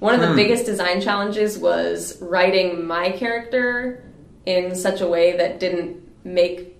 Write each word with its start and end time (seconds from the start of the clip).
one 0.00 0.14
of 0.14 0.20
the 0.20 0.28
Hmm. 0.28 0.36
biggest 0.36 0.64
design 0.66 1.00
challenges 1.00 1.58
was 1.58 2.20
writing 2.22 2.86
my 2.86 3.10
character 3.10 4.04
in 4.46 4.74
such 4.74 5.00
a 5.00 5.06
way 5.06 5.36
that 5.36 5.58
didn't 5.60 5.96
make 6.24 6.76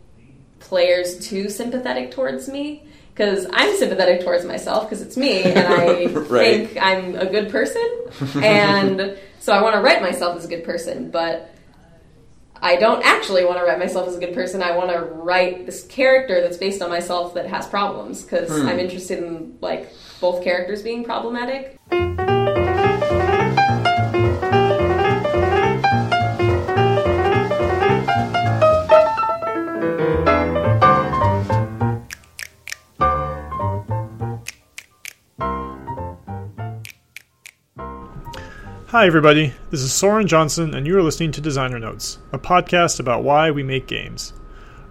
players 0.61 1.19
too 1.29 1.49
sympathetic 1.49 2.11
towards 2.11 2.49
me. 2.49 2.85
Because 3.15 3.47
I'm 3.53 3.77
sympathetic 3.77 4.23
towards 4.25 4.45
myself 4.45 4.85
because 4.89 5.03
it's 5.03 5.17
me 5.17 5.43
and 5.43 5.59
I 5.59 6.07
Right. 6.29 6.69
think 6.69 6.79
I'm 6.81 7.17
a 7.17 7.27
good 7.27 7.51
person. 7.51 7.85
And 8.43 9.19
so 9.41 9.53
I 9.53 9.61
want 9.61 9.75
to 9.75 9.81
write 9.81 10.01
myself 10.01 10.37
as 10.37 10.45
a 10.45 10.49
good 10.49 10.63
person, 10.63 11.11
but 11.11 11.53
I 12.63 12.77
don't 12.77 13.05
actually 13.05 13.45
want 13.45 13.59
to 13.59 13.65
write 13.65 13.81
myself 13.81 14.07
as 14.09 14.17
a 14.17 14.21
good 14.21 14.35
person. 14.35 14.63
I 14.63 14.77
want 14.77 14.91
to 14.91 15.01
write 15.01 15.67
this 15.67 15.85
character 15.87 16.41
that's 16.41 16.57
based 16.59 16.81
on 16.81 16.91
myself 16.91 17.35
that 17.35 17.47
has 17.47 17.67
problems 17.67 18.23
because 18.23 18.51
Hmm. 18.51 18.69
I'm 18.69 18.79
interested 18.79 19.19
in 19.23 19.59
like 19.61 19.93
both 20.21 20.45
characters 20.45 20.83
being 20.83 21.03
problematic. 21.03 21.77
Hi, 38.99 39.07
everybody. 39.07 39.55
This 39.71 39.83
is 39.83 39.93
Soren 39.93 40.27
Johnson, 40.27 40.75
and 40.75 40.85
you 40.85 40.99
are 40.99 41.05
listening 41.05 41.31
to 41.31 41.41
Designer 41.41 41.79
Notes, 41.79 42.19
a 42.33 42.39
podcast 42.39 42.99
about 42.99 43.23
why 43.23 43.49
we 43.49 43.63
make 43.63 43.87
games. 43.87 44.33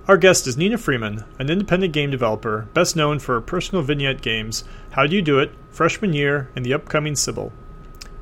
Our 0.07 0.15
guest 0.15 0.47
is 0.47 0.55
Nina 0.55 0.77
Freeman, 0.77 1.25
an 1.39 1.49
independent 1.49 1.91
game 1.91 2.09
developer 2.09 2.69
best 2.73 2.95
known 2.95 3.19
for 3.19 3.33
her 3.33 3.41
personal 3.41 3.83
vignette 3.83 4.21
games 4.21 4.63
How 4.91 5.07
Do 5.07 5.17
You 5.17 5.21
Do 5.21 5.39
It, 5.39 5.51
Freshman 5.71 6.13
Year, 6.13 6.49
and 6.55 6.65
the 6.65 6.73
upcoming 6.73 7.15
Cibele. 7.15 7.51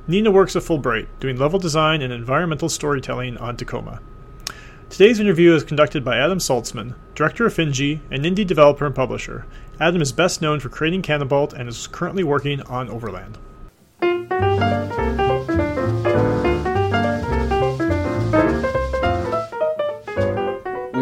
Nina 0.08 0.31
works 0.31 0.55
at 0.55 0.63
Fullbright, 0.63 1.05
doing 1.20 1.38
level 1.38 1.59
design 1.59 2.02
and 2.02 2.11
environmental 2.11 2.67
storytelling 2.67 3.38
on 3.38 3.55
Tacoma. 3.55 4.02
Today's 4.89 5.19
interview 5.19 5.53
is 5.53 5.63
conducted 5.63 6.03
by 6.03 6.17
Adam 6.17 6.39
Saltsman, 6.39 6.95
director 7.13 7.45
of 7.45 7.53
Finji, 7.53 8.00
an 8.09 8.23
indie 8.23 8.47
developer 8.47 8.88
and 8.88 8.95
publisher. 8.95 9.45
Adam 9.80 10.02
is 10.02 10.11
best 10.11 10.41
known 10.41 10.59
for 10.59 10.69
creating 10.69 11.03
Canabalt 11.03 11.53
and 11.53 11.69
is 11.69 11.86
currently 11.86 12.23
working 12.23 12.63
on 12.63 12.89
Overland. 12.89 13.38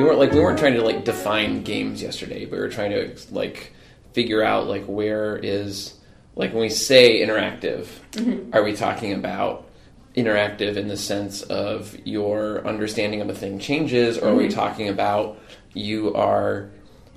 We 0.03 0.07
weren't 0.09 0.19
like 0.19 0.31
we 0.31 0.39
weren't 0.39 0.59
trying 0.59 0.73
to 0.75 0.83
like 0.83 1.05
define 1.05 1.63
games 1.63 2.01
yesterday. 2.01 2.45
But 2.45 2.53
we 2.57 2.59
were 2.59 2.69
trying 2.69 2.91
to 2.91 3.15
like 3.31 3.73
figure 4.13 4.43
out 4.43 4.67
like 4.67 4.85
where 4.85 5.37
is 5.37 5.93
like 6.35 6.51
when 6.51 6.61
we 6.61 6.69
say 6.69 7.21
interactive 7.21 7.87
are 8.53 8.63
we 8.63 8.73
talking 8.75 9.13
about 9.13 9.67
interactive 10.15 10.75
in 10.77 10.87
the 10.87 10.97
sense 10.97 11.41
of 11.43 11.95
your 12.05 12.65
understanding 12.67 13.21
of 13.21 13.29
a 13.29 13.33
thing 13.33 13.57
changes 13.59 14.17
or 14.17 14.29
are 14.29 14.35
we 14.35 14.47
talking 14.49 14.87
about 14.89 15.39
you 15.73 16.13
are 16.13 16.69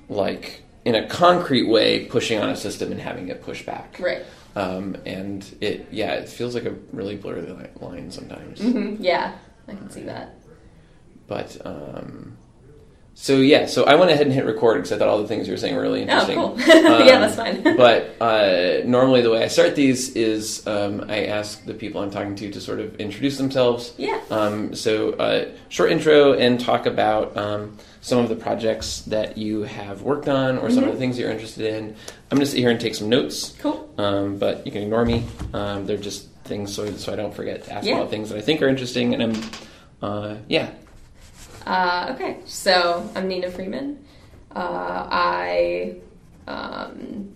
like 0.09 0.63
in 0.85 0.95
a 0.95 1.07
concrete 1.07 1.67
way 1.67 2.05
pushing 2.05 2.39
on 2.39 2.49
a 2.49 2.55
system 2.55 2.91
and 2.91 2.99
having 3.01 3.27
it 3.27 3.43
push 3.43 3.63
back? 3.63 3.97
Right. 3.99 4.23
um, 4.55 4.95
and 5.05 5.45
it 5.61 5.87
yeah 5.91 6.13
it 6.13 6.29
feels 6.29 6.55
like 6.55 6.65
a 6.65 6.73
really 6.91 7.15
blurry 7.15 7.41
line 7.79 8.09
sometimes. 8.09 8.59
Mhm, 8.59 8.97
Yeah, 8.99 9.33
I 9.67 9.73
can 9.73 9.89
see 9.91 10.03
that. 10.03 10.35
But 11.27 11.57
um, 11.65 12.36
so 13.19 13.37
yeah, 13.37 13.65
so 13.65 13.83
I 13.83 13.95
went 13.95 14.11
ahead 14.11 14.27
and 14.27 14.33
hit 14.33 14.45
record 14.45 14.75
because 14.75 14.91
I 14.91 14.97
thought 14.99 15.07
all 15.07 15.19
the 15.21 15.27
things 15.27 15.47
you 15.47 15.53
were 15.53 15.57
saying 15.57 15.75
were 15.75 15.81
really 15.81 16.03
interesting. 16.03 16.37
Oh, 16.37 16.51
interesting. 16.51 16.83
cool. 16.83 16.93
Um, 16.93 17.07
yeah, 17.07 17.19
that's 17.19 17.35
fine. 17.35 17.63
but 17.75 18.15
uh, 18.21 18.81
normally, 18.85 19.21
the 19.23 19.31
way 19.31 19.43
I 19.43 19.47
start 19.47 19.75
these 19.75 20.15
is 20.15 20.65
um, 20.67 21.03
I 21.09 21.25
ask 21.25 21.65
the 21.65 21.73
people 21.73 21.99
I'm 22.01 22.11
talking 22.11 22.35
to 22.35 22.51
to 22.51 22.61
sort 22.61 22.79
of 22.79 22.95
introduce 22.97 23.37
themselves. 23.37 23.93
yeah. 23.97 24.21
Um, 24.29 24.75
so, 24.75 25.13
uh, 25.13 25.49
short 25.69 25.91
intro 25.91 26.33
and 26.33 26.59
talk 26.59 26.85
about 26.85 27.35
um, 27.35 27.75
some 28.01 28.19
of 28.19 28.29
the 28.29 28.35
projects 28.35 29.01
that 29.07 29.35
you 29.37 29.63
have 29.63 30.03
worked 30.03 30.29
on 30.29 30.59
or 30.59 30.69
some 30.69 30.81
Mm-hmm. 30.81 30.87
of 30.89 30.93
the 30.93 30.99
things 30.99 31.17
you're 31.17 31.31
interested 31.31 31.73
in. 31.73 31.95
I'm 32.29 32.37
going 32.37 32.45
to 32.45 32.45
sit 32.45 32.59
here 32.59 32.69
and 32.69 32.79
take 32.79 32.93
some 32.93 33.09
notes, 33.09 33.55
Cool. 33.59 33.91
um, 33.97 34.37
but 34.37 34.63
you 34.65 34.71
can 34.71 34.83
ignore 34.83 35.03
me. 35.05 35.25
Um, 35.53 35.85
they're 35.87 35.97
just 35.97 36.27
things 36.45 36.73
so, 36.73 36.89
so 36.91 37.11
I 37.11 37.15
don't 37.15 37.33
forget 37.33 37.63
to 37.65 37.73
ask 37.73 37.85
Yeah. 37.87 37.95
about 37.97 38.09
things 38.11 38.29
that 38.29 38.37
I 38.37 38.41
think 38.41 38.61
are 38.61 38.67
interesting. 38.67 39.13
And 39.15 39.23
I'm, 39.23 39.43
uh, 40.03 40.35
yeah, 40.47 40.69
Uh, 41.67 42.13
okay, 42.15 42.37
so 42.45 43.09
I'm 43.13 43.27
Nina 43.27 43.51
Freeman. 43.51 44.01
Uh, 44.55 45.05
I 45.11 45.97
um, 46.47 47.33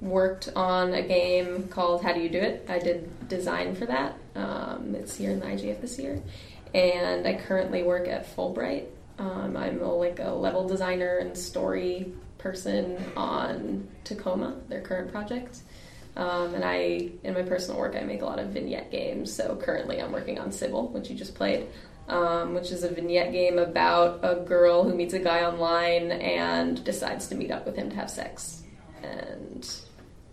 worked 0.00 0.48
on 0.56 0.94
a 0.94 1.02
game 1.02 1.68
called 1.68 2.02
How 2.02 2.14
Do 2.14 2.20
You 2.20 2.30
Do 2.30 2.38
It? 2.38 2.64
I 2.70 2.78
did 2.78 3.28
design 3.28 3.74
for 3.74 3.84
that. 3.84 4.16
Um, 4.34 4.94
it's 4.94 5.14
here 5.14 5.30
in 5.30 5.40
the 5.40 5.46
IGF 5.46 5.82
this 5.82 5.98
year. 5.98 6.22
And 6.72 7.28
I 7.28 7.34
currently 7.34 7.82
work 7.82 8.08
at 8.08 8.34
Fullbright. 8.34 8.86
Um, 9.18 9.58
I'm 9.58 9.82
a, 9.82 9.92
like 9.92 10.20
a 10.20 10.30
level 10.30 10.66
designer 10.66 11.18
and 11.18 11.36
story 11.36 12.14
person 12.38 12.96
on 13.14 13.86
Tacoma, 14.04 14.56
their 14.70 14.80
current 14.80 15.12
project. 15.12 15.58
Um, 16.16 16.54
and 16.54 16.64
I, 16.64 17.10
in 17.24 17.34
my 17.34 17.42
personal 17.42 17.78
work, 17.78 17.94
I 17.94 18.00
make 18.04 18.22
a 18.22 18.24
lot 18.24 18.38
of 18.38 18.48
vignette 18.48 18.90
games. 18.90 19.30
So 19.30 19.54
currently, 19.56 20.00
I'm 20.00 20.12
working 20.12 20.38
on 20.38 20.48
Cibele, 20.48 20.90
which 20.92 21.10
you 21.10 21.14
just 21.14 21.34
played, 21.34 21.66
um, 22.08 22.54
which 22.54 22.70
is 22.70 22.84
a 22.84 22.88
vignette 22.88 23.32
game 23.32 23.58
about 23.58 24.20
a 24.22 24.36
girl 24.36 24.84
who 24.84 24.94
meets 24.94 25.14
a 25.14 25.18
guy 25.18 25.44
online 25.44 26.12
and 26.12 26.82
decides 26.84 27.28
to 27.28 27.34
meet 27.34 27.50
up 27.50 27.66
with 27.66 27.76
him 27.76 27.90
to 27.90 27.96
have 27.96 28.10
sex. 28.10 28.62
And 29.02 29.68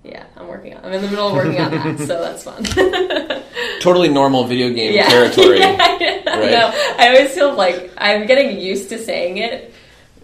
yeah, 0.03 0.25
I'm 0.35 0.47
working 0.47 0.75
on. 0.75 0.83
I'm 0.85 0.93
in 0.93 1.01
the 1.01 1.07
middle 1.09 1.27
of 1.29 1.33
working 1.33 1.59
on 1.59 1.71
that, 1.71 1.97
so 1.99 2.21
that's 2.21 2.43
fun. 2.43 2.63
totally 3.81 4.09
normal 4.09 4.43
video 4.45 4.69
game 4.69 4.93
yeah. 4.93 5.07
territory. 5.09 5.59
Yeah, 5.59 5.77
I 5.79 6.39
right? 6.39 6.51
know. 6.51 6.71
I 6.97 7.07
always 7.09 7.31
feel 7.33 7.53
like 7.53 7.91
I'm 7.97 8.25
getting 8.27 8.59
used 8.59 8.89
to 8.89 8.99
saying 8.99 9.37
it, 9.37 9.73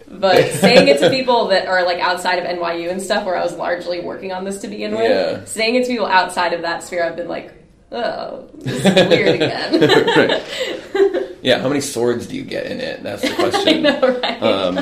but 0.08 0.44
saying 0.54 0.88
it 0.88 0.98
to 1.00 1.10
people 1.10 1.48
that 1.48 1.66
are 1.66 1.84
like 1.84 1.98
outside 1.98 2.38
of 2.38 2.44
NYU 2.44 2.90
and 2.90 3.00
stuff, 3.00 3.24
where 3.24 3.36
I 3.36 3.42
was 3.42 3.54
largely 3.56 4.00
working 4.00 4.32
on 4.32 4.44
this 4.44 4.60
to 4.62 4.68
begin 4.68 4.92
with, 4.92 5.10
Yeah. 5.10 5.44
saying 5.44 5.76
it 5.76 5.86
to 5.86 5.88
people 5.88 6.06
outside 6.06 6.52
of 6.52 6.62
that 6.62 6.82
sphere, 6.82 7.02
I've 7.04 7.16
been 7.16 7.28
like, 7.28 7.54
oh, 7.92 8.48
this 8.54 8.84
is 8.84 9.08
weird 9.08 9.34
again. 9.36 9.80
Right. 10.94 11.26
Yeah, 11.42 11.58
how 11.60 11.68
many 11.68 11.80
swords 11.80 12.26
do 12.26 12.36
you 12.36 12.42
get 12.42 12.66
in 12.66 12.80
it? 12.80 13.02
That's 13.02 13.22
the 13.22 13.34
question. 13.34 13.86
I 13.86 13.90
know, 13.90 14.20
right? 14.20 14.42
Um, 14.42 14.78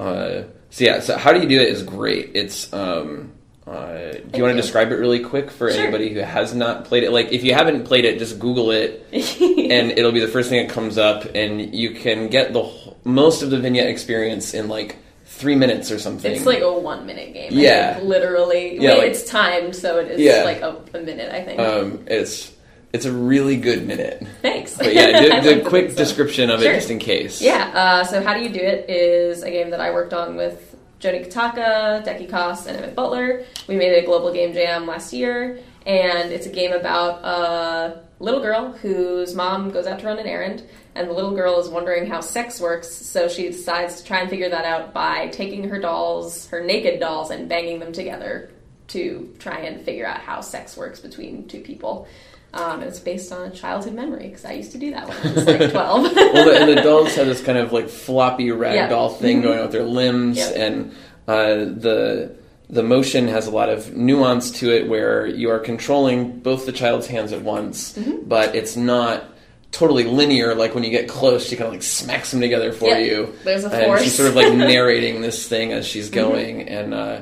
uh, 0.00 0.42
so 0.70 0.84
yeah, 0.84 0.98
so 0.98 1.16
how 1.16 1.32
do 1.32 1.40
you 1.40 1.48
do 1.48 1.60
it 1.60 1.68
is 1.68 1.84
great. 1.84 2.32
It's 2.34 2.72
um, 2.72 3.32
uh, 3.64 4.10
do 4.14 4.30
you 4.34 4.42
want 4.42 4.56
to 4.56 4.60
describe 4.60 4.90
it 4.90 4.96
really 4.96 5.20
quick 5.20 5.52
for 5.52 5.70
Sure. 5.70 5.80
anybody 5.80 6.12
who 6.12 6.18
has 6.18 6.54
not 6.54 6.86
played 6.86 7.04
it? 7.04 7.12
Like, 7.12 7.30
if 7.32 7.44
you 7.44 7.54
haven't 7.54 7.84
played 7.84 8.04
it, 8.04 8.18
just 8.18 8.40
Google 8.40 8.72
it, 8.72 9.06
and 9.12 9.92
it'll 9.92 10.10
be 10.10 10.18
the 10.18 10.26
first 10.26 10.48
thing 10.50 10.66
that 10.66 10.74
comes 10.74 10.98
up, 10.98 11.24
and 11.36 11.72
you 11.72 11.90
can 11.94 12.26
get 12.28 12.52
the 12.52 12.68
most 13.04 13.42
of 13.42 13.50
the 13.50 13.60
vignette 13.60 13.86
experience 13.86 14.54
in 14.54 14.66
like 14.68 14.96
three 15.42 15.56
minutes 15.56 15.90
or 15.90 15.98
something. 15.98 16.32
It's 16.32 16.46
like 16.46 16.62
a 16.62 16.72
one 16.72 17.04
minute 17.04 17.34
game. 17.34 17.50
Yeah. 17.52 17.94
think, 17.94 18.06
literally. 18.06 18.78
Yeah, 18.80 18.92
Wait, 18.92 18.98
like- 18.98 19.10
it's 19.10 19.24
timed, 19.28 19.74
so 19.76 19.98
it 19.98 20.10
is 20.12 20.20
Yeah. 20.20 20.44
like 20.44 20.60
a, 20.62 20.76
a 20.94 21.00
minute, 21.00 21.32
I 21.32 21.42
think. 21.42 21.60
um, 21.60 22.04
it's 22.06 22.52
it's 22.92 23.04
a 23.06 23.12
really 23.12 23.56
good 23.56 23.86
minute. 23.86 24.24
Thanks. 24.42 24.76
But 24.78 24.94
yeah, 24.94 25.40
the, 25.40 25.54
the 25.54 25.60
quick 25.68 25.90
so. 25.90 25.96
description 25.96 26.48
of 26.50 26.60
Sure. 26.62 26.72
it, 26.72 26.76
just 26.76 26.90
in 26.90 26.98
case. 27.00 27.40
Yeah, 27.42 27.70
uh, 27.74 28.04
so 28.04 28.22
How 28.22 28.34
Do 28.34 28.40
You 28.42 28.50
Do 28.50 28.60
It 28.60 28.88
is 28.88 29.42
a 29.42 29.50
game 29.50 29.70
that 29.70 29.80
I 29.80 29.90
worked 29.92 30.12
on 30.14 30.36
with 30.36 30.76
Joni 31.00 31.26
Kittaka, 31.26 32.04
Decky 32.06 32.28
Coss, 32.30 32.66
and 32.66 32.76
Emmett 32.76 32.94
Butler. 32.94 33.44
We 33.66 33.74
made 33.76 33.92
it 33.92 34.04
a 34.04 34.06
global 34.06 34.32
game 34.32 34.52
jam 34.52 34.86
last 34.86 35.12
year, 35.12 35.58
and 35.86 36.32
it's 36.32 36.46
a 36.46 36.50
game 36.50 36.72
about 36.72 37.24
a 37.24 38.00
little 38.20 38.40
girl 38.40 38.72
whose 38.72 39.34
mom 39.34 39.70
goes 39.70 39.86
out 39.86 39.98
to 40.00 40.06
run 40.06 40.18
an 40.18 40.26
errand, 40.26 40.62
and 40.94 41.08
the 41.08 41.12
little 41.12 41.34
girl 41.34 41.58
is 41.58 41.68
wondering 41.68 42.06
how 42.06 42.20
sex 42.20 42.60
works, 42.60 42.88
so 42.92 43.28
she 43.28 43.48
decides 43.48 44.00
to 44.00 44.06
try 44.06 44.20
and 44.20 44.30
figure 44.30 44.48
that 44.50 44.64
out 44.64 44.92
by 44.92 45.28
taking 45.28 45.68
her 45.68 45.78
dolls, 45.80 46.46
her 46.48 46.62
naked 46.62 47.00
dolls, 47.00 47.30
and 47.30 47.48
banging 47.48 47.78
them 47.80 47.92
together 47.92 48.50
to 48.88 49.34
try 49.38 49.58
and 49.60 49.84
figure 49.84 50.06
out 50.06 50.18
how 50.20 50.40
sex 50.40 50.76
works 50.76 51.00
between 51.00 51.48
two 51.48 51.60
people. 51.60 52.06
Um, 52.54 52.82
it's 52.82 53.00
based 53.00 53.32
on 53.32 53.46
a 53.46 53.50
childhood 53.50 53.94
memory 53.94 54.24
because 54.28 54.44
I 54.44 54.52
used 54.52 54.72
to 54.72 54.78
do 54.78 54.90
that 54.90 55.08
when 55.08 55.16
I 55.16 55.32
was 55.32 55.46
like 55.46 55.58
12. 55.70 55.72
well, 55.72 56.44
the, 56.44 56.60
and 56.60 56.68
the 56.76 56.82
dolls 56.82 57.14
have 57.14 57.26
this 57.26 57.42
kind 57.42 57.56
of 57.56 57.72
like 57.72 57.88
floppy 57.88 58.50
rag 58.50 58.74
Yeah. 58.74 58.88
doll 58.88 59.08
thing 59.08 59.40
going 59.40 59.56
on 59.58 59.64
with 59.64 59.72
their 59.72 59.84
limbs, 59.84 60.36
Yep. 60.36 60.56
and 60.56 60.92
uh, 61.26 61.54
the 61.80 62.36
the 62.72 62.82
motion 62.82 63.28
has 63.28 63.46
a 63.46 63.50
lot 63.52 63.68
of 63.68 63.94
nuance 63.96 64.50
to 64.58 64.70
it, 64.72 64.88
where 64.88 65.26
you 65.26 65.50
are 65.50 65.60
controlling 65.60 66.40
both 66.40 66.66
the 66.66 66.72
child's 66.72 67.06
hands 67.06 67.32
at 67.32 67.42
once, 67.42 67.92
Mm-hmm. 67.92 68.26
but 68.28 68.56
it's 68.56 68.76
not 68.76 69.24
totally 69.70 70.04
linear. 70.04 70.54
Like 70.54 70.74
when 70.74 70.82
you 70.82 70.90
get 70.90 71.08
close, 71.08 71.46
she 71.48 71.54
kind 71.56 71.68
of 71.68 71.72
like 71.74 71.82
smacks 71.82 72.30
them 72.32 72.40
together 72.40 72.72
for 72.72 72.88
Yeah. 72.88 72.98
you. 72.98 73.34
There's 73.44 73.64
a 73.64 73.70
force. 73.70 73.82
and 74.00 74.00
she's 74.02 74.14
sort 74.16 74.28
of 74.30 74.34
like 74.34 74.52
narrating 74.74 75.20
this 75.20 75.46
thing 75.46 75.72
as 75.72 75.86
she's 75.86 76.10
Mm-hmm. 76.10 76.30
going, 76.32 76.68
and. 76.68 76.94
Uh, 76.94 77.20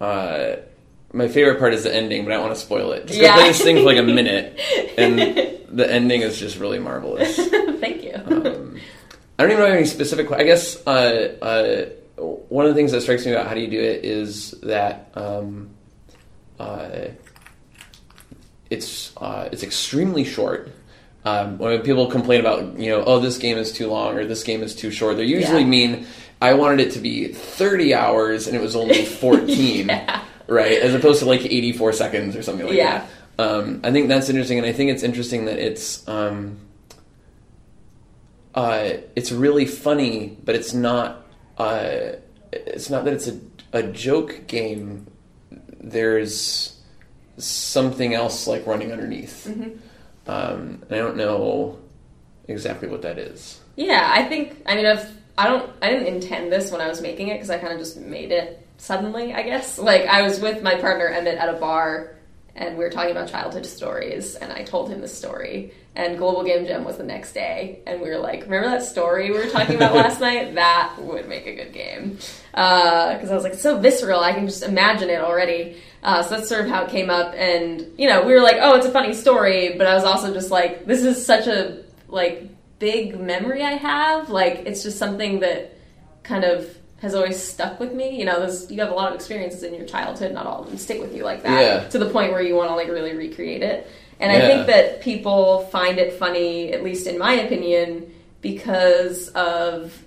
uh, 0.00 0.56
my 1.12 1.28
favorite 1.28 1.58
part 1.58 1.72
is 1.72 1.84
the 1.84 1.94
ending, 1.94 2.24
but 2.24 2.32
I 2.32 2.34
don't 2.34 2.44
want 2.44 2.54
to 2.56 2.60
spoil 2.60 2.92
it. 2.92 3.06
Just 3.06 3.18
go 3.18 3.24
Yeah. 3.26 3.34
play 3.36 3.48
this 3.48 3.62
thing 3.62 3.76
for 3.76 3.84
like 3.84 3.96
a 3.96 4.02
minute, 4.02 4.60
and 4.98 5.18
the 5.78 5.90
ending 5.90 6.20
is 6.20 6.38
just 6.38 6.58
really 6.58 6.78
marvelous. 6.78 7.36
Thank 7.80 8.02
you. 8.04 8.12
Um, 8.14 8.78
I 9.38 9.42
don't 9.42 9.52
even 9.52 9.62
know 9.64 9.72
any 9.72 9.86
specific. 9.86 10.30
I 10.32 10.42
guess 10.42 10.76
uh, 10.86 11.36
uh, 11.40 11.84
one 12.16 12.64
of 12.66 12.70
the 12.70 12.74
things 12.74 12.92
that 12.92 13.00
strikes 13.02 13.24
me 13.26 13.32
about 13.32 13.46
how 13.46 13.54
do 13.54 13.60
you 13.60 13.68
do 13.70 13.80
it 13.80 14.04
is 14.04 14.52
that 14.62 15.10
um, 15.14 15.70
uh, 16.58 17.08
it's 18.70 19.16
uh, 19.16 19.48
it's 19.52 19.62
extremely 19.62 20.24
short. 20.24 20.70
Um, 21.24 21.58
when 21.58 21.80
people 21.82 22.06
complain 22.06 22.40
about 22.40 22.78
you 22.78 22.90
know 22.90 23.02
oh 23.04 23.18
this 23.18 23.36
game 23.38 23.58
is 23.58 23.72
too 23.72 23.88
long 23.88 24.16
or 24.16 24.24
this 24.26 24.42
game 24.44 24.62
is 24.62 24.74
too 24.74 24.90
short, 24.90 25.16
they 25.16 25.24
usually 25.24 25.62
Yeah. 25.62 25.66
mean 25.68 26.06
I 26.40 26.54
wanted 26.54 26.80
it 26.80 26.92
to 26.92 26.98
be 27.00 27.28
30 27.28 27.94
hours 27.94 28.46
and 28.46 28.54
it 28.56 28.60
was 28.62 28.76
only 28.76 29.04
14, 29.22 29.88
Yeah. 29.88 30.22
right? 30.46 30.78
As 30.78 30.94
opposed 30.94 31.18
to 31.20 31.24
like 31.26 31.44
84 31.44 31.92
seconds 31.94 32.36
or 32.36 32.42
something 32.42 32.66
like 32.66 32.76
Yeah. 32.76 32.98
that. 32.98 33.10
Um, 33.38 33.80
I 33.84 33.90
think 33.92 34.08
that's 34.08 34.28
interesting, 34.30 34.56
and 34.58 34.66
I 34.66 34.72
think 34.72 34.90
it's 34.90 35.02
interesting 35.02 35.44
that 35.46 35.58
it's 35.58 36.06
um, 36.08 36.56
uh, 38.54 38.90
it's 39.14 39.30
really 39.32 39.66
funny, 39.66 40.36
but 40.44 40.54
it's 40.54 40.72
not. 40.72 41.25
Uh, 41.58 42.12
it's 42.52 42.90
not 42.90 43.04
that 43.04 43.14
it's 43.14 43.28
a, 43.28 43.38
a 43.72 43.82
joke 43.82 44.46
game. 44.46 45.06
There's 45.80 46.80
something 47.38 48.14
else 48.14 48.46
like 48.46 48.66
running 48.66 48.92
underneath. 48.92 49.46
Um, 50.26 50.82
and 50.88 50.92
I 50.92 50.96
don't 50.96 51.16
know 51.16 51.78
exactly 52.48 52.88
what 52.88 53.02
that 53.02 53.18
is. 53.18 53.60
Yeah, 53.76 54.10
I 54.12 54.24
think. 54.24 54.62
I 54.66 54.74
mean, 54.74 54.86
I've. 54.86 55.08
I 55.38 55.48
don't. 55.48 55.70
I 55.82 55.90
didn't 55.90 56.12
intend 56.14 56.50
this 56.52 56.72
when 56.72 56.80
I 56.80 56.88
was 56.88 57.00
making 57.00 57.28
it 57.28 57.34
because 57.34 57.50
I 57.50 57.58
kind 57.58 57.72
of 57.72 57.78
just 57.78 57.96
made 57.98 58.32
it 58.32 58.66
suddenly. 58.78 59.34
I 59.34 59.42
guess. 59.42 59.78
Like 59.78 60.06
I 60.06 60.22
was 60.22 60.40
with 60.40 60.62
my 60.62 60.74
partner 60.76 61.06
Emmett 61.06 61.38
at 61.38 61.48
a 61.48 61.58
bar, 61.58 62.16
and 62.54 62.76
we 62.76 62.84
were 62.84 62.90
talking 62.90 63.10
about 63.10 63.28
childhood 63.28 63.66
stories, 63.66 64.34
and 64.34 64.52
I 64.52 64.64
told 64.64 64.90
him 64.90 65.00
this 65.00 65.16
story. 65.16 65.72
And 65.96 66.18
Global 66.18 66.44
Game 66.44 66.66
Jam 66.66 66.84
was 66.84 66.98
the 66.98 67.04
next 67.04 67.32
day, 67.32 67.80
and 67.86 68.02
we 68.02 68.08
were 68.10 68.18
like, 68.18 68.42
"Remember 68.42 68.68
that 68.68 68.82
story 68.84 69.30
we 69.30 69.38
were 69.38 69.46
talking 69.48 69.76
about 69.76 69.94
last 69.94 70.20
night? 70.28 70.54
That 70.56 70.94
would 71.00 71.26
make 71.28 71.46
a 71.46 71.54
good 71.54 71.72
game." 71.72 72.18
Because 72.52 73.30
I 73.30 73.34
was 73.34 73.42
like, 73.44 73.54
"It's 73.54 73.62
so 73.62 73.78
visceral. 73.78 74.20
I 74.20 74.32
can 74.34 74.46
just 74.46 74.62
imagine 74.62 75.08
it 75.08 75.20
already." 75.20 75.76
Uh, 76.02 76.22
so 76.22 76.36
that's 76.36 76.48
sort 76.48 76.60
of 76.64 76.68
how 76.70 76.84
it 76.84 76.90
came 76.90 77.08
up, 77.10 77.34
and 77.34 77.86
you 77.96 78.08
know, 78.08 78.22
we 78.24 78.32
were 78.34 78.40
like, 78.42 78.56
"Oh, 78.60 78.76
it's 78.76 78.86
a 78.86 78.90
funny 78.90 79.14
story," 79.14 79.74
but 79.78 79.86
I 79.86 79.94
was 79.94 80.04
also 80.04 80.32
just 80.34 80.50
like, 80.50 80.84
"This 80.86 81.02
is 81.02 81.24
such 81.24 81.46
a 81.46 81.82
like 82.08 82.44
big 82.78 83.18
memory 83.18 83.62
I 83.62 83.72
have. 83.72 84.28
Like 84.28 84.64
it's 84.66 84.82
just 84.82 84.98
something 84.98 85.40
that 85.40 85.72
kind 86.24 86.44
of 86.44 86.76
has 87.00 87.14
always 87.14 87.42
stuck 87.42 87.80
with 87.80 87.92
me. 87.94 88.18
You 88.18 88.24
know, 88.26 88.46
you 88.68 88.80
have 88.80 88.90
a 88.90 88.94
lot 88.94 89.08
of 89.08 89.14
experiences 89.14 89.62
in 89.62 89.74
your 89.74 89.86
childhood, 89.86 90.32
not 90.32 90.46
all 90.46 90.60
of 90.62 90.68
them 90.68 90.76
stick 90.78 91.00
with 91.00 91.14
you 91.16 91.24
like 91.24 91.42
that 91.42 91.60
Yeah. 91.60 91.88
to 91.88 91.98
the 91.98 92.08
point 92.10 92.32
where 92.32 92.42
you 92.42 92.54
want 92.54 92.68
to 92.70 92.74
like 92.74 92.88
really 92.88 93.14
recreate 93.14 93.62
it. 93.62 93.88
And 94.18 94.32
I 94.32 94.40
think 94.40 94.66
that 94.68 95.02
people 95.02 95.66
find 95.66 95.98
it 95.98 96.14
funny, 96.14 96.72
at 96.72 96.82
least 96.82 97.06
in 97.06 97.18
my 97.18 97.34
opinion, 97.34 98.12
because 98.40 99.28
of 99.28 100.02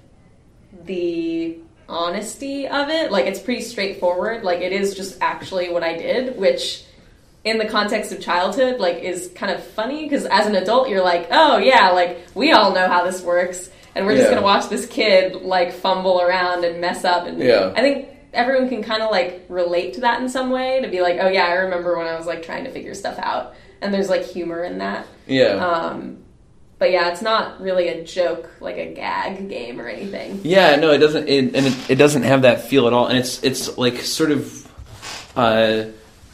the 0.85 1.57
honesty 1.88 2.67
of 2.67 2.89
it. 2.89 3.11
Like 3.11 3.25
it's 3.25 3.39
pretty 3.39 3.61
straightforward. 3.61 4.44
Like 4.44 4.61
it 4.61 4.71
is 4.71 4.95
just 4.95 5.17
actually 5.21 5.69
what 5.69 5.83
I 5.83 5.97
did, 5.97 6.38
which 6.38 6.83
in 7.44 7.57
the 7.57 7.65
context 7.65 8.11
of 8.11 8.19
childhood 8.19 8.79
like 8.79 8.97
is 8.97 9.31
kind 9.33 9.51
of 9.51 9.63
funny 9.63 10.03
because 10.03 10.25
as 10.25 10.45
an 10.45 10.56
adult 10.56 10.89
you're 10.89 11.03
like, 11.03 11.27
"Oh 11.31 11.57
yeah, 11.57 11.89
like 11.91 12.19
we 12.35 12.51
all 12.51 12.73
know 12.73 12.88
how 12.88 13.03
this 13.03 13.21
works." 13.21 13.69
And 13.95 14.06
we're 14.06 14.15
just 14.15 14.27
going 14.27 14.38
to 14.38 14.44
watch 14.44 14.69
this 14.69 14.85
kid 14.85 15.41
like 15.41 15.73
fumble 15.73 16.21
around 16.21 16.63
and 16.63 16.79
mess 16.79 17.03
up 17.03 17.25
and 17.25 17.41
Yeah. 17.41 17.73
I 17.75 17.81
think 17.81 18.09
everyone 18.33 18.69
can 18.69 18.83
kind 18.83 19.01
of 19.01 19.09
like 19.09 19.45
relate 19.50 19.95
to 19.95 20.01
that 20.01 20.21
in 20.21 20.29
some 20.29 20.51
way 20.51 20.81
to 20.81 20.88
be 20.88 21.01
like, 21.01 21.17
"Oh 21.19 21.27
yeah, 21.27 21.45
I 21.45 21.53
remember 21.53 21.97
when 21.97 22.07
I 22.07 22.15
was 22.15 22.27
like 22.27 22.44
trying 22.44 22.63
to 22.65 22.71
figure 22.71 22.94
stuff 22.94 23.17
out." 23.17 23.56
And 23.81 23.93
there's 23.93 24.09
like 24.09 24.23
humor 24.23 24.63
in 24.63 24.79
that. 24.79 25.07
Yeah. 25.27 25.55
Um, 25.55 26.23
but 26.79 26.91
yeah, 26.91 27.09
it's 27.09 27.21
not 27.21 27.61
really 27.61 27.89
a 27.89 28.03
joke, 28.03 28.49
like 28.61 28.77
a 28.77 28.93
gag 28.93 29.49
game 29.49 29.81
or 29.81 29.87
anything. 29.87 30.39
Yeah, 30.43 30.77
no, 30.77 30.91
it 30.91 30.99
doesn't, 30.99 31.27
it, 31.27 31.53
and 31.53 31.67
it, 31.67 31.89
it 31.89 31.95
doesn't 31.95 32.23
have 32.23 32.43
that 32.43 32.63
feel 32.63 32.87
at 32.87 32.93
all. 32.93 33.07
And 33.07 33.17
it's 33.17 33.43
it's 33.43 33.77
like 33.77 33.97
sort 33.97 34.31
of, 34.31 34.65
uh, 35.35 35.85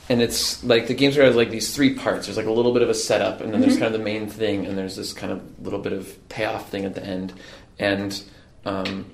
and 0.08 0.22
it's 0.22 0.64
like 0.64 0.86
the 0.86 0.94
game 0.94 1.12
sort 1.12 1.26
of 1.26 1.30
has 1.30 1.36
like 1.36 1.50
these 1.50 1.76
three 1.76 1.96
parts. 1.96 2.28
There's 2.28 2.38
like 2.38 2.46
a 2.46 2.52
little 2.52 2.74
bit 2.74 2.84
of 2.84 2.90
a 2.90 2.94
setup, 2.94 3.42
and 3.42 3.52
then 3.52 3.62
there's 3.62 3.78
kind 3.78 3.88
of 3.88 3.94
the 3.94 4.06
main 4.06 4.28
thing, 4.28 4.68
and 4.68 4.78
there's 4.78 4.96
this 4.96 5.14
kind 5.14 5.32
of 5.32 5.42
little 5.64 5.80
bit 5.80 5.94
of 5.94 6.30
payoff 6.30 6.70
thing 6.70 6.86
at 6.86 6.94
the 6.94 7.04
end, 7.04 7.34
and 7.80 8.24
um, 8.66 9.10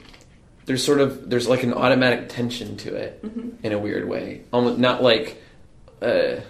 there's 0.66 0.86
sort 0.86 1.00
of 1.00 1.30
there's 1.30 1.48
like 1.48 1.64
an 1.64 1.74
automatic 1.74 2.28
tension 2.28 2.76
to 2.78 2.94
it 2.94 3.24
in 3.64 3.72
a 3.72 3.80
weird 3.80 4.08
way, 4.08 4.42
almost 4.52 4.80
not 4.80 5.02
like. 5.02 5.42
Uh, 6.02 6.42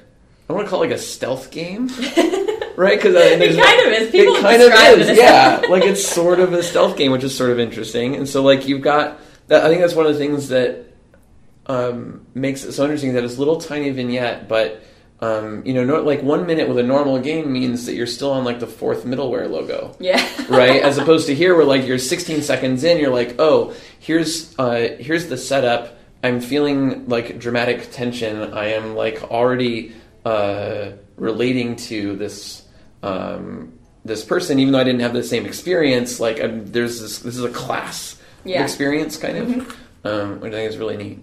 I 0.51 0.55
want 0.55 0.67
to 0.67 0.69
call 0.69 0.83
it 0.83 0.87
like 0.89 0.97
a 0.97 1.01
stealth 1.01 1.49
game, 1.51 1.87
right? 2.75 2.97
Because 2.97 3.15
It 3.41 3.63
kind 3.63 3.87
of 3.87 4.01
is. 4.01 4.11
People 4.11 4.35
it 4.35 4.41
kind 4.41 4.61
of 4.61 4.99
is, 4.99 5.17
yeah. 5.17 5.61
like 5.69 5.83
it's 5.83 6.05
sort 6.05 6.39
of 6.39 6.53
a 6.53 6.61
stealth 6.61 6.97
game, 6.97 7.11
which 7.11 7.23
is 7.23 7.35
sort 7.35 7.51
of 7.51 7.59
interesting. 7.59 8.15
And 8.15 8.27
so, 8.27 8.43
like, 8.43 8.67
you've 8.67 8.81
got 8.81 9.19
that. 9.47 9.63
I 9.63 9.69
think 9.69 9.81
that's 9.81 9.95
one 9.95 10.05
of 10.05 10.13
the 10.13 10.19
things 10.19 10.49
that 10.49 10.85
um, 11.67 12.25
makes 12.33 12.63
it 12.63 12.73
so 12.73 12.83
interesting 12.83 13.13
that 13.13 13.23
it's 13.23 13.37
a 13.37 13.39
little 13.39 13.61
tiny 13.61 13.89
vignette, 13.91 14.49
but 14.49 14.83
um, 15.21 15.63
you 15.65 15.73
know, 15.73 15.85
no, 15.85 16.01
like 16.01 16.23
one 16.23 16.47
minute 16.47 16.67
with 16.67 16.79
a 16.79 16.83
normal 16.83 17.19
game 17.19 17.53
means 17.53 17.85
that 17.85 17.93
you're 17.93 18.07
still 18.07 18.31
on 18.31 18.43
like 18.43 18.59
the 18.59 18.67
fourth 18.67 19.05
middleware 19.05 19.49
logo 19.49 19.95
Yeah. 19.99 20.27
right? 20.49 20.81
As 20.81 20.97
opposed 20.97 21.27
to 21.27 21.35
here, 21.35 21.55
where 21.55 21.65
like 21.65 21.85
you're 21.85 21.99
16 21.99 22.41
seconds 22.41 22.83
in, 22.83 22.97
you're 22.97 23.13
like, 23.13 23.35
oh, 23.39 23.73
here's 23.99 24.57
uh, 24.57 24.97
here's 24.99 25.27
the 25.27 25.37
setup. 25.37 25.97
I'm 26.23 26.41
feeling 26.41 27.07
like 27.07 27.39
dramatic 27.39 27.91
tension. 27.91 28.53
I 28.53 28.73
am 28.73 28.95
like 28.95 29.23
already 29.23 29.93
uh, 30.25 30.91
relating 31.17 31.75
to 31.75 32.15
this 32.15 32.63
um, 33.03 33.73
this 34.05 34.23
person, 34.25 34.59
even 34.59 34.73
though 34.73 34.79
I 34.79 34.83
didn't 34.83 35.01
have 35.01 35.13
the 35.13 35.23
same 35.23 35.45
experience. 35.45 36.19
Like 36.19 36.39
I'm, 36.41 36.65
there's 36.71 36.99
this 37.01 37.19
this 37.19 37.35
is 37.37 37.43
a 37.43 37.49
class 37.49 38.19
Yeah. 38.45 38.63
experience, 38.63 39.17
kind 39.17 39.37
of, 39.37 39.77
um, 40.05 40.39
which 40.39 40.53
I 40.53 40.57
think 40.57 40.69
is 40.71 40.77
really 40.77 40.97
neat. 40.97 41.19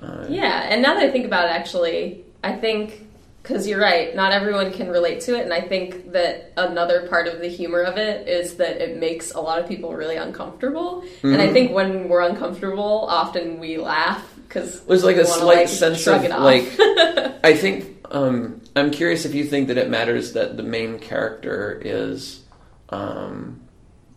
Uh, 0.00 0.26
Yeah, 0.28 0.66
and 0.70 0.82
now 0.82 0.94
that 0.94 1.02
I 1.02 1.10
think 1.10 1.26
about 1.26 1.46
it, 1.46 1.52
actually, 1.52 2.24
I 2.44 2.52
think 2.52 3.06
because 3.42 3.66
you're 3.66 3.80
right, 3.80 4.14
not 4.14 4.32
everyone 4.32 4.70
can 4.72 4.88
relate 4.90 5.20
to 5.22 5.34
it, 5.38 5.42
and 5.44 5.54
I 5.54 5.62
think 5.62 6.12
that 6.12 6.52
another 6.58 7.06
part 7.08 7.28
of 7.28 7.40
the 7.40 7.48
humor 7.48 7.80
of 7.82 7.96
it 7.96 8.28
is 8.28 8.56
that 8.56 8.76
it 8.82 8.98
makes 8.98 9.30
a 9.32 9.40
lot 9.40 9.58
of 9.58 9.66
people 9.66 9.94
really 9.94 10.16
uncomfortable. 10.16 11.00
And 11.22 11.32
Mm-hmm. 11.32 11.40
I 11.40 11.52
think 11.52 11.72
when 11.72 12.08
we're 12.10 12.20
uncomfortable, 12.20 13.06
often 13.08 13.58
we 13.58 13.78
laugh 13.78 14.22
because 14.46 14.80
There's 14.82 15.04
like 15.04 15.16
a 15.16 15.24
slight 15.24 15.56
like, 15.56 15.68
sense 15.68 16.06
of 16.06 16.22
like 16.24 16.64
I 17.44 17.54
think 17.54 17.97
um, 18.10 18.60
I'm 18.76 18.90
curious 18.90 19.24
if 19.24 19.34
you 19.34 19.44
think 19.44 19.68
that 19.68 19.78
it 19.78 19.88
matters 19.90 20.32
that 20.32 20.56
the 20.56 20.62
main 20.62 20.98
character 20.98 21.80
is 21.84 22.42
um, 22.90 23.60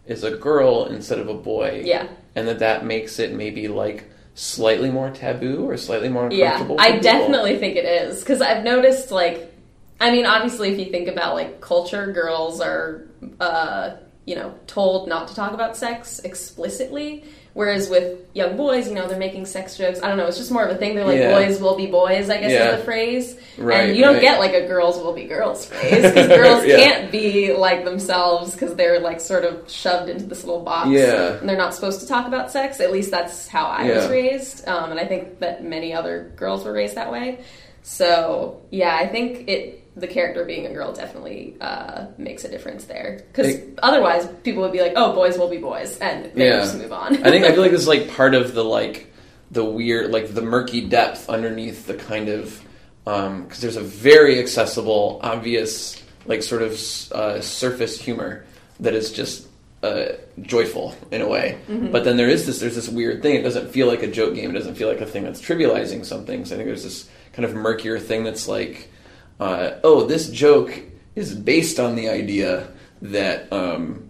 is 0.05 0.23
a 0.23 0.31
girl 0.31 0.85
instead 0.85 1.19
of 1.19 1.27
a 1.29 1.33
boy. 1.33 1.83
Yeah. 1.85 2.07
and 2.35 2.47
that 2.47 2.59
that 2.59 2.85
makes 2.85 3.19
it 3.19 3.33
maybe 3.33 3.67
like 3.67 4.05
slightly 4.33 4.89
more 4.89 5.09
taboo 5.09 5.69
or 5.69 5.75
slightly 5.77 6.07
more 6.09 6.31
Yeah, 6.31 6.53
uncomfortable. 6.53 6.77
for 6.77 6.83
I 6.83 6.99
definitely 6.99 7.57
think 7.57 7.75
it 7.75 7.85
is 7.85 8.21
because 8.21 8.41
I've 8.41 8.63
noticed 8.63 9.11
like, 9.11 9.53
I 9.99 10.09
mean, 10.11 10.25
obviously, 10.25 10.71
if 10.71 10.79
you 10.79 10.85
think 10.91 11.07
about 11.09 11.35
like 11.35 11.59
culture, 11.61 12.11
girls 12.11 12.61
are, 12.61 13.03
uh, 13.39 13.97
you 14.25 14.35
know, 14.35 14.55
told 14.67 15.07
not 15.09 15.27
to 15.27 15.35
talk 15.35 15.51
about 15.53 15.75
sex 15.75 16.19
explicitly. 16.19 17.25
Whereas 17.53 17.89
with 17.89 18.19
young 18.33 18.55
boys, 18.55 18.87
you 18.87 18.95
know, 18.95 19.07
they're 19.09 19.19
making 19.19 19.45
sex 19.45 19.75
jokes. 19.77 19.99
I 20.01 20.07
don't 20.07 20.15
know. 20.15 20.25
It's 20.25 20.37
just 20.37 20.51
more 20.51 20.63
of 20.63 20.71
a 20.73 20.77
thing. 20.79 20.95
They're 20.95 21.05
like, 21.05 21.19
Yeah. 21.19 21.33
boys 21.33 21.59
will 21.59 21.75
be 21.75 21.85
boys, 21.87 22.29
I 22.29 22.37
guess 22.37 22.51
Yeah. 22.51 22.71
is 22.71 22.77
the 22.79 22.85
phrase. 22.85 23.35
Right, 23.57 23.89
and 23.89 23.97
you 23.97 24.03
don't 24.05 24.13
right. 24.13 24.21
get 24.21 24.39
like 24.39 24.53
a 24.53 24.65
girls 24.67 24.97
will 24.97 25.11
be 25.11 25.25
girls 25.25 25.65
phrase 25.65 26.01
because 26.01 26.27
girls 26.39 26.65
Yeah. 26.65 26.77
can't 26.77 27.11
be 27.11 27.51
like 27.53 27.83
themselves 27.83 28.53
because 28.53 28.75
they're 28.75 29.01
like 29.01 29.19
sort 29.19 29.43
of 29.43 29.69
shoved 29.69 30.09
into 30.09 30.25
this 30.25 30.45
little 30.45 30.61
box. 30.63 30.89
Yeah. 30.91 31.33
And 31.33 31.49
they're 31.49 31.57
not 31.57 31.75
supposed 31.75 31.99
to 32.01 32.07
talk 32.07 32.25
about 32.25 32.51
sex. 32.51 32.79
At 32.79 32.91
least 32.91 33.11
that's 33.11 33.49
how 33.49 33.65
I 33.65 33.83
was 33.91 34.07
raised. 34.09 34.65
Um, 34.67 34.91
and 34.91 34.99
I 34.99 35.05
think 35.05 35.39
that 35.39 35.63
many 35.63 35.93
other 35.93 36.31
girls 36.37 36.63
were 36.63 36.71
raised 36.71 36.95
that 36.95 37.11
way. 37.11 37.39
So 37.83 38.61
yeah, 38.71 38.95
I 38.99 39.07
think 39.07 39.47
it 39.49 39.77
the 39.99 40.07
character 40.07 40.45
being 40.45 40.65
a 40.65 40.73
girl 40.73 40.93
definitely 40.93 41.55
uh, 41.59 42.05
makes 42.17 42.45
a 42.45 42.49
difference 42.49 42.85
there 42.85 43.23
because 43.27 43.57
otherwise 43.83 44.27
people 44.43 44.61
would 44.61 44.71
be 44.71 44.79
like, 44.81 44.93
"Oh, 44.95 45.13
boys 45.13 45.37
will 45.37 45.49
be 45.49 45.57
boys," 45.57 45.97
and 45.99 46.31
they 46.33 46.47
Yeah. 46.47 46.59
just 46.59 46.77
move 46.77 46.93
on. 46.93 47.17
I 47.25 47.29
think 47.31 47.45
I 47.45 47.51
feel 47.51 47.61
like 47.61 47.71
this 47.77 47.81
is 47.81 47.87
like 47.87 48.09
part 48.09 48.33
of 48.35 48.53
the 48.53 48.63
like 48.63 49.07
the 49.51 49.65
weird 49.65 50.11
like 50.11 50.33
the 50.33 50.41
murky 50.41 50.81
depth 50.87 51.29
underneath 51.29 51.87
the 51.87 51.95
kind 51.95 52.29
of 52.29 52.61
because 53.03 53.59
there's 53.59 53.75
a 53.77 53.81
very 53.81 54.39
accessible, 54.39 55.19
obvious 55.23 56.01
like 56.27 56.43
sort 56.43 56.61
of 56.61 56.73
uh, 57.11 57.41
surface 57.41 57.99
humor 57.99 58.45
that 58.79 58.93
is 58.93 59.11
just 59.11 59.47
uh, 59.81 60.09
joyful 60.43 60.95
in 61.09 61.21
a 61.21 61.27
way. 61.27 61.57
But 61.67 62.03
then 62.03 62.15
there 62.15 62.29
is 62.29 62.45
this 62.45 62.59
there's 62.59 62.75
this 62.75 62.87
weird 62.87 63.23
thing. 63.23 63.35
It 63.35 63.41
doesn't 63.41 63.71
feel 63.71 63.87
like 63.87 64.03
a 64.03 64.07
joke 64.07 64.35
game. 64.35 64.51
It 64.51 64.53
doesn't 64.53 64.75
feel 64.75 64.87
like 64.87 65.01
a 65.01 65.05
thing 65.07 65.23
that's 65.23 65.41
trivializing 65.41 66.05
something. 66.05 66.45
So 66.45 66.53
I 66.53 66.57
think 66.57 66.67
there's 66.67 66.83
this 66.83 67.09
kind 67.33 67.45
of 67.45 67.53
murkier 67.53 67.99
thing 67.99 68.23
that's 68.23 68.47
like, 68.47 68.91
uh, 69.39 69.71
oh, 69.83 70.05
this 70.05 70.29
joke 70.29 70.73
is 71.15 71.33
based 71.33 71.79
on 71.79 71.95
the 71.95 72.09
idea 72.09 72.69
that. 73.01 73.51
Um, 73.51 74.09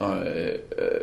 uh, 0.00 0.04
uh, 0.04 1.02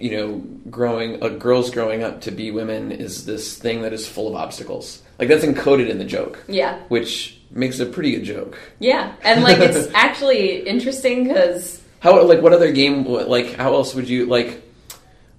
you 0.00 0.10
know, 0.12 0.38
growing 0.70 1.22
uh, 1.22 1.28
girls 1.28 1.70
growing 1.70 2.02
up 2.02 2.22
to 2.22 2.30
be 2.30 2.50
women 2.50 2.90
is 2.90 3.26
this 3.26 3.58
thing 3.58 3.82
that 3.82 3.92
is 3.92 4.08
full 4.08 4.28
of 4.28 4.34
obstacles. 4.34 5.02
Like 5.18 5.28
that's 5.28 5.44
encoded 5.44 5.90
in 5.90 5.98
the 5.98 6.04
joke, 6.04 6.42
yeah, 6.48 6.78
which 6.88 7.38
makes 7.50 7.78
a 7.80 7.86
pretty 7.86 8.12
good 8.12 8.24
joke. 8.24 8.58
yeah, 8.78 9.14
and 9.22 9.42
like 9.42 9.58
it's 9.58 9.88
actually 9.94 10.66
interesting 10.66 11.24
because 11.24 11.82
How 12.00 12.22
like 12.22 12.40
what 12.40 12.54
other 12.54 12.72
game 12.72 13.04
like 13.04 13.54
how 13.54 13.74
else 13.74 13.94
would 13.94 14.08
you 14.08 14.26
like? 14.26 14.62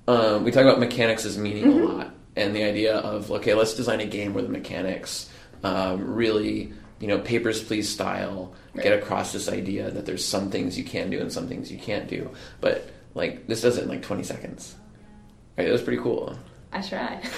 Um, 0.07 0.43
we 0.43 0.51
talk 0.51 0.63
about 0.63 0.79
mechanics 0.79 1.25
as 1.25 1.37
meaning 1.37 1.65
a 1.65 1.85
lot, 1.85 2.13
and 2.35 2.55
the 2.55 2.63
idea 2.63 2.95
of 2.97 3.31
okay, 3.31 3.53
let's 3.53 3.73
design 3.73 3.99
a 3.99 4.05
game 4.05 4.33
where 4.33 4.43
the 4.43 4.49
mechanics 4.49 5.29
um, 5.63 6.13
really 6.15 6.73
you 6.99 7.07
know 7.07 7.19
Papers 7.19 7.63
Please 7.63 7.89
style 7.89 8.53
Right. 8.73 8.83
get 8.83 8.93
across 8.97 9.33
this 9.33 9.49
idea 9.49 9.91
that 9.91 10.05
there's 10.05 10.23
some 10.23 10.49
things 10.49 10.77
you 10.77 10.85
can 10.85 11.09
do 11.09 11.19
and 11.19 11.29
some 11.29 11.49
things 11.49 11.69
you 11.69 11.77
can't 11.77 12.07
do. 12.07 12.29
But 12.61 12.89
like 13.15 13.45
this 13.47 13.61
does 13.63 13.77
it 13.77 13.83
in 13.83 13.89
like 13.89 14.01
20 14.01 14.23
seconds. 14.23 14.75
Right, 15.57 15.65
that 15.65 15.71
was 15.73 15.81
pretty 15.81 16.01
cool. 16.01 16.37
I 16.71 16.81
try. 16.81 17.19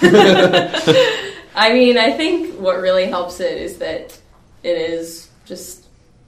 I 1.56 1.72
mean, 1.72 1.98
I 1.98 2.12
think 2.12 2.54
what 2.60 2.78
really 2.80 3.06
helps 3.06 3.40
it 3.40 3.58
is 3.58 3.78
that 3.78 4.16
it 4.62 4.76
is 4.76 5.28
just 5.44 5.86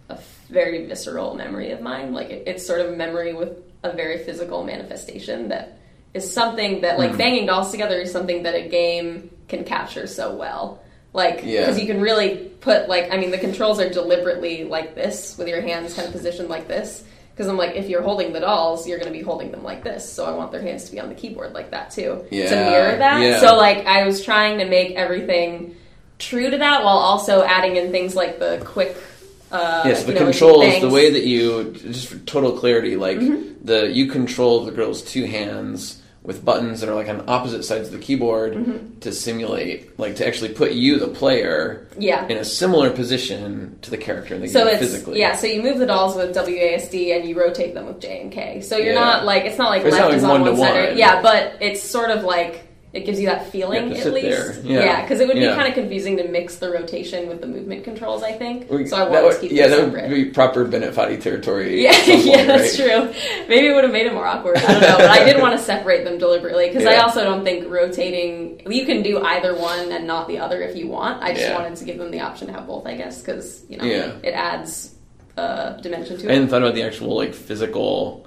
a 0.09 0.19
very 0.51 0.87
visceral 0.87 1.35
memory 1.37 1.71
of 1.71 1.81
mine. 1.81 2.13
Like 2.13 2.31
it, 2.31 2.43
it's 2.49 2.67
sort 2.67 2.81
of 2.81 2.93
a 2.93 2.97
memory 2.97 3.33
with 3.33 3.57
a 3.85 3.93
very 3.93 4.19
physical 4.25 4.65
manifestation 4.65 5.49
that 5.51 5.79
is 6.17 6.33
something 6.33 6.81
that 6.83 6.99
like 6.99 7.13
Hmm. 7.13 7.19
banging 7.19 7.47
dolls 7.47 7.71
together 7.71 8.01
is 8.01 8.11
something 8.11 8.43
that 8.45 8.55
a 8.55 8.69
game 8.69 9.31
can 9.49 9.65
capture 9.65 10.07
so 10.07 10.35
well. 10.35 10.81
Like 11.13 11.43
Yeah. 11.45 11.61
because 11.61 11.79
you 11.81 11.87
can 11.87 12.01
really 12.01 12.37
put 12.61 12.89
like 12.89 13.13
I 13.13 13.17
mean 13.17 13.31
the 13.31 13.39
controls 13.39 13.81
are 13.81 13.89
deliberately 13.89 14.65
like 14.65 14.95
this 14.95 15.37
with 15.39 15.49
your 15.49 15.61
hands 15.61 15.95
kind 15.95 16.07
of 16.07 16.13
positioned 16.13 16.49
like 16.49 16.67
this. 16.69 17.05
Because 17.31 17.49
I'm 17.51 17.59
like, 17.59 17.77
if 17.77 17.91
you're 17.91 18.01
holding 18.01 18.33
the 18.33 18.41
dolls, 18.41 18.89
you're 18.89 18.99
going 18.99 19.13
to 19.13 19.19
be 19.19 19.23
holding 19.23 19.51
them 19.51 19.63
like 19.63 19.85
this. 19.85 20.11
So 20.11 20.25
I 20.25 20.31
want 20.31 20.53
their 20.53 20.63
hands 20.63 20.85
to 20.85 20.93
be 20.93 20.99
on 21.01 21.11
the 21.11 21.15
keyboard 21.15 21.53
like 21.53 21.71
that 21.71 21.91
too, 21.91 22.25
to 22.31 22.35
mirror 22.35 22.97
that. 22.97 23.21
yeah. 23.23 23.41
So 23.41 23.59
like, 23.59 23.85
I 23.87 24.07
was 24.07 24.25
trying 24.25 24.59
to 24.61 24.65
make 24.65 24.95
everything 24.97 25.77
true 26.19 26.49
to 26.49 26.57
that 26.57 26.83
while 26.83 26.97
also 26.97 27.43
adding 27.45 27.77
in 27.77 27.91
things 27.93 28.17
like 28.17 28.39
the 28.39 28.63
quick. 28.65 28.97
Uh, 29.53 29.83
yes, 29.85 30.05
the 30.05 30.15
you 30.15 30.19
know, 30.19 30.25
controls, 30.25 30.65
the. 30.65 30.71
Mm-hmm. 30.81 30.91
way 30.95 31.11
that 31.11 31.25
you 31.25 31.73
just 31.75 32.09
for 32.09 32.17
total 32.21 32.53
clarity, 32.59 32.97
like 32.97 33.21
the 33.63 33.91
you 33.93 34.07
control 34.11 34.65
the 34.65 34.73
girl's 34.73 35.03
two 35.03 35.25
hands 35.27 36.01
with 36.27 36.45
buttons 36.45 36.81
that 36.81 36.89
are 36.91 36.95
like 36.95 37.09
on 37.09 37.23
opposite 37.29 37.63
sides 37.65 37.87
of 37.89 37.93
the 37.93 37.99
keyboard 38.01 38.53
Mm-hmm. 38.55 38.99
to 39.01 39.13
simulate, 39.13 39.99
like 39.99 40.17
to 40.17 40.27
actually 40.27 40.53
put 40.53 40.73
you, 40.73 40.99
the 40.99 41.07
player, 41.09 41.87
Yeah. 41.99 42.27
in 42.27 42.37
a 42.37 42.45
similar 42.45 42.91
position 42.91 43.79
to 43.83 43.91
the 43.91 43.97
character 43.97 44.35
in 44.35 44.41
the 44.41 44.49
So 44.49 44.65
game 44.65 44.69
it's 44.75 44.79
physically. 44.81 45.21
yeah. 45.21 45.37
So 45.37 45.47
you 45.47 45.63
move 45.63 45.79
the 45.79 45.87
dolls 45.87 46.17
with 46.17 46.35
WASD 46.35 47.17
and 47.17 47.29
you 47.29 47.39
rotate 47.39 47.75
them 47.75 47.87
with 47.87 48.01
J 48.01 48.21
and 48.23 48.33
K. 48.33 48.61
So 48.61 48.77
you're 48.77 48.95
Yeah. 48.95 49.01
not 49.01 49.25
like 49.25 49.45
it's 49.45 49.57
not 49.59 49.71
like 49.71 49.83
It's 49.85 49.93
left 49.93 50.03
not 50.03 50.09
like 50.09 50.17
is 50.19 50.25
on 50.25 50.31
one 50.31 50.57
one-to-one. 50.59 50.99
Yeah, 50.99 51.23
but 51.23 51.55
it's 51.61 51.81
sort 51.83 52.11
of 52.11 52.25
like 52.25 52.66
it 52.97 53.05
gives 53.05 53.21
you 53.21 53.27
that 53.27 53.51
feeling 53.53 53.91
You 53.95 53.97
at 53.97 54.13
least. 54.13 54.63
there. 54.63 54.73
Yeah. 54.85 55.03
because 55.03 55.21
it 55.21 55.29
would 55.29 55.37
Yeah. 55.37 55.51
be 55.51 55.55
kind 55.57 55.69
of 55.69 55.75
confusing 55.75 56.17
to 56.17 56.27
mix 56.29 56.57
the 56.57 56.71
rotation 56.71 57.29
with 57.29 57.43
the 57.43 57.47
movement 57.47 57.85
controls. 57.85 58.23
I 58.23 58.33
think 58.33 58.71
We- 58.71 58.87
so. 58.87 58.97
I 58.97 59.09
wanted 59.09 59.33
to 59.33 59.39
keep 59.41 59.53
yeah, 59.53 59.67
that 59.69 59.77
separate. 59.79 60.03
would 60.09 60.15
be 60.15 60.25
proper 60.27 60.65
Foddy 60.67 61.21
territory. 61.21 61.83
Yeah, 61.87 61.93
some 61.93 62.21
yeah, 62.21 62.45
that's 62.47 62.79
right? 62.79 62.89
true. 63.13 63.15
Maybe 63.49 63.67
it 63.69 63.75
would 63.75 63.85
have 63.85 63.93
made 63.93 64.07
it 64.07 64.15
more 64.15 64.27
awkward. 64.27 64.57
I 64.57 64.67
don't 64.73 64.81
know, 64.81 64.97
but 64.97 65.11
I 65.11 65.25
did 65.25 65.41
want 65.41 65.59
to 65.59 65.63
separate 65.73 66.05
them 66.05 66.17
deliberately 66.19 66.69
because 66.69 66.87
I 66.87 66.97
also 66.97 67.23
don't 67.23 67.45
think 67.45 67.71
rotating. 67.71 68.63
You 68.69 68.87
can 68.87 69.03
do 69.03 69.21
either 69.23 69.55
one 69.55 69.93
and 69.93 70.07
not 70.07 70.27
the 70.29 70.39
other 70.39 70.63
if 70.63 70.75
you 70.77 70.89
want. 70.89 71.23
I 71.23 71.29
just 71.35 71.43
Yeah. 71.43 71.55
wanted 71.59 71.77
to 71.77 71.85
give 71.85 71.99
them 71.99 72.11
the 72.11 72.21
option 72.21 72.47
to 72.49 72.55
have 72.55 72.67
both, 72.67 72.87
I 72.87 72.95
guess, 72.97 73.21
because 73.21 73.65
you 73.69 73.77
know 73.77 73.85
Yeah. 73.85 74.13
it 74.23 74.31
adds 74.33 74.95
uh, 75.37 75.73
dimension 75.83 76.17
to 76.17 76.27
I 76.27 76.31
it. 76.31 76.35
hadn't 76.35 76.49
thought 76.49 76.63
about 76.63 76.75
the 76.75 76.83
actual 76.83 77.15
like 77.15 77.35
physical 77.35 78.26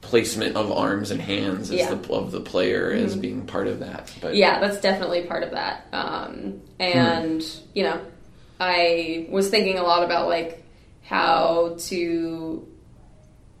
placement 0.00 0.56
of 0.56 0.72
arms 0.72 1.10
and 1.10 1.20
hands 1.20 1.70
as 1.70 1.78
Yeah. 1.78 1.94
the, 1.94 2.12
of 2.12 2.32
the 2.32 2.40
player 2.40 2.90
as 2.90 3.16
Mhm. 3.16 3.20
being 3.20 3.40
part 3.46 3.66
of 3.66 3.80
that. 3.80 4.10
But 4.20 4.34
Yeah, 4.34 4.58
that's 4.58 4.80
definitely 4.80 5.22
part 5.22 5.42
of 5.42 5.50
that. 5.52 5.86
Um, 5.92 6.62
and 6.78 7.44
you 7.74 7.84
know, 7.84 8.00
I 8.58 9.26
was 9.30 9.48
thinking 9.50 9.78
a 9.78 9.82
lot 9.82 10.02
about 10.02 10.28
like 10.28 10.62
how 11.04 11.76
to 11.78 12.66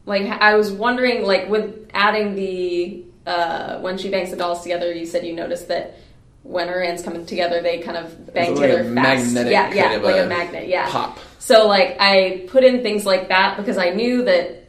like 0.06 0.22
I 0.26 0.54
was 0.54 0.72
wondering 0.72 1.24
like 1.24 1.48
with 1.48 1.88
adding 1.92 2.34
the 2.34 3.04
uh, 3.26 3.78
when 3.80 3.98
she 3.98 4.08
bangs 4.10 4.30
the 4.30 4.36
dolls 4.36 4.62
together, 4.62 4.92
you 4.92 5.04
said 5.06 5.26
you 5.26 5.34
noticed 5.34 5.68
that 5.68 5.96
when 6.42 6.68
her 6.68 6.82
hands 6.82 7.02
come 7.02 7.24
together, 7.26 7.60
they 7.60 7.78
kind 7.78 7.98
of 7.98 8.32
bang 8.32 8.54
like 8.54 8.62
together 8.62 8.82
fast. 8.94 9.34
magnetic 9.34 9.52
yeah, 9.52 9.72
yeah, 9.74 9.96
like 9.98 10.16
a, 10.16 10.24
a 10.24 10.26
magnet. 10.26 10.68
Yeah. 10.68 10.88
pop. 10.90 11.18
So 11.38 11.66
like 11.68 11.96
I 12.00 12.46
put 12.48 12.64
in 12.64 12.82
things 12.82 13.04
like 13.04 13.28
that 13.28 13.58
because 13.58 13.76
I 13.76 13.90
knew 13.90 14.24
that 14.24 14.59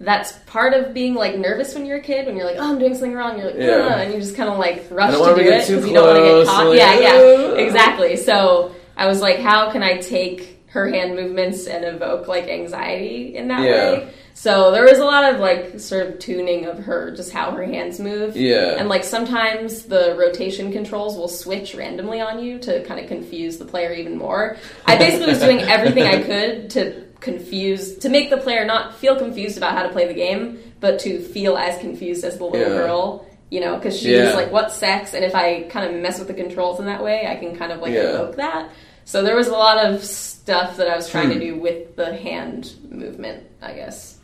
that's 0.00 0.32
part 0.46 0.74
of 0.74 0.94
being 0.94 1.14
like 1.14 1.36
nervous 1.36 1.74
when 1.74 1.84
you're 1.84 1.98
a 1.98 2.02
kid 2.02 2.26
when 2.26 2.36
you're 2.36 2.46
like 2.46 2.56
oh 2.58 2.70
I'm 2.72 2.78
doing 2.78 2.94
something 2.94 3.14
wrong 3.14 3.36
you're 3.36 3.46
like 3.48 3.56
Yeah. 3.56 3.98
And 4.00 4.14
you 4.14 4.20
just 4.20 4.36
kind 4.36 4.48
of 4.48 4.58
like 4.58 4.86
rush 4.90 5.12
to 5.12 5.18
do 5.18 5.24
it 5.40 5.66
because 5.66 5.68
you 5.86 5.92
don't 5.92 6.06
want 6.06 6.18
to 6.18 6.24
get 6.24 6.46
caught. 6.46 6.66
like, 6.68 6.78
yeah, 6.78 7.00
yeah, 7.00 7.52
exactly. 7.66 8.16
So 8.16 8.74
I 8.96 9.06
was 9.06 9.20
like, 9.20 9.38
how 9.38 9.70
can 9.72 9.82
I 9.82 9.98
take 9.98 10.56
her 10.68 10.88
hand 10.88 11.14
movements 11.16 11.66
and 11.66 11.84
evoke 11.84 12.28
like 12.28 12.44
anxiety 12.48 13.36
in 13.36 13.48
that 13.48 13.62
Yeah. 13.62 13.90
way? 13.92 14.12
So 14.34 14.70
there 14.70 14.84
was 14.84 14.98
a 14.98 15.04
lot 15.04 15.34
of 15.34 15.40
like 15.40 15.80
sort 15.80 16.06
of 16.06 16.18
tuning 16.20 16.66
of 16.66 16.78
her, 16.78 17.10
just 17.10 17.32
how 17.32 17.50
her 17.50 17.64
hands 17.64 17.98
move. 17.98 18.36
Yeah. 18.36 18.76
And 18.78 18.88
like 18.88 19.02
sometimes 19.02 19.82
the 19.82 20.14
rotation 20.16 20.70
controls 20.70 21.16
will 21.16 21.26
switch 21.26 21.74
randomly 21.74 22.20
on 22.20 22.40
you 22.40 22.60
to 22.60 22.84
kind 22.84 23.00
of 23.00 23.08
confuse 23.08 23.58
the 23.58 23.64
player 23.64 23.92
even 23.92 24.16
more. 24.16 24.56
I 24.86 24.96
basically 24.96 25.26
was 25.26 25.40
doing 25.40 25.62
everything 25.62 26.04
I 26.04 26.22
could 26.22 26.70
to 26.70 27.02
confuse, 27.20 27.96
to 27.98 28.08
make 28.08 28.30
the 28.30 28.36
player 28.36 28.64
not 28.64 28.94
feel 28.96 29.16
confused 29.16 29.56
about 29.56 29.72
how 29.72 29.82
to 29.82 29.88
play 29.90 30.06
the 30.06 30.14
game, 30.14 30.58
but 30.80 30.98
to 31.00 31.20
feel 31.20 31.56
as 31.56 31.78
confused 31.80 32.24
as 32.24 32.38
the 32.38 32.44
little 32.44 32.60
Yeah. 32.72 32.76
girl. 32.78 33.26
You 33.50 33.60
know, 33.60 33.76
because 33.76 33.96
she's 33.98 34.08
Yeah. 34.08 34.34
like, 34.34 34.52
"What 34.52 34.70
sex?" 34.72 35.14
And 35.14 35.24
if 35.24 35.34
I 35.34 35.62
kind 35.70 35.86
of 35.94 36.00
mess 36.02 36.18
with 36.18 36.28
the 36.28 36.34
controls 36.34 36.80
in 36.80 36.86
that 36.86 37.02
way, 37.02 37.26
I 37.26 37.34
can 37.36 37.56
kind 37.56 37.72
of 37.72 37.80
like 37.80 37.92
Yeah. 37.94 38.14
evoke 38.14 38.36
that. 38.36 38.68
So 39.06 39.22
there 39.22 39.36
was 39.36 39.48
a 39.48 39.52
lot 39.52 39.78
of 39.86 40.04
stuff 40.04 40.76
that 40.76 40.86
I 40.86 40.94
was 40.94 41.08
trying 41.08 41.28
Hmm. 41.28 41.38
to 41.38 41.40
do 41.40 41.54
with 41.58 41.96
the 41.96 42.12
hand 42.14 42.72
movement, 42.90 43.44
I 43.62 43.72
guess. 43.72 44.18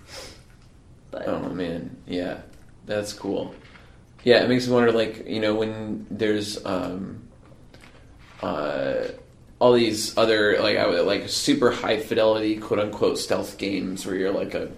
But 1.11 1.27
Oh 1.27 1.49
man, 1.49 1.97
yeah, 2.07 2.39
that's 2.85 3.15
cool. 3.15 3.55
Yeah, 4.25 4.43
it 4.43 4.49
makes 4.51 4.67
me 4.67 4.75
wonder, 4.75 4.93
like 4.93 5.27
you 5.27 5.41
know, 5.41 5.55
when 5.55 6.07
there's 6.11 6.63
um, 6.67 7.23
uh, 8.43 9.05
all 9.65 9.73
these 9.73 10.17
other 10.19 10.59
like 10.61 10.77
I 10.77 10.87
would 10.87 11.07
like 11.07 11.31
super 11.31 11.71
high 11.71 11.99
fidelity 11.99 12.57
quote 12.59 12.79
unquote 12.81 13.19
stealth 13.19 13.57
games 13.57 14.05
where 14.05 14.15
you're 14.15 14.31
like 14.31 14.53
a 14.55 14.71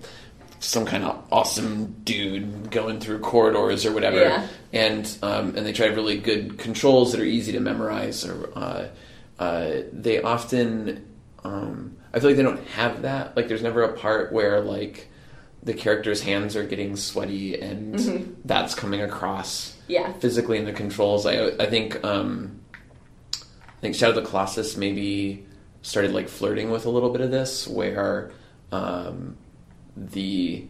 some 0.60 0.86
kind 0.86 1.02
of 1.04 1.22
awesome 1.32 1.96
dude 2.04 2.70
going 2.70 3.00
through 3.00 3.18
corridors 3.18 3.84
or 3.84 3.92
whatever, 3.92 4.20
Yeah. 4.20 4.46
and 4.72 5.18
um, 5.22 5.56
and 5.56 5.66
they 5.66 5.72
try 5.72 5.86
really 5.86 6.18
good 6.18 6.56
controls 6.58 7.10
that 7.12 7.20
are 7.20 7.24
easy 7.24 7.50
to 7.52 7.60
memorize. 7.60 8.24
Or 8.24 8.48
uh, 8.56 8.88
uh, 9.38 9.70
they 9.92 10.22
often, 10.22 11.04
um, 11.44 11.96
I 12.14 12.20
feel 12.20 12.30
like 12.30 12.36
they 12.36 12.42
don't 12.44 12.64
have 12.68 13.02
that. 13.02 13.36
Like, 13.36 13.48
there's 13.48 13.62
never 13.62 13.82
a 13.82 13.92
part 13.92 14.32
where 14.32 14.60
like 14.60 15.08
the 15.62 15.74
character's 15.74 16.22
hands 16.22 16.54
are 16.56 16.64
getting 16.64 16.96
sweaty 16.96 17.60
and 17.60 17.94
Mhm. 17.96 18.34
that's 18.44 18.74
coming 18.74 19.02
across 19.02 19.74
yeah, 19.88 20.12
physically 20.14 20.58
in 20.58 20.64
the 20.64 20.72
controls. 20.72 21.26
I 21.26 21.48
I 21.58 21.66
think 21.66 22.02
um, 22.04 22.60
I 23.76 23.80
think 23.80 23.94
Shadow 23.94 24.16
of 24.16 24.24
the 24.24 24.28
Colossus 24.30 24.76
maybe 24.76 25.44
started 25.82 26.12
like 26.12 26.28
flirting 26.28 26.70
with 26.70 26.86
a 26.86 26.90
little 26.90 27.10
bit 27.10 27.20
of 27.20 27.30
this, 27.30 27.66
where 27.68 28.30
um, 28.72 29.36
the 29.96 30.64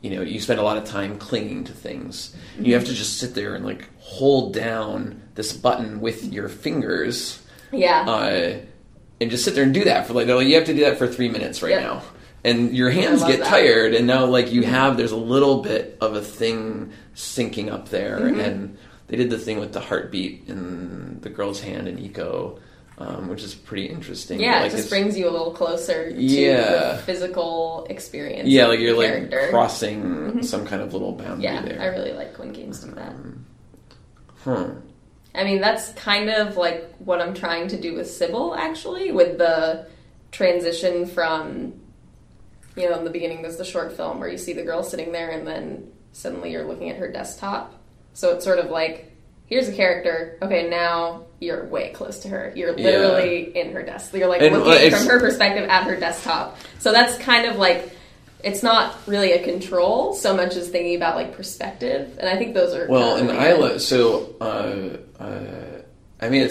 you 0.00 0.10
know 0.10 0.22
you 0.22 0.40
spend 0.40 0.58
a 0.58 0.62
lot 0.62 0.76
of 0.76 0.84
time 0.84 1.18
clinging 1.18 1.64
to 1.64 1.72
things. 1.72 2.34
You 2.58 2.74
have 2.74 2.84
to 2.86 2.92
just 2.94 3.18
sit 3.18 3.34
there 3.34 3.54
and 3.54 3.64
like 3.64 3.88
hold 3.98 4.54
down 4.54 5.22
this 5.34 5.52
button 5.52 6.00
with 6.00 6.32
your 6.32 6.48
fingers. 6.48 7.40
yeah, 7.72 8.02
Uh, 8.08 8.56
and 9.20 9.30
just 9.30 9.44
sit 9.44 9.54
there 9.54 9.64
and 9.64 9.72
do 9.72 9.84
that 9.84 10.06
for 10.06 10.12
like, 10.14 10.26
like 10.28 10.46
you 10.46 10.54
have 10.56 10.64
to 10.66 10.74
do 10.74 10.80
that 10.80 10.98
for 10.98 11.06
three 11.06 11.28
minutes 11.28 11.62
right 11.62 11.70
Yep. 11.70 11.82
now 11.82 12.02
and 12.44 12.76
your 12.76 12.90
hands 12.90 13.22
get 13.22 13.38
that. 13.38 13.46
tired 13.48 13.94
and 13.94 14.04
now 14.06 14.24
like 14.26 14.50
you 14.52 14.62
have 14.64 14.96
there's 14.96 15.12
a 15.12 15.16
little 15.16 15.62
bit 15.62 15.96
of 16.00 16.16
a 16.16 16.20
thing 16.20 16.92
syncing 17.14 17.70
up 17.70 17.88
there 17.90 18.18
Mm-hmm. 18.18 18.40
and 18.40 18.78
they 19.08 19.16
did 19.16 19.30
the 19.30 19.38
thing 19.38 19.58
with 19.60 19.72
the 19.72 19.80
heartbeat 19.80 20.44
in 20.48 21.18
the 21.20 21.28
girl's 21.30 21.60
hand 21.60 21.88
in 21.88 21.96
ICO 21.98 22.58
um, 22.98 23.28
which 23.28 23.42
is 23.42 23.54
pretty 23.54 23.86
interesting 23.86 24.38
yeah. 24.40 24.60
like 24.60 24.72
it 24.72 24.76
just 24.76 24.90
brings 24.90 25.18
you 25.18 25.28
a 25.28 25.30
little 25.32 25.52
closer 25.52 26.10
to 26.12 26.20
Yeah. 26.22 26.92
the 26.96 26.98
physical 27.02 27.86
experience. 27.90 28.48
yeah 28.48 28.66
like 28.66 28.80
you're 28.80 28.96
like 28.96 29.08
character. 29.08 29.38
Mm-hmm. 29.38 29.50
crossing 29.50 30.42
some 30.42 30.66
kind 30.66 30.82
of 30.82 30.92
little 30.92 31.12
boundary 31.12 31.44
Yeah, 31.44 31.62
there 31.62 31.80
I 31.80 31.86
really 31.86 32.12
like 32.12 32.38
when 32.38 32.52
games 32.52 32.80
do 32.80 32.90
that. 32.92 33.14
huh 34.44 34.70
I 35.34 35.44
mean, 35.44 35.62
that's 35.62 35.94
kind 35.94 36.28
of 36.28 36.58
like 36.58 36.94
what 36.98 37.22
I'm 37.22 37.32
trying 37.32 37.68
to 37.68 37.80
do 37.80 37.94
with 37.94 38.06
Cibele, 38.06 38.54
actually, 38.54 39.12
with 39.12 39.38
the 39.38 39.86
transition 40.30 41.06
from, 41.06 41.72
you 42.76 42.86
know, 42.90 42.98
in 42.98 43.04
the 43.04 43.10
beginning, 43.10 43.40
there's 43.40 43.56
the 43.56 43.64
short 43.64 43.96
film 43.96 44.20
where 44.20 44.28
you 44.28 44.36
see 44.36 44.52
the 44.52 44.62
girl 44.62 44.82
sitting 44.82 45.10
there 45.10 45.30
and 45.30 45.46
then 45.46 45.90
suddenly 46.12 46.52
you're 46.52 46.66
looking 46.66 46.90
at 46.90 46.96
her 46.96 47.10
desktop. 47.10 47.72
So 48.14 48.34
it's 48.34 48.44
sort 48.44 48.58
of 48.58 48.70
like, 48.70 49.12
here's 49.46 49.68
a 49.68 49.72
character, 49.72 50.38
okay, 50.42 50.68
now 50.68 51.22
you're 51.40 51.64
way 51.66 51.90
close 51.92 52.20
to 52.20 52.28
her. 52.28 52.52
You're 52.54 52.76
Yeah. 52.78 52.84
literally 52.84 53.56
in 53.56 53.72
her 53.72 53.82
desk. 53.82 54.14
You're 54.14 54.28
like 54.28 54.42
And, 54.42 54.54
looking 54.56 54.72
it's- 54.86 54.98
from 55.00 55.10
her 55.10 55.20
perspective 55.20 55.68
at 55.68 55.84
her 55.84 55.96
desktop. 55.96 56.56
So 56.78 56.92
that's 56.92 57.16
kind 57.18 57.46
of 57.46 57.56
like, 57.56 57.90
it's 58.44 58.62
not 58.62 58.96
really 59.06 59.32
a 59.32 59.42
control 59.42 60.14
so 60.14 60.34
much 60.34 60.56
as 60.56 60.68
thinking 60.68 60.96
about 60.96 61.16
like 61.16 61.36
perspective. 61.36 62.16
And 62.18 62.28
I 62.28 62.36
think 62.36 62.54
those 62.54 62.74
are 62.74 62.86
Well, 62.88 63.16
and 63.16 63.30
I 63.30 63.52
lo- 63.52 63.78
so 63.78 64.34
uh, 64.40 65.22
uh, 65.22 65.82
I 66.20 66.28
made 66.28 66.42
a 66.42 66.48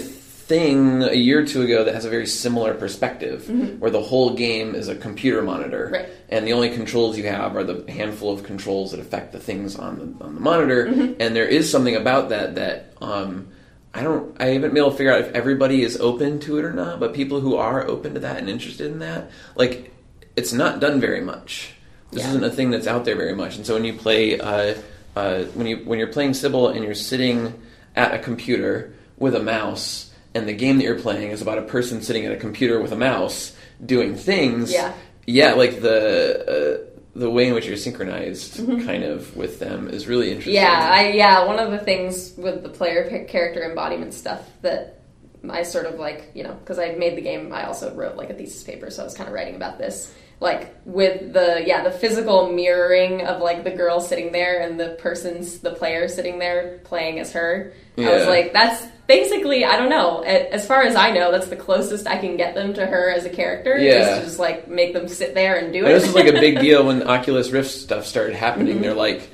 thing 0.52 1.02
a 1.04 1.14
year 1.14 1.40
or 1.42 1.46
two 1.46 1.62
ago 1.62 1.84
that 1.86 1.94
has 1.96 2.04
a 2.06 2.10
very 2.10 2.28
similar 2.28 2.74
perspective, 2.74 3.38
where 3.80 3.90
the 3.92 4.02
whole 4.02 4.32
game 4.34 4.76
is 4.76 4.88
a 4.90 4.96
computer 4.96 5.42
monitor, 5.42 5.84
Mm-hmm. 5.86 5.94
Right. 5.94 6.10
and 6.30 6.46
the 6.48 6.54
only 6.54 6.70
controls 6.80 7.18
you 7.18 7.26
have 7.28 7.56
are 7.56 7.64
the 7.64 7.90
handful 7.92 8.30
of 8.34 8.44
controls 8.44 8.92
that 8.92 9.00
affect 9.00 9.32
the 9.32 9.40
things 9.40 9.76
on 9.78 9.94
the 10.00 10.26
on 10.26 10.36
the 10.36 10.42
monitor. 10.42 10.82
Mm-hmm. 10.88 11.22
And 11.22 11.30
there 11.36 11.48
is 11.48 11.72
something 11.72 11.96
about 11.96 12.30
that 12.30 12.56
that 12.56 12.94
um, 13.02 13.48
I 13.94 14.04
don't. 14.04 14.36
I 14.42 14.46
haven't 14.48 14.72
been 14.72 14.78
able 14.84 14.92
to 14.92 14.98
figure 14.98 15.14
out 15.14 15.22
if 15.22 15.32
everybody 15.34 15.84
is 15.84 15.96
open 16.10 16.40
to 16.42 16.58
it 16.60 16.66
or 16.66 16.74
not. 16.74 17.00
But 17.00 17.14
people 17.14 17.40
who 17.40 17.56
are 17.56 17.80
open 17.88 18.14
to 18.16 18.20
that 18.22 18.38
and 18.38 18.50
interested 18.50 18.88
in 18.92 19.00
that, 19.00 19.32
like, 19.56 19.92
it's 20.36 20.52
not 20.54 20.80
done 20.82 21.00
very 21.00 21.22
much. 21.22 21.74
This 22.12 22.24
Yeah. 22.24 22.30
isn't 22.32 22.44
a 22.44 22.50
thing 22.52 22.72
that's 22.72 22.88
out 22.88 23.04
there 23.06 23.16
very 23.16 23.36
much. 23.36 23.56
And 23.58 23.66
so 23.66 23.74
when 23.76 23.86
you 23.86 23.94
play, 23.94 24.38
uh, 24.40 24.76
uh, 25.16 25.44
when 25.56 25.66
you 25.68 25.78
when 25.90 25.98
you're 26.00 26.12
playing 26.18 26.32
Cibele 26.34 26.76
and 26.76 26.84
you're 26.84 26.94
sitting 27.12 27.54
at 27.96 28.14
a 28.14 28.20
computer 28.20 28.94
with 29.18 29.34
a 29.36 29.44
mouse, 29.44 30.11
and 30.34 30.48
the 30.48 30.54
game 30.54 30.78
that 30.78 30.84
you're 30.84 31.00
playing 31.00 31.32
is 31.32 31.42
about 31.42 31.58
a 31.58 31.64
person 31.64 32.02
sitting 32.02 32.26
at 32.26 32.32
a 32.32 32.38
computer 32.38 32.82
with 32.82 32.92
a 32.92 32.98
mouse 32.98 33.56
doing 33.86 34.16
things. 34.16 34.72
Yeah. 34.72 34.94
Yeah, 35.28 35.54
like 35.54 35.82
the. 35.82 36.86
Uh, 36.86 36.92
the 37.14 37.30
way 37.30 37.48
in 37.48 37.54
which 37.54 37.66
you're 37.66 37.76
synchronized, 37.76 38.66
kind 38.86 39.04
of, 39.04 39.36
with 39.36 39.60
them 39.60 39.90
is 39.90 40.08
really 40.08 40.32
interesting. 40.32 40.56
Mm-hmm. 40.56 40.64
Yeah, 40.64 40.90
I 40.94 41.08
yeah, 41.10 41.46
one 41.46 41.60
of 41.60 41.72
the 41.72 41.80
things 41.80 42.34
with 42.38 42.64
the 42.64 42.70
player 42.70 43.26
character 43.26 43.70
embodiment 43.70 44.14
stuff 44.14 44.50
that 44.62 45.02
I 45.50 45.64
sort 45.64 45.88
of 45.88 46.00
like, 46.00 46.32
you 46.34 46.44
know, 46.44 46.54
because 46.54 46.80
I 46.80 46.94
made 46.94 47.18
the 47.18 47.22
game, 47.22 47.52
I 47.52 47.66
also 47.66 47.94
wrote 47.94 48.16
like 48.16 48.30
a 48.30 48.34
thesis 48.34 48.64
paper, 48.64 48.90
so 48.90 49.02
I 49.02 49.06
was 49.06 49.14
kind 49.14 49.28
of 49.28 49.34
writing 49.34 49.56
about 49.56 49.78
this. 49.78 50.14
Like 50.42 50.76
with 50.86 51.34
the 51.34 51.64
yeah, 51.66 51.84
the 51.84 51.92
physical 51.92 52.52
mirroring 52.52 53.26
of 53.26 53.42
like 53.42 53.64
the 53.64 53.72
girl 53.72 54.02
sitting 54.02 54.32
there 54.32 54.60
and 54.60 54.80
the 54.80 54.98
person's 55.00 55.60
the 55.60 55.72
player 55.72 56.08
sitting 56.08 56.40
there 56.40 56.80
playing 56.84 57.20
as 57.20 57.32
her. 57.34 57.74
I 57.98 58.16
was 58.16 58.26
like, 58.26 58.52
that's 58.52 58.84
basically 59.06 59.64
I 59.64 59.78
don't 59.78 59.90
know. 59.90 60.22
As 60.22 60.66
far 60.66 60.82
as 60.82 60.96
I 60.96 61.12
know, 61.12 61.32
that's 61.32 61.48
the 61.48 61.56
closest 61.56 62.08
I 62.08 62.18
can 62.18 62.38
get 62.38 62.56
them 62.56 62.74
to 62.74 62.86
her 62.86 63.12
as 63.12 63.26
a 63.26 63.30
character. 63.30 63.78
Yeah. 63.78 64.22
just 64.22 64.40
like 64.40 64.68
make 64.68 64.94
them 64.94 65.08
sit 65.08 65.36
there 65.36 65.58
and 65.58 65.72
do 65.72 65.86
it. 65.86 65.90
this 65.90 66.08
was 66.08 66.16
like 66.16 66.28
a 66.28 66.34
big 66.34 66.60
deal 66.62 66.88
when 66.88 67.08
Oculus 67.08 67.52
Rift 67.52 67.70
stuff 67.70 68.08
started 68.08 68.36
happening. 68.36 68.76
Mm-hmm. 68.76 68.82
They're 68.82 68.94
like, 68.96 69.30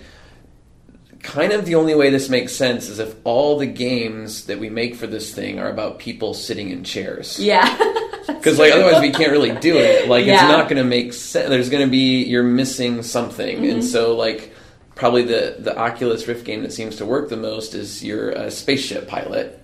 kind 1.28 1.52
of 1.54 1.66
the 1.66 1.76
only 1.76 1.94
way 1.96 2.10
this 2.10 2.30
makes 2.30 2.54
sense 2.54 2.90
is 2.90 3.00
if 3.00 3.14
all 3.24 3.58
the 3.60 3.66
games 3.68 4.46
that 4.46 4.60
we 4.60 4.70
make 4.70 4.96
for 4.96 5.08
this 5.08 5.34
thing 5.34 5.60
are 5.60 5.70
about 5.70 6.00
people 6.00 6.34
sitting 6.34 6.70
in 6.70 6.84
chairs. 6.84 7.40
yeah. 7.40 7.78
Because 8.28 8.60
like 8.60 8.74
otherwise 8.74 9.00
we 9.02 9.12
can't 9.12 9.32
really 9.32 9.54
do 9.54 9.78
it. 9.78 10.10
Like 10.10 10.26
it's 10.28 10.42
not 10.42 10.68
going 10.68 10.78
to 10.84 10.84
make 10.84 11.14
sense. 11.14 11.48
There's 11.48 11.70
going 11.70 11.86
to 11.86 11.90
be 11.90 12.24
you're 12.26 12.44
missing 12.44 13.02
something, 13.02 13.58
Mm-hmm. 13.60 13.70
and 13.70 13.84
so 13.86 14.16
like 14.18 14.52
probably 14.96 15.24
the 15.24 15.56
the 15.60 15.78
Oculus 15.78 16.28
Rift 16.28 16.44
game 16.46 16.62
that 16.64 16.74
seems 16.74 16.98
to 16.98 17.06
work 17.06 17.30
the 17.30 17.38
most 17.38 17.74
is 17.74 18.04
you're 18.04 18.32
a 18.32 18.52
spaceship 18.52 19.08
pilot, 19.08 19.62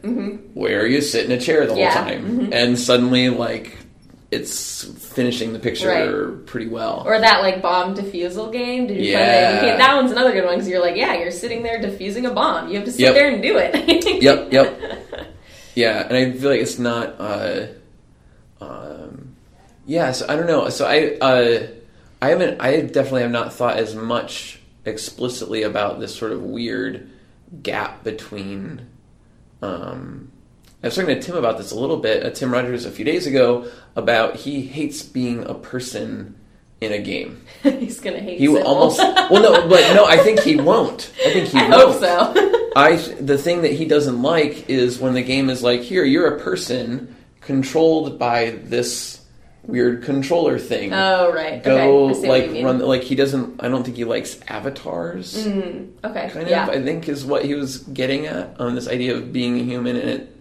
where 0.53 0.87
you 0.87 1.01
sit 1.01 1.25
in 1.25 1.31
a 1.33 1.39
chair 1.41 1.67
the 1.67 1.73
whole 1.73 1.83
Mm-hmm. 1.83 2.25
Mm-hmm. 2.25 2.39
time, 2.39 2.53
and 2.53 2.79
suddenly 2.79 3.29
like 3.29 3.77
it's 4.33 4.83
finishing 4.83 5.53
the 5.53 5.59
picture 5.59 5.87
Right. 6.31 6.45
pretty 6.45 6.67
well. 6.67 7.03
Or 7.05 7.19
that 7.19 7.41
like 7.41 7.61
bomb 7.61 7.95
defusal 7.95 8.51
game. 8.51 8.87
Did 8.87 8.97
you 8.97 9.03
play 9.03 9.11
Yeah. 9.11 9.61
that? 9.61 9.77
That 9.77 9.95
one's 9.95 10.11
another 10.11 10.31
good 10.33 10.45
one 10.45 10.55
because 10.55 10.67
you're 10.67 10.81
like, 10.81 10.95
yeah, 10.97 11.13
you're 11.17 11.31
sitting 11.31 11.63
there 11.63 11.79
defusing 11.81 12.25
a 12.29 12.33
bomb. 12.33 12.69
You 12.69 12.75
have 12.75 12.85
to 12.85 12.91
sit 12.91 13.01
Yep. 13.01 13.13
there 13.13 13.29
and 13.31 13.41
do 13.41 13.57
it. 13.57 14.21
yep, 14.23 14.51
yep. 14.51 14.79
Yeah, 15.75 16.05
and 16.07 16.15
I 16.15 16.31
feel 16.33 16.51
like 16.51 16.61
it's 16.61 16.77
not. 16.77 17.15
Uh, 17.19 17.65
um, 18.61 19.35
yeah, 19.85 20.11
so 20.11 20.25
I 20.29 20.35
don't 20.35 20.45
know. 20.47 20.69
So 20.69 20.85
I, 20.85 21.17
uh, 21.19 21.67
I 22.21 22.29
haven't. 22.29 22.61
I 22.61 22.81
definitely 22.81 23.23
have 23.23 23.31
not 23.31 23.53
thought 23.53 23.77
as 23.77 23.95
much 23.95 24.59
explicitly 24.85 25.63
about 25.63 25.99
this 25.99 26.15
sort 26.15 26.31
of 26.31 26.43
weird 26.43 27.09
gap 27.63 28.03
between. 28.03 28.87
Um, 29.63 30.31
I 30.83 30.87
was 30.87 30.95
talking 30.95 31.15
to 31.15 31.21
Tim 31.21 31.37
about 31.37 31.57
this 31.57 31.71
a 31.71 31.79
little 31.79 31.97
bit. 31.97 32.25
Uh, 32.25 32.29
Tim 32.31 32.51
Rogers 32.51 32.85
a 32.85 32.91
few 32.91 33.05
days 33.05 33.25
ago 33.25 33.71
about 33.95 34.35
he 34.35 34.61
hates 34.63 35.01
being 35.01 35.45
a 35.45 35.53
person 35.53 36.35
in 36.81 36.91
a 36.91 36.99
game. 36.99 37.45
He's 37.63 38.01
gonna 38.01 38.19
hate. 38.19 38.37
He 38.37 38.49
will 38.49 38.61
Cibele. 38.61 38.65
almost 38.65 38.97
well 38.99 39.41
no, 39.41 39.67
but 39.69 39.93
no. 39.93 40.05
I 40.05 40.17
think 40.17 40.41
he 40.41 40.57
won't. 40.57 41.11
I 41.25 41.31
think 41.31 41.47
he 41.47 41.57
I 41.57 41.69
won't. 41.69 41.93
hope 41.93 42.01
so. 42.01 42.71
I 42.75 42.97
the 42.97 43.37
thing 43.37 43.61
that 43.61 43.71
he 43.71 43.85
doesn't 43.85 44.21
like 44.21 44.69
is 44.69 44.99
when 44.99 45.13
the 45.13 45.23
game 45.23 45.49
is 45.49 45.63
like, 45.63 45.81
here 45.81 46.03
you're 46.03 46.35
a 46.35 46.39
person 46.41 47.15
controlled 47.41 48.19
by 48.19 48.51
this 48.63 49.21
weird 49.65 50.03
controller 50.03 50.59
thing. 50.59 50.91
oh 50.91 51.31
right. 51.31 51.63
Go 51.63 52.07
okay. 52.07 52.09
I 52.09 52.13
see 52.21 52.27
what 52.27 52.49
like 52.51 52.63
run 52.65 52.79
like 52.79 53.03
he 53.03 53.15
doesn't. 53.15 53.63
I 53.63 53.69
don't 53.69 53.83
think 53.83 53.95
he 53.95 54.03
likes 54.03 54.37
avatars. 54.49 55.47
Mm, 55.47 55.91
okay. 56.03 56.29
Kind 56.29 56.49
yeah. 56.49 56.63
of, 56.63 56.69
I 56.69 56.83
think 56.83 57.07
is 57.07 57.23
what 57.23 57.45
he 57.45 57.53
was 57.53 57.77
getting 57.77 58.25
at 58.25 58.59
on 58.59 58.75
this 58.75 58.89
idea 58.89 59.15
of 59.15 59.31
being 59.31 59.57
a 59.59 59.63
human, 59.63 59.95
and 59.95 60.09
it, 60.09 60.32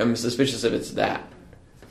I'm 0.00 0.16
suspicious 0.16 0.64
if 0.64 0.72
it's 0.72 0.92
that. 0.92 1.22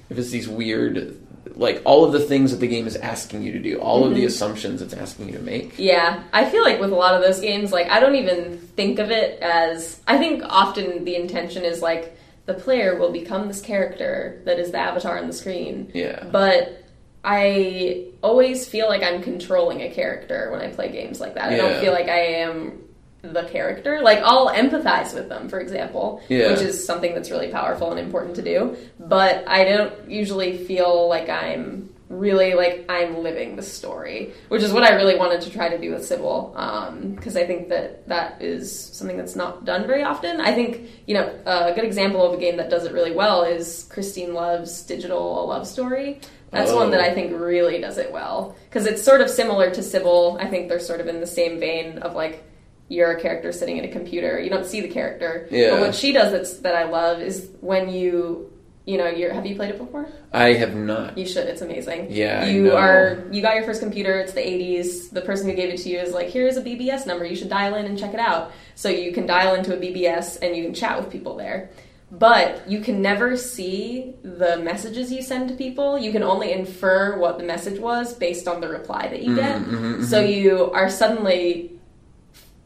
If 0.09 0.17
it's 0.17 0.29
these 0.31 0.47
weird, 0.49 1.17
like 1.55 1.81
all 1.85 2.03
of 2.03 2.11
the 2.13 2.19
things 2.19 2.51
that 2.51 2.57
the 2.57 2.67
game 2.67 2.87
is 2.87 2.95
asking 2.95 3.43
you 3.43 3.51
to 3.53 3.59
do, 3.59 3.79
all 3.79 4.01
Mm-hmm. 4.01 4.09
of 4.11 4.15
the 4.15 4.25
assumptions 4.25 4.81
it's 4.81 4.93
asking 4.93 5.27
you 5.29 5.33
to 5.37 5.43
make. 5.43 5.77
Yeah, 5.77 6.23
I 6.33 6.49
feel 6.49 6.63
like 6.63 6.79
with 6.79 6.91
a 6.91 6.95
lot 6.95 7.15
of 7.15 7.21
those 7.21 7.39
games, 7.39 7.71
like 7.71 7.87
I 7.89 7.99
don't 7.99 8.15
even 8.15 8.57
think 8.57 8.99
of 8.99 9.11
it 9.11 9.39
as. 9.41 9.99
I 10.07 10.17
think 10.17 10.43
often 10.45 11.03
the 11.05 11.15
intention 11.15 11.63
is 11.63 11.81
like 11.81 12.17
the 12.45 12.53
player 12.55 12.97
will 12.97 13.11
become 13.11 13.47
this 13.47 13.61
character 13.61 14.41
that 14.45 14.57
is 14.57 14.71
the 14.71 14.79
avatar 14.79 15.19
on 15.19 15.27
the 15.27 15.33
screen. 15.33 15.91
Yeah. 15.93 16.23
But 16.31 16.83
I 17.23 18.07
always 18.23 18.67
feel 18.67 18.87
like 18.87 19.03
I'm 19.03 19.21
controlling 19.21 19.81
a 19.81 19.91
character 19.91 20.49
when 20.51 20.61
I 20.61 20.69
play 20.69 20.89
games 20.91 21.19
like 21.19 21.35
that. 21.35 21.51
I 21.51 21.57
don't 21.57 21.79
feel 21.81 21.91
like 21.93 22.07
I 22.07 22.19
am 22.37 22.81
the 23.21 23.43
character. 23.43 24.01
Like 24.01 24.19
I'll 24.23 24.49
empathize 24.49 25.13
with 25.13 25.29
them, 25.29 25.49
for 25.49 25.59
example, 25.59 26.21
Yeah. 26.29 26.51
which 26.51 26.61
is 26.61 26.85
something 26.85 27.13
that's 27.13 27.29
really 27.31 27.49
powerful 27.49 27.91
and 27.91 27.99
important 27.99 28.35
to 28.37 28.41
do. 28.41 28.77
But 28.99 29.43
I 29.47 29.65
don't 29.65 29.93
usually 30.09 30.57
feel 30.57 31.07
like 31.09 31.29
I'm 31.29 31.89
really 32.09 32.55
like 32.55 32.85
I'm 32.89 33.21
living 33.21 33.55
the 33.55 33.61
story, 33.61 34.33
which 34.47 34.63
is 34.63 34.73
what 34.73 34.83
I 34.83 34.95
really 34.95 35.15
wanted 35.15 35.41
to 35.41 35.51
try 35.51 35.69
to 35.69 35.77
do 35.77 35.91
with 35.91 36.01
Cibele, 36.09 36.53
um, 36.57 37.11
because 37.11 37.37
I 37.37 37.45
think 37.45 37.69
that 37.69 38.07
that 38.07 38.41
is 38.41 38.73
something 38.75 39.15
that's 39.17 39.35
not 39.35 39.63
done 39.63 39.85
very 39.85 40.01
often. 40.01 40.41
I 40.41 40.53
think 40.53 40.89
you 41.05 41.13
know 41.13 41.29
a 41.45 41.71
good 41.75 41.83
example 41.83 42.23
of 42.25 42.33
a 42.33 42.37
game 42.41 42.57
that 42.57 42.69
does 42.69 42.85
it 42.85 42.93
really 42.93 43.11
well 43.11 43.43
is 43.43 43.85
Christine 43.91 44.33
Love's 44.33 44.81
Digital 44.83 45.45
Love 45.47 45.67
Story. 45.67 46.19
That's 46.51 46.71
one 46.71 46.89
that 46.91 46.99
Oh. 46.99 47.03
I 47.03 47.13
think 47.13 47.39
really 47.39 47.79
does 47.79 47.99
it 47.99 48.11
well 48.11 48.55
because 48.69 48.87
it's 48.87 49.03
sort 49.03 49.21
of 49.21 49.29
similar 49.29 49.69
to 49.69 49.81
Cibele. 49.81 50.41
I 50.41 50.47
think 50.47 50.67
they're 50.67 50.79
sort 50.79 51.01
of 51.01 51.07
in 51.07 51.19
the 51.19 51.27
same 51.27 51.59
vein 51.59 51.99
of 51.99 52.15
like 52.15 52.41
you're 52.89 53.11
a 53.11 53.21
character 53.21 53.51
sitting 53.51 53.79
at 53.79 53.85
a 53.85 53.87
computer. 53.87 54.39
You 54.39 54.49
don't 54.49 54.65
see 54.65 54.81
the 54.81 54.89
character. 54.89 55.47
Yeah. 55.49 55.71
But 55.71 55.79
what 55.79 55.95
she 55.95 56.11
does 56.11 56.31
that's 56.31 56.53
that 56.59 56.75
I 56.75 56.83
love 56.89 57.21
is 57.21 57.49
when 57.61 57.89
you 57.89 58.51
you 58.85 58.97
know 58.97 59.07
you're 59.07 59.31
have 59.31 59.45
you 59.45 59.55
played 59.55 59.69
it 59.69 59.77
before? 59.77 60.09
I 60.33 60.53
have 60.53 60.75
not. 60.75 61.17
You 61.17 61.27
should. 61.27 61.47
It's 61.47 61.61
amazing. 61.61 62.07
Yeah, 62.09 62.45
You 62.45 62.71
are 62.75 63.27
you 63.31 63.41
got 63.41 63.55
your 63.55 63.63
first 63.63 63.81
computer. 63.81 64.19
It's 64.19 64.33
the 64.33 64.41
80s. 64.41 65.11
The 65.11 65.21
person 65.21 65.47
who 65.47 65.55
gave 65.55 65.69
it 65.73 65.77
to 65.81 65.89
you 65.89 65.99
is 65.99 66.11
like, 66.13 66.29
here's 66.29 66.57
a 66.57 66.61
BBS 66.61 67.05
number. 67.05 67.25
You 67.25 67.35
should 67.35 67.49
dial 67.49 67.75
in 67.75 67.85
and 67.85 67.97
check 67.97 68.13
it 68.15 68.19
out. 68.19 68.51
So 68.75 68.89
you 68.89 69.11
can 69.11 69.27
dial 69.27 69.53
into 69.53 69.73
a 69.75 69.77
BBS 69.77 70.39
and 70.41 70.55
you 70.55 70.63
can 70.63 70.73
chat 70.73 70.99
with 70.99 71.11
people 71.11 71.35
there. 71.37 71.69
But 72.11 72.67
you 72.67 72.79
can 72.81 73.03
never 73.03 73.37
see 73.37 74.15
the 74.23 74.57
messages 74.57 75.11
you 75.11 75.21
send 75.21 75.49
to 75.49 75.55
people. 75.55 75.99
You 75.99 76.11
can 76.11 76.23
only 76.23 76.51
infer 76.51 77.19
what 77.19 77.37
the 77.37 77.43
message 77.43 77.79
was 77.79 78.15
based 78.15 78.47
on 78.47 78.61
the 78.61 78.67
reply 78.67 79.07
that 79.09 79.21
you 79.21 79.35
get. 79.35 79.61
Mm-hmm, 79.61 80.03
So 80.05 80.19
you 80.21 80.71
are 80.71 80.89
suddenly 80.89 81.78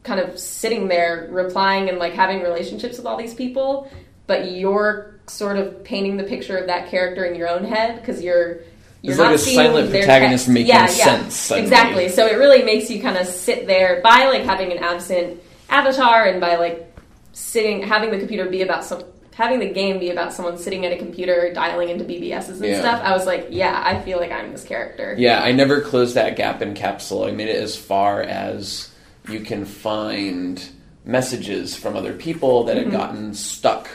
kind 0.04 0.20
of 0.20 0.38
sitting 0.38 0.86
there 0.88 1.26
replying 1.30 1.88
and 1.88 1.98
like 1.98 2.12
having 2.12 2.42
relationships 2.42 2.96
with 2.98 3.06
all 3.06 3.16
these 3.16 3.34
people, 3.34 3.90
but 4.26 4.52
you're 4.52 5.18
sort 5.26 5.56
of 5.56 5.82
painting 5.84 6.16
the 6.18 6.24
picture 6.24 6.56
of 6.56 6.66
that 6.68 6.88
character 6.90 7.24
in 7.24 7.34
your 7.34 7.48
own 7.48 7.64
head 7.64 8.00
because 8.00 8.22
you're 8.22 8.58
you're 9.02 9.12
It's 9.12 9.18
not 9.18 9.26
like 9.26 9.34
a 9.34 9.38
seeing 9.38 9.56
silent 9.56 9.90
their 9.90 10.02
protagonist 10.02 10.44
text. 10.44 10.54
making 10.54 10.68
yeah, 10.68 10.86
sense. 10.86 11.50
Exactly. 11.50 12.08
So 12.08 12.26
it 12.26 12.36
really 12.38 12.62
makes 12.62 12.88
you 12.90 13.02
kind 13.02 13.16
of 13.18 13.26
sit 13.26 13.66
there 13.66 14.00
by 14.02 14.26
like 14.28 14.44
having 14.44 14.72
an 14.72 14.78
absent 14.78 15.42
avatar 15.68 16.24
and 16.26 16.40
by 16.40 16.56
like 16.56 16.90
sitting 17.32 17.82
having 17.82 18.10
the 18.10 18.18
computer 18.18 18.48
be 18.48 18.62
about 18.62 18.84
some 18.84 19.02
having 19.34 19.58
the 19.58 19.68
game 19.68 19.98
be 19.98 20.10
about 20.10 20.32
someone 20.32 20.56
sitting 20.56 20.86
at 20.86 20.92
a 20.92 20.96
computer 20.96 21.52
dialing 21.52 21.88
into 21.88 22.04
BBSs 22.04 22.50
and 22.50 22.64
Yeah. 22.64 22.80
stuff. 22.80 23.00
I 23.02 23.12
was 23.12 23.26
like, 23.26 23.48
yeah, 23.50 23.82
I 23.84 24.00
feel 24.00 24.18
like 24.18 24.30
I'm 24.30 24.52
this 24.52 24.62
character. 24.64 25.14
Yeah, 25.18 25.42
I 25.42 25.52
never 25.52 25.80
closed 25.80 26.14
that 26.14 26.36
gap 26.36 26.62
in 26.62 26.74
Capsule. 26.74 27.24
I 27.24 27.32
made 27.32 27.48
it 27.48 27.56
as 27.56 27.74
far 27.76 28.22
as 28.22 28.88
you 29.28 29.40
can 29.40 29.64
find 29.64 30.62
messages 31.04 31.76
from 31.76 31.96
other 31.96 32.12
people 32.14 32.64
that 32.64 32.76
Mm-hmm. 32.76 32.90
had 32.90 32.98
gotten 32.98 33.34
stuck 33.34 33.88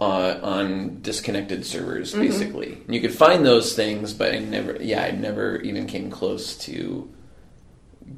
uh, 0.00 0.38
on 0.42 1.00
disconnected 1.02 1.64
servers, 1.66 2.12
Mm-hmm. 2.12 2.20
basically. 2.22 2.72
And 2.86 2.94
you 2.94 3.00
could 3.00 3.14
find 3.14 3.44
those 3.44 3.74
things, 3.74 4.12
but 4.12 4.34
I 4.34 4.38
never, 4.38 4.76
yeah, 4.80 5.02
I 5.02 5.10
never 5.12 5.56
even 5.62 5.86
came 5.86 6.10
close 6.10 6.56
to 6.58 7.08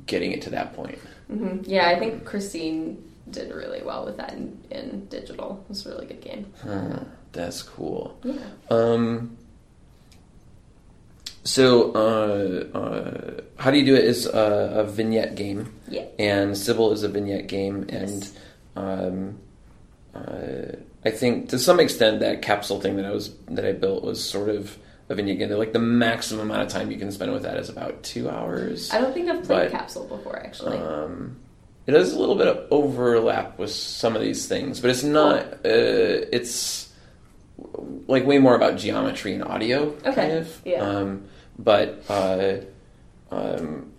getting 0.07 0.33
it 0.33 0.43
to 0.43 0.51
that 0.51 0.75
point. 0.75 0.99
hmm 1.29 1.59
Yeah, 1.63 1.89
I 1.89 1.99
think 1.99 2.25
Christine 2.25 3.03
did 3.31 3.55
really 3.55 3.83
well 3.83 4.05
with 4.05 4.17
that 4.17 4.33
in, 4.35 4.59
in 4.71 5.07
digital. 5.07 5.63
It 5.65 5.69
was 5.69 5.87
a 5.87 5.91
really 5.91 6.07
good 6.07 6.21
game. 6.21 6.53
Huh, 6.63 7.01
that's 7.33 7.63
cool. 7.63 8.19
Yeah. 8.25 8.35
Um, 8.71 9.37
so, 11.49 11.93
uh, 11.93 12.77
uh, 12.79 13.41
how 13.57 13.71
do 13.71 13.79
you 13.79 13.85
do 13.87 13.95
it? 13.95 14.05
Is 14.05 14.27
a, 14.27 14.73
a 14.81 14.85
vignette 14.85 15.35
game, 15.35 15.73
Yeah. 15.89 16.05
and 16.19 16.53
Cibele 16.53 16.93
is 16.93 17.03
a 17.03 17.09
vignette 17.09 17.47
game, 17.47 17.87
and 17.89 18.29
um, 18.77 19.39
uh, 20.15 20.77
I 21.05 21.11
think 21.11 21.49
to 21.51 21.59
some 21.59 21.81
extent 21.81 22.21
that 22.21 22.43
capsule 22.43 22.81
thing 22.81 22.97
that 22.97 23.07
I 23.07 23.11
was 23.11 23.35
that 23.49 23.65
I 23.65 23.73
built 23.73 24.05
was 24.05 24.23
sort 24.23 24.49
of 24.51 24.77
a 25.09 25.15
vignette 25.15 25.39
game. 25.39 25.51
Like 25.51 25.73
the 25.73 25.79
maximum 25.79 26.51
amount 26.51 26.63
of 26.63 26.69
time 26.69 26.91
you 26.91 26.99
can 26.99 27.11
spend 27.13 27.33
with 27.33 27.43
that 27.45 27.57
is 27.57 27.69
about 27.71 28.03
two 28.03 28.29
hours. 28.29 28.91
I 28.93 29.01
don't 29.01 29.15
think 29.15 29.29
I've 29.31 29.45
played 29.45 29.71
But, 29.71 29.79
Capsule 29.79 30.05
before, 30.07 30.37
actually. 30.39 30.77
Um, 30.77 31.37
it 31.87 31.95
has 31.95 32.13
a 32.13 32.19
little 32.21 32.35
bit 32.35 32.49
of 32.49 32.67
overlap 32.71 33.59
with 33.59 33.71
some 33.71 34.15
of 34.15 34.21
these 34.21 34.47
things, 34.47 34.81
but 34.81 34.91
it's 34.91 35.03
not. 35.05 35.41
Uh, 35.65 36.29
it's 36.31 36.93
like 38.07 38.27
way 38.27 38.39
more 38.39 38.55
about 38.55 38.77
geometry 38.77 39.33
and 39.35 39.43
audio, 39.43 39.89
Okay, 40.05 40.13
kind 40.15 40.33
of. 40.33 40.61
yeah. 40.65 40.81
Um, 40.81 41.25
but 41.59 42.05
uh, 42.09 42.59
um, 43.31 43.93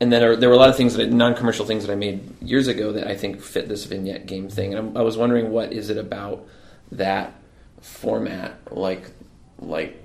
and 0.00 0.12
then 0.12 0.20
there, 0.20 0.36
there 0.36 0.48
were 0.48 0.54
a 0.54 0.58
lot 0.58 0.68
of 0.68 0.76
things 0.76 0.94
that 0.94 1.06
I- 1.06 1.10
non-commercial 1.10 1.66
things 1.66 1.86
that 1.86 1.92
I 1.92 1.96
made 1.96 2.42
years 2.42 2.68
ago 2.68 2.92
that 2.92 3.06
I 3.06 3.16
think 3.16 3.40
fit 3.40 3.68
this 3.68 3.84
vignette 3.84 4.26
game 4.26 4.48
thing, 4.48 4.74
and 4.74 4.88
I'm, 4.88 4.96
I 4.96 5.02
was 5.02 5.16
wondering 5.16 5.50
what 5.50 5.72
is 5.72 5.90
it 5.90 5.98
about 5.98 6.46
that 6.92 7.32
format, 7.80 8.58
like 8.70 9.10
like 9.58 10.04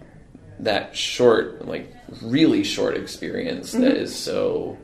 that 0.60 0.96
short, 0.96 1.68
like 1.68 1.94
really 2.22 2.64
short 2.64 2.96
experience 2.96 3.72
that 3.74 3.98
is 3.98 4.16
so 4.16 4.78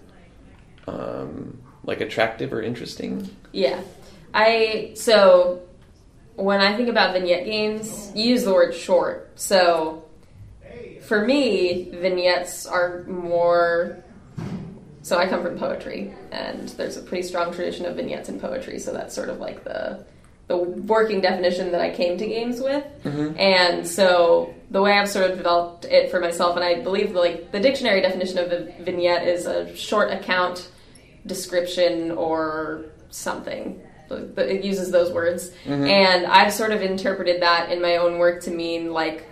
um, 0.87 1.61
like 1.83 2.01
attractive 2.01 2.51
or 2.53 2.61
interesting. 2.61 3.29
Yeah. 3.51 3.79
I 4.33 4.91
so 4.95 5.61
when 6.35 6.61
I 6.61 6.75
think 6.75 6.89
about 6.89 7.13
vignette 7.13 7.45
games, 7.45 8.11
you 8.13 8.25
use 8.25 8.43
the 8.43 8.53
word 8.53 8.73
short. 8.75 9.31
So 9.35 10.03
for 11.07 11.25
me, 11.25 11.89
vignettes 11.91 12.65
are 12.65 13.03
more 13.05 14.03
so 15.01 15.17
I 15.17 15.25
come 15.25 15.41
from 15.41 15.57
poetry 15.57 16.13
and 16.33 16.67
there's 16.69 16.97
a 16.97 17.01
pretty 17.01 17.25
strong 17.25 17.53
tradition 17.53 17.85
of 17.85 17.95
vignettes 17.95 18.27
in 18.27 18.41
poetry, 18.41 18.77
so 18.77 18.91
that's 18.91 19.15
sort 19.15 19.29
of 19.29 19.39
like 19.39 19.63
the 19.63 20.05
the 20.47 20.57
working 20.57 21.21
definition 21.21 21.71
that 21.71 21.81
I 21.81 21.93
came 21.93 22.17
to 22.17 22.25
games 22.25 22.61
with. 22.61 22.83
Mm-hmm. 23.03 23.37
And 23.37 23.87
so 23.87 24.53
the 24.71 24.81
way 24.81 24.93
I've 24.97 25.09
sort 25.09 25.29
of 25.29 25.37
developed 25.37 25.85
it 25.85 26.09
for 26.09 26.19
myself 26.19 26.55
and 26.55 26.63
I 26.63 26.81
believe 26.81 27.13
the, 27.13 27.19
like 27.19 27.51
the 27.51 27.59
dictionary 27.59 28.01
definition 28.01 28.37
of 28.37 28.51
a 28.51 28.71
vignette 28.81 29.27
is 29.27 29.45
a 29.45 29.75
short 29.75 30.11
account 30.11 30.69
description 31.25 32.11
or 32.11 32.85
something. 33.09 33.81
But 34.07 34.47
It 34.47 34.63
uses 34.63 34.89
those 34.89 35.11
words. 35.11 35.51
Mm-hmm. 35.65 35.85
And 35.85 36.25
I've 36.27 36.53
sort 36.53 36.71
of 36.71 36.81
interpreted 36.81 37.41
that 37.41 37.69
in 37.69 37.81
my 37.81 37.97
own 37.97 38.17
work 38.17 38.41
to 38.43 38.51
mean 38.51 38.93
like 38.93 39.26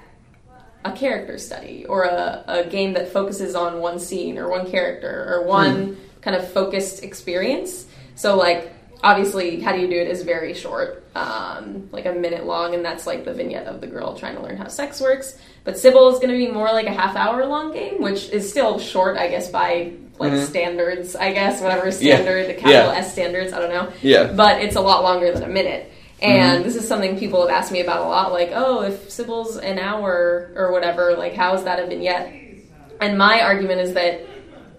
a 0.85 0.91
character 0.91 1.37
study 1.37 1.85
or 1.87 2.03
a, 2.03 2.43
a 2.47 2.63
game 2.65 2.93
that 2.93 3.11
focuses 3.11 3.55
on 3.55 3.79
one 3.81 3.99
scene 3.99 4.37
or 4.37 4.47
one 4.47 4.69
character 4.69 5.25
or 5.29 5.45
one 5.45 5.97
kind 6.21 6.35
of 6.37 6.47
focused 6.51 7.03
experience. 7.03 7.87
So, 8.15 8.37
like, 8.37 8.71
obviously, 9.03 9.59
How 9.59 9.73
Do 9.73 9.79
You 9.81 9.87
Do 9.87 9.95
It 9.95 10.07
is 10.07 10.21
very 10.21 10.53
short, 10.53 11.03
um, 11.15 11.89
like 11.91 12.05
a 12.05 12.13
minute 12.13 12.45
long, 12.45 12.75
and 12.75 12.85
that's 12.85 13.05
like 13.07 13.25
the 13.25 13.33
vignette 13.33 13.67
of 13.67 13.81
the 13.81 13.87
girl 13.87 14.15
trying 14.15 14.35
to 14.35 14.41
learn 14.43 14.57
how 14.57 14.67
sex 14.67 15.01
works. 15.01 15.37
But 15.63 15.73
Cibele 15.75 16.13
is 16.13 16.19
going 16.19 16.29
to 16.31 16.37
be 16.37 16.47
more 16.51 16.67
like 16.67 16.85
a 16.85 16.93
half 16.93 17.15
hour 17.15 17.45
long 17.47 17.73
game, 17.73 17.99
which 18.01 18.29
is 18.29 18.49
still 18.49 18.77
short, 18.79 19.17
I 19.17 19.27
guess, 19.27 19.49
by 19.49 19.93
like 20.19 20.37
standards, 20.45 21.15
I 21.15 21.33
guess, 21.33 21.61
whatever 21.61 21.91
standard, 21.91 22.47
the 22.47 22.53
capital 22.53 22.71
Yeah. 22.93 22.99
S 22.99 23.11
standards, 23.11 23.51
I 23.51 23.59
don't 23.59 23.69
know 23.69 23.91
Yeah. 24.01 24.31
but 24.31 24.61
it's 24.61 24.75
a 24.77 24.81
lot 24.81 25.03
longer 25.03 25.31
than 25.33 25.43
a 25.43 25.49
minute. 25.49 25.91
And 26.21 26.63
this 26.63 26.75
is 26.75 26.87
something 26.87 27.19
people 27.19 27.41
have 27.41 27.49
asked 27.49 27.71
me 27.71 27.81
about 27.81 28.05
a 28.05 28.07
lot, 28.07 28.31
like, 28.31 28.51
oh, 28.53 28.83
if 28.83 29.11
Cibele's 29.11 29.57
an 29.57 29.79
hour 29.79 30.51
or 30.55 30.71
whatever, 30.71 31.15
like, 31.17 31.33
how 31.33 31.53
is 31.55 31.63
that 31.65 31.79
a 31.79 31.87
vignette? 31.87 32.33
And 33.01 33.17
my 33.17 33.41
argument 33.41 33.81
is 33.81 33.93
that 33.93 34.21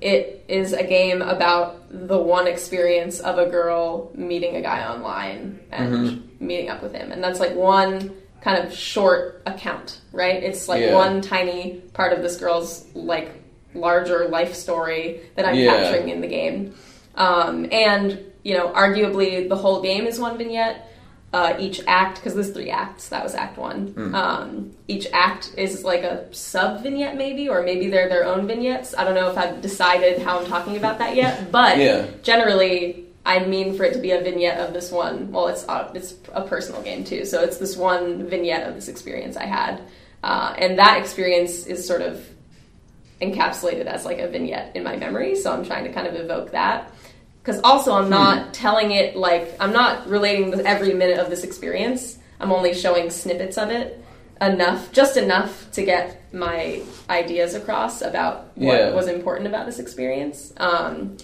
it 0.01 0.44
is 0.49 0.72
a 0.72 0.83
game 0.83 1.22
about 1.22 1.87
the 1.90 2.18
one 2.18 2.46
experience 2.46 3.20
of 3.20 3.38
a 3.38 3.46
girl 3.46 4.11
meeting 4.14 4.57
a 4.57 4.62
guy 4.62 4.87
online 4.87 5.61
and 5.70 6.29
meeting 6.40 6.68
up 6.68 6.83
with 6.83 6.92
him. 6.94 7.12
And 7.12 7.22
that's 7.22 7.40
like 7.40 7.55
one 7.55 8.14
kind 8.40 8.64
of 8.64 8.72
short 8.72 9.42
account, 9.46 10.01
right? 10.12 10.42
It's 10.42 10.68
like 10.68 10.81
Yeah. 10.83 10.94
one 10.94 11.20
tiny 11.20 11.83
part 11.94 12.12
of 12.12 12.22
this 12.22 12.37
girl's 12.37 12.87
like 12.94 13.31
larger 13.75 14.29
life 14.29 14.55
story 14.55 15.20
that 15.35 15.46
I'm 15.46 15.57
Yeah. 15.57 15.83
capturing 15.83 16.09
in 16.11 16.20
the 16.20 16.29
game. 16.29 16.75
Um, 17.14 17.66
and 17.72 18.18
you 18.42 18.57
know, 18.57 18.68
arguably 18.68 19.49
the 19.49 19.57
whole 19.57 19.83
game 19.83 20.07
is 20.07 20.20
one 20.20 20.38
vignette. 20.38 20.87
Uh, 21.32 21.54
each 21.58 21.80
act, 21.86 22.16
because 22.16 22.34
there's 22.34 22.50
three 22.50 22.70
acts, 22.70 23.08
that 23.08 23.22
was 23.22 23.34
Act 23.34 23.58
One. 23.58 23.88
Hmm. 23.88 24.14
Um, 24.14 24.76
each 24.88 25.06
act 25.12 25.52
is 25.58 25.84
like 25.84 26.02
a 26.02 26.32
sub 26.32 26.82
vignette, 26.82 27.16
maybe, 27.16 27.48
or 27.48 27.62
maybe 27.62 27.88
they're 27.88 28.08
their 28.08 28.24
own 28.24 28.46
vignettes. 28.46 28.94
I 28.96 29.04
don't 29.04 29.14
know 29.14 29.28
if 29.30 29.36
I've 29.36 29.60
decided 29.60 30.22
how 30.22 30.38
I'm 30.38 30.46
talking 30.46 30.76
about 30.76 30.98
that 30.98 31.14
yet, 31.14 31.50
but 31.52 31.76
Yeah. 31.78 32.06
generally, 32.22 33.04
I 33.26 33.40
mean 33.40 33.76
for 33.76 33.84
it 33.84 33.92
to 33.94 33.98
be 33.98 34.12
a 34.12 34.20
vignette 34.22 34.60
of 34.60 34.72
this 34.72 34.90
one. 34.92 35.32
Well, 35.32 35.48
it's 35.48 35.68
uh, 35.68 35.90
it's 35.94 36.14
a 36.32 36.42
personal 36.42 36.80
game 36.80 37.02
too, 37.04 37.24
so 37.24 37.42
it's 37.42 37.58
this 37.58 37.76
one 37.76 38.28
vignette 38.30 38.66
of 38.68 38.74
this 38.76 38.88
experience 38.88 39.36
I 39.36 39.46
had, 39.46 39.82
uh, 40.22 40.54
and 40.56 40.78
that 40.78 40.96
experience 40.98 41.66
is 41.66 41.86
sort 41.86 42.02
of 42.02 42.24
encapsulated 43.20 43.86
as 43.86 44.04
like 44.04 44.18
a 44.20 44.28
vignette 44.28 44.76
in 44.76 44.84
my 44.84 44.96
memory. 44.96 45.34
So 45.34 45.52
I'm 45.52 45.64
trying 45.64 45.84
to 45.84 45.92
kind 45.92 46.06
of 46.06 46.14
evoke 46.14 46.52
that. 46.52 46.92
Because 47.46 47.61
also, 47.62 47.92
I'm 47.92 48.11
not 48.11 48.52
telling 48.52 48.90
it 48.90 49.14
like 49.14 49.54
I'm 49.61 49.72
not 49.72 50.09
relating 50.09 50.50
the, 50.50 50.66
every 50.66 50.92
minute 50.92 51.20
of 51.20 51.30
this 51.30 51.44
experience. 51.44 52.18
I'm 52.40 52.50
only 52.50 52.74
showing 52.74 53.09
snippets 53.09 53.56
of 53.56 53.70
it 53.70 54.02
enough, 54.40 54.90
just 54.90 55.16
enough 55.16 55.70
to 55.70 55.85
get 55.85 56.35
my 56.35 56.82
ideas 57.09 57.54
across 57.54 58.02
about 58.02 58.48
what 58.56 58.80
Yeah. 58.80 58.90
was 58.90 59.06
important 59.06 59.46
about 59.46 59.64
this 59.64 59.78
experience. 59.78 60.52
Um, 60.56 61.18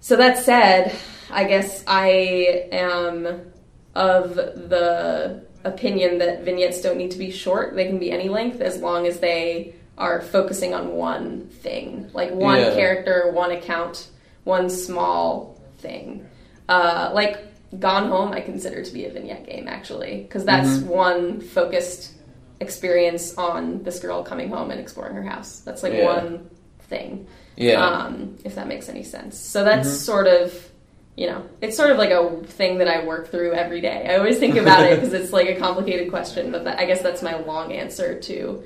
so 0.00 0.16
that 0.16 0.38
said, 0.38 0.92
I 1.30 1.44
guess 1.44 1.84
I 1.86 2.66
am 2.72 3.52
of 3.94 4.34
the 4.34 5.44
opinion 5.62 6.18
that 6.18 6.42
vignettes 6.42 6.80
don't 6.82 6.96
need 6.98 7.12
to 7.12 7.18
be 7.18 7.30
short. 7.30 7.76
They 7.76 7.86
can 7.86 8.00
be 8.00 8.10
any 8.10 8.28
length 8.28 8.60
as 8.60 8.78
long 8.80 9.06
as 9.06 9.20
they 9.20 9.76
are 9.96 10.20
focusing 10.20 10.74
on 10.74 10.96
one 10.96 11.46
thing, 11.62 12.10
like 12.12 12.32
one 12.32 12.58
Yeah. 12.58 12.74
character, 12.74 13.30
one 13.32 13.52
account, 13.52 14.08
one 14.44 14.68
small 14.70 15.60
thing. 15.78 16.26
Uh, 16.68 17.10
like 17.12 17.38
Gone 17.78 18.08
Home, 18.08 18.32
I 18.32 18.40
consider 18.40 18.82
to 18.84 18.92
be 18.92 19.04
a 19.06 19.10
vignette 19.10 19.46
game 19.46 19.66
actually, 19.68 20.22
because 20.22 20.44
that's 20.44 20.78
one 20.78 21.40
focused 21.40 22.12
experience 22.60 23.36
on 23.36 23.82
this 23.82 23.98
girl 23.98 24.22
coming 24.22 24.48
home 24.48 24.70
and 24.70 24.80
exploring 24.80 25.14
her 25.16 25.22
house. 25.24 25.60
That's 25.60 25.82
like 25.82 25.92
Yeah. 25.94 26.04
one 26.22 26.50
thing 26.88 27.26
Yeah. 27.56 27.84
um, 27.84 28.36
if 28.44 28.54
that 28.54 28.68
makes 28.68 28.88
any 28.88 29.02
sense. 29.02 29.36
So 29.38 29.64
that's 29.64 29.90
sort 29.90 30.26
of, 30.26 30.70
you 31.16 31.26
know, 31.26 31.42
it's 31.60 31.76
sort 31.76 31.90
of 31.90 31.98
like 31.98 32.10
a 32.10 32.42
thing 32.44 32.78
that 32.78 32.88
I 32.88 33.04
work 33.04 33.30
through 33.30 33.52
every 33.54 33.80
day. 33.80 34.06
I 34.08 34.16
always 34.18 34.38
think 34.38 34.56
about 34.56 34.84
it 34.84 35.00
because 35.00 35.12
it's 35.12 35.32
like 35.32 35.48
a 35.48 35.56
complicated 35.56 36.10
question, 36.10 36.50
but 36.52 36.64
that, 36.64 36.78
I 36.78 36.84
guess 36.86 37.02
that's 37.02 37.22
my 37.22 37.38
long 37.40 37.72
answer 37.72 38.18
to, 38.20 38.62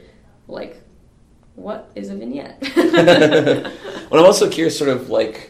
like, 0.49 0.81
what 1.57 1.91
is 1.95 2.11
a 2.11 2.15
vignette? 2.15 2.59
Well, 4.11 4.21
I'm 4.21 4.27
also 4.27 4.49
curious, 4.49 4.79
sort 4.79 4.89
of 4.89 5.11
like, 5.11 5.48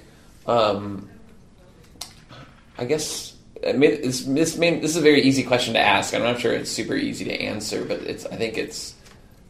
um, 0.48 1.08
I 2.78 2.84
guess 2.84 3.34
I 3.66 3.72
mean, 3.72 4.00
this 4.02 4.22
this, 4.24 4.56
may, 4.56 4.78
this 4.78 4.92
is 4.92 4.96
a 4.96 5.00
very 5.00 5.22
easy 5.22 5.42
question 5.42 5.74
to 5.74 5.80
ask. 5.80 6.14
I'm 6.14 6.22
not 6.22 6.40
sure 6.40 6.52
it's 6.52 6.70
super 6.70 6.94
easy 6.94 7.24
to 7.26 7.32
answer, 7.40 7.84
but 7.84 8.00
it's 8.02 8.24
I 8.26 8.36
think 8.36 8.56
it's 8.56 8.94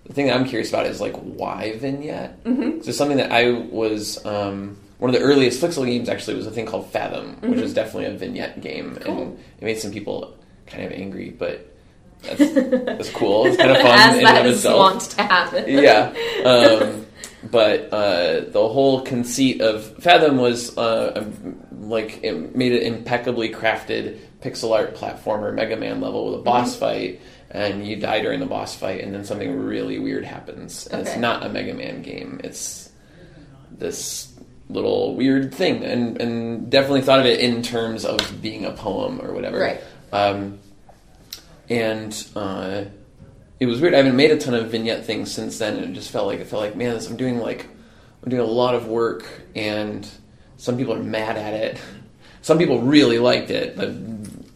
the 0.07 0.13
thing 0.15 0.27
that 0.27 0.37
I'm 0.37 0.47
curious 0.47 0.71
about 0.71 0.87
is 0.87 1.01
like 1.01 1.15
why 1.17 1.77
vignette. 1.77 2.43
Mm-hmm. 2.45 2.81
So 2.83 2.93
something 2.93 3.19
that 3.19 3.31
I 3.31 3.51
was 3.53 4.25
um, 4.25 4.79
one 4.99 5.15
of 5.15 5.21
the 5.21 5.25
earliest 5.25 5.61
Flixel 5.63 5.85
games 5.85 6.09
actually 6.09 6.37
was 6.37 6.47
a 6.47 6.51
thing 6.51 6.65
called 6.67 6.91
Fathom, 6.91 7.37
which 7.43 7.61
was 7.61 7.75
definitely 7.75 8.07
a 8.07 8.17
vignette 8.17 8.61
game, 8.63 8.93
Mm-hmm. 8.95 9.03
Cool. 9.05 9.23
and 9.23 9.39
it 9.61 9.65
made 9.65 9.79
some 9.79 9.93
people 9.93 10.35
kind 10.67 10.85
of 10.85 10.93
angry, 10.93 11.31
but. 11.31 11.65
That's, 12.23 12.53
that's 12.53 13.11
cool. 13.11 13.47
It's 13.47 13.57
kind 13.57 13.71
of 13.71 13.77
fun 13.77 13.97
As 13.97 14.17
in 14.17 14.25
that 14.25 14.39
and 14.39 14.47
of 14.49 14.53
is 14.53 14.59
itself 14.59 14.77
wont 14.77 15.01
to 15.03 15.23
happen. 15.23 15.65
yeah. 15.69 16.13
Um, 16.45 17.07
but 17.43 17.93
uh, 17.93 18.41
the 18.49 18.69
whole 18.69 19.03
conceit 19.03 19.61
of 19.61 19.85
Fathom 20.03 20.39
was 20.39 20.77
uh, 20.77 21.31
like 21.73 22.23
it 22.23 22.57
made 22.57 22.73
an 22.73 22.83
impeccably 22.95 23.51
crafted 23.51 24.19
pixel 24.41 24.73
art 24.75 24.95
platformer 24.97 25.55
Mega 25.55 25.77
Man 25.77 26.01
level 26.01 26.27
with 26.31 26.41
a 26.41 26.43
boss 26.43 26.73
Mm-hmm. 26.73 26.81
fight, 26.81 27.21
and 27.51 27.87
you 27.87 27.97
die 27.97 28.21
during 28.21 28.41
the 28.41 28.47
boss 28.47 28.75
fight, 28.77 29.01
and 29.03 29.15
then 29.15 29.25
something 29.25 29.57
really 29.59 29.99
weird 29.99 30.25
happens. 30.25 30.87
And 30.87 31.07
it's 31.07 31.17
not 31.17 31.45
a 31.45 31.49
Mega 31.49 31.75
Man 31.75 32.03
game. 32.03 32.41
It's 32.45 32.91
this 33.71 34.33
little 34.69 35.15
weird 35.15 35.55
thing, 35.55 35.85
and 35.85 36.21
and 36.21 36.71
definitely 36.71 37.03
thought 37.03 37.21
of 37.21 37.27
it 37.27 37.41
in 37.41 37.63
terms 37.63 38.05
of 38.05 38.43
being 38.43 38.65
a 38.65 38.73
poem 38.73 39.21
or 39.23 39.33
whatever. 39.33 39.59
Right. 39.59 39.81
Um, 40.13 40.59
and 41.71 42.27
uh, 42.35 42.85
it 43.61 43.67
was 43.67 43.81
weird. 43.81 43.95
I 43.95 43.99
haven't 43.99 44.17
made 44.17 44.31
a 44.31 44.39
ton 44.39 44.55
of 44.55 44.71
vignette 44.71 45.05
things 45.05 45.33
since 45.33 45.59
then, 45.59 45.77
and 45.77 45.85
it 45.87 45.93
just 45.93 46.11
felt 46.11 46.27
like 46.27 46.41
it 46.41 46.47
felt 46.47 46.63
like 46.63 46.77
man, 46.77 46.95
this, 46.95 47.09
I'm 47.09 47.17
doing 47.17 47.39
like 47.39 47.67
I'm 48.23 48.31
doing 48.31 48.43
a 48.43 48.51
lot 48.51 48.75
of 48.75 48.87
work, 48.87 49.27
and 49.55 50.09
some 50.57 50.77
people 50.77 50.95
are 50.95 51.03
mad 51.03 51.37
at 51.37 51.55
it. 51.55 51.81
Some 52.41 52.57
people 52.57 52.81
really 52.81 53.19
liked 53.19 53.51
it. 53.51 53.77
The 53.77 53.95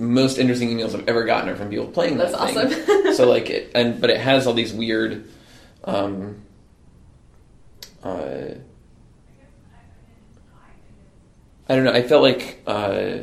most 0.03 0.39
interesting 0.39 0.71
emails 0.71 0.95
I've 0.95 1.09
ever 1.09 1.25
gotten 1.25 1.51
are 1.51 1.57
from 1.57 1.69
people 1.69 1.89
playing 1.89 2.17
that 2.19 2.31
That's 2.33 2.55
thing. 2.55 2.89
awesome. 2.89 3.15
so 3.15 3.29
like 3.29 3.51
it, 3.51 3.73
and 3.75 4.01
but 4.01 4.09
it 4.09 4.19
has 4.19 4.47
all 4.47 4.55
these 4.55 4.73
weird. 4.73 5.29
Um, 5.85 6.43
uh, 8.03 8.55
I 11.69 11.75
don't 11.75 11.85
know. 11.85 11.93
I 11.93 12.03
felt 12.03 12.23
like 12.23 12.63
uh, 12.67 13.19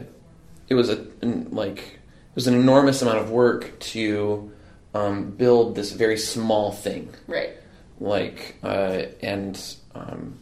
it 0.68 0.76
was 0.76 0.89
a 0.89 1.06
like 1.24 1.80
it 1.80 2.36
was 2.36 2.48
an 2.48 2.54
enormous 2.54 3.02
amount 3.02 3.20
of 3.20 3.32
work 3.32 3.80
to 3.80 4.52
um, 4.93 5.32
build 5.32 5.75
this 5.75 5.91
very 5.91 6.17
small 6.17 6.71
thing 6.71 7.10
Right. 7.28 7.52
like 7.99 8.56
uh, 8.63 9.04
and 9.21 9.60
um, 9.95 10.39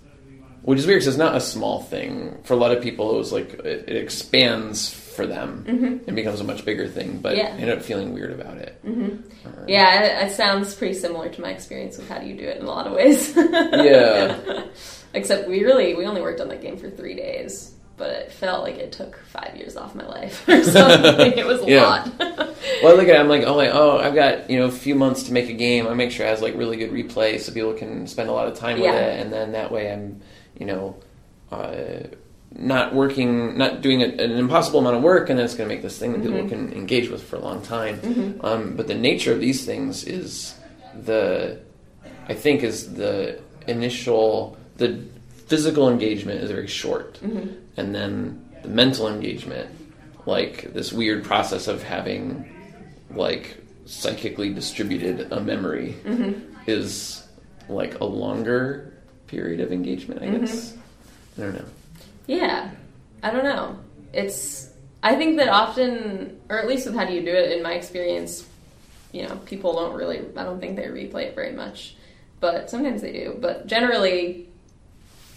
which 0.61 0.79
is 0.79 0.85
weird 0.87 0.97
because 0.97 1.07
it's 1.07 1.17
not 1.17 1.35
a 1.35 1.39
small 1.39 1.81
thing. 1.81 2.37
For 2.43 2.53
a 2.53 2.57
lot 2.57 2.71
of 2.75 2.83
people, 2.83 3.15
it 3.15 3.17
was 3.17 3.31
like 3.31 3.53
it, 3.53 3.85
it 3.87 3.95
expands 3.95 4.89
for 4.91 5.25
them 5.25 5.63
and 6.05 6.15
becomes 6.15 6.41
a 6.41 6.43
much 6.43 6.65
bigger 6.65 6.87
thing. 6.89 7.19
But 7.19 7.37
Yeah. 7.37 7.45
I 7.45 7.49
ended 7.51 7.69
up 7.77 7.81
feeling 7.83 8.13
weird 8.13 8.33
about 8.33 8.57
it. 8.57 8.77
Yeah, 9.67 10.03
it, 10.03 10.27
it 10.27 10.31
sounds 10.35 10.75
pretty 10.75 10.93
similar 10.93 11.29
to 11.29 11.41
my 11.41 11.51
experience 11.51 11.97
with 11.97 12.09
how 12.09 12.19
do 12.19 12.27
you 12.27 12.35
do 12.35 12.43
it 12.43 12.57
in 12.57 12.63
a 12.65 12.67
lot 12.69 12.85
of 12.85 12.93
ways. 12.93 13.33
Yeah. 13.37 14.65
Except 15.13 15.47
we 15.47 15.63
really 15.63 15.95
we 15.95 16.05
only 16.05 16.21
worked 16.21 16.41
on 16.41 16.49
that 16.49 16.61
game 16.61 16.77
for 16.77 16.89
three 16.89 17.15
days, 17.15 17.73
but 17.95 18.09
it 18.09 18.31
felt 18.33 18.61
like 18.63 18.75
it 18.75 18.91
took 18.91 19.17
five 19.27 19.55
years 19.55 19.77
off 19.77 19.95
my 19.95 20.05
life 20.05 20.45
or 20.49 20.61
something. 20.63 21.31
it 21.31 21.45
was 21.47 21.61
a 21.63 21.65
Yeah. 21.65 21.81
lot. 21.83 22.26
Well, 22.83 22.93
I 22.93 22.95
look 22.95 23.07
at 23.07 23.15
it, 23.15 23.19
I'm 23.19 23.27
like, 23.29 23.43
oh, 23.45 23.55
like, 23.55 23.71
oh, 23.73 23.97
I've 23.97 24.15
got 24.15 24.49
you 24.49 24.59
know 24.59 24.65
a 24.65 24.71
few 24.71 24.95
months 24.95 25.23
to 25.23 25.33
make 25.33 25.49
a 25.49 25.53
game. 25.53 25.87
I 25.87 25.93
make 25.93 26.11
sure 26.11 26.25
it 26.25 26.29
has 26.29 26.41
like 26.41 26.55
really 26.55 26.77
good 26.77 26.91
replay 26.91 27.39
so 27.39 27.51
people 27.53 27.73
can 27.73 28.07
spend 28.07 28.29
a 28.29 28.31
lot 28.33 28.47
of 28.47 28.55
time 28.57 28.77
Yeah. 28.77 28.91
with 28.91 29.01
it, 29.01 29.19
and 29.21 29.33
then 29.33 29.51
that 29.53 29.71
way 29.71 29.91
I'm, 29.91 30.21
you 30.59 30.65
know, 30.65 30.95
uh, 31.51 32.07
not 32.55 32.93
working, 32.95 33.57
not 33.57 33.81
doing 33.81 34.01
a, 34.01 34.05
an 34.05 34.31
impossible 34.31 34.79
amount 34.79 34.95
of 34.97 35.03
work, 35.03 35.29
and 35.29 35.37
then 35.37 35.45
it's 35.45 35.53
going 35.55 35.67
to 35.69 35.73
make 35.75 35.81
this 35.83 35.97
thing 35.97 36.13
that 36.13 36.21
people 36.23 36.47
can 36.47 36.71
engage 36.73 37.09
with 37.09 37.23
for 37.23 37.35
a 37.35 37.39
long 37.39 37.61
time. 37.61 38.39
Um, 38.41 38.75
but 38.75 38.87
the 38.87 38.95
nature 38.95 39.31
of 39.33 39.39
these 39.39 39.65
things 39.65 40.03
is 40.05 40.55
the, 41.03 41.59
I 42.27 42.33
think, 42.33 42.63
is 42.63 42.93
the 42.95 43.39
initial 43.67 44.57
the 44.77 45.03
physical 45.47 45.89
engagement 45.89 46.41
is 46.41 46.49
very 46.51 46.67
short, 46.67 47.19
and 47.21 47.93
then 47.95 48.45
the 48.63 48.69
mental 48.69 49.07
engagement, 49.07 49.69
like 50.25 50.73
this 50.73 50.91
weird 50.91 51.23
process 51.23 51.67
of 51.67 51.83
having 51.83 52.45
like 53.11 53.57
psychically 53.85 54.53
distributed 54.53 55.31
a 55.31 55.39
memory 55.39 55.95
mm-hmm. 56.03 56.53
is 56.67 57.25
like 57.69 57.99
a 57.99 58.05
longer 58.05 58.93
period 59.27 59.59
of 59.59 59.71
engagement, 59.71 60.21
I 60.21 60.29
guess. 60.29 60.71
Mm-hmm. 60.71 61.41
I 61.41 61.45
don't 61.45 61.55
know. 61.55 61.65
Yeah, 62.27 62.71
I 63.23 63.31
don't 63.31 63.43
know. 63.43 63.79
It's 64.13 64.69
I 65.03 65.15
think 65.15 65.37
that 65.37 65.47
often, 65.47 66.41
or 66.49 66.57
at 66.59 66.67
least 66.67 66.85
with 66.85 66.95
how 66.95 67.05
do 67.05 67.13
you 67.13 67.21
do 67.21 67.31
it, 67.31 67.51
in 67.51 67.63
my 67.63 67.73
experience, 67.73 68.45
you 69.11 69.27
know, 69.27 69.37
people 69.45 69.73
don't 69.73 69.95
really. 69.95 70.19
I 70.35 70.43
don't 70.43 70.59
think 70.59 70.75
they 70.75 70.83
replay 70.83 71.23
it 71.23 71.35
very 71.35 71.53
much, 71.53 71.95
but 72.39 72.69
sometimes 72.69 73.01
they 73.01 73.13
do. 73.13 73.37
But 73.39 73.67
generally, 73.67 74.49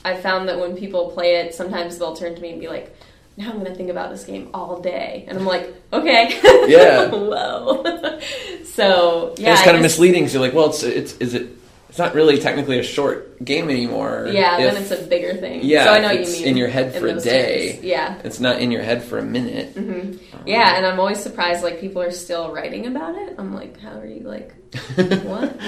I 0.04 0.16
found 0.16 0.48
that 0.48 0.58
when 0.58 0.76
people 0.76 1.10
play 1.10 1.36
it, 1.36 1.54
sometimes 1.54 1.98
they'll 1.98 2.16
turn 2.16 2.34
to 2.34 2.40
me 2.40 2.52
and 2.52 2.60
be 2.60 2.68
like. 2.68 2.96
Now 3.40 3.50
I'm 3.52 3.58
going 3.58 3.70
to 3.70 3.74
think 3.74 3.88
about 3.88 4.10
this 4.10 4.24
game 4.24 4.50
all 4.52 4.80
day, 4.80 5.24
and 5.26 5.38
I'm 5.38 5.46
like, 5.46 5.74
okay, 5.94 6.38
Yeah. 6.68 7.08
whoa. 7.10 7.82
so 8.64 9.34
yeah, 9.38 9.48
And 9.48 9.52
it's 9.54 9.62
I 9.62 9.64
kind 9.64 9.76
of 9.76 9.82
guess- 9.82 9.92
misleading. 9.92 10.28
So 10.28 10.34
you're 10.38 10.46
like, 10.46 10.54
well, 10.54 10.68
it's 10.68 10.82
it's 10.82 11.14
is 11.18 11.32
it? 11.34 11.56
It's 11.88 11.98
not 11.98 12.14
really 12.14 12.38
technically 12.38 12.78
a 12.78 12.84
short 12.84 13.42
game 13.44 13.68
anymore. 13.68 14.28
Yeah, 14.30 14.58
if 14.60 14.74
then 14.74 14.82
it's 14.82 14.92
a 14.92 15.02
bigger 15.08 15.34
thing. 15.34 15.60
Yeah, 15.64 15.84
so 15.86 15.92
I 15.94 15.98
know 16.00 16.10
it's 16.12 16.34
you 16.38 16.44
mean. 16.44 16.50
in 16.52 16.56
your 16.56 16.68
head 16.68 16.94
for 16.94 17.08
a 17.08 17.18
day. 17.18 17.72
terms. 17.72 17.84
Yeah, 17.84 18.20
It's 18.22 18.38
not 18.38 18.60
in 18.60 18.70
your 18.70 18.82
head 18.82 19.02
for 19.02 19.18
a 19.18 19.24
minute. 19.24 19.74
Mm-hmm. 19.74 20.36
Um, 20.36 20.42
yeah, 20.46 20.76
and 20.76 20.86
I'm 20.86 21.00
always 21.00 21.18
surprised 21.20 21.64
like 21.64 21.80
people 21.80 22.00
are 22.00 22.12
still 22.12 22.52
writing 22.52 22.86
about 22.86 23.16
it. 23.16 23.34
I'm 23.38 23.52
like, 23.54 23.80
how 23.80 23.98
are 23.98 24.06
you 24.06 24.20
like 24.20 24.54
what? 25.24 25.58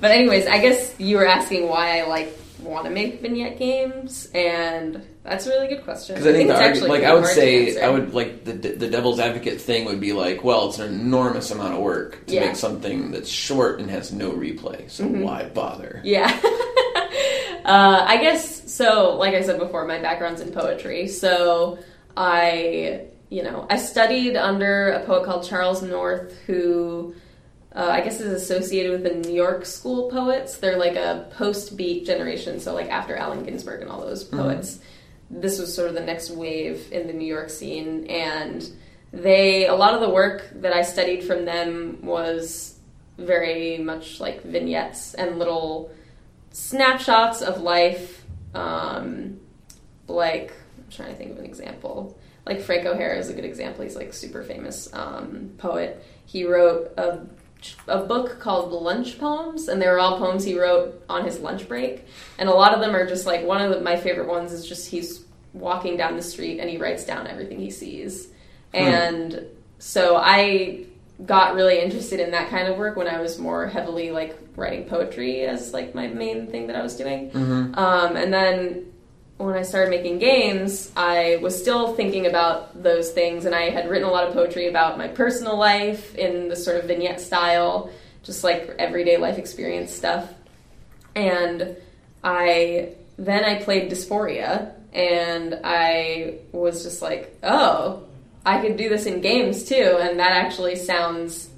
but 0.00 0.10
anyways, 0.10 0.46
I 0.46 0.58
guess 0.58 0.94
you 0.98 1.16
were 1.18 1.26
asking 1.26 1.68
why 1.68 2.00
I 2.00 2.06
like 2.06 2.32
want 2.62 2.86
to 2.86 2.90
make 2.90 3.20
vignette 3.20 3.58
games, 3.58 4.30
and 4.34 5.02
that's 5.24 5.46
a 5.46 5.50
really 5.50 5.68
good 5.68 5.84
question. 5.84 6.14
Because 6.14 6.26
I 6.26 6.32
think, 6.32 6.48
the 6.48 6.54
it's 6.70 6.80
argu- 6.80 6.88
like 6.88 7.04
I 7.04 7.12
would 7.14 7.26
say. 7.26 7.80
I 7.80 7.88
would 7.88 8.14
like 8.14 8.44
the 8.44 8.52
the 8.52 8.88
devil's 8.88 9.18
advocate 9.20 9.60
thing 9.60 9.84
would 9.86 10.00
be 10.00 10.12
like, 10.12 10.42
well, 10.44 10.68
it's 10.68 10.78
an 10.78 10.92
enormous 10.92 11.50
amount 11.50 11.74
of 11.74 11.80
work 11.80 12.24
to 12.26 12.34
Yeah. 12.34 12.46
make 12.46 12.56
something 12.56 13.10
that's 13.10 13.28
short 13.28 13.80
and 13.80 13.90
has 13.90 14.12
no 14.12 14.30
replay. 14.30 14.90
So 14.90 15.04
Mm-hmm. 15.04 15.22
why 15.22 15.44
bother? 15.48 16.00
Yeah. 16.04 16.28
uh, 17.64 18.04
I 18.06 18.18
guess 18.20 18.72
so. 18.72 19.16
Like 19.16 19.34
I 19.34 19.42
said 19.42 19.58
before, 19.58 19.86
my 19.86 19.98
background's 19.98 20.40
in 20.40 20.52
poetry, 20.52 21.08
so 21.08 21.78
I, 22.16 23.06
you 23.28 23.42
know, 23.42 23.66
I 23.68 23.76
studied 23.76 24.36
under 24.36 24.90
a 24.92 25.04
poet 25.04 25.24
called 25.24 25.44
Charles 25.46 25.82
North, 25.82 26.36
who 26.46 27.14
uh, 27.74 27.88
I 27.90 28.00
guess 28.00 28.20
is 28.20 28.32
associated 28.42 28.92
with 28.92 29.02
the 29.04 29.28
New 29.28 29.34
York 29.34 29.66
School 29.66 30.10
poets. 30.10 30.56
They're 30.58 30.78
like 30.78 30.96
a 30.96 31.28
post-beat 31.36 32.06
generation, 32.06 32.60
so 32.60 32.72
like 32.74 32.88
after 32.88 33.14
Allen 33.16 33.44
Ginsberg 33.44 33.82
and 33.82 33.90
all 33.90 34.00
those 34.00 34.24
poets. 34.24 34.78
This 35.30 35.58
was 35.58 35.74
sort 35.74 35.88
of 35.88 35.94
the 35.94 36.00
next 36.00 36.30
wave 36.30 36.90
in 36.90 37.06
the 37.06 37.12
New 37.12 37.26
York 37.26 37.50
scene, 37.50 38.06
and 38.06 38.68
they 39.12 39.66
a 39.66 39.74
lot 39.74 39.94
of 39.94 40.00
the 40.00 40.10
work 40.10 40.48
that 40.56 40.72
I 40.72 40.82
studied 40.82 41.24
from 41.24 41.44
them 41.44 41.98
was 42.02 42.78
very 43.18 43.78
much 43.78 44.20
like 44.20 44.42
vignettes 44.42 45.14
and 45.14 45.38
little 45.38 45.90
snapshots 46.52 47.42
of 47.42 47.60
life. 47.60 48.24
Um, 48.54 49.40
like 50.06 50.52
I'm 50.78 50.90
trying 50.90 51.10
to 51.10 51.14
think 51.16 51.32
of 51.32 51.38
an 51.38 51.44
example. 51.44 52.18
Like 52.46 52.60
Frank 52.62 52.86
O'Hara 52.86 53.18
is 53.18 53.28
a 53.28 53.34
good 53.34 53.44
example. 53.44 53.84
He's 53.84 53.96
like 53.96 54.14
super 54.14 54.42
famous 54.42 54.88
um, 54.94 55.52
poet. 55.58 56.02
He 56.24 56.44
wrote 56.44 56.92
a 56.96 57.26
a 57.86 58.04
book 58.04 58.38
called 58.40 58.72
Lunch 58.72 59.18
Poems, 59.18 59.68
and 59.68 59.80
they 59.80 59.88
were 59.88 59.98
all 59.98 60.18
poems 60.18 60.44
he 60.44 60.58
wrote 60.58 61.02
on 61.08 61.24
his 61.24 61.40
lunch 61.40 61.68
break. 61.68 62.06
And 62.38 62.48
a 62.48 62.52
lot 62.52 62.74
of 62.74 62.80
them 62.80 62.94
are 62.94 63.06
just 63.06 63.26
like 63.26 63.44
one 63.44 63.60
of 63.60 63.70
the, 63.70 63.80
my 63.80 63.96
favorite 63.96 64.28
ones 64.28 64.52
is 64.52 64.66
just 64.66 64.88
he's 64.88 65.24
walking 65.52 65.96
down 65.96 66.16
the 66.16 66.22
street 66.22 66.60
and 66.60 66.68
he 66.70 66.76
writes 66.76 67.04
down 67.04 67.26
everything 67.26 67.58
he 67.58 67.70
sees. 67.70 68.28
And 68.72 69.46
so 69.78 70.16
I 70.16 70.84
got 71.24 71.54
really 71.54 71.80
interested 71.80 72.20
in 72.20 72.30
that 72.30 72.48
kind 72.48 72.68
of 72.68 72.78
work 72.78 72.96
when 72.96 73.08
I 73.08 73.20
was 73.20 73.38
more 73.38 73.66
heavily 73.66 74.10
like 74.12 74.38
writing 74.54 74.84
poetry 74.84 75.42
as 75.42 75.72
like 75.72 75.94
my 75.94 76.06
main 76.06 76.46
thing 76.46 76.68
that 76.68 76.76
I 76.76 76.82
was 76.82 76.96
doing. 76.96 77.30
Um, 77.74 78.16
and 78.16 78.32
then 78.32 78.92
when 79.38 79.54
I 79.54 79.62
started 79.62 79.90
making 79.90 80.18
games, 80.18 80.90
I 80.96 81.38
was 81.40 81.58
still 81.58 81.94
thinking 81.94 82.26
about 82.26 82.82
those 82.82 83.12
things, 83.12 83.44
and 83.44 83.54
I 83.54 83.70
had 83.70 83.88
written 83.88 84.06
a 84.06 84.10
lot 84.10 84.26
of 84.26 84.34
poetry 84.34 84.66
about 84.66 84.98
my 84.98 85.06
personal 85.08 85.56
life 85.56 86.14
in 86.16 86.48
the 86.48 86.56
sort 86.56 86.76
of 86.76 86.84
vignette 86.84 87.20
style, 87.20 87.90
just 88.24 88.42
like 88.42 88.74
everyday 88.78 89.16
life 89.16 89.38
experience 89.38 89.94
stuff. 89.94 90.28
And 91.14 91.76
I 92.22 92.94
then 93.16 93.44
I 93.44 93.62
played 93.62 93.90
Dys4ia, 93.90 94.72
and 94.92 95.60
I 95.62 96.38
was 96.50 96.82
just 96.82 97.00
like, 97.00 97.36
oh, 97.44 98.02
I 98.44 98.60
could 98.60 98.76
do 98.76 98.88
this 98.88 99.06
in 99.06 99.20
games 99.20 99.64
too, 99.64 99.98
and 100.00 100.18
that 100.18 100.32
actually 100.32 100.74
sounds 100.74 101.48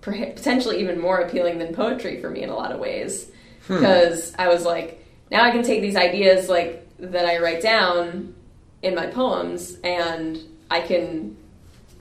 potentially 0.00 0.80
even 0.80 1.00
more 1.00 1.18
appealing 1.18 1.58
than 1.58 1.74
poetry 1.74 2.20
for 2.20 2.28
me 2.28 2.42
in 2.42 2.48
a 2.48 2.56
lot 2.56 2.72
of 2.72 2.80
ways. 2.80 3.30
Hmm. 3.68 3.76
Because 3.76 4.34
I 4.36 4.48
was 4.48 4.64
like, 4.64 5.04
now 5.30 5.44
I 5.44 5.52
can 5.52 5.62
take 5.62 5.80
these 5.80 5.96
ideas 5.96 6.48
like 6.48 6.88
that 7.00 7.24
I 7.26 7.38
write 7.38 7.62
down 7.62 8.34
in 8.82 8.94
my 8.94 9.06
poems, 9.06 9.76
and 9.84 10.38
I 10.70 10.80
can 10.80 11.36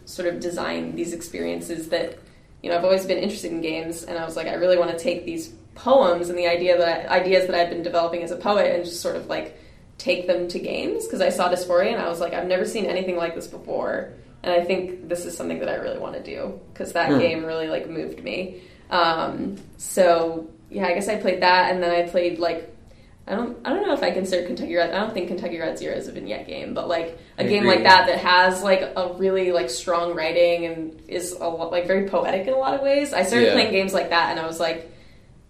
sort 0.06 0.28
of 0.28 0.40
design 0.40 0.96
these 0.96 1.14
experiences 1.14 1.90
that 1.90 2.18
you 2.64 2.70
know 2.70 2.78
I've 2.78 2.84
always 2.84 3.06
been 3.06 3.18
interested 3.18 3.52
in 3.52 3.62
games, 3.62 4.04
and 4.04 4.18
I 4.18 4.26
was 4.26 4.36
like, 4.36 4.48
I 4.48 4.54
really 4.56 4.78
want 4.78 4.92
to 4.92 4.98
take 4.98 5.26
these 5.26 5.50
poems 5.76 6.30
and 6.30 6.38
the 6.38 6.48
idea 6.48 6.78
that 6.78 7.08
ideas 7.08 7.48
that 7.48 7.56
I've 7.56 7.70
been 7.70 7.84
developing 7.84 8.22
as 8.24 8.32
a 8.32 8.36
poet 8.36 8.76
and 8.76 8.84
just 8.84 9.02
sort 9.02 9.16
of 9.16 9.28
like 9.28 9.58
take 9.98 10.28
them 10.28 10.48
to 10.50 10.60
games 10.60 11.06
because 11.06 11.22
I 11.22 11.30
saw 11.30 11.50
Dys4ia 11.50 11.94
and 11.94 12.02
I 12.02 12.10
was 12.10 12.20
like, 12.20 12.34
I've 12.34 12.48
never 12.48 12.66
seen 12.66 12.86
anything 12.86 13.16
like 13.18 13.36
this 13.36 13.48
before, 13.48 14.12
and 14.44 14.52
I 14.54 14.64
think 14.66 15.08
this 15.10 15.26
is 15.26 15.36
something 15.38 15.60
that 15.60 15.70
I 15.70 15.76
really 15.76 16.00
want 16.00 16.16
to 16.16 16.24
do 16.24 16.60
because 16.74 16.94
that 16.94 17.10
Hmm. 17.12 17.20
game 17.20 17.46
really 17.46 17.68
like 17.68 17.90
moved 17.90 18.24
me. 18.24 18.62
Um, 18.90 19.58
so 19.78 20.48
yeah, 20.70 20.86
I 20.88 20.94
guess 20.94 21.08
I 21.10 21.16
played 21.18 21.42
that, 21.42 21.72
and 21.72 21.82
then 21.84 21.92
I 21.92 22.10
played 22.10 22.40
like 22.40 22.76
I 23.30 23.36
don't 23.36 23.58
I 23.64 23.70
don't 23.70 23.86
know 23.88 23.94
if 23.94 24.02
I 24.02 24.12
consider 24.12 24.46
Kentucky 24.48 24.76
Route. 24.76 24.90
I 24.92 25.00
don't 25.00 25.14
think 25.14 25.28
Kentucky 25.28 25.60
Route 25.60 25.78
Zero 25.78 25.96
is 25.96 26.08
a 26.08 26.12
vignette 26.12 26.48
game, 26.48 26.74
but 26.74 26.88
like 26.88 27.18
a 27.38 27.44
I 27.44 27.48
game 27.48 27.60
agree. 27.64 27.76
like 27.76 27.84
that 27.84 28.08
that 28.08 28.18
has 28.18 28.64
like 28.64 28.82
a 28.82 29.14
really 29.18 29.52
like 29.52 29.70
strong 29.70 30.16
writing 30.16 30.66
and 30.66 31.00
is 31.08 31.32
a 31.34 31.48
lot, 31.48 31.72
like 31.72 31.86
very 31.88 32.10
poetic 32.10 32.48
in 32.48 32.54
a 32.54 32.58
lot 32.58 32.74
of 32.74 32.82
ways. 32.82 33.14
I 33.14 33.24
started 33.24 33.48
Yeah. 33.48 33.54
playing 33.54 33.72
games 33.72 33.94
like 33.94 34.10
that, 34.10 34.32
and 34.32 34.40
I 34.40 34.48
was 34.48 34.60
like, 34.60 34.92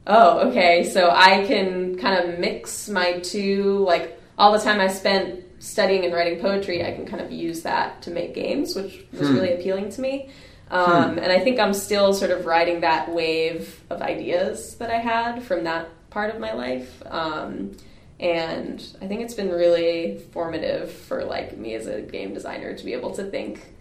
oh 0.08 0.50
okay, 0.50 0.84
so 0.84 1.10
I 1.10 1.46
can 1.48 1.98
kind 1.98 2.20
of 2.30 2.38
mix 2.39 2.89
my 2.89 3.20
two 3.20 3.84
like 3.86 4.20
all 4.38 4.52
the 4.52 4.60
time 4.60 4.80
I 4.82 4.88
spent 4.88 5.44
studying 5.60 6.06
and 6.06 6.13
writing 6.13 6.39
poetry, 6.39 6.86
I 6.86 6.92
can 6.94 7.06
kind 7.06 7.22
of 7.22 7.32
use 7.32 7.63
that 7.63 8.02
to 8.04 8.12
make 8.12 8.34
games, 8.34 8.76
which 8.76 9.06
was 9.12 9.28
Hmm. 9.30 9.36
really 9.36 9.54
appealing 9.54 9.89
to 9.92 10.02
me. 10.02 10.30
Um, 10.72 11.18
And 11.18 11.32
I 11.32 11.39
think 11.39 11.60
I'm 11.60 11.74
still 11.74 12.13
sort 12.13 12.32
of 12.32 12.46
riding 12.46 12.82
that 12.82 13.12
wave 13.12 13.82
of 13.89 14.02
ideas 14.02 14.76
that 14.78 14.89
I 14.92 14.98
had 15.00 15.44
from 15.44 15.63
that 15.65 15.89
part 16.10 16.34
of 16.34 16.39
my 16.39 16.54
life. 16.54 17.02
Um, 17.06 17.76
and 18.19 18.86
I 19.02 19.08
think 19.08 19.22
it's 19.22 19.34
been 19.34 19.50
really 19.50 20.17
formative 20.32 20.91
for 20.91 21.24
like 21.24 21.58
me 21.58 21.76
as 21.76 21.88
a 21.88 22.02
game 22.02 22.34
designer 22.34 22.76
to 22.76 22.86
be 22.86 22.93
able 22.93 23.12
to 23.15 23.24
think 23.24 23.74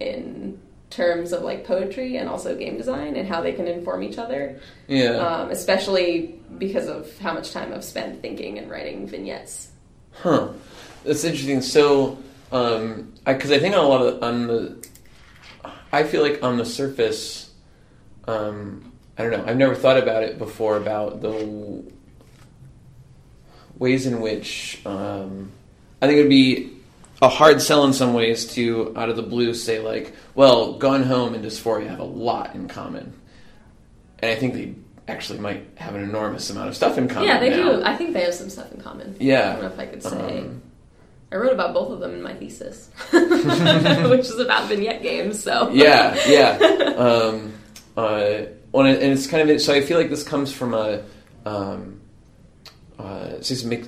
in 0.00 0.60
terms 0.90 1.32
of 1.32 1.42
like 1.42 1.64
poetry 1.64 2.16
and 2.16 2.28
also 2.28 2.56
game 2.56 2.76
design 2.76 3.16
and 3.16 3.28
how 3.28 3.40
they 3.40 3.52
can 3.52 3.66
inform 3.66 4.02
each 4.02 4.18
other. 4.18 4.60
Yeah. 4.86 5.16
Um, 5.16 5.50
especially 5.50 6.40
because 6.58 6.88
of 6.88 7.16
how 7.18 7.34
much 7.34 7.52
time 7.52 7.72
I've 7.72 7.84
spent 7.84 8.20
thinking 8.20 8.58
and 8.58 8.70
writing 8.70 9.06
vignettes. 9.06 9.70
Huh. 10.12 10.48
That's 11.04 11.24
interesting. 11.24 11.60
So, 11.60 12.18
um, 12.52 13.12
because 13.24 13.50
I, 13.50 13.58
think 13.58 13.74
on 13.74 13.84
a 13.84 13.88
lot 13.88 14.02
of 14.02 14.22
on 14.22 14.46
the, 14.46 14.88
I 15.92 16.04
feel 16.04 16.22
like 16.22 16.42
on 16.42 16.56
the 16.56 16.64
surface, 16.64 17.50
um, 18.26 18.92
I 19.16 19.22
don't 19.22 19.32
know. 19.32 19.44
I've 19.46 19.56
never 19.56 19.74
thought 19.74 19.96
about 19.96 20.22
it 20.22 20.38
before 20.38 20.76
about 20.76 21.20
the 21.20 21.84
ways 23.78 24.06
in 24.06 24.20
which 24.20 24.80
um, 24.86 25.52
I 26.00 26.06
think 26.06 26.18
it 26.18 26.22
would 26.22 26.30
be 26.30 26.72
a 27.22 27.28
hard 27.28 27.62
sell 27.62 27.84
in 27.84 27.92
some 27.92 28.14
ways 28.14 28.46
to 28.54 28.92
out 28.96 29.08
of 29.08 29.16
the 29.16 29.22
blue 29.22 29.54
say 29.54 29.80
like, 29.80 30.14
well, 30.34 30.74
Gone 30.74 31.04
Home 31.04 31.34
and 31.34 31.44
Dys4ia 31.44 31.88
have 31.88 32.00
a 32.00 32.04
lot 32.04 32.54
in 32.54 32.68
common, 32.68 33.12
and 34.18 34.30
I 34.30 34.34
think 34.34 34.54
they 34.54 34.74
actually 35.06 35.38
might 35.38 35.66
have 35.76 35.94
an 35.94 36.02
enormous 36.02 36.50
amount 36.50 36.68
of 36.68 36.76
stuff 36.76 36.98
in 36.98 37.08
common. 37.08 37.28
Yeah, 37.28 37.38
they 37.38 37.50
now. 37.50 37.76
do. 37.76 37.84
I 37.84 37.96
think 37.96 38.14
they 38.14 38.22
have 38.22 38.34
some 38.34 38.50
stuff 38.50 38.72
in 38.72 38.80
common. 38.80 39.16
Yeah. 39.20 39.50
I 39.50 39.52
don't 39.52 39.62
know 39.62 39.68
if 39.68 39.78
I 39.78 39.86
could 39.86 40.02
say. 40.02 40.40
Um, 40.40 40.62
I 41.30 41.36
wrote 41.36 41.52
about 41.52 41.74
both 41.74 41.90
of 41.90 42.00
them 42.00 42.12
in 42.14 42.22
my 42.22 42.34
thesis, 42.34 42.90
which 43.10 44.20
is 44.20 44.38
about 44.38 44.68
vignette 44.68 45.02
games. 45.02 45.42
So 45.42 45.70
yeah, 45.70 46.16
yeah. 46.28 46.58
Um, 46.94 47.52
uh, 47.96 48.44
and 48.82 49.12
it's 49.12 49.26
kind 49.26 49.48
of 49.50 49.60
so. 49.60 49.72
I 49.72 49.80
feel 49.82 49.98
like 49.98 50.10
this 50.10 50.22
comes 50.22 50.52
from 50.52 50.74
a. 50.74 51.02
Um, 51.46 52.00
uh, 52.98 53.34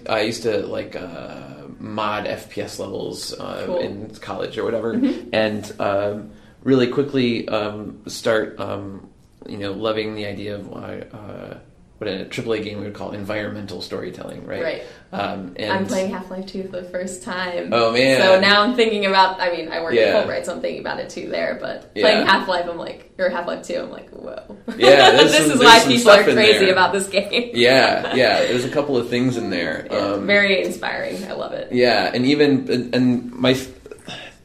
I 0.08 0.20
used 0.22 0.42
to 0.42 0.66
like 0.66 0.96
uh, 0.96 1.68
mod 1.78 2.26
FPS 2.26 2.78
levels 2.78 3.32
uh, 3.32 3.62
Cool. 3.66 3.78
in 3.78 4.14
college 4.16 4.58
or 4.58 4.64
whatever, 4.64 4.92
and 5.32 5.80
um, 5.80 6.30
really 6.62 6.88
quickly 6.88 7.48
um, 7.48 8.02
start 8.08 8.58
um, 8.58 9.08
you 9.48 9.58
know 9.58 9.72
loving 9.72 10.14
the 10.14 10.26
idea 10.26 10.56
of 10.56 10.68
why. 10.68 11.00
Uh, 11.12 11.58
what 11.98 12.08
in 12.08 12.20
a 12.20 12.24
AAA 12.26 12.62
game 12.62 12.78
we 12.78 12.84
would 12.84 12.94
call 12.94 13.12
environmental 13.12 13.80
storytelling, 13.80 14.44
right? 14.46 14.62
Right. 14.62 14.82
Um, 15.12 15.54
and 15.56 15.72
I'm 15.72 15.86
playing 15.86 16.10
Half 16.10 16.30
Life 16.30 16.44
2 16.46 16.64
for 16.64 16.80
the 16.82 16.88
first 16.90 17.22
time. 17.22 17.70
Oh, 17.72 17.92
man. 17.92 18.20
So 18.20 18.38
now 18.38 18.62
I'm 18.62 18.74
thinking 18.76 19.06
about. 19.06 19.40
I 19.40 19.50
mean, 19.50 19.68
I 19.68 19.80
work 19.82 19.94
Yeah. 19.94 20.02
at 20.02 20.26
Fullbright, 20.26 20.44
so 20.44 20.52
I'm 20.54 20.60
thinking 20.60 20.80
about 20.80 21.00
it 21.00 21.08
too 21.08 21.28
there. 21.30 21.56
But 21.58 21.90
Yeah. 21.94 22.02
playing 22.02 22.26
Half 22.26 22.48
Life, 22.48 22.66
I'm 22.68 22.76
like, 22.76 23.12
or 23.18 23.30
Half 23.30 23.46
Life 23.46 23.62
2, 23.66 23.76
I'm 23.78 23.90
like, 23.90 24.10
whoa. 24.10 24.56
Yeah, 24.76 25.12
this 25.22 25.36
some- 25.38 25.52
is 25.52 25.58
why 25.58 25.80
people 25.86 26.10
are 26.10 26.22
crazy 26.22 26.68
about 26.70 26.92
this 26.92 27.08
game. 27.08 27.50
Yeah, 27.54 28.14
yeah. 28.14 28.40
There's 28.40 28.64
a 28.66 28.70
couple 28.70 28.98
of 28.98 29.08
things 29.08 29.36
in 29.38 29.48
there. 29.48 29.86
Yeah, 29.90 29.96
Um, 29.96 30.26
very 30.26 30.62
inspiring. 30.64 31.24
I 31.24 31.32
love 31.32 31.52
it. 31.52 31.72
Yeah, 31.72 32.10
and 32.12 32.26
even 32.26 32.70
and, 32.70 32.94
and 32.94 33.32
my, 33.32 33.56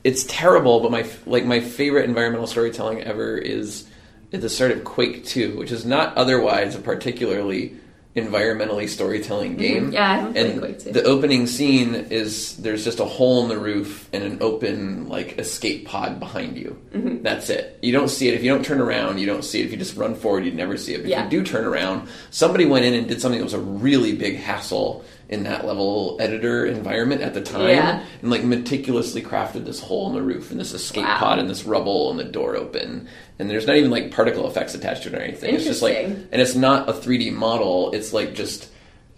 it's 0.06 0.24
terrible, 0.24 0.80
but 0.80 0.92
my 0.92 1.06
like 1.26 1.46
my 1.46 1.60
favorite 1.60 2.06
environmental 2.06 2.48
storytelling 2.48 3.02
ever 3.04 3.38
is 3.38 3.86
at 4.34 4.42
the 4.42 4.50
start 4.50 4.72
of 4.72 4.84
Quake 4.84 5.26
Two, 5.26 5.58
which 5.58 5.72
is 5.72 5.86
not 5.86 6.16
otherwise 6.18 6.76
a 6.76 6.80
particularly 6.80 7.76
environmentally 8.16 8.90
storytelling 8.90 9.56
game. 9.56 9.86
Mm-hmm. 9.86 9.94
Yeah, 9.94 10.12
I 10.12 10.16
haven't 10.16 10.38
and 10.38 10.60
Quake 10.60 10.80
2. 10.80 10.92
the 10.92 11.04
opening 11.04 11.48
scene 11.48 11.96
is 11.96 12.58
there's 12.58 12.84
just 12.84 13.00
a 13.00 13.06
hole 13.06 13.44
in 13.44 13.50
the 13.50 13.58
roof 13.58 14.10
and 14.12 14.22
an 14.24 14.38
open 14.42 15.08
like 15.08 15.40
escape 15.40 15.88
pod 15.88 16.20
behind 16.20 16.58
you. 16.58 16.78
Mm-hmm. 16.94 17.24
That's 17.24 17.50
it. 17.50 17.80
You 17.82 17.94
don't 17.94 18.10
see 18.10 18.28
it 18.28 18.34
if 18.34 18.44
you 18.44 18.52
don't 18.52 18.66
turn 18.66 18.82
around. 18.82 19.20
You 19.20 19.28
don't 19.28 19.44
see 19.46 19.62
it 19.62 19.66
if 19.66 19.72
you 19.72 19.78
just 19.78 19.96
run 19.96 20.16
forward. 20.16 20.44
You'd 20.44 20.56
never 20.56 20.76
see 20.78 20.94
it. 20.94 20.98
But 21.02 21.08
Yeah. 21.08 21.26
if 21.26 21.32
you 21.32 21.40
do 21.40 21.46
turn 21.46 21.64
around, 21.66 22.10
somebody 22.32 22.66
went 22.66 22.84
in 22.86 22.94
and 22.96 23.08
did 23.08 23.22
something 23.22 23.40
that 23.40 23.46
was 23.46 23.54
a 23.54 23.60
really 23.60 24.14
big 24.16 24.38
hassle 24.38 25.06
in 25.32 25.40
mm-hmm. 25.40 25.52
that 25.52 25.66
level 25.66 26.18
editor 26.20 26.66
environment 26.66 27.22
at 27.22 27.34
the 27.34 27.42
time, 27.42 27.70
Yeah. 27.70 28.04
and 28.22 28.30
like 28.30 28.44
meticulously 28.44 29.22
crafted 29.22 29.66
this 29.66 29.80
hole 29.80 30.08
in 30.10 30.14
the 30.14 30.22
roof 30.22 30.52
and 30.52 30.60
this 30.60 30.74
escape 30.74 31.06
Wow. 31.06 31.18
pod 31.18 31.40
and 31.40 31.50
this 31.50 31.64
rubble 31.66 32.12
and 32.12 32.20
the 32.20 32.26
door 32.26 32.56
open. 32.56 33.08
And 33.40 33.50
there's 33.50 33.66
not 33.66 33.78
even 33.78 33.90
like 33.90 34.12
particle 34.12 34.48
effects 34.48 34.76
attached 34.76 35.04
to 35.04 35.10
it 35.10 35.16
or 35.16 35.22
anything. 35.22 35.56
It's 35.56 35.64
just 35.64 35.82
like, 35.82 35.98
and 35.98 36.28
it's 36.34 36.54
not 36.56 36.90
a 36.90 36.94
3D 36.94 37.32
model. 37.34 37.92
It's 37.94 38.14
like 38.14 38.36
just 38.36 38.70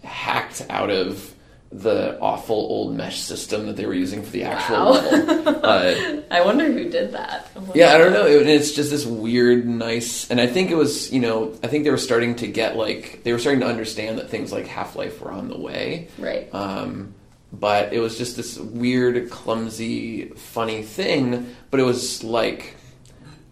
hacked 0.02 0.64
out 0.70 0.90
of 0.90 1.33
the 1.74 2.16
awful 2.20 2.54
old 2.54 2.94
mesh 2.96 3.18
system 3.20 3.66
that 3.66 3.74
they 3.76 3.84
were 3.84 3.94
using 3.94 4.22
for 4.22 4.30
the 4.30 4.44
actual 4.44 4.76
Wow. 4.76 4.90
level. 4.92 5.44
Uh, 5.64 6.20
I 6.30 6.42
wonder 6.44 6.70
who 6.70 6.88
did 6.88 7.12
that. 7.12 7.48
Yeah, 7.74 7.94
I 7.94 7.98
don't 7.98 8.12
know. 8.12 8.26
It, 8.26 8.46
it's 8.46 8.72
just 8.72 8.90
this 8.90 9.04
weird, 9.04 9.66
nice, 9.66 10.30
and 10.30 10.40
I 10.40 10.46
think 10.46 10.70
it 10.70 10.76
was, 10.76 11.12
you 11.12 11.20
know, 11.20 11.52
I 11.62 11.66
think 11.68 11.84
they 11.84 11.90
were 11.90 11.96
starting 11.98 12.36
to 12.36 12.46
get 12.46 12.76
like 12.76 13.22
they 13.24 13.32
were 13.32 13.38
starting 13.38 13.60
to 13.60 13.66
understand 13.66 14.18
that 14.18 14.28
things 14.30 14.52
like 14.52 14.66
Half 14.66 14.94
Life 14.94 15.20
were 15.20 15.32
on 15.32 15.48
the 15.48 15.58
way. 15.58 16.08
Right. 16.18 16.48
Um, 16.54 17.14
but 17.52 17.92
it 17.92 17.98
was 18.00 18.18
just 18.18 18.36
this 18.36 18.58
weird, 18.58 19.30
clumsy, 19.30 20.26
funny 20.36 20.82
thing. 20.82 21.54
But 21.70 21.80
it 21.80 21.84
was 21.84 22.22
like 22.22 22.74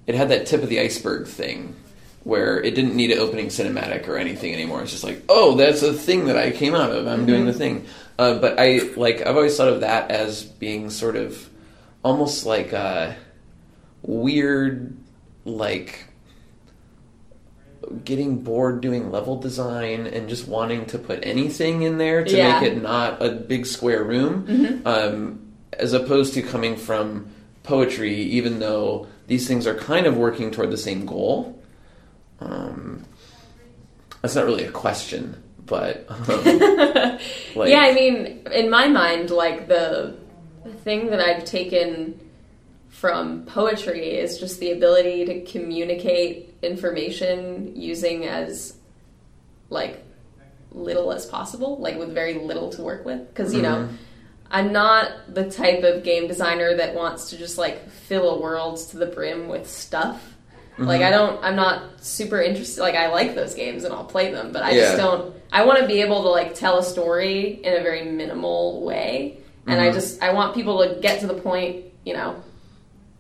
it 0.07 0.15
had 0.15 0.29
that 0.29 0.47
tip 0.47 0.63
of 0.63 0.69
the 0.69 0.81
iceberg 0.81 1.27
thing 1.27 1.75
where 2.25 2.61
it 2.63 2.75
didn't 2.75 2.95
need 2.95 3.11
an 3.11 3.19
opening 3.19 3.47
cinematic 3.49 4.07
or 4.09 4.17
anything 4.17 4.53
anymore. 4.55 4.83
It's 4.83 4.93
just 4.93 5.03
like, 5.05 5.23
oh, 5.29 5.57
that's 5.57 5.83
a 5.83 5.93
thing 5.93 6.27
that 6.27 6.37
I 6.37 6.51
came 6.53 6.75
out 6.75 6.91
of. 6.91 7.07
I'm 7.09 7.27
doing 7.27 7.47
the 7.47 7.53
thing. 7.53 7.85
Uh, 8.19 8.39
but 8.39 8.59
I 8.61 8.79
like 8.97 9.21
I've 9.27 9.37
always 9.37 9.57
thought 9.57 9.69
of 9.69 9.81
that 9.81 10.11
as 10.11 10.45
being 10.45 10.91
sort 10.91 11.17
of 11.17 11.49
almost 12.05 12.47
like 12.47 12.73
a 12.73 13.17
weird, 14.03 14.97
like 15.45 16.05
getting 18.05 18.39
bored 18.43 18.81
doing 18.81 19.11
level 19.11 19.37
design 19.41 20.07
and 20.07 20.29
just 20.29 20.47
wanting 20.47 20.87
to 20.87 20.99
put 20.99 21.19
anything 21.27 21.83
in 21.83 21.99
there 21.99 22.23
to 22.25 22.37
Yeah. 22.37 22.61
make 22.61 22.71
it 22.73 22.81
not 22.83 23.21
a 23.21 23.31
big 23.31 23.67
square 23.67 24.05
room, 24.05 24.83
um, 24.85 25.41
as 25.73 25.93
opposed 25.93 26.35
to 26.35 26.43
coming 26.43 26.77
from 26.77 27.27
poetry, 27.65 28.15
even 28.15 28.61
though 28.61 29.07
these 29.27 29.49
things 29.49 29.67
are 29.67 29.75
kind 29.75 30.07
of 30.07 30.17
working 30.17 30.51
toward 30.53 30.71
the 30.71 30.77
same 30.77 31.05
goal. 31.07 31.59
Um, 32.45 33.05
that's 34.21 34.35
not 34.35 34.45
really 34.45 34.65
a 34.65 34.71
question, 34.71 35.43
but 35.67 36.07
um, 36.09 36.27
like, 37.57 37.71
yeah, 37.71 37.81
I 37.81 37.93
mean, 37.95 38.47
in 38.53 38.71
my 38.71 38.89
mind, 38.89 39.31
like 39.31 39.69
the, 39.69 40.17
the 40.65 40.73
thing 40.73 41.07
that 41.11 41.21
I've 41.21 41.45
taken 41.45 42.19
from 42.89 43.45
poetry 43.47 44.11
is 44.11 44.39
just 44.39 44.61
the 44.61 44.71
ability 44.71 45.25
to 45.25 45.45
communicate 45.45 46.55
information 46.63 47.75
using 47.75 48.27
as 48.27 48.77
like 49.71 50.05
little 50.71 51.13
as 51.13 51.27
possible, 51.27 51.79
like 51.79 51.99
with 51.99 52.15
very 52.15 52.35
little 52.35 52.71
to 52.71 52.83
work 52.83 53.05
with. 53.05 53.27
Because 53.29 53.53
you 53.55 53.63
know, 53.63 53.89
I'm 54.51 54.73
not 54.73 55.35
the 55.35 55.51
type 55.51 55.83
of 55.83 56.05
game 56.05 56.29
designer 56.29 56.77
that 56.77 56.95
wants 56.95 57.31
to 57.31 57.39
just 57.39 57.59
like 57.59 57.91
fill 57.91 58.37
a 58.37 58.41
world 58.41 58.77
to 58.91 58.99
the 58.99 59.07
brim 59.07 59.49
with 59.49 59.69
stuff. 59.69 60.32
Like 60.79 61.03
I 61.03 61.11
don't, 61.11 61.43
I'm 61.45 61.55
not 61.57 62.03
super 62.03 62.41
interested. 62.41 62.81
Like 62.81 62.95
I 62.95 63.09
like 63.09 63.35
those 63.35 63.55
games 63.55 63.85
and 63.85 63.93
I'll 63.93 64.05
play 64.05 64.33
them, 64.33 64.53
but 64.53 64.63
I 64.63 64.71
Yeah. 64.71 64.81
just 64.83 64.97
don't. 64.97 65.35
I 65.53 65.65
want 65.67 65.81
to 65.81 65.87
be 65.87 66.01
able 66.01 66.23
to 66.23 66.29
like 66.31 66.55
tell 66.55 66.79
a 66.79 66.83
story 66.83 67.61
in 67.63 67.75
a 67.79 67.83
very 67.83 68.05
minimal 68.05 68.83
way, 68.83 69.39
and 69.67 69.81
I 69.81 69.93
just 69.93 70.23
I 70.23 70.33
want 70.33 70.55
people 70.55 70.79
to 70.87 70.99
get 71.01 71.21
to 71.21 71.27
the 71.27 71.35
point, 71.35 71.85
you 72.05 72.15
know, 72.15 72.43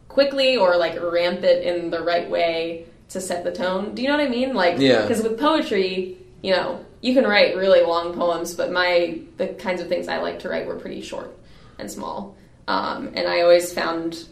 quickly 0.09 0.57
or 0.57 0.77
like 0.77 1.01
ramp 1.01 1.43
it 1.43 1.62
in 1.65 1.91
the 1.91 2.03
right 2.03 2.29
way 2.29 2.87
to 3.11 3.21
set 3.21 3.45
the 3.45 3.53
tone. 3.53 3.95
Do 3.95 4.03
you 4.03 4.09
know 4.09 4.17
what 4.17 4.25
I 4.27 4.29
mean? 4.31 4.55
Like, 4.55 4.79
Yeah. 4.79 5.03
Because 5.03 5.23
with 5.23 5.38
poetry, 5.38 6.17
you 6.43 6.53
know, 6.53 6.85
you 7.03 7.12
can 7.15 7.25
write 7.25 7.57
really 7.57 7.83
long 7.83 8.15
poems, 8.15 8.55
but 8.55 8.73
my 8.73 9.19
the 9.37 9.49
kinds 9.49 9.83
of 9.83 9.88
things 9.88 10.09
I 10.09 10.19
like 10.19 10.38
to 10.41 10.49
write 10.49 10.67
were 10.67 10.77
pretty 10.77 11.03
short 11.03 11.37
and 11.79 11.91
small. 11.91 12.35
Um, 12.69 13.11
and 13.15 13.29
I 13.29 13.43
always 13.43 13.73
found 13.73 14.25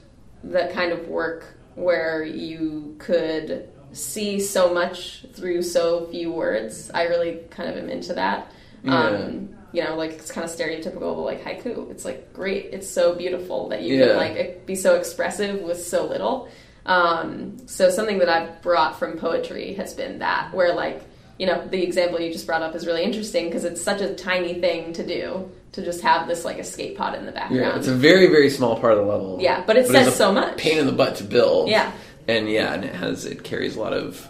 that 0.45 0.73
kind 0.73 0.93
of 0.93 1.09
work 1.09 1.45
where 1.75 2.25
you 2.25 2.97
could 2.99 3.69
see 3.93 4.39
so 4.41 4.73
much 4.73 5.25
through 5.33 5.63
so 5.63 6.07
few 6.07 6.31
words. 6.33 6.91
I 6.93 7.05
really 7.05 7.41
kind 7.51 7.69
of 7.69 7.77
am 7.77 7.89
into 7.91 8.15
that. 8.15 8.53
Um, 8.87 9.51
you 9.73 9.85
know, 9.85 9.95
like 9.97 10.13
it's 10.13 10.31
kind 10.33 10.45
of 10.45 10.51
stereotypical, 10.51 11.15
but 11.15 11.23
like 11.23 11.45
haiku. 11.45 11.91
It's 11.91 12.05
like 12.05 12.33
great. 12.33 12.71
It's 12.73 12.89
so 12.89 13.15
beautiful 13.15 13.69
that 13.69 13.83
you 13.83 13.97
Yeah. 13.99 14.07
can 14.09 14.17
like 14.17 14.67
be 14.67 14.75
so 14.75 14.97
expressive 14.97 15.61
with 15.61 15.85
so 15.85 16.07
little. 16.07 16.49
Um, 16.87 17.57
so 17.69 17.91
something 17.91 18.19
that 18.19 18.29
I've 18.29 18.63
brought 18.63 18.99
from 18.99 19.19
poetry 19.19 19.75
has 19.75 19.93
been 19.95 20.21
that, 20.21 20.53
where 20.55 20.75
like 20.75 21.03
you 21.39 21.47
know 21.47 21.67
the 21.69 21.83
example 21.83 22.21
you 22.21 22.33
just 22.33 22.47
brought 22.47 22.63
up 22.63 22.75
is 22.75 22.87
really 22.87 23.03
interesting 23.05 23.47
because 23.47 23.65
it's 23.65 23.83
such 23.83 24.01
a 24.01 24.15
tiny 24.15 24.55
thing 24.61 24.93
to 24.95 25.07
do 25.07 25.51
to 25.73 25.85
just 25.85 26.01
have 26.03 26.27
this 26.29 26.45
like 26.45 26.59
escape 26.59 26.97
pod 26.99 27.15
in 27.17 27.27
the 27.27 27.33
background. 27.33 27.63
Yeah, 27.63 27.77
it's 27.77 27.87
a 27.89 27.95
very 27.95 28.27
very 28.29 28.51
small 28.51 28.79
part 28.81 28.93
of 28.95 28.99
the 29.01 29.05
level. 29.05 29.39
Yeah, 29.41 29.63
but 29.67 29.77
it 29.77 29.81
it's 29.81 29.91
says 29.91 30.17
so 30.17 30.33
much. 30.33 30.57
Pain 30.59 30.79
in 30.79 30.87
the 30.87 30.93
butt 30.93 31.17
to 31.17 31.25
build. 31.25 31.69
Yeah. 31.69 31.93
and 32.29 32.49
yeah, 32.51 32.73
and 32.75 32.85
it 32.85 32.95
has 32.95 33.25
it 33.25 33.45
carries 33.45 33.77
a 33.77 33.81
lot 33.81 33.93
of 33.93 34.27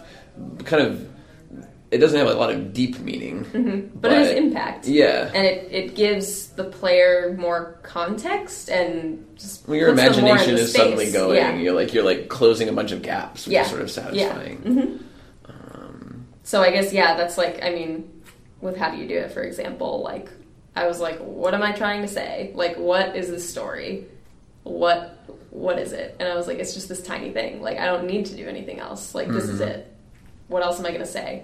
kind 0.65 0.83
of. 0.85 1.07
It 1.91 1.97
doesn't 1.97 2.17
have 2.17 2.29
a 2.29 2.33
lot 2.35 2.51
of 2.51 2.71
deep 2.71 2.99
meaning, 2.99 3.43
Mm-hmm. 3.43 3.99
but, 3.99 4.13
it 4.13 4.17
has 4.19 4.29
impact. 4.37 4.87
Yeah, 4.87 5.29
and 5.33 5.45
it, 5.45 5.67
it 5.73 5.93
gives 5.95 6.47
the 6.51 6.63
player 6.63 7.35
more 7.37 7.79
context 7.83 8.69
and 8.69 9.27
just 9.37 9.67
when 9.67 9.77
your 9.77 9.89
puts 9.93 10.15
them 10.15 10.23
more 10.23 10.35
imagination 10.35 10.55
is 10.63 10.71
suddenly 10.71 11.11
going, 11.11 11.35
Yeah. 11.35 11.55
you're 11.57 11.73
like 11.73 11.93
you're 11.93 12.05
like 12.05 12.29
closing 12.29 12.69
a 12.69 12.71
bunch 12.71 12.93
of 12.93 13.01
gaps, 13.01 13.45
which 13.45 13.55
Yeah. 13.55 13.63
is 13.63 13.67
sort 13.67 13.81
of 13.81 13.89
Yeah. 13.89 14.29
satisfying. 14.29 14.57
Mhm. 14.59 14.99
So 16.43 16.61
I 16.61 16.71
guess 16.71 16.93
yeah, 16.93 17.15
that's 17.17 17.37
like 17.37 17.61
I 17.61 17.71
mean, 17.71 18.09
with 18.61 18.77
how 18.77 18.91
do 18.91 18.97
you 18.97 19.07
do 19.07 19.15
it? 19.17 19.31
For 19.31 19.41
example, 19.41 20.01
like 20.01 20.29
I 20.75 20.87
was 20.87 20.99
like, 20.99 21.19
what 21.19 21.53
am 21.53 21.63
I 21.63 21.71
trying 21.73 22.01
to 22.03 22.07
say? 22.07 22.51
Like, 22.55 22.77
what 22.77 23.15
is 23.15 23.29
this 23.29 23.49
story? 23.49 24.05
What 24.63 25.17
what 25.49 25.79
is 25.79 25.91
it? 25.91 26.15
And 26.19 26.29
I 26.29 26.35
was 26.35 26.47
like, 26.47 26.59
it's 26.59 26.73
just 26.73 26.87
this 26.87 27.01
tiny 27.01 27.31
thing. 27.31 27.61
Like 27.61 27.77
I 27.79 27.85
don't 27.85 28.05
need 28.05 28.27
to 28.27 28.35
do 28.35 28.47
anything 28.47 28.79
else. 28.79 29.13
Like 29.15 29.27
this 29.27 29.45
is 29.45 29.59
Mhm. 29.59 29.67
it. 29.67 29.93
What 30.47 30.63
else 30.63 30.79
am 30.79 30.85
I 30.85 30.91
gonna 30.91 31.05
say? 31.05 31.43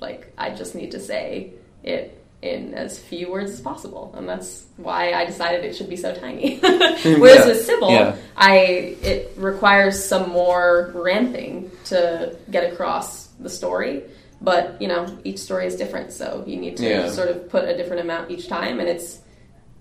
Like 0.00 0.32
I 0.38 0.50
just 0.50 0.74
need 0.74 0.92
to 0.92 1.00
say 1.00 1.52
it 1.82 2.18
in 2.42 2.74
as 2.74 2.98
few 2.98 3.30
words 3.30 3.52
as 3.52 3.60
possible, 3.60 4.12
and 4.16 4.28
that's 4.28 4.64
why 4.76 5.12
I 5.12 5.24
decided 5.24 5.64
it 5.64 5.74
should 5.76 5.88
be 5.88 5.96
so 5.96 6.12
tiny. 6.14 6.58
Whereas 6.60 7.02
Yeah. 7.04 7.46
with 7.46 7.66
Cibele, 7.68 7.90
Yeah. 7.90 8.16
I 8.36 8.56
it 9.02 9.32
requires 9.36 10.04
some 10.04 10.30
more 10.30 10.90
ramping 10.94 11.70
to 11.86 12.36
get 12.50 12.72
across 12.72 13.28
the 13.40 13.48
story 13.50 14.02
but 14.42 14.80
you 14.80 14.88
know 14.88 15.06
each 15.24 15.38
story 15.38 15.66
is 15.66 15.76
different, 15.76 16.12
so 16.12 16.44
you 16.46 16.56
need 16.56 16.76
to 16.78 16.88
Yeah. 16.88 17.08
sort 17.08 17.28
of 17.28 17.48
put 17.48 17.64
a 17.64 17.76
different 17.76 18.02
amount 18.02 18.30
each 18.30 18.48
time, 18.48 18.80
and 18.80 18.88
it's 18.88 19.20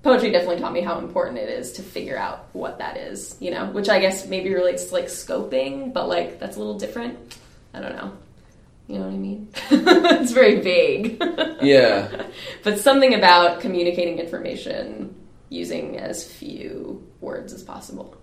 poetry 0.03 0.31
definitely 0.31 0.59
taught 0.59 0.73
me 0.73 0.81
how 0.81 0.97
important 0.99 1.37
it 1.37 1.49
is 1.49 1.73
to 1.73 1.81
figure 1.83 2.17
out 2.17 2.47
what 2.53 2.79
that 2.79 2.97
is, 2.97 3.35
you 3.39 3.51
know, 3.51 3.65
which 3.67 3.87
I 3.89 3.99
guess 3.99 4.27
maybe 4.27 4.53
relates 4.53 4.85
to 4.85 4.93
like 4.93 5.05
scoping, 5.05 5.93
but 5.93 6.07
like 6.07 6.39
that's 6.39 6.55
a 6.55 6.59
little 6.59 6.77
different. 6.79 7.17
I 7.73 7.79
don't 7.81 7.95
know. 7.95 8.11
You 8.87 8.97
know 8.99 9.05
what 9.05 9.13
I 9.13 9.17
mean? 9.17 9.47
it's 9.71 10.31
very 10.31 10.59
vague. 10.59 11.21
Yeah. 11.61 12.07
but 12.63 12.79
something 12.79 13.13
about 13.13 13.59
communicating 13.61 14.17
information 14.17 15.13
using 15.49 15.97
as 15.99 16.25
few 16.29 17.07
words 17.21 17.53
as 17.53 17.61
possible. 17.61 18.15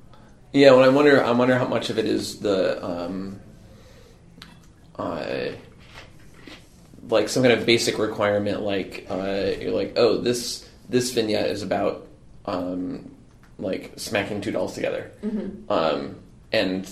Yeah, 0.52 0.72
when 0.72 0.84
I 0.84 0.88
wonder, 0.88 1.22
I 1.22 1.30
wonder 1.30 1.56
how 1.56 1.68
much 1.68 1.88
of 1.90 1.98
it 1.98 2.06
is 2.06 2.40
the, 2.40 2.84
um, 2.84 3.38
uh, 4.98 5.50
like 7.08 7.28
some 7.28 7.42
kind 7.42 7.58
of 7.58 7.66
basic 7.66 7.98
requirement, 7.98 8.62
like 8.62 9.06
uh, 9.10 9.52
you're 9.60 9.72
like, 9.72 9.94
oh, 9.96 10.18
this 10.18 10.68
this 10.88 11.12
vignette 11.12 11.50
is 11.50 11.62
about 11.62 12.06
um, 12.46 13.14
like 13.58 13.92
smacking 13.96 14.40
two 14.40 14.50
dolls 14.50 14.74
together, 14.74 15.10
um, 15.68 16.16
and 16.52 16.90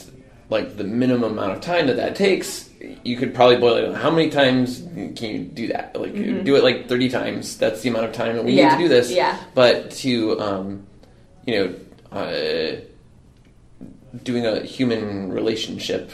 like 0.49 0.77
the 0.77 0.85
minimum 0.85 1.33
amount 1.33 1.53
of 1.53 1.61
time 1.61 1.89
that 1.89 1.97
that 1.97 2.15
takes, 2.15 2.71
you 3.03 3.17
could 3.17 3.35
probably 3.35 3.57
boil 3.57 3.77
it 3.77 3.83
down. 3.83 3.95
How 3.95 4.11
many 4.11 4.31
times 4.31 4.81
can 4.81 5.25
you 5.25 5.39
do 5.41 5.69
that? 5.69 5.99
Like 5.99 6.15
do 6.15 6.57
it 6.57 6.63
like 6.63 6.89
thirty 6.89 7.09
times. 7.09 7.59
That's 7.59 7.83
the 7.83 7.89
amount 7.89 8.07
of 8.07 8.13
time 8.13 8.37
that 8.37 8.45
we 8.45 8.55
need 8.57 8.71
to 8.71 8.79
do 8.79 8.89
this. 8.89 9.11
yeah. 9.11 9.39
But 9.55 9.91
to 9.93 10.41
um, 10.41 10.87
you 11.47 11.55
know. 11.55 11.75
Uh, 12.13 12.81
doing 14.23 14.47
a 14.47 14.61
human 14.61 15.31
relationship 15.31 16.11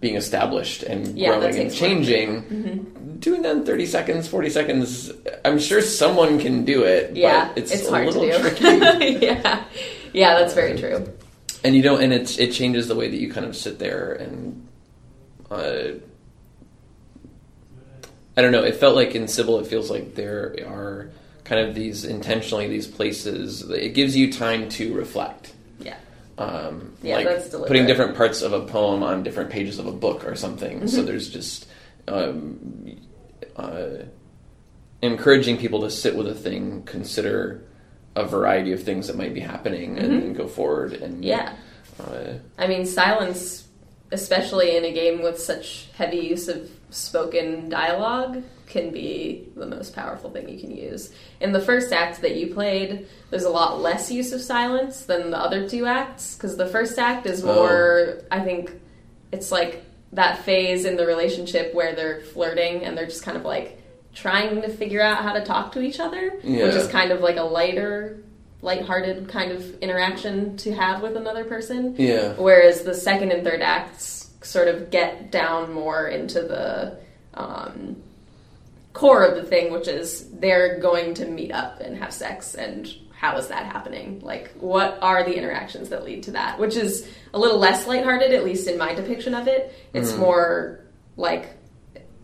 being 0.00 0.16
established 0.16 0.82
and 0.82 1.18
Yeah, 1.18 1.38
growing 1.38 1.58
and 1.58 1.72
changing 1.72 3.18
doing 3.18 3.42
that 3.42 3.56
in 3.56 3.64
30 3.64 3.86
seconds 3.86 4.28
40 4.28 4.50
seconds 4.50 5.12
i'm 5.44 5.58
sure 5.58 5.80
someone 5.80 6.38
can 6.38 6.64
do 6.64 6.84
it 6.84 7.16
Yeah, 7.16 7.48
but 7.48 7.58
it's, 7.58 7.72
it's, 7.72 7.88
a 7.88 7.90
hard 7.90 8.12
to 8.12 8.20
do. 8.20 9.18
yeah, 9.26 9.64
yeah, 10.12 10.38
that's 10.38 10.52
very 10.54 10.78
true. 10.78 11.10
and 11.64 11.74
you 11.74 11.82
don't 11.82 12.02
and 12.02 12.12
it's 12.12 12.38
it 12.38 12.52
changes 12.52 12.88
the 12.88 12.94
way 12.94 13.08
that 13.08 13.16
you 13.16 13.32
kind 13.32 13.46
of 13.46 13.56
sit 13.56 13.78
there 13.78 14.12
and 14.12 14.68
uh 15.50 15.92
i 18.36 18.42
don't 18.42 18.52
know 18.52 18.64
it 18.64 18.74
felt 18.76 18.94
like 18.94 19.14
in 19.14 19.24
Cibele 19.24 19.60
it 19.62 19.66
feels 19.66 19.90
like 19.90 20.14
there 20.14 20.54
are 20.66 21.10
kind 21.44 21.66
of 21.66 21.74
these 21.74 22.04
intentionally 22.04 22.68
these 22.68 22.86
places 22.86 23.62
it 23.70 23.94
gives 23.94 24.14
you 24.14 24.30
time 24.32 24.68
to 24.68 24.92
reflect 24.92 25.54
um, 26.38 26.94
Yeah, 27.02 27.16
like 27.16 27.26
that's 27.26 27.48
deliberate. 27.48 27.68
putting 27.68 27.86
different 27.86 28.16
parts 28.16 28.42
of 28.42 28.52
a 28.52 28.60
poem 28.66 29.02
on 29.02 29.22
different 29.22 29.50
pages 29.50 29.78
of 29.78 29.86
a 29.86 29.92
book 29.92 30.26
or 30.26 30.34
something. 30.36 30.86
So 30.86 30.98
Mm-hmm. 30.98 31.06
there's 31.06 31.28
just 31.30 31.66
um, 32.08 32.96
uh, 33.56 33.88
encouraging 35.02 35.56
people 35.58 35.80
to 35.82 35.90
sit 35.90 36.16
with 36.16 36.26
a 36.28 36.34
thing, 36.34 36.82
consider 36.84 37.62
a 38.14 38.24
variety 38.26 38.72
of 38.72 38.82
things 38.82 39.06
that 39.08 39.16
might 39.16 39.34
be 39.34 39.40
happening, 39.40 39.98
and 39.98 40.22
then 40.22 40.32
go 40.32 40.46
forward. 40.46 40.94
And 40.94 41.14
Mm-hmm. 41.16 41.22
yeah. 41.24 41.54
uh, 42.00 42.34
I 42.58 42.66
mean, 42.66 42.86
silence, 42.86 43.66
especially 44.12 44.76
in 44.76 44.84
a 44.84 44.92
game 44.92 45.22
with 45.22 45.38
such 45.40 45.88
heavy 45.96 46.18
use 46.18 46.48
of 46.48 46.70
spoken 46.90 47.68
dialogue, 47.68 48.42
can 48.66 48.90
be 48.90 49.48
the 49.54 49.66
most 49.66 49.94
powerful 49.94 50.30
thing 50.30 50.48
you 50.48 50.58
can 50.58 50.76
use. 50.76 51.12
In 51.40 51.52
the 51.52 51.60
first 51.60 51.92
act 51.92 52.20
that 52.22 52.36
you 52.36 52.52
played, 52.52 53.06
there's 53.30 53.44
a 53.44 53.50
lot 53.50 53.80
less 53.80 54.10
use 54.10 54.32
of 54.32 54.40
silence 54.40 55.02
than 55.02 55.30
the 55.30 55.38
other 55.38 55.68
two 55.68 55.86
acts, 55.86 56.34
because 56.34 56.56
the 56.56 56.66
first 56.66 56.98
act 56.98 57.26
is 57.26 57.44
oh. 57.44 57.54
more, 57.54 58.22
I 58.30 58.40
think, 58.40 58.72
it's 59.32 59.52
like 59.52 59.84
that 60.12 60.44
phase 60.44 60.84
in 60.84 60.96
the 60.96 61.06
relationship 61.06 61.74
where 61.74 61.94
they're 61.94 62.22
flirting 62.22 62.84
and 62.84 62.96
they're 62.96 63.06
just 63.06 63.22
kind 63.22 63.36
of 63.36 63.44
like 63.44 63.80
trying 64.14 64.62
to 64.62 64.68
figure 64.68 65.02
out 65.02 65.22
how 65.22 65.32
to 65.34 65.44
talk 65.44 65.72
to 65.72 65.80
each 65.82 66.00
other, 66.00 66.30
which 66.30 66.44
Yeah. 66.44 66.66
is 66.66 66.88
kind 66.88 67.12
of 67.12 67.20
like 67.20 67.36
a 67.36 67.42
lighter, 67.42 68.18
lighthearted 68.62 69.28
kind 69.28 69.52
of 69.52 69.78
interaction 69.80 70.56
to 70.58 70.72
have 70.74 71.02
with 71.02 71.16
another 71.16 71.44
person. 71.44 71.94
yeah, 71.98 72.32
Whereas 72.34 72.82
the 72.82 72.94
second 72.94 73.30
and 73.32 73.44
third 73.44 73.60
acts 73.60 74.15
sort 74.46 74.68
of 74.68 74.90
get 74.90 75.30
down 75.30 75.72
more 75.72 76.06
into 76.06 76.40
the 76.40 76.98
um, 77.34 78.02
core 78.92 79.24
of 79.24 79.34
the 79.34 79.42
thing, 79.42 79.72
which 79.72 79.88
is 79.88 80.30
they're 80.30 80.78
going 80.80 81.14
to 81.14 81.26
meet 81.26 81.52
up 81.52 81.80
and 81.80 81.98
have 81.98 82.12
sex, 82.12 82.54
and 82.54 82.88
how 83.12 83.36
is 83.36 83.48
that 83.48 83.66
happening? 83.66 84.20
Like, 84.20 84.52
what 84.58 84.98
are 85.02 85.24
the 85.24 85.34
interactions 85.34 85.88
that 85.88 86.04
lead 86.04 86.22
to 86.24 86.32
that? 86.32 86.58
Which 86.58 86.76
is 86.76 87.08
a 87.34 87.38
little 87.38 87.58
less 87.58 87.86
lighthearted, 87.86 88.32
at 88.32 88.44
least 88.44 88.68
in 88.68 88.78
my 88.78 88.94
depiction 88.94 89.34
of 89.34 89.48
it. 89.48 89.74
It's 89.92 90.14
more 90.16 90.80
like 91.16 91.56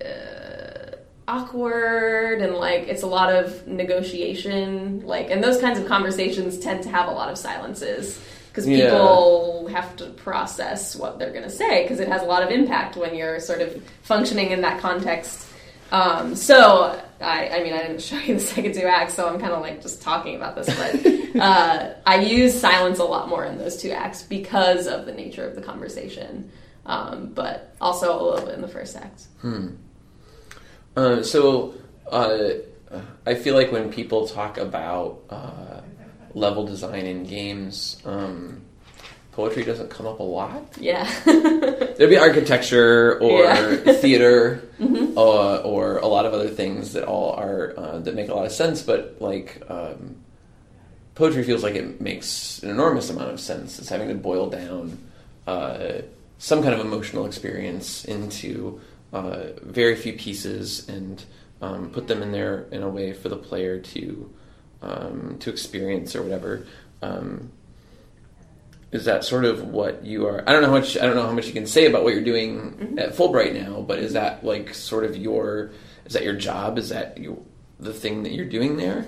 uh, 0.04 0.96
awkward 1.28 2.42
and 2.42 2.54
like 2.54 2.88
it's 2.88 3.02
a 3.02 3.06
lot 3.06 3.32
of 3.32 3.66
negotiation 3.66 5.00
like 5.06 5.30
and 5.30 5.42
those 5.42 5.60
kinds 5.60 5.78
of 5.78 5.86
conversations 5.86 6.58
tend 6.58 6.82
to 6.82 6.90
have 6.90 7.08
a 7.08 7.12
lot 7.12 7.30
of 7.30 7.38
silences 7.38 8.20
because 8.52 8.68
Yeah. 8.68 8.90
people 8.90 9.66
have 9.68 9.96
to 9.96 10.06
process 10.10 10.94
what 10.94 11.18
they're 11.18 11.32
going 11.32 11.44
to 11.44 11.50
say 11.50 11.82
because 11.82 12.00
it 12.00 12.08
has 12.08 12.20
a 12.22 12.26
lot 12.26 12.42
of 12.42 12.50
impact 12.50 12.96
when 12.96 13.14
you're 13.14 13.40
sort 13.40 13.62
of 13.62 13.82
functioning 14.02 14.50
in 14.50 14.60
that 14.60 14.78
context. 14.80 15.48
Um, 15.90 16.34
so 16.36 17.00
I, 17.20 17.48
I 17.48 17.62
mean 17.62 17.74
i 17.74 17.82
didn't 17.82 18.00
show 18.00 18.16
you 18.16 18.34
the 18.34 18.40
second 18.54 18.72
two 18.74 18.86
acts 18.86 19.12
so 19.12 19.28
i'm 19.28 19.38
kind 19.38 19.52
of 19.52 19.60
like 19.60 19.82
just 19.82 20.00
talking 20.00 20.36
about 20.36 20.56
this 20.56 20.66
but 20.74 21.36
uh, 21.40 21.94
i 22.06 22.16
use 22.16 22.58
silence 22.58 22.98
a 22.98 23.04
lot 23.04 23.28
more 23.28 23.44
in 23.44 23.58
those 23.58 23.76
two 23.76 23.90
acts 23.90 24.22
because 24.22 24.86
of 24.86 25.04
the 25.04 25.12
nature 25.12 25.46
of 25.46 25.54
the 25.54 25.60
conversation 25.60 26.50
um, 26.86 27.30
but 27.34 27.74
also 27.80 28.06
a 28.10 28.22
little 28.24 28.46
bit 28.46 28.54
in 28.56 28.60
the 28.62 28.68
first 28.68 28.96
act. 28.96 29.26
Uh, 30.96 31.22
so 31.22 31.74
uh, 32.10 32.48
I 33.26 33.34
feel 33.34 33.54
like 33.54 33.70
when 33.72 33.90
people 33.92 34.26
talk 34.26 34.58
about 34.58 35.20
uh, 35.30 35.80
level 36.34 36.64
design 36.66 37.06
in 37.06 37.24
games, 37.24 38.00
um, 38.04 38.60
poetry 39.32 39.64
doesn't 39.64 39.88
come 39.90 40.06
up 40.06 40.20
a 40.20 40.22
lot. 40.22 40.62
yeah 40.80 41.08
There'd 41.24 42.10
be 42.10 42.18
architecture 42.18 43.18
or 43.20 43.42
Yeah. 43.44 43.76
theater 43.94 44.62
uh, 45.16 45.56
or 45.58 45.98
a 45.98 46.06
lot 46.06 46.26
of 46.26 46.34
other 46.34 46.48
things 46.48 46.92
that 46.94 47.04
all 47.04 47.32
are 47.32 47.74
uh, 47.76 47.98
that 48.00 48.14
make 48.14 48.28
a 48.28 48.34
lot 48.34 48.44
of 48.46 48.52
sense, 48.52 48.82
but 48.82 49.16
like 49.20 49.62
um, 49.68 50.16
poetry 51.14 51.42
feels 51.44 51.62
like 51.62 51.74
it 51.74 52.00
makes 52.00 52.62
an 52.62 52.70
enormous 52.70 53.08
amount 53.10 53.30
of 53.30 53.40
sense. 53.40 53.78
It's 53.78 53.88
having 53.88 54.08
to 54.08 54.14
boil 54.14 54.48
down 54.50 54.98
uh, 55.46 56.02
some 56.38 56.62
kind 56.62 56.74
of 56.74 56.80
emotional 56.80 57.24
experience 57.26 58.04
into 58.04 58.80
uh, 59.12 59.44
very 59.62 59.94
few 59.96 60.14
pieces 60.14 60.88
and 60.88 61.22
um, 61.60 61.90
put 61.90 62.06
them 62.08 62.22
in 62.22 62.32
there 62.32 62.66
in 62.72 62.82
a 62.82 62.88
way 62.88 63.12
for 63.12 63.28
the 63.28 63.36
player 63.36 63.78
to 63.78 64.30
um, 64.82 65.36
to 65.40 65.50
experience 65.50 66.14
or 66.14 66.22
whatever. 66.22 66.66
Um, 67.00 67.50
is 68.90 69.06
that 69.06 69.24
sort 69.24 69.46
of 69.46 69.64
what 69.68 70.04
you 70.04 70.26
are? 70.26 70.44
I 70.46 70.52
don't 70.52 70.60
know 70.60 70.68
how 70.68 70.74
much 70.74 70.98
I 70.98 71.06
don't 71.06 71.16
know 71.16 71.26
how 71.26 71.32
much 71.32 71.46
you 71.46 71.54
can 71.54 71.66
say 71.66 71.86
about 71.86 72.04
what 72.04 72.12
you're 72.12 72.24
doing 72.24 72.96
at 72.98 73.14
Fullbright 73.14 73.54
now, 73.54 73.80
but 73.80 73.98
is 73.98 74.12
that 74.12 74.44
like 74.44 74.74
sort 74.74 75.04
of 75.04 75.16
your 75.16 75.70
is 76.04 76.12
that 76.12 76.24
your 76.24 76.34
job? 76.34 76.78
Is 76.78 76.90
that 76.90 77.16
your, 77.16 77.38
the 77.80 77.94
thing 77.94 78.24
that 78.24 78.32
you're 78.32 78.44
doing 78.44 78.76
there? 78.76 79.06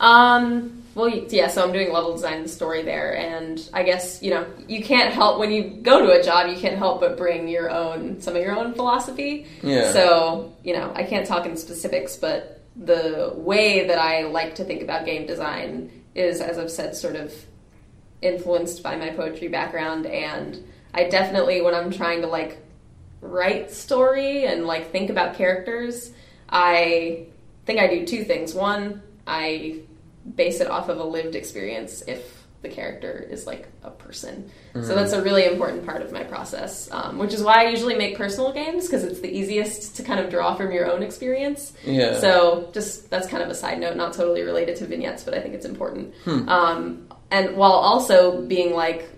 Um, 0.00 0.82
well, 0.94 1.08
yeah, 1.08 1.48
so 1.48 1.62
I'm 1.62 1.72
doing 1.72 1.92
level 1.92 2.12
design 2.12 2.38
and 2.38 2.50
story 2.50 2.82
there, 2.82 3.16
and 3.16 3.68
I 3.72 3.82
guess, 3.82 4.22
you 4.22 4.30
know, 4.30 4.46
you 4.66 4.82
can't 4.82 5.12
help, 5.12 5.38
when 5.38 5.52
you 5.52 5.62
go 5.82 6.04
to 6.04 6.18
a 6.18 6.22
job, 6.22 6.48
you 6.48 6.56
can't 6.58 6.78
help 6.78 7.00
but 7.00 7.16
bring 7.16 7.46
your 7.46 7.70
own, 7.70 8.20
some 8.20 8.34
of 8.34 8.42
your 8.42 8.56
own 8.56 8.74
philosophy. 8.74 9.46
Yeah. 9.62 9.92
So, 9.92 10.52
you 10.64 10.72
know, 10.72 10.90
I 10.94 11.04
can't 11.04 11.26
talk 11.26 11.46
in 11.46 11.56
specifics, 11.56 12.16
but 12.16 12.59
the 12.76 13.32
way 13.34 13.86
that 13.86 13.98
I 13.98 14.24
like 14.24 14.54
to 14.56 14.64
think 14.64 14.82
about 14.82 15.04
game 15.04 15.26
design 15.26 15.90
is, 16.14 16.40
as 16.40 16.58
I've 16.58 16.70
said, 16.70 16.96
sort 16.96 17.16
of 17.16 17.32
influenced 18.22 18.82
by 18.82 18.96
my 18.96 19.10
poetry 19.10 19.48
background, 19.48 20.06
and 20.06 20.62
I 20.92 21.04
definitely, 21.04 21.62
when 21.62 21.74
I'm 21.74 21.90
trying 21.90 22.22
to, 22.22 22.26
like, 22.26 22.58
write 23.20 23.70
story 23.70 24.44
and, 24.44 24.66
like, 24.66 24.90
think 24.90 25.10
about 25.10 25.36
characters, 25.36 26.12
I 26.48 27.26
think 27.66 27.80
I 27.80 27.86
do 27.86 28.06
two 28.06 28.24
things. 28.24 28.54
One, 28.54 29.02
I 29.26 29.80
base 30.34 30.60
it 30.60 30.68
off 30.68 30.88
of 30.88 30.98
a 30.98 31.04
lived 31.04 31.34
experience 31.34 32.02
if 32.06 32.39
the 32.62 32.68
character 32.68 33.26
is 33.30 33.46
like 33.46 33.68
a 33.82 33.90
person. 33.90 34.50
So 34.74 34.94
that's 34.94 35.12
a 35.12 35.22
really 35.22 35.46
important 35.46 35.86
part 35.86 36.02
of 36.02 36.12
my 36.12 36.22
process, 36.24 36.90
um, 36.92 37.18
which 37.18 37.32
is 37.32 37.42
why 37.42 37.64
I 37.64 37.70
usually 37.70 37.94
make 37.94 38.16
personal 38.18 38.52
games 38.52 38.86
because 38.86 39.02
it's 39.02 39.20
the 39.20 39.30
easiest 39.30 39.96
to 39.96 40.02
kind 40.02 40.20
of 40.20 40.30
draw 40.30 40.54
from 40.54 40.70
your 40.70 40.90
own 40.90 41.02
experience. 41.02 41.72
Yeah. 41.84 42.18
So 42.20 42.68
just 42.72 43.08
that's 43.08 43.26
kind 43.26 43.42
of 43.42 43.48
a 43.48 43.54
side 43.54 43.80
note, 43.80 43.96
not 43.96 44.12
totally 44.12 44.42
related 44.42 44.76
to 44.76 44.86
vignettes, 44.86 45.24
but 45.24 45.32
I 45.32 45.40
think 45.40 45.54
it's 45.54 45.64
important. 45.64 46.14
Um, 46.48 47.08
and 47.30 47.56
while 47.56 47.72
also 47.72 48.42
being 48.42 48.74
like, 48.74 49.08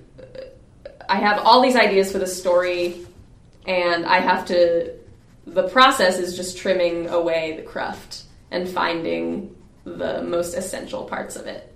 I 1.08 1.16
have 1.16 1.40
all 1.40 1.62
these 1.62 1.76
ideas 1.76 2.12
for 2.12 2.18
the 2.18 2.26
story, 2.26 3.04
and 3.66 4.06
I 4.06 4.20
have 4.20 4.46
to. 4.46 4.94
The 5.46 5.68
process 5.68 6.18
is 6.18 6.36
just 6.36 6.56
trimming 6.58 7.08
away 7.08 7.56
the 7.56 7.62
cruft 7.62 8.22
and 8.52 8.68
finding 8.68 9.56
the 9.84 10.22
most 10.22 10.54
essential 10.54 11.04
parts 11.04 11.34
of 11.34 11.46
it. 11.46 11.71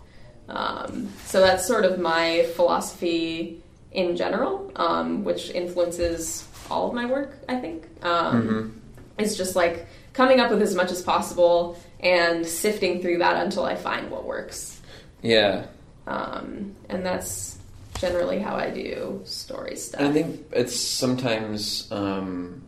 Um, 0.48 1.12
so 1.24 1.40
that's 1.40 1.66
sort 1.66 1.84
of 1.84 1.98
my 1.98 2.46
philosophy 2.54 3.62
in 3.92 4.16
general, 4.16 4.70
um, 4.76 5.24
which 5.24 5.50
influences 5.50 6.46
all 6.70 6.88
of 6.88 6.94
my 6.94 7.06
work, 7.06 7.38
I 7.48 7.56
think. 7.56 7.86
Um, 8.04 8.80
is 9.18 9.36
just 9.36 9.56
like 9.56 9.86
coming 10.12 10.40
up 10.40 10.50
with 10.50 10.62
as 10.62 10.74
much 10.74 10.90
as 10.90 11.02
possible 11.02 11.78
and 12.00 12.46
sifting 12.46 13.00
through 13.00 13.18
that 13.18 13.42
until 13.44 13.64
I 13.64 13.74
find 13.74 14.10
what 14.10 14.24
works. 14.24 14.80
Yeah. 15.22 15.66
Um, 16.06 16.74
and 16.88 17.04
that's 17.04 17.58
generally 17.98 18.38
how 18.38 18.54
I 18.56 18.70
do 18.70 19.22
story 19.24 19.76
stuff. 19.76 20.00
And 20.00 20.10
I 20.10 20.12
think 20.12 20.46
it's 20.52 20.78
sometimes 20.78 21.90
um, 21.90 22.62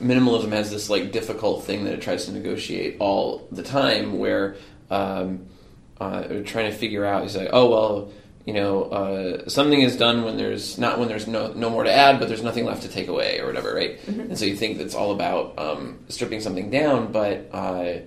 minimalism 0.00 0.52
has 0.52 0.70
this 0.70 0.90
like 0.90 1.12
difficult 1.12 1.64
thing 1.64 1.84
that 1.84 1.94
it 1.94 2.02
tries 2.02 2.26
to 2.26 2.32
negotiate 2.32 2.96
all 3.00 3.48
the 3.50 3.62
time, 3.62 4.18
where 4.18 4.56
um, 4.90 5.46
uh, 6.00 6.22
trying 6.44 6.70
to 6.70 6.76
figure 6.76 7.04
out 7.04 7.22
He's 7.22 7.36
like, 7.36 7.50
oh 7.52 7.70
well, 7.70 8.12
you 8.44 8.52
know, 8.52 8.84
uh, 8.84 9.48
something 9.48 9.80
is 9.80 9.96
done 9.96 10.22
when 10.24 10.36
there's 10.36 10.76
not 10.76 10.98
when 10.98 11.08
there's 11.08 11.26
no 11.26 11.52
no 11.54 11.70
more 11.70 11.84
to 11.84 11.92
add, 11.92 12.18
but 12.18 12.28
there's 12.28 12.42
nothing 12.42 12.66
left 12.66 12.82
to 12.82 12.88
take 12.88 13.08
away 13.08 13.40
or 13.40 13.46
whatever, 13.46 13.74
right? 13.74 13.98
And 14.06 14.38
so 14.38 14.44
you 14.44 14.54
think 14.54 14.78
it's 14.80 14.94
all 14.94 15.12
about 15.12 15.58
um, 15.58 16.00
stripping 16.08 16.40
something 16.40 16.70
down, 16.70 17.10
but 17.10 17.48
uh, 17.52 18.00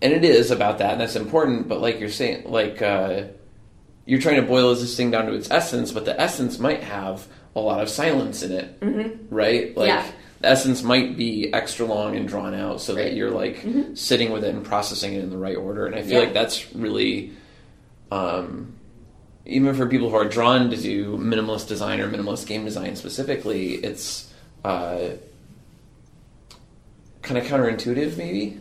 and 0.00 0.12
it 0.12 0.24
is 0.24 0.50
about 0.50 0.78
that, 0.78 0.92
and 0.92 1.00
that's 1.00 1.16
important. 1.16 1.68
But 1.68 1.80
like 1.80 1.98
you're 1.98 2.08
saying, 2.08 2.50
like 2.50 2.80
uh, 2.80 3.24
you're 4.04 4.20
trying 4.20 4.36
to 4.36 4.42
boil 4.42 4.72
this 4.74 4.96
thing 4.96 5.10
down 5.10 5.26
to 5.26 5.32
its 5.32 5.50
essence, 5.50 5.90
but 5.90 6.04
the 6.04 6.18
essence 6.20 6.60
might 6.60 6.84
have 6.84 7.26
a 7.56 7.60
lot 7.60 7.82
of 7.82 7.88
silence 7.88 8.42
in 8.42 8.52
it, 8.52 8.80
mm-hmm. 8.80 9.34
right? 9.34 9.76
Like 9.76 9.88
Yeah. 9.88 10.06
Essence 10.48 10.82
might 10.82 11.16
be 11.16 11.52
extra 11.52 11.86
long 11.86 12.16
and 12.16 12.26
drawn 12.28 12.54
out, 12.54 12.80
so 12.80 12.94
Right. 12.94 13.04
that 13.04 13.14
you're 13.14 13.30
like 13.30 13.64
sitting 13.94 14.32
with 14.32 14.44
it 14.44 14.54
and 14.54 14.64
processing 14.64 15.14
it 15.14 15.22
in 15.22 15.30
the 15.30 15.38
right 15.38 15.56
order. 15.56 15.86
And 15.86 15.94
I 15.94 16.02
feel 16.02 16.12
Yeah. 16.14 16.18
like 16.20 16.34
that's 16.34 16.74
really, 16.74 17.32
um, 18.10 18.72
even 19.44 19.74
for 19.74 19.86
people 19.86 20.10
who 20.10 20.16
are 20.16 20.24
drawn 20.28 20.70
to 20.70 20.76
do 20.76 21.16
minimalist 21.18 21.68
design 21.68 22.00
or 22.00 22.08
minimalist 22.10 22.46
game 22.46 22.64
design 22.64 22.96
specifically, 22.96 23.74
it's 23.74 24.32
uh, 24.64 25.10
kind 27.22 27.38
of 27.38 27.44
counterintuitive, 27.46 28.16
maybe. 28.16 28.56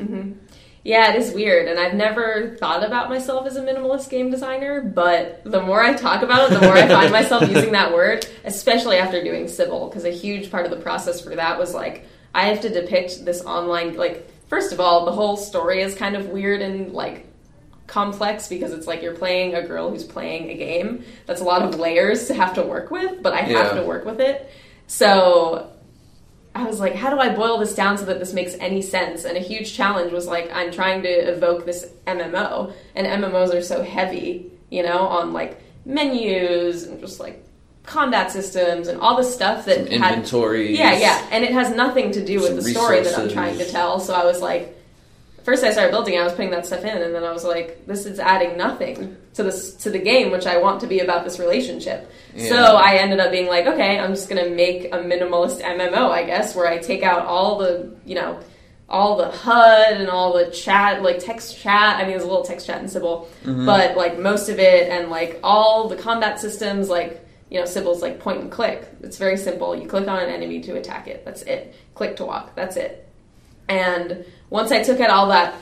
Yeah, 0.86 1.12
it 1.12 1.20
is 1.20 1.34
weird, 1.34 1.68
and 1.68 1.80
I've 1.80 1.96
never 1.96 2.56
thought 2.60 2.86
about 2.86 3.10
myself 3.10 3.48
as 3.48 3.56
a 3.58 3.62
minimalist 3.62 4.08
game 4.12 4.30
designer, 4.30 4.82
but 4.82 5.42
the 5.44 5.60
more 5.60 5.82
I 5.84 5.94
talk 5.94 6.22
about 6.22 6.52
it, 6.52 6.54
the 6.54 6.62
more 6.62 6.78
I 6.78 6.88
find 7.00 7.12
myself 7.12 7.50
using 7.50 7.72
that 7.72 7.92
word, 7.92 8.28
especially 8.44 8.98
after 8.98 9.24
doing 9.24 9.46
Cibele, 9.46 9.90
because 9.90 10.06
a 10.06 10.12
huge 10.12 10.52
part 10.52 10.64
of 10.66 10.70
the 10.70 10.78
process 10.78 11.20
for 11.22 11.36
that 11.36 11.58
was 11.58 11.74
like, 11.74 12.06
I 12.36 12.46
have 12.46 12.62
to 12.62 12.70
depict 12.70 13.26
this 13.26 13.42
online, 13.44 13.96
like, 13.96 14.30
first 14.48 14.72
of 14.72 14.80
all, 14.80 15.06
the 15.06 15.12
whole 15.12 15.38
story 15.38 15.82
is 15.82 15.96
kind 15.96 16.16
of 16.16 16.28
weird 16.28 16.62
and 16.62 16.92
like 16.94 17.26
complex 17.88 18.48
because 18.48 18.72
it's 18.72 18.86
like 18.86 19.02
you're 19.02 19.16
playing 19.16 19.56
a 19.56 19.66
girl 19.66 19.90
who's 19.90 20.04
playing 20.04 20.52
a 20.52 20.54
game. 20.56 21.04
That's 21.26 21.42
a 21.42 21.46
lot 21.46 21.64
of 21.64 21.80
layers 21.80 22.28
to 22.28 22.36
have 22.36 22.54
to 22.56 22.62
work 22.62 22.92
with, 22.92 23.24
but 23.24 23.34
I 23.34 23.38
have 23.42 23.50
Yeah. 23.76 23.82
to 23.82 23.88
work 23.88 24.06
with 24.06 24.20
it. 24.20 24.50
So 24.86 25.72
I 26.56 26.64
was 26.64 26.80
like, 26.80 26.96
how 26.96 27.10
do 27.10 27.20
I 27.20 27.36
boil 27.36 27.58
this 27.58 27.76
down 27.76 27.98
so 27.98 28.06
that 28.06 28.20
this 28.20 28.34
makes 28.34 28.56
any 28.62 28.82
sense? 28.82 29.26
And 29.26 29.36
a 29.36 29.42
huge 29.42 29.74
challenge 29.74 30.14
was 30.14 30.26
like, 30.26 30.50
I'm 30.54 30.72
trying 30.72 31.04
to 31.04 31.10
evoke 31.10 31.66
this 31.66 31.86
MMO, 32.08 32.72
and 32.96 33.06
MMOs 33.06 33.54
are 33.54 33.62
so 33.62 33.84
heavy, 33.84 34.50
you 34.70 34.82
know, 34.82 35.00
on 35.00 35.34
like 35.34 35.62
menus 35.86 36.84
and 36.84 37.00
just 37.02 37.20
like 37.20 37.44
combat 37.84 38.32
systems 38.32 38.88
and 38.88 39.00
all 39.02 39.18
the 39.18 39.24
stuff 39.24 39.66
that 39.66 39.92
had 39.92 40.14
Inventories. 40.14 40.80
yeah, 40.80 40.98
yeah, 40.98 41.28
and 41.30 41.44
it 41.44 41.52
has 41.52 41.76
nothing 41.76 42.12
to 42.14 42.26
do 42.26 42.40
with 42.42 42.56
the 42.56 42.64
story 42.64 43.02
that 43.02 43.20
I'm 43.20 43.30
trying 43.30 43.58
to 43.58 43.70
tell. 43.70 44.00
So 44.00 44.14
I 44.14 44.24
was 44.24 44.42
like, 44.42 44.76
first 45.46 45.64
I 45.64 45.72
started 45.72 45.92
building, 45.92 46.18
I 46.18 46.24
was 46.24 46.34
putting 46.34 46.50
that 46.52 46.66
stuff 46.66 46.84
in, 46.84 47.02
and 47.02 47.14
then 47.14 47.24
I 47.24 47.32
was 47.32 47.46
like, 47.46 47.86
this 47.86 48.06
is 48.06 48.20
adding 48.20 48.58
nothing 48.58 49.16
to 49.36 49.44
this 49.44 49.76
to 49.76 49.92
the 49.92 50.00
game, 50.00 50.32
which 50.32 50.48
I 50.48 50.58
want 50.58 50.82
to 50.82 50.88
be 50.88 51.00
about 51.00 51.24
this 51.24 51.40
relationship. 51.40 52.12
So 52.38 52.56
I 52.56 52.96
ended 52.96 53.20
up 53.20 53.32
being 53.32 53.48
like, 53.48 53.66
okay, 53.68 54.00
I'm 54.00 54.12
just 54.12 54.28
gonna 54.28 54.50
make 54.50 54.86
a 54.86 54.98
minimalist 54.98 55.62
MMO, 55.62 56.10
I 56.10 56.24
guess, 56.26 56.56
where 56.56 56.68
I 56.68 56.80
take 56.80 57.04
out 57.04 57.26
all 57.26 57.60
the, 57.60 57.96
you 58.06 58.16
know, 58.16 58.40
all 58.90 59.18
the 59.18 59.30
HUD 59.30 59.94
and 59.94 60.10
all 60.10 60.34
the 60.34 60.52
chat, 60.52 61.02
like 61.02 61.20
text 61.20 61.58
chat. 61.58 61.98
I 61.98 62.02
mean, 62.02 62.12
there's 62.12 62.24
a 62.24 62.28
little 62.28 62.44
text 62.44 62.68
chat 62.68 62.82
in 62.82 62.88
Cibele, 62.88 63.28
mm-hmm. 63.44 63.66
but 63.66 63.96
like 63.96 64.20
most 64.20 64.50
of 64.50 64.60
it, 64.60 64.90
and 64.90 65.10
like 65.10 65.40
all 65.44 65.88
the 65.88 65.96
combat 65.96 66.40
systems, 66.40 66.90
like 66.90 67.26
you 67.50 67.60
know, 67.60 67.66
Cibele's 67.66 68.02
like 68.02 68.20
point 68.20 68.42
and 68.42 68.52
click. 68.52 68.88
It's 69.02 69.18
very 69.18 69.38
simple. 69.38 69.76
You 69.76 69.88
click 69.88 70.08
on 70.08 70.20
an 70.20 70.30
enemy 70.30 70.60
to 70.62 70.76
attack 70.76 71.08
it. 71.08 71.24
That's 71.24 71.44
it. 71.44 71.76
Click 71.94 72.16
to 72.18 72.26
walk. 72.26 72.56
That's 72.56 72.76
it. 72.76 73.05
And 73.68 74.26
once 74.50 74.72
I 74.72 74.84
took 74.84 75.00
out 75.00 75.10
all 75.10 75.30
that 75.30 75.56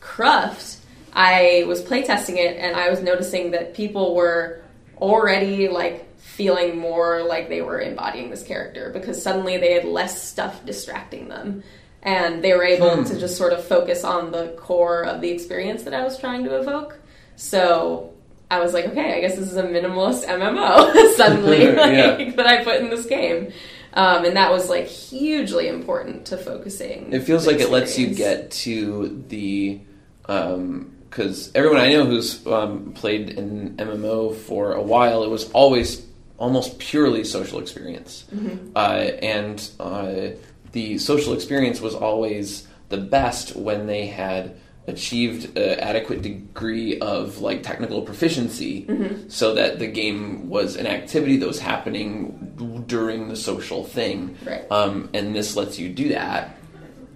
cruft, 0.00 0.78
I 1.12 1.64
was 1.66 1.82
playtesting 1.82 2.36
it 2.36 2.56
and 2.56 2.76
I 2.76 2.90
was 2.90 3.02
noticing 3.02 3.50
that 3.52 3.74
people 3.74 4.14
were 4.14 4.62
already 4.98 5.68
like 5.68 6.04
feeling 6.18 6.78
more 6.78 7.22
like 7.22 7.48
they 7.48 7.62
were 7.62 7.80
embodying 7.80 8.30
this 8.30 8.44
character 8.44 8.90
because 8.92 9.20
suddenly 9.20 9.56
they 9.56 9.72
had 9.72 9.84
less 9.84 10.22
stuff 10.22 10.64
distracting 10.64 11.28
them 11.28 11.62
and 12.02 12.42
they 12.44 12.52
were 12.52 12.64
able 12.64 12.96
hmm. 12.96 13.04
to 13.04 13.18
just 13.18 13.36
sort 13.36 13.52
of 13.52 13.64
focus 13.64 14.04
on 14.04 14.30
the 14.30 14.48
core 14.58 15.04
of 15.04 15.20
the 15.20 15.30
experience 15.30 15.82
that 15.82 15.94
I 15.94 16.04
was 16.04 16.18
trying 16.18 16.44
to 16.44 16.60
evoke. 16.60 16.98
So 17.36 18.14
I 18.50 18.60
was 18.60 18.72
like, 18.72 18.86
okay, 18.86 19.16
I 19.16 19.20
guess 19.20 19.36
this 19.36 19.50
is 19.50 19.56
a 19.56 19.62
minimalist 19.62 20.24
MMO 20.24 21.14
suddenly 21.16 21.66
like, 21.72 21.92
Yeah. 21.92 22.30
that 22.36 22.46
I 22.46 22.64
put 22.64 22.76
in 22.76 22.90
this 22.90 23.06
game. 23.06 23.52
Um, 23.98 24.24
and 24.24 24.36
that 24.36 24.52
was 24.52 24.68
like 24.68 24.86
hugely 24.86 25.66
important 25.66 26.26
to 26.26 26.36
focusing. 26.36 27.12
It 27.12 27.24
feels 27.24 27.48
like 27.48 27.58
it 27.58 27.70
lets 27.70 27.98
you 27.98 28.14
get 28.14 28.52
to 28.52 29.24
the 29.28 29.80
because 30.22 31.50
everyone 31.54 31.78
I 31.80 31.90
know 31.92 32.04
who's 32.04 32.46
um, 32.46 32.92
played 32.92 33.38
an 33.38 33.76
MMO 33.76 34.36
for 34.36 34.72
a 34.74 34.82
while, 34.82 35.24
it 35.24 35.30
was 35.30 35.50
always 35.52 36.06
almost 36.36 36.78
purely 36.78 37.24
social 37.24 37.58
experience, 37.58 38.24
Mm-hmm. 38.32 38.70
uh, 38.76 38.78
and 38.78 39.70
uh, 39.80 40.36
the 40.72 40.98
social 40.98 41.32
experience 41.32 41.80
was 41.80 41.94
always 41.94 42.68
the 42.90 42.98
best 42.98 43.56
when 43.56 43.86
they 43.86 44.06
had 44.06 44.54
achieved 44.88 45.56
an 45.56 45.78
adequate 45.80 46.22
degree 46.22 46.98
of 47.00 47.38
like 47.40 47.62
technical 47.62 48.02
proficiency 48.02 48.84
Mm-hmm. 48.88 49.28
so 49.28 49.54
that 49.54 49.78
the 49.78 49.86
game 49.86 50.48
was 50.48 50.76
an 50.76 50.86
activity 50.86 51.36
that 51.38 51.46
was 51.46 51.58
happening 51.60 52.84
during 52.86 53.28
the 53.28 53.36
social 53.36 53.84
thing 53.84 54.36
Right. 54.44 54.64
um, 54.70 55.10
and 55.14 55.34
this 55.34 55.54
lets 55.56 55.78
you 55.78 55.88
do 55.90 56.08
that 56.10 56.56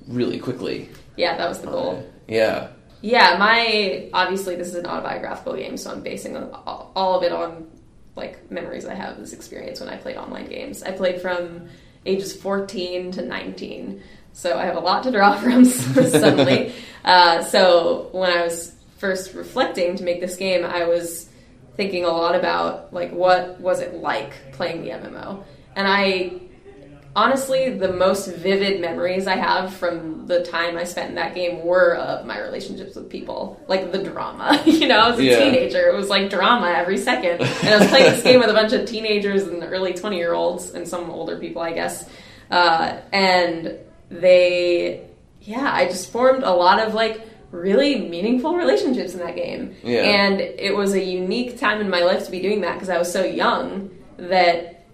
really 0.07 0.39
quickly. 0.39 0.89
Yeah, 1.17 1.37
that 1.37 1.49
was 1.49 1.61
the 1.61 1.69
goal. 1.71 2.09
Yeah. 2.29 2.69
Yeah, 3.01 3.37
my 3.39 4.09
obviously 4.13 4.55
this 4.57 4.69
is 4.69 4.75
an 4.77 4.87
autobiographical 4.87 5.57
game, 5.57 5.77
so 5.77 5.91
I'm 5.91 6.03
basing 6.03 6.37
all 6.37 6.93
all 6.95 7.17
of 7.19 7.23
it 7.25 7.33
on 7.33 7.69
like 8.15 8.51
memories 8.51 8.85
I 8.87 8.95
have 8.95 9.15
of 9.15 9.19
this 9.19 9.33
experience 9.33 9.81
when 9.81 9.89
I 9.89 9.97
played 9.97 10.17
online 10.17 10.47
games. 10.49 10.83
I 10.83 10.93
played 10.93 11.21
from 11.21 11.69
ages 12.07 12.33
14 12.37 13.11
to 13.13 13.23
19, 13.23 14.03
so 14.33 14.59
I 14.59 14.65
have 14.65 14.77
a 14.77 14.81
lot 14.81 15.03
to 15.05 15.11
draw 15.11 15.37
from 15.41 15.65
suddenly. 15.65 16.73
uh, 17.05 17.43
so 17.45 18.09
when 18.13 18.31
I 18.31 18.43
was 18.45 18.75
first 18.99 19.35
reflecting 19.35 19.97
to 19.97 20.05
make 20.05 20.21
this 20.21 20.37
game, 20.37 20.65
I 20.65 20.85
was 20.85 21.29
thinking 21.77 22.05
a 22.05 22.09
lot 22.09 22.35
about 22.35 22.93
like 22.93 23.13
what 23.13 23.61
was 23.61 23.81
it 23.81 23.95
like 23.95 24.33
playing 24.53 24.83
the 24.83 24.91
MMO, 24.91 25.43
and 25.77 25.87
I 25.89 26.41
honestly, 27.15 27.69
the 27.77 27.93
most 27.93 28.27
vivid 28.29 28.81
memories 28.81 29.27
I 29.27 29.37
have 29.37 29.75
from 29.75 30.27
the 30.27 30.45
time 30.45 30.79
I 30.79 30.85
spent 30.85 31.11
in 31.11 31.15
that 31.17 31.35
game 31.35 31.63
were 31.65 31.95
of 31.97 32.25
my 32.27 32.41
relationships 32.41 32.97
with 32.97 33.11
people, 33.11 33.61
like 33.69 33.93
the 33.93 34.03
drama. 34.03 34.63
you 34.67 34.89
know, 34.89 34.99
I 34.99 35.11
was 35.11 35.19
a 35.19 35.25
Yeah. 35.25 35.39
teenager; 35.45 35.89
it 35.89 35.95
was 35.95 36.09
like 36.09 36.31
drama 36.31 36.69
every 36.71 36.97
second, 36.99 37.41
and 37.43 37.69
I 37.75 37.79
was 37.79 37.89
playing 37.89 38.13
this 38.13 38.23
game 38.23 38.41
with 38.41 38.49
a 38.51 38.55
bunch 38.55 38.73
of 38.73 38.87
teenagers 38.87 39.43
and 39.43 39.63
early 39.63 39.93
twenty-year-olds 39.93 40.71
and 40.75 40.87
some 40.89 41.11
older 41.11 41.37
people, 41.39 41.61
I 41.61 41.73
guess. 41.73 42.09
Uh, 42.51 42.99
and 43.13 43.79
they, 44.21 45.07
yeah, 45.41 45.71
I 45.73 45.87
just 45.87 46.11
formed 46.13 46.43
a 46.45 46.53
lot 46.53 46.79
of 46.81 46.95
like 46.95 47.29
really 47.51 48.09
meaningful 48.09 48.57
relationships 48.57 49.13
in 49.15 49.21
that 49.21 49.37
game, 49.37 49.75
Yeah. 49.83 50.01
and 50.03 50.41
it 50.41 50.75
was 50.75 50.93
a 50.95 51.03
unique 51.03 51.59
time 51.59 51.81
in 51.81 51.91
my 51.91 52.03
life 52.03 52.25
to 52.27 52.31
be 52.31 52.41
doing 52.41 52.63
that 52.63 52.75
because 52.75 52.89
I 52.89 52.99
was 52.99 53.13
so 53.13 53.25
young 53.25 53.91
that 54.17 54.85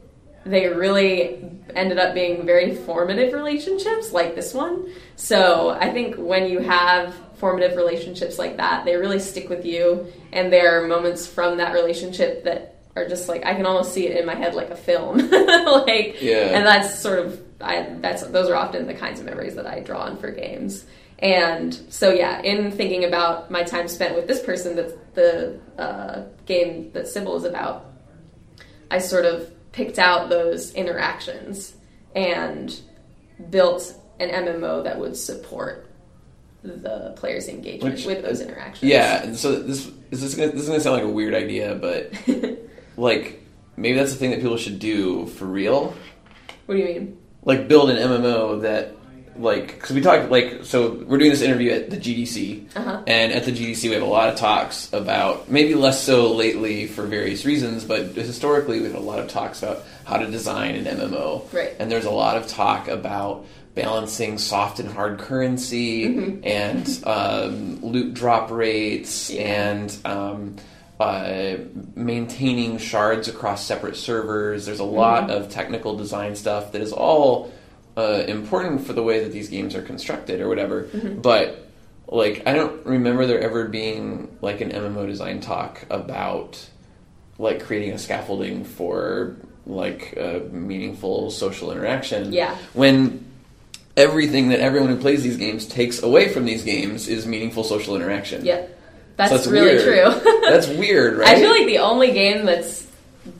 they 0.45 0.67
really 0.69 1.45
ended 1.75 1.99
up 1.99 2.15
being 2.15 2.47
very 2.47 2.75
formative 2.75 3.33
relationships 3.35 4.13
like 4.13 4.35
this 4.35 4.55
one. 4.55 4.91
So 5.17 5.71
I 5.71 5.91
think 5.93 6.17
when 6.17 6.49
you 6.49 6.61
have 6.61 7.15
formative 7.35 7.77
relationships 7.77 8.39
like 8.39 8.57
that, 8.57 8.85
they 8.85 8.97
really 8.97 9.19
stick 9.21 9.49
with 9.49 9.65
you, 9.67 10.07
and 10.33 10.53
there 10.53 10.83
are 10.83 10.89
moments 10.89 11.27
from 11.27 11.59
that 11.59 11.75
relationship 11.75 12.45
that 12.45 12.77
are 12.97 13.07
just 13.09 13.29
like 13.29 13.45
I 13.45 13.55
can 13.55 13.67
almost 13.67 13.93
see 13.93 14.09
it 14.09 14.17
in 14.17 14.27
my 14.27 14.35
head 14.35 14.55
like 14.55 14.71
a 14.71 14.77
film, 14.77 15.19
like 15.31 16.17
Yeah. 16.21 16.57
and 16.57 16.67
that's 16.67 16.99
sort 16.99 17.21
of 17.21 17.41
I 17.61 17.97
that's 18.01 18.23
those 18.23 18.49
are 18.49 18.55
often 18.55 18.87
the 18.87 18.95
kinds 18.95 19.21
of 19.21 19.27
memories 19.27 19.57
that 19.57 19.67
I 19.67 19.81
draw 19.81 20.01
on 20.01 20.17
for 20.19 20.31
games. 20.31 20.85
And 21.19 21.75
so 21.89 22.11
yeah, 22.13 22.41
in 22.43 22.71
thinking 22.71 23.05
about 23.05 23.51
my 23.51 23.65
time 23.65 23.89
spent 23.89 24.15
with 24.15 24.29
this 24.29 24.41
person 24.41 24.77
that 24.77 25.15
the 25.15 25.59
uh, 25.77 26.23
game 26.47 26.93
that 26.93 27.05
Cibele 27.07 27.37
is 27.37 27.45
about, 27.45 27.87
I 28.91 28.99
sort 28.99 29.25
of 29.25 29.53
picked 29.73 29.99
out 29.99 30.29
those 30.29 30.73
interactions 30.75 31.75
and 32.15 32.79
built 33.51 33.95
an 34.21 34.29
MMO 34.31 34.85
that 34.85 34.99
would 34.99 35.17
support 35.17 35.89
the 36.63 37.15
player's 37.17 37.49
engagement 37.49 37.97
Which- 37.97 38.07
with 38.07 38.23
those 38.23 38.41
interactions. 38.41 38.91
Yeah. 38.91 39.23
And 39.23 39.37
so 39.37 39.61
this 39.61 39.87
is 40.11 40.21
this 40.21 40.35
gonna, 40.35 40.53
this 40.53 40.63
is 40.63 40.69
gonna 40.69 40.81
sound 40.81 40.97
like 40.97 41.05
a 41.05 41.09
weird 41.09 41.35
idea, 41.35 41.75
but 41.75 42.13
like 42.97 43.43
maybe 43.77 43.97
that's 43.97 44.13
the 44.13 44.19
thing 44.19 44.31
that 44.31 44.41
people 44.41 44.57
should 44.57 44.79
do 44.79 45.27
for 45.27 45.47
real. 45.47 45.95
What 46.67 46.75
do 46.75 46.81
you 46.81 46.87
mean? 46.87 47.18
Like 47.45 47.69
build 47.69 47.91
an 47.91 47.97
MMO 47.97 48.63
that 48.63 48.95
like 49.37 49.69
because 49.69 49.93
we 49.93 50.01
talked 50.01 50.31
like 50.31 50.65
so 50.65 50.91
we're 51.07 51.19
doing 51.19 51.31
this 51.31 51.43
interview 51.43 51.71
at 51.71 51.91
the 51.91 51.97
GDC, 51.97 52.77
Uh-huh. 52.77 53.03
and 53.07 53.33
at 53.33 53.45
the 53.45 53.53
GDC 53.53 53.85
we 53.89 53.95
have 53.95 54.03
a 54.03 54.07
lot 54.07 54.29
of 54.29 54.35
talks 54.37 54.93
about 54.93 55.49
maybe 55.51 55.75
less 55.75 56.03
so 56.03 56.33
lately 56.33 56.87
for 56.89 57.05
various 57.05 57.45
reasons, 57.45 57.85
but 57.85 58.07
historically 58.09 58.81
we 58.81 58.87
have 58.87 58.97
a 58.97 59.01
lot 59.01 59.21
of 59.21 59.29
talks 59.29 59.63
about 59.63 59.85
how 60.05 60.17
to 60.17 60.27
design 60.27 60.75
an 60.75 60.87
MMO, 60.87 61.45
Right. 61.53 61.75
And 61.79 61.91
there's 61.91 62.05
a 62.07 62.11
lot 62.11 62.37
of 62.37 62.49
talk 62.49 62.89
about 62.89 63.47
balancing 63.77 64.39
soft 64.39 64.81
and 64.81 64.91
hard 64.91 65.21
currency 65.21 66.09
Mm-hmm. 66.09 66.41
and 66.45 67.01
um, 67.07 67.81
loot 67.81 68.13
drop 68.15 68.51
rates 68.51 69.31
Yeah. 69.31 69.43
and 69.43 69.97
um, 70.05 70.57
uh, 71.01 71.57
maintaining 71.95 72.79
shards 72.79 73.29
across 73.29 73.65
separate 73.65 73.97
servers. 73.97 74.67
There's 74.67 74.81
a 74.81 74.85
lot 74.85 75.31
of 75.31 75.49
technical 75.49 75.97
design 75.97 76.35
stuff 76.35 76.73
that 76.73 76.83
is 76.83 76.93
all 76.93 77.53
uh, 77.97 78.25
important 78.27 78.87
for 78.87 78.93
the 78.93 79.03
way 79.03 79.23
that 79.23 79.33
these 79.33 79.49
games 79.49 79.75
are 79.75 79.83
constructed 79.83 80.41
or 80.41 80.49
whatever. 80.49 80.89
But 81.23 81.69
like, 82.09 82.43
I 82.47 82.53
don't 82.55 82.85
remember 82.87 83.27
there 83.27 83.41
ever 83.41 83.69
being 83.69 84.37
like 84.41 84.61
an 84.61 84.71
MMO 84.71 85.07
design 85.07 85.41
talk 85.41 85.85
about 85.91 86.69
like 87.39 87.63
creating 87.63 87.93
a 87.93 87.99
scaffolding 87.99 88.65
for 88.65 89.37
like 89.67 90.17
uh, 90.19 90.41
meaningful 90.51 91.31
social 91.31 91.71
interaction. 91.71 92.33
Yeah. 92.33 92.57
When 92.73 93.25
everything 93.97 94.49
that 94.49 94.61
everyone 94.61 94.89
who 94.91 94.97
plays 94.97 95.23
these 95.23 95.37
games 95.37 95.67
takes 95.67 96.03
away 96.03 96.29
from 96.29 96.45
these 96.45 96.65
games 96.65 97.09
is 97.09 97.27
meaningful 97.27 97.65
social 97.65 97.95
interaction. 97.95 98.45
Yep. 98.45 98.78
That's, 99.19 99.31
So 99.33 99.37
it's 99.37 99.47
really 99.47 99.75
weird. 99.77 99.83
true. 100.15 100.31
That's 100.49 100.67
weird, 100.83 101.19
right? 101.19 101.29
I 101.29 101.41
feel 101.41 101.51
like 101.51 101.67
the 101.67 101.79
only 101.81 102.13
game 102.13 102.47
that's 102.47 102.87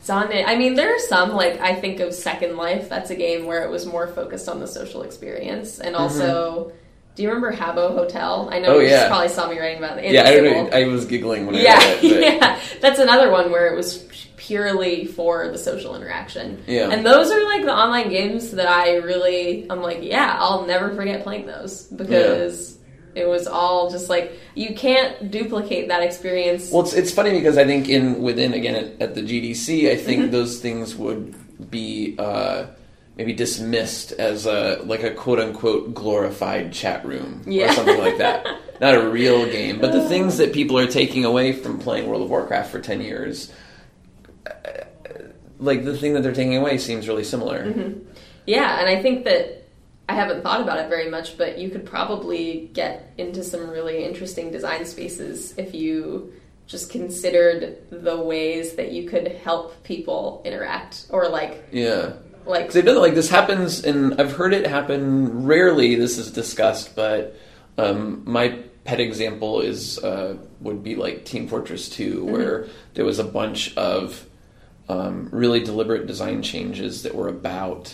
done 0.05 0.31
it. 0.31 0.47
I 0.47 0.55
mean, 0.55 0.75
there 0.75 0.93
are 0.95 0.99
some 0.99 1.31
like 1.31 1.59
I 1.59 1.73
think 1.73 1.99
of 2.01 2.13
Second 2.13 2.55
Life. 2.57 2.87
That's 2.89 3.09
a 3.09 3.15
game 3.15 3.47
where 3.47 3.63
it 3.63 3.71
was 3.71 3.87
more 3.87 4.05
focused 4.07 4.47
on 4.47 4.59
the 4.59 4.67
social 4.67 5.01
experience, 5.01 5.79
and 5.79 5.95
also. 5.95 6.73
Do 7.15 7.23
you 7.23 7.29
remember 7.29 7.51
Habbo 7.51 7.93
Hotel? 7.95 8.47
I 8.49 8.59
know 8.59 8.69
Mm-hmm. 8.69 8.77
Oh, 8.77 8.79
you 8.79 8.87
yeah. 8.87 9.07
probably 9.09 9.27
saw 9.27 9.49
me 9.49 9.59
writing 9.59 9.79
about 9.79 9.97
it. 9.97 10.09
yeah, 10.13 10.23
I 10.23 10.35
don't 10.35 10.45
know. 10.45 10.77
I 10.77 10.85
was 10.85 11.03
giggling 11.05 11.47
when 11.47 11.55
I 11.55 11.61
yeah, 11.63 11.77
read 11.79 12.03
it. 12.03 12.39
But 12.39 12.47
yeah. 12.47 12.59
That's 12.79 12.99
another 12.99 13.29
one 13.29 13.51
where 13.51 13.67
it 13.73 13.75
was 13.75 14.07
purely 14.37 15.03
for 15.05 15.49
the 15.49 15.57
social 15.57 15.97
interaction. 15.97 16.63
Yeah. 16.65 16.89
And 16.89 17.05
those 17.05 17.29
are 17.29 17.43
like 17.43 17.63
the 17.65 17.73
online 17.75 18.07
games 18.07 18.51
that 18.51 18.67
I 18.69 18.97
really, 18.97 19.69
I'm 19.69 19.81
like, 19.81 19.99
yeah, 20.01 20.37
I'll 20.39 20.65
never 20.65 20.95
forget 20.95 21.23
playing 21.23 21.45
those 21.45 21.83
because 21.87 22.77
it 23.15 23.27
was 23.27 23.47
all 23.47 23.89
just 23.89 24.09
like 24.09 24.33
you 24.55 24.73
can't 24.75 25.31
duplicate 25.31 25.87
that 25.87 26.03
experience. 26.03 26.71
Well, 26.71 26.83
it's, 26.83 26.93
it's 26.93 27.11
funny 27.11 27.31
because 27.31 27.57
I 27.57 27.65
think 27.65 27.89
in 27.89 28.21
within 28.21 28.53
again 28.53 28.75
at, 28.75 29.01
at 29.01 29.15
the 29.15 29.21
GDC, 29.21 29.89
I 29.91 29.95
think 29.95 30.21
Mm-hmm. 30.23 30.31
those 30.31 30.59
things 30.59 30.95
would 30.95 31.35
be 31.71 32.15
uh, 32.19 32.67
maybe 33.17 33.33
dismissed 33.33 34.11
as 34.13 34.45
a 34.45 34.81
like 34.85 35.03
a 35.03 35.11
quote 35.11 35.39
unquote 35.39 35.93
glorified 35.93 36.71
chat 36.71 37.05
room 37.05 37.43
or 37.47 37.71
something 37.73 37.99
like 37.99 38.17
that. 38.19 38.45
Not 38.81 38.95
a 38.95 39.09
real 39.09 39.45
game, 39.45 39.79
but 39.81 39.91
the 39.91 40.07
things 40.07 40.37
that 40.37 40.53
people 40.53 40.79
are 40.79 40.87
taking 40.87 41.25
away 41.25 41.51
from 41.51 41.79
playing 41.79 42.07
World 42.07 42.21
of 42.23 42.29
Warcraft 42.29 42.71
for 42.71 42.79
ten 42.79 43.01
years, 43.01 43.51
uh, 44.47 44.51
like 45.59 45.83
the 45.83 45.97
thing 45.97 46.13
that 46.13 46.23
they're 46.23 46.31
taking 46.33 46.55
away 46.55 46.77
seems 46.77 47.07
really 47.07 47.25
similar. 47.25 47.65
Mm-hmm. 47.65 47.99
Yeah, 48.45 48.79
and 48.79 48.87
I 48.87 49.01
think 49.01 49.25
that 49.25 49.58
I 50.09 50.13
haven't 50.13 50.41
thought 50.41 50.59
about 50.59 50.79
it 50.79 50.89
very 50.89 51.07
much, 51.07 51.37
but 51.37 51.59
you 51.59 51.69
could 51.69 51.85
probably 51.85 52.71
get 52.73 53.13
into 53.19 53.43
some 53.43 53.69
really 53.69 54.03
interesting 54.03 54.49
design 54.51 54.83
spaces 54.85 55.55
if 55.55 55.75
you 55.75 56.33
just 56.65 56.89
considered 56.89 57.77
the 57.91 58.17
ways 58.19 58.73
that 58.73 58.91
you 58.91 59.07
could 59.07 59.27
help 59.27 59.83
people 59.83 60.41
interact 60.45 61.05
or 61.11 61.29
like 61.29 61.67
Yeah. 61.71 62.13
like 62.47 62.71
they've 62.71 62.83
done 62.83 62.97
like 62.97 63.13
this 63.13 63.29
happens, 63.29 63.83
and 63.85 64.19
I've 64.19 64.31
heard 64.31 64.51
it 64.55 64.65
happen 64.65 65.45
rarely. 65.45 65.93
This 65.93 66.17
is 66.17 66.31
discussed, 66.31 66.95
but 66.95 67.35
um, 67.77 68.23
my 68.25 68.57
pet 68.85 68.99
example 68.99 69.61
is 69.61 70.03
uh, 70.03 70.37
would 70.59 70.83
be 70.83 70.95
like 70.95 71.23
Team 71.23 71.47
Fortress 71.47 71.87
2 71.87 72.25
where 72.25 72.65
there 72.95 73.05
was 73.05 73.19
a 73.19 73.23
bunch 73.23 73.77
of 73.77 74.25
um, 74.89 75.29
really 75.31 75.59
deliberate 75.63 76.07
design 76.07 76.41
changes 76.41 77.03
that 77.03 77.13
were 77.13 77.27
about. 77.27 77.93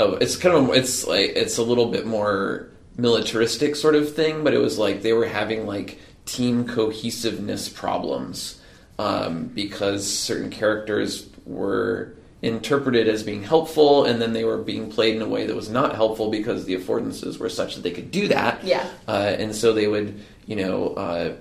Oh, 0.00 0.14
it's 0.14 0.36
kind 0.36 0.56
of 0.56 0.74
it's 0.74 1.06
like 1.06 1.32
it's 1.36 1.58
a 1.58 1.62
little 1.62 1.90
bit 1.90 2.06
more 2.06 2.70
militaristic 2.96 3.76
sort 3.76 3.94
of 3.94 4.14
thing, 4.14 4.42
but 4.42 4.54
it 4.54 4.58
was 4.58 4.78
like 4.78 5.02
they 5.02 5.12
were 5.12 5.26
having 5.26 5.66
like 5.66 5.98
team 6.24 6.66
cohesiveness 6.66 7.68
problems 7.68 8.60
um, 8.98 9.44
because 9.46 10.10
certain 10.10 10.50
characters 10.50 11.28
were 11.44 12.14
interpreted 12.42 13.08
as 13.08 13.22
being 13.22 13.42
helpful, 13.42 14.06
and 14.06 14.22
then 14.22 14.32
they 14.32 14.44
were 14.44 14.56
being 14.56 14.90
played 14.90 15.16
in 15.16 15.22
a 15.22 15.28
way 15.28 15.46
that 15.46 15.54
was 15.54 15.68
not 15.68 15.94
helpful 15.94 16.30
because 16.30 16.64
the 16.64 16.74
affordances 16.74 17.38
were 17.38 17.50
such 17.50 17.74
that 17.74 17.82
they 17.82 17.90
could 17.90 18.10
do 18.10 18.28
that. 18.28 18.64
Yeah. 18.64 18.88
Uh, 19.06 19.34
and 19.38 19.54
so 19.54 19.74
they 19.74 19.86
would, 19.86 20.18
you 20.46 20.56
know, 20.56 20.94
uh, 20.94 21.36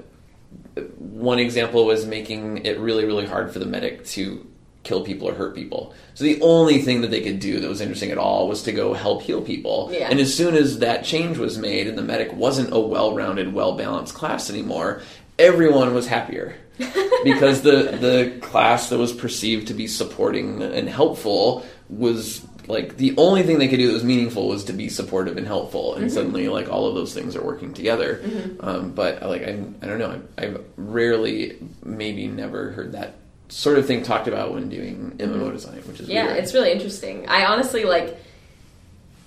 one 0.97 1.39
example 1.39 1.85
was 1.85 2.05
making 2.05 2.65
it 2.65 2.77
really, 2.79 3.05
really 3.05 3.25
hard 3.25 3.53
for 3.53 3.59
the 3.59 3.65
medic 3.65 4.05
to 4.07 4.45
kill 4.83 5.01
people 5.01 5.27
or 5.27 5.33
hurt 5.33 5.55
people. 5.55 5.93
So 6.13 6.23
the 6.23 6.41
only 6.41 6.81
thing 6.81 7.01
that 7.01 7.11
they 7.11 7.21
could 7.21 7.39
do 7.39 7.59
that 7.59 7.67
was 7.67 7.81
interesting 7.81 8.11
at 8.11 8.17
all 8.17 8.47
was 8.47 8.63
to 8.63 8.71
go 8.71 8.93
help 8.93 9.21
heal 9.21 9.41
people. 9.41 9.89
Yeah. 9.91 10.09
And 10.09 10.19
as 10.19 10.33
soon 10.33 10.55
as 10.55 10.79
that 10.79 11.03
change 11.03 11.37
was 11.37 11.57
made 11.57 11.87
and 11.87 11.97
the 11.97 12.03
medic 12.03 12.33
wasn't 12.33 12.73
a 12.73 12.79
well-rounded, 12.79 13.53
well-balanced 13.53 14.13
class 14.13 14.49
anymore, 14.49 15.01
everyone 15.37 15.93
was 15.93 16.07
happier. 16.07 16.55
because 17.25 17.61
the 17.61 17.97
the 17.99 18.39
class 18.39 18.89
that 18.89 18.97
was 18.97 19.11
perceived 19.11 19.67
to 19.67 19.73
be 19.73 19.85
supporting 19.85 20.63
and 20.63 20.87
helpful 20.87 21.65
was 21.89 22.45
like 22.67 22.95
the 22.95 23.13
only 23.17 23.43
thing 23.43 23.59
they 23.59 23.67
could 23.67 23.79
do 23.79 23.87
that 23.87 23.93
was 23.93 24.03
meaningful 24.03 24.47
was 24.47 24.63
to 24.63 24.71
be 24.73 24.87
supportive 24.87 25.35
and 25.35 25.45
helpful 25.45 25.95
and 25.95 26.09
suddenly 26.09 26.47
like 26.47 26.69
all 26.69 26.87
of 26.87 26.95
those 26.95 27.13
things 27.13 27.35
are 27.35 27.43
working 27.43 27.73
together 27.73 28.21
um, 28.61 28.91
but 28.91 29.21
like 29.23 29.41
I, 29.41 29.61
I 29.81 29.87
don't 29.87 29.99
know 29.99 30.21
I, 30.37 30.45
I've 30.45 30.63
rarely 30.77 31.57
maybe 31.83 32.27
never 32.27 32.71
heard 32.71 32.93
that 32.93 33.15
sort 33.49 33.77
of 33.77 33.85
thing 33.85 34.03
talked 34.03 34.27
about 34.27 34.53
when 34.53 34.69
doing 34.69 35.13
MMO 35.17 35.27
mm-hmm. 35.35 35.51
design 35.51 35.81
which 35.87 35.99
is 35.99 36.07
Yeah, 36.07 36.25
weird. 36.27 36.37
it's 36.37 36.53
really 36.53 36.71
interesting. 36.71 37.27
I 37.27 37.45
honestly 37.45 37.83
like. 37.83 38.17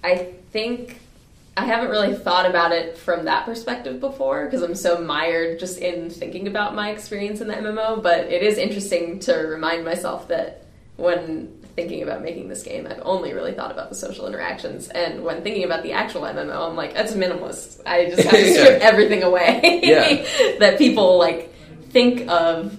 I 0.05 0.33
think 0.51 0.99
I 1.57 1.65
haven't 1.65 1.91
really 1.91 2.15
thought 2.15 2.49
about 2.49 2.73
it 2.73 2.97
from 2.99 3.27
that 3.27 3.45
perspective 3.45 4.01
before 4.01 4.47
because 4.47 4.63
I'm 4.63 4.75
so 4.75 5.01
mired 5.01 5.59
just 5.61 5.79
in 5.79 6.11
thinking 6.11 6.49
about 6.49 6.75
my 6.75 6.91
experience 6.91 7.41
in 7.41 7.47
the 7.49 7.55
MMO. 7.55 8.03
But 8.03 8.21
it 8.27 8.43
is 8.43 8.59
interesting 8.59 9.21
to 9.21 9.35
remind 9.35 9.85
myself 9.85 10.29
that 10.29 10.65
when 10.97 11.57
thinking 11.77 12.03
about 12.03 12.23
making 12.23 12.49
this 12.49 12.63
game, 12.63 12.87
I've 12.87 13.01
only 13.03 13.33
really 13.33 13.53
thought 13.53 13.71
about 13.71 13.91
the 13.91 13.95
social 13.95 14.27
interactions. 14.27 14.89
And 14.89 15.23
when 15.25 15.43
thinking 15.43 15.65
about 15.65 15.83
the 15.85 15.93
actual 15.93 16.23
MMO, 16.23 16.69
I'm 16.71 16.77
like, 16.77 16.95
that's 16.95 17.13
minimalist. 17.13 17.81
I 17.87 18.07
just 18.11 18.23
have 18.25 18.33
to 18.33 18.39
Yeah. 18.47 18.65
strip 18.65 18.81
everything 18.83 19.23
away 19.23 19.81
Yeah. 19.83 20.57
that 20.59 20.79
people 20.79 21.17
like 21.19 21.55
think 21.91 22.29
of 22.29 22.79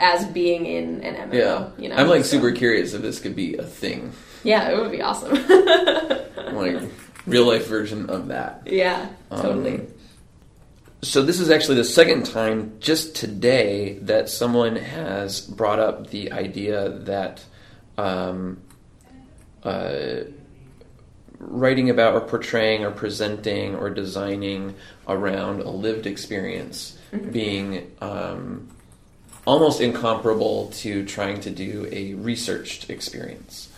as 0.00 0.24
being 0.26 0.66
in 0.66 1.02
an 1.02 1.30
MMO. 1.30 1.34
yeah 1.34 1.68
you 1.78 1.88
know, 1.88 1.96
I'm 1.96 2.08
like 2.08 2.24
So- 2.24 2.32
super 2.38 2.52
curious 2.52 2.94
if 2.94 3.02
this 3.02 3.18
could 3.20 3.36
be 3.36 3.56
a 3.56 3.64
thing 3.64 4.12
yeah, 4.42 4.68
it 4.70 4.76
would 4.78 4.90
be 4.90 5.00
awesome. 5.00 5.32
like 6.54 6.82
real 7.26 7.46
life 7.46 7.66
version 7.66 8.10
of 8.10 8.28
that 8.28 8.62
yeah, 8.66 9.08
totally. 9.30 9.76
Um, 9.76 9.86
So 11.02 11.22
this 11.22 11.40
is 11.40 11.50
actually 11.50 11.76
the 11.76 11.84
second 11.84 12.24
time 12.26 12.76
just 12.80 13.14
today 13.16 13.98
that 14.02 14.28
someone 14.28 14.76
has 14.76 15.40
brought 15.40 15.78
up 15.78 16.08
the 16.10 16.32
idea 16.32 16.88
that 16.90 17.44
um, 17.98 18.60
uh, 19.62 20.24
writing 21.38 21.90
about 21.90 22.14
or 22.14 22.20
portraying 22.20 22.84
or 22.84 22.90
presenting 22.90 23.74
or 23.74 23.90
designing 23.90 24.74
around 25.08 25.60
a 25.60 25.70
lived 25.70 26.06
experience 26.06 26.98
being 27.30 27.90
um, 28.00 28.68
almost 29.46 29.80
incomparable 29.80 30.68
to 30.68 31.04
trying 31.04 31.40
to 31.40 31.50
do 31.50 31.88
a 31.92 32.14
researched 32.14 32.90
experience. 32.90 33.68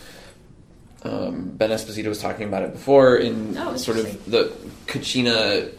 Um, 1.02 1.50
ben 1.50 1.70
Esposito 1.70 2.08
was 2.08 2.20
talking 2.20 2.48
about 2.48 2.62
it 2.62 2.72
before 2.72 3.16
in 3.16 3.56
Oh, 3.56 3.76
sort 3.76 3.98
of 3.98 4.30
the 4.30 4.52
Kachina 4.86 5.72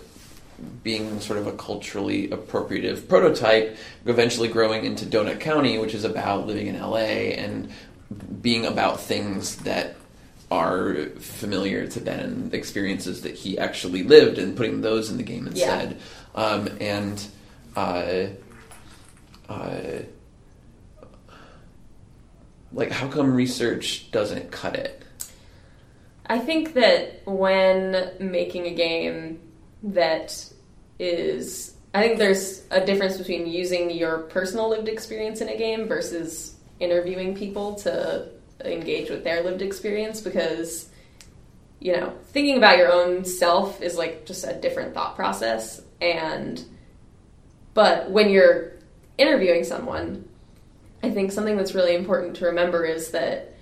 being 0.83 1.19
sort 1.19 1.39
of 1.39 1.47
a 1.47 1.51
culturally 1.51 2.29
appropriative 2.29 3.07
prototype, 3.07 3.77
eventually 4.05 4.47
growing 4.47 4.85
into 4.85 5.05
Donut 5.05 5.39
County, 5.39 5.77
which 5.77 5.93
is 5.93 6.03
about 6.03 6.47
living 6.47 6.67
in 6.67 6.79
LA 6.79 6.97
and 7.35 7.71
being 8.41 8.65
about 8.65 9.01
things 9.01 9.57
that 9.57 9.95
are 10.49 11.07
familiar 11.19 11.87
to 11.87 11.99
Ben 11.99 12.19
and 12.19 12.53
experiences 12.53 13.21
that 13.21 13.35
he 13.35 13.57
actually 13.59 14.03
lived 14.03 14.37
and 14.37 14.55
putting 14.55 14.81
those 14.81 15.11
in 15.11 15.17
the 15.17 15.23
game 15.23 15.45
instead. 15.45 15.97
Um, 16.35 16.69
and 16.79 17.23
uh, 17.75 18.27
uh, 19.49 19.99
like, 22.73 22.91
how 22.91 23.07
come 23.07 23.33
research 23.33 24.11
doesn't 24.11 24.51
cut 24.51 24.75
it? 24.75 25.03
I 26.25 26.39
think 26.39 26.73
that 26.73 27.21
when 27.25 28.11
making 28.19 28.65
a 28.67 28.73
game 28.73 29.39
that 29.83 30.45
is, 30.99 31.73
I 31.93 32.01
think 32.01 32.17
there's 32.17 32.63
a 32.69 32.85
difference 32.85 33.17
between 33.17 33.47
using 33.47 33.89
your 33.91 34.19
personal 34.19 34.69
lived 34.69 34.89
experience 34.89 35.39
in 35.39 35.47
a 35.47 35.57
game 35.57 35.87
versus 35.87 36.55
interviewing 36.79 37.35
people 37.35 37.75
to 37.75 38.29
engage 38.65 39.09
with 39.09 39.23
their 39.23 39.41
lived 39.43 39.61
experience 39.61 40.19
because 40.19 40.89
you 41.79 41.93
know, 41.93 42.13
thinking 42.31 42.57
about 42.57 42.77
your 42.77 42.91
own 42.91 43.23
self 43.23 43.81
is 43.81 43.97
like 43.97 44.25
just 44.25 44.45
a 44.45 44.53
different 44.53 44.93
thought 44.93 45.15
process. 45.15 45.81
And, 46.01 46.63
but 47.73 48.09
when 48.09 48.29
you're 48.29 48.73
interviewing 49.17 49.63
someone, 49.63 50.27
I 51.03 51.09
think 51.11 51.31
something 51.31 51.57
that's 51.57 51.73
really 51.73 51.95
important 51.95 52.35
to 52.37 52.45
remember 52.45 52.85
is 52.85 53.11
that 53.11 53.53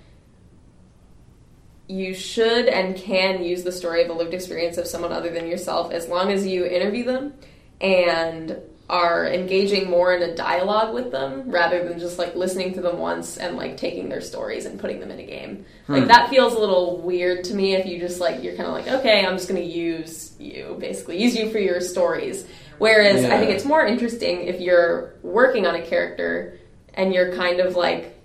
you 1.88 2.14
should 2.14 2.66
and 2.66 2.96
can 2.96 3.44
use 3.44 3.62
the 3.62 3.72
story 3.72 4.02
of 4.02 4.10
a 4.10 4.12
lived 4.12 4.34
experience 4.34 4.76
of 4.76 4.86
someone 4.86 5.12
other 5.12 5.30
than 5.30 5.46
yourself 5.46 5.92
as 5.92 6.08
long 6.08 6.32
as 6.32 6.46
you 6.46 6.64
interview 6.64 7.04
them 7.04 7.32
and 7.80 8.56
are 8.88 9.26
engaging 9.26 9.90
more 9.90 10.14
in 10.14 10.22
a 10.22 10.34
dialogue 10.34 10.94
with 10.94 11.10
them 11.10 11.50
rather 11.50 11.86
than 11.88 11.98
just 11.98 12.18
like 12.18 12.36
listening 12.36 12.72
to 12.72 12.80
them 12.80 12.98
once 12.98 13.36
and 13.36 13.56
like 13.56 13.76
taking 13.76 14.08
their 14.08 14.20
stories 14.20 14.64
and 14.64 14.78
putting 14.78 15.00
them 15.00 15.10
in 15.10 15.18
a 15.18 15.26
game. 15.26 15.64
Like 15.88 16.02
Hmm. 16.02 16.08
that 16.08 16.30
feels 16.30 16.54
a 16.54 16.58
little 16.58 16.98
weird 16.98 17.44
to 17.44 17.54
me 17.54 17.74
if 17.74 17.84
you 17.86 17.98
just 17.98 18.20
like 18.20 18.44
you're 18.44 18.54
kind 18.54 18.68
of 18.68 18.74
like 18.74 18.88
okay, 18.88 19.26
I'm 19.26 19.36
just 19.36 19.48
going 19.48 19.60
to 19.60 19.68
use 19.68 20.34
you 20.38 20.76
basically 20.78 21.20
use 21.20 21.36
you 21.36 21.50
for 21.50 21.58
your 21.58 21.80
stories. 21.80 22.46
Whereas 22.78 23.24
I 23.24 23.38
think 23.38 23.50
it's 23.50 23.64
more 23.64 23.86
interesting 23.86 24.42
if 24.42 24.60
you're 24.60 25.14
working 25.22 25.66
on 25.66 25.74
a 25.74 25.82
character 25.82 26.58
and 26.94 27.12
you're 27.12 27.34
kind 27.34 27.60
of 27.60 27.76
like 27.76 28.16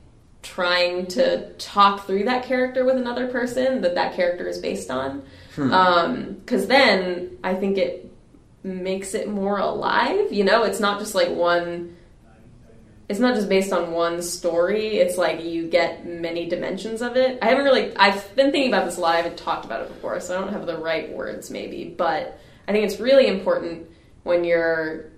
trying 0.41 1.05
to 1.05 1.51
talk 1.53 2.07
through 2.07 2.25
that 2.25 2.43
character 2.43 2.83
with 2.83 2.97
another 2.97 3.27
person 3.27 3.81
that 3.81 3.95
that 3.95 4.15
character 4.15 4.47
is 4.47 4.57
based 4.57 4.89
on. 4.89 5.23
Hmm. 5.55 5.73
Um, 5.73 6.33
because 6.33 6.67
then 6.67 7.37
I 7.43 7.53
think 7.53 7.77
it 7.77 8.11
makes 8.63 9.13
it 9.13 9.27
more 9.27 9.57
alive. 9.57 10.31
You 10.31 10.43
know, 10.43 10.63
it's 10.63 10.79
not 10.79 10.99
just 10.99 11.15
like 11.15 11.29
one. 11.29 11.97
It's 13.09 13.19
not 13.19 13.35
just 13.35 13.49
based 13.49 13.73
on 13.73 13.91
one 13.91 14.21
story. 14.21 14.97
It's 14.97 15.17
like 15.17 15.43
you 15.43 15.67
get 15.67 16.07
many 16.07 16.47
dimensions 16.47 17.01
of 17.01 17.17
it. 17.17 17.39
I 17.41 17.47
haven't 17.47 17.65
really. 17.65 17.95
I've 17.97 18.35
been 18.35 18.51
thinking 18.51 18.71
about 18.71 18.85
this 18.85 18.97
a 18.97 19.01
lot. 19.01 19.15
I 19.15 19.17
haven't 19.17 19.37
talked 19.37 19.65
about 19.65 19.81
it 19.81 19.89
before, 19.89 20.19
so 20.21 20.35
I 20.35 20.39
don't 20.39 20.53
have 20.53 20.65
the 20.65 20.77
right 20.77 21.11
words, 21.11 21.51
maybe. 21.51 21.93
But 21.95 22.39
I 22.67 22.71
think 22.71 22.85
it's 22.85 22.99
really 22.99 23.27
important 23.27 23.90
when 24.23 24.43
you're 24.43 25.11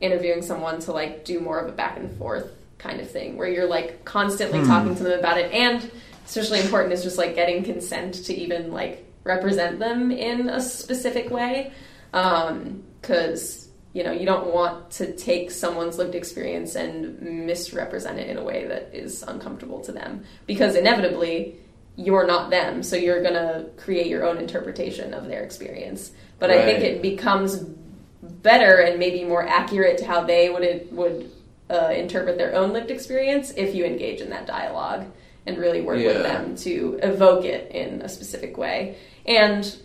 interviewing 0.00 0.42
someone 0.42 0.80
to 0.80 0.92
like 0.92 1.24
do 1.24 1.40
more 1.40 1.58
of 1.58 1.68
a 1.68 1.72
back 1.72 1.96
and 1.96 2.16
forth 2.18 2.50
kind 2.78 3.00
of 3.00 3.10
thing 3.10 3.36
where 3.36 3.48
you're 3.48 3.66
like 3.66 4.04
constantly 4.04 4.60
hmm. 4.60 4.66
talking 4.66 4.94
to 4.94 5.02
them 5.02 5.18
about 5.18 5.38
it. 5.38 5.52
And 5.52 5.90
especially 6.26 6.60
important 6.60 6.92
is 6.92 7.02
just 7.02 7.18
like 7.18 7.34
getting 7.34 7.62
consent 7.62 8.14
to 8.26 8.34
even 8.34 8.72
like 8.72 9.04
represent 9.24 9.78
them 9.78 10.10
in 10.10 10.48
a 10.48 10.60
specific 10.60 11.30
way. 11.30 11.72
Um, 12.12 12.82
because 13.00 13.68
you 13.92 14.02
know 14.02 14.12
you 14.12 14.26
don't 14.26 14.52
want 14.52 14.90
to 14.92 15.14
take 15.16 15.50
someone's 15.50 15.96
lived 15.96 16.14
experience 16.14 16.74
and 16.74 17.20
misrepresent 17.46 18.18
it 18.18 18.28
in 18.28 18.36
a 18.36 18.44
way 18.44 18.66
that 18.66 18.90
is 18.92 19.22
uncomfortable 19.22 19.80
to 19.80 19.92
them. 19.92 20.24
Because 20.46 20.74
inevitably 20.74 21.56
you're 21.98 22.26
not 22.26 22.50
them 22.50 22.82
so 22.82 22.94
you're 22.94 23.22
going 23.22 23.34
to 23.34 23.64
create 23.78 24.06
your 24.06 24.22
own 24.22 24.36
interpretation 24.36 25.14
of 25.14 25.28
their 25.28 25.42
experience. 25.42 26.12
But 26.38 26.50
i 26.50 26.62
think 26.64 26.80
it 26.80 27.00
becomes 27.00 27.56
better 28.22 28.76
and 28.80 28.98
maybe 28.98 29.24
more 29.24 29.46
accurate 29.46 29.98
to 29.98 30.06
how 30.06 30.22
they 30.24 30.48
would 30.50 30.88
would 30.92 31.30
uh, 31.70 31.90
interpret 31.94 32.38
their 32.38 32.54
own 32.54 32.72
lived 32.72 32.90
experience 32.90 33.52
if 33.56 33.74
you 33.74 33.84
engage 33.84 34.20
in 34.20 34.30
that 34.30 34.46
dialogue 34.46 35.04
and 35.46 35.58
really 35.58 35.80
work 35.80 35.98
Yeah. 35.98 36.08
with 36.08 36.22
them 36.22 36.56
to 36.56 36.98
evoke 37.02 37.44
it 37.44 37.70
in 37.72 38.02
a 38.02 38.08
specific 38.08 38.56
way. 38.56 38.96
And 39.26 39.76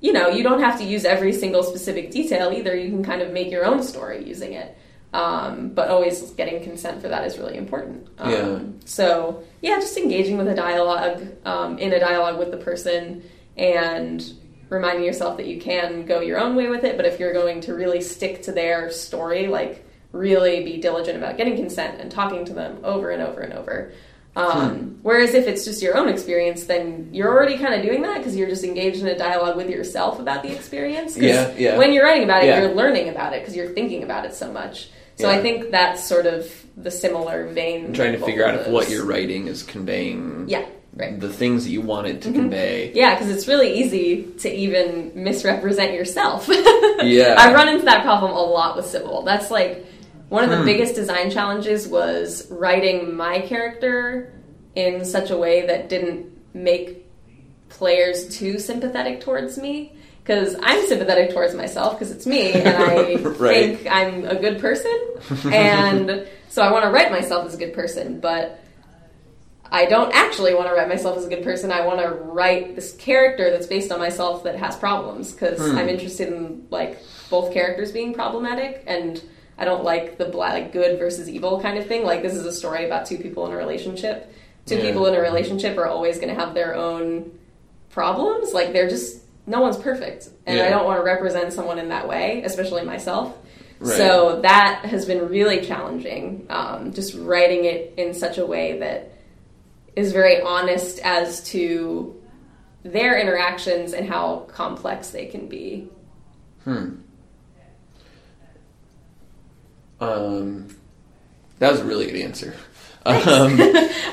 you 0.00 0.12
know, 0.12 0.28
you 0.28 0.42
don't 0.44 0.60
have 0.60 0.78
to 0.78 0.84
use 0.84 1.04
every 1.04 1.32
single 1.32 1.62
specific 1.64 2.12
detail 2.12 2.52
either. 2.52 2.74
You 2.76 2.88
can 2.88 3.04
kind 3.04 3.20
of 3.20 3.32
make 3.32 3.50
your 3.50 3.64
own 3.64 3.82
story 3.82 4.24
using 4.24 4.52
it. 4.52 4.76
Um, 5.12 5.70
but 5.70 5.88
always 5.88 6.20
getting 6.32 6.62
consent 6.62 7.00
for 7.00 7.08
that 7.08 7.24
is 7.26 7.38
really 7.38 7.56
important. 7.56 8.06
Um, 8.18 8.30
Yeah. 8.30 8.58
So 8.84 9.42
yeah, 9.62 9.76
just 9.76 9.96
engaging 9.96 10.36
with 10.38 10.48
a 10.48 10.54
dialogue 10.54 11.26
um, 11.46 11.78
in 11.78 11.92
a 11.94 11.98
dialogue 11.98 12.38
with 12.38 12.50
the 12.50 12.58
person 12.58 13.22
and 13.56 14.22
reminding 14.68 15.04
yourself 15.04 15.36
that 15.38 15.46
you 15.46 15.60
can 15.60 16.04
go 16.06 16.20
your 16.20 16.38
own 16.38 16.56
way 16.56 16.68
with 16.68 16.84
it. 16.84 16.96
But 16.96 17.06
if 17.06 17.18
you're 17.18 17.32
going 17.32 17.60
to 17.62 17.74
really 17.74 18.00
stick 18.00 18.42
to 18.42 18.52
their 18.52 18.90
story, 18.90 19.46
like 19.48 19.84
really 20.12 20.64
be 20.64 20.78
diligent 20.80 21.16
about 21.18 21.36
getting 21.36 21.56
consent 21.56 22.00
and 22.00 22.10
talking 22.10 22.44
to 22.46 22.52
them 22.52 22.78
over 22.84 23.10
and 23.10 23.22
over 23.22 23.40
and 23.40 23.52
over. 23.52 23.92
Um, 24.36 24.98
Whereas 25.02 25.34
if 25.34 25.48
it's 25.48 25.64
just 25.64 25.82
your 25.82 25.96
own 25.96 26.08
experience, 26.08 26.64
then 26.64 27.10
you're 27.12 27.28
already 27.28 27.58
kind 27.58 27.74
of 27.74 27.82
doing 27.82 28.02
that 28.02 28.18
because 28.18 28.36
you're 28.36 28.48
just 28.48 28.62
engaged 28.62 29.00
in 29.00 29.08
a 29.08 29.18
dialogue 29.18 29.56
with 29.56 29.68
yourself 29.68 30.20
about 30.20 30.42
the 30.42 30.54
experience. 30.54 31.16
Yeah, 31.16 31.52
yeah. 31.56 31.76
When 31.76 31.92
you're 31.92 32.04
writing 32.04 32.24
about 32.24 32.44
it, 32.44 32.46
Yeah. 32.46 32.60
you're 32.62 32.74
learning 32.74 33.08
about 33.08 33.32
it 33.32 33.40
because 33.40 33.56
you're 33.56 33.70
thinking 33.70 34.04
about 34.04 34.24
it 34.26 34.34
so 34.34 34.52
much. 34.52 34.90
So 35.16 35.28
Yeah. 35.28 35.36
I 35.36 35.42
think 35.42 35.72
that's 35.72 36.04
sort 36.04 36.26
of 36.26 36.52
the 36.76 36.90
similar 36.92 37.48
vein. 37.48 37.86
I'm 37.86 37.92
trying 37.92 38.12
to 38.12 38.24
figure 38.24 38.46
out 38.46 38.54
if 38.54 38.68
what 38.68 38.88
you're 38.88 39.04
writing 39.04 39.48
is 39.48 39.64
conveying 39.64 40.44
Yeah, 40.46 40.64
right. 40.98 41.10
Mm-hmm. 41.12 41.20
the 41.20 41.32
things 41.32 41.64
that 41.64 41.70
you 41.70 41.80
wanted 41.80 42.20
to 42.22 42.32
convey. 42.32 42.92
Yeah, 42.94 43.14
because 43.14 43.30
it's 43.30 43.46
really 43.48 43.78
easy 43.80 44.24
to 44.40 44.52
even 44.52 45.12
misrepresent 45.14 45.94
yourself. 45.94 46.48
Yeah. 47.00 47.36
I 47.38 47.54
run 47.54 47.68
into 47.68 47.84
that 47.84 48.02
problem 48.02 48.32
a 48.32 48.42
lot 48.42 48.74
with 48.76 48.84
Cibele. 48.86 49.24
That's 49.24 49.52
like 49.52 49.86
one 50.30 50.42
of 50.42 50.50
the 50.50 50.56
Hmm. 50.58 50.64
biggest 50.64 50.96
design 50.96 51.30
challenges 51.30 51.86
was 51.86 52.50
writing 52.50 53.14
my 53.16 53.38
character 53.42 54.32
in 54.74 55.04
such 55.04 55.30
a 55.30 55.36
way 55.36 55.64
that 55.66 55.88
didn't 55.88 56.26
make 56.54 57.06
players 57.68 58.36
too 58.36 58.58
sympathetic 58.58 59.20
towards 59.20 59.58
me. 59.58 59.92
Because 60.24 60.56
I'm 60.60 60.84
sympathetic 60.88 61.30
towards 61.32 61.54
myself 61.54 61.94
because 61.98 62.10
it's 62.10 62.26
me 62.26 62.52
and 62.52 62.68
I 62.68 63.14
Right. 63.38 63.78
think 63.78 63.86
I'm 63.88 64.24
a 64.26 64.34
good 64.34 64.58
person. 64.60 64.92
and 65.52 66.26
so 66.48 66.62
I 66.62 66.72
want 66.72 66.84
to 66.84 66.90
write 66.90 67.10
myself 67.12 67.46
as 67.46 67.54
a 67.54 67.58
good 67.58 67.72
person, 67.74 68.18
but 68.20 68.60
I 69.70 69.84
don't 69.86 70.12
actually 70.14 70.54
want 70.54 70.68
to 70.68 70.74
write 70.74 70.88
myself 70.88 71.18
as 71.18 71.24
a 71.26 71.28
good 71.28 71.42
person. 71.44 71.70
I 71.70 71.84
want 71.86 72.00
to 72.00 72.08
write 72.10 72.74
this 72.74 72.92
character 72.96 73.50
that's 73.50 73.66
based 73.66 73.92
on 73.92 73.98
myself 73.98 74.44
that 74.44 74.56
has 74.56 74.76
problems 74.76 75.32
because 75.32 75.58
Hmm. 75.60 75.76
I'm 75.78 75.88
interested 75.88 76.28
in 76.32 76.66
like 76.70 76.98
both 77.30 77.52
characters 77.52 77.92
being 77.92 78.14
problematic 78.14 78.82
and 78.86 79.22
I 79.58 79.64
don't 79.64 79.84
like 79.84 80.16
the 80.18 80.24
black, 80.26 80.52
like 80.54 80.72
good 80.72 80.98
versus 80.98 81.28
evil 81.28 81.60
kind 81.60 81.76
of 81.78 81.86
thing. 81.86 82.04
Like 82.04 82.22
this 82.22 82.34
is 82.34 82.46
a 82.46 82.52
story 82.52 82.86
about 82.86 83.06
two 83.06 83.18
people 83.18 83.44
in 83.46 83.52
a 83.52 83.56
relationship. 83.56 84.32
Two 84.66 84.76
Yeah. 84.76 84.82
people 84.82 85.06
in 85.06 85.14
a 85.14 85.20
relationship 85.20 85.76
are 85.78 85.86
always 85.86 86.16
going 86.18 86.34
to 86.34 86.40
have 86.40 86.54
their 86.54 86.74
own 86.74 87.30
problems. 87.90 88.52
Like 88.52 88.72
they're 88.72 88.88
just 88.88 89.22
no 89.46 89.60
one's 89.62 89.78
perfect, 89.78 90.28
and 90.46 90.60
I 90.60 90.68
don't 90.68 90.84
want 90.84 90.98
to 91.00 91.02
represent 91.04 91.54
someone 91.54 91.78
in 91.78 91.88
that 91.88 92.06
way, 92.06 92.42
especially 92.44 92.84
myself. 92.84 93.34
Right. 93.80 93.96
So 93.96 94.40
that 94.42 94.84
has 94.84 95.06
been 95.06 95.28
really 95.28 95.62
challenging. 95.64 96.46
Um, 96.50 96.92
just 96.92 97.14
writing 97.14 97.64
it 97.64 97.94
in 97.96 98.12
such 98.12 98.36
a 98.36 98.44
way 98.44 98.78
that 98.80 99.10
is 99.98 100.12
very 100.12 100.40
honest 100.40 101.00
as 101.00 101.42
to 101.50 102.14
their 102.84 103.18
interactions 103.18 103.92
and 103.92 104.08
how 104.08 104.46
complex 104.48 105.10
they 105.10 105.26
can 105.26 105.48
be. 105.48 105.88
Hmm. 106.64 106.94
Um, 110.00 110.68
that 111.58 111.72
was 111.72 111.80
a 111.80 111.84
really 111.84 112.06
good 112.06 112.20
answer. 112.20 112.54
Um, 113.04 113.16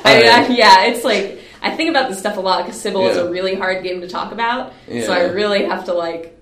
I, 0.03 0.47
yeah, 0.49 0.86
it's 0.86 1.03
like 1.03 1.39
I 1.61 1.75
think 1.75 1.91
about 1.91 2.09
this 2.09 2.17
stuff 2.17 2.38
a 2.38 2.39
lot 2.39 2.65
because 2.65 2.83
Cibele 2.83 3.11
is 3.11 3.17
a 3.17 3.29
really 3.29 3.55
hard 3.55 3.83
game 3.83 4.01
to 4.01 4.07
talk 4.07 4.31
about. 4.31 4.73
So 4.88 5.13
I 5.13 5.25
really 5.25 5.65
have 5.65 5.86
to 5.86 5.93
like 5.93 6.34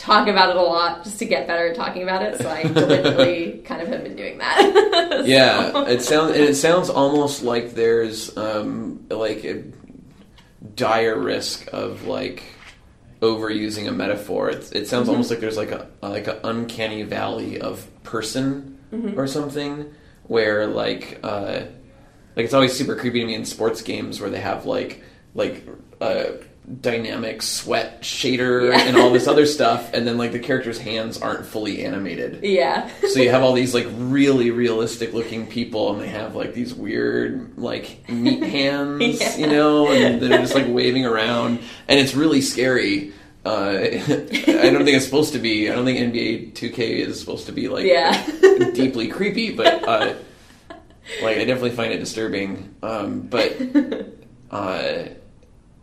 talk 0.00 0.28
about 0.28 0.50
it 0.50 0.56
a 0.56 0.62
lot 0.62 1.04
just 1.04 1.18
to 1.18 1.26
get 1.26 1.46
better 1.46 1.68
at 1.68 1.76
talking 1.76 2.02
about 2.02 2.22
it. 2.22 2.38
So 2.38 2.48
I 2.48 2.62
deliberately 2.62 3.58
kind 3.64 3.82
of 3.82 3.88
have 3.88 4.02
been 4.02 4.16
doing 4.16 4.38
that. 4.38 5.22
yeah, 5.26 5.84
it 5.86 6.00
sounds 6.02 6.32
and 6.32 6.42
it 6.42 6.54
sounds 6.54 6.88
almost 6.88 7.42
like 7.42 7.74
there's 7.74 8.34
um, 8.36 9.06
like 9.10 9.44
a 9.44 9.62
dire 10.74 11.18
risk 11.18 11.68
of 11.72 12.06
like 12.06 12.42
overusing 13.20 13.88
a 13.88 13.92
metaphor. 13.92 14.48
It, 14.48 14.74
it 14.74 14.88
sounds 14.88 15.08
almost 15.08 15.30
like 15.30 15.40
there's 15.40 15.58
like 15.58 15.70
a 15.70 15.88
like 16.00 16.26
an 16.28 16.38
uncanny 16.44 17.02
valley 17.02 17.60
of 17.60 17.86
person 18.02 18.78
or 19.16 19.26
something 19.26 19.92
where 20.24 20.66
like 20.66 21.20
uh, 21.22 21.60
like 22.36 22.44
it's 22.44 22.54
always 22.54 22.72
super 22.72 22.96
creepy 22.96 23.20
to 23.20 23.26
me 23.26 23.34
in 23.34 23.44
sports 23.44 23.82
games 23.82 24.20
where 24.20 24.30
they 24.30 24.40
have 24.40 24.64
like 24.64 25.02
like 25.34 25.66
uh, 26.00 26.24
dynamic 26.80 27.42
sweat 27.42 28.02
shader 28.02 28.70
Yeah. 28.70 28.80
and 28.84 28.96
all 28.96 29.10
this 29.10 29.26
other 29.26 29.46
stuff, 29.56 29.92
and 29.92 30.06
then 30.06 30.16
like 30.18 30.32
the 30.32 30.38
character's 30.38 30.78
hands 30.78 31.20
aren't 31.20 31.46
fully 31.46 31.84
animated. 31.84 32.44
yeah. 32.44 32.88
So 33.08 33.20
you 33.20 33.30
have 33.30 33.42
all 33.42 33.52
these 33.54 33.74
like 33.74 33.86
really 33.96 34.50
realistic 34.50 35.12
looking 35.12 35.46
people, 35.46 35.92
and 35.92 36.00
they 36.00 36.08
have 36.08 36.34
like 36.36 36.54
these 36.54 36.72
weird 36.74 37.56
like 37.58 38.08
meat 38.08 38.42
hands, 38.58 39.20
Yeah. 39.20 39.36
you 39.36 39.46
know, 39.46 39.90
and 39.90 40.20
they're 40.20 40.38
just 40.38 40.54
like 40.54 40.66
waving 40.68 41.04
around, 41.06 41.60
and 41.88 41.98
it's 41.98 42.14
really 42.14 42.40
scary. 42.40 43.12
Uh, 43.44 43.48
I 43.80 43.96
don't 44.70 44.84
think 44.84 44.96
it's 44.96 45.06
supposed 45.06 45.32
to 45.32 45.38
be. 45.38 45.70
I 45.70 45.74
don't 45.74 45.84
think 45.86 45.98
NBA 45.98 46.52
2K 46.52 46.78
is 46.78 47.18
supposed 47.18 47.46
to 47.46 47.52
be 47.52 47.68
like 47.68 47.86
Yeah. 47.86 48.12
deeply 48.74 49.08
creepy, 49.08 49.54
but 49.54 49.82
uh, 49.88 50.14
like 51.22 51.38
I 51.38 51.44
definitely 51.44 51.70
find 51.70 51.92
it 51.92 51.98
disturbing. 51.98 52.74
Um, 52.82 53.22
but 53.22 53.56
uh, 54.50 55.04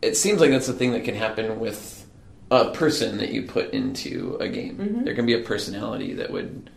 it 0.01 0.15
seems 0.17 0.39
like 0.39 0.51
that's 0.51 0.67
a 0.69 0.73
thing 0.73 0.91
that 0.91 1.03
can 1.03 1.15
happen 1.15 1.59
with 1.59 2.05
a 2.51 2.71
person 2.71 3.17
that 3.17 3.29
you 3.29 3.43
put 3.43 3.71
into 3.73 4.37
a 4.39 4.47
game. 4.47 4.77
Mm-hmm. 4.77 5.03
There 5.03 5.15
can 5.15 5.25
be 5.25 5.33
a 5.33 5.41
personality 5.43 6.13
that 6.13 6.31
would 6.31 6.69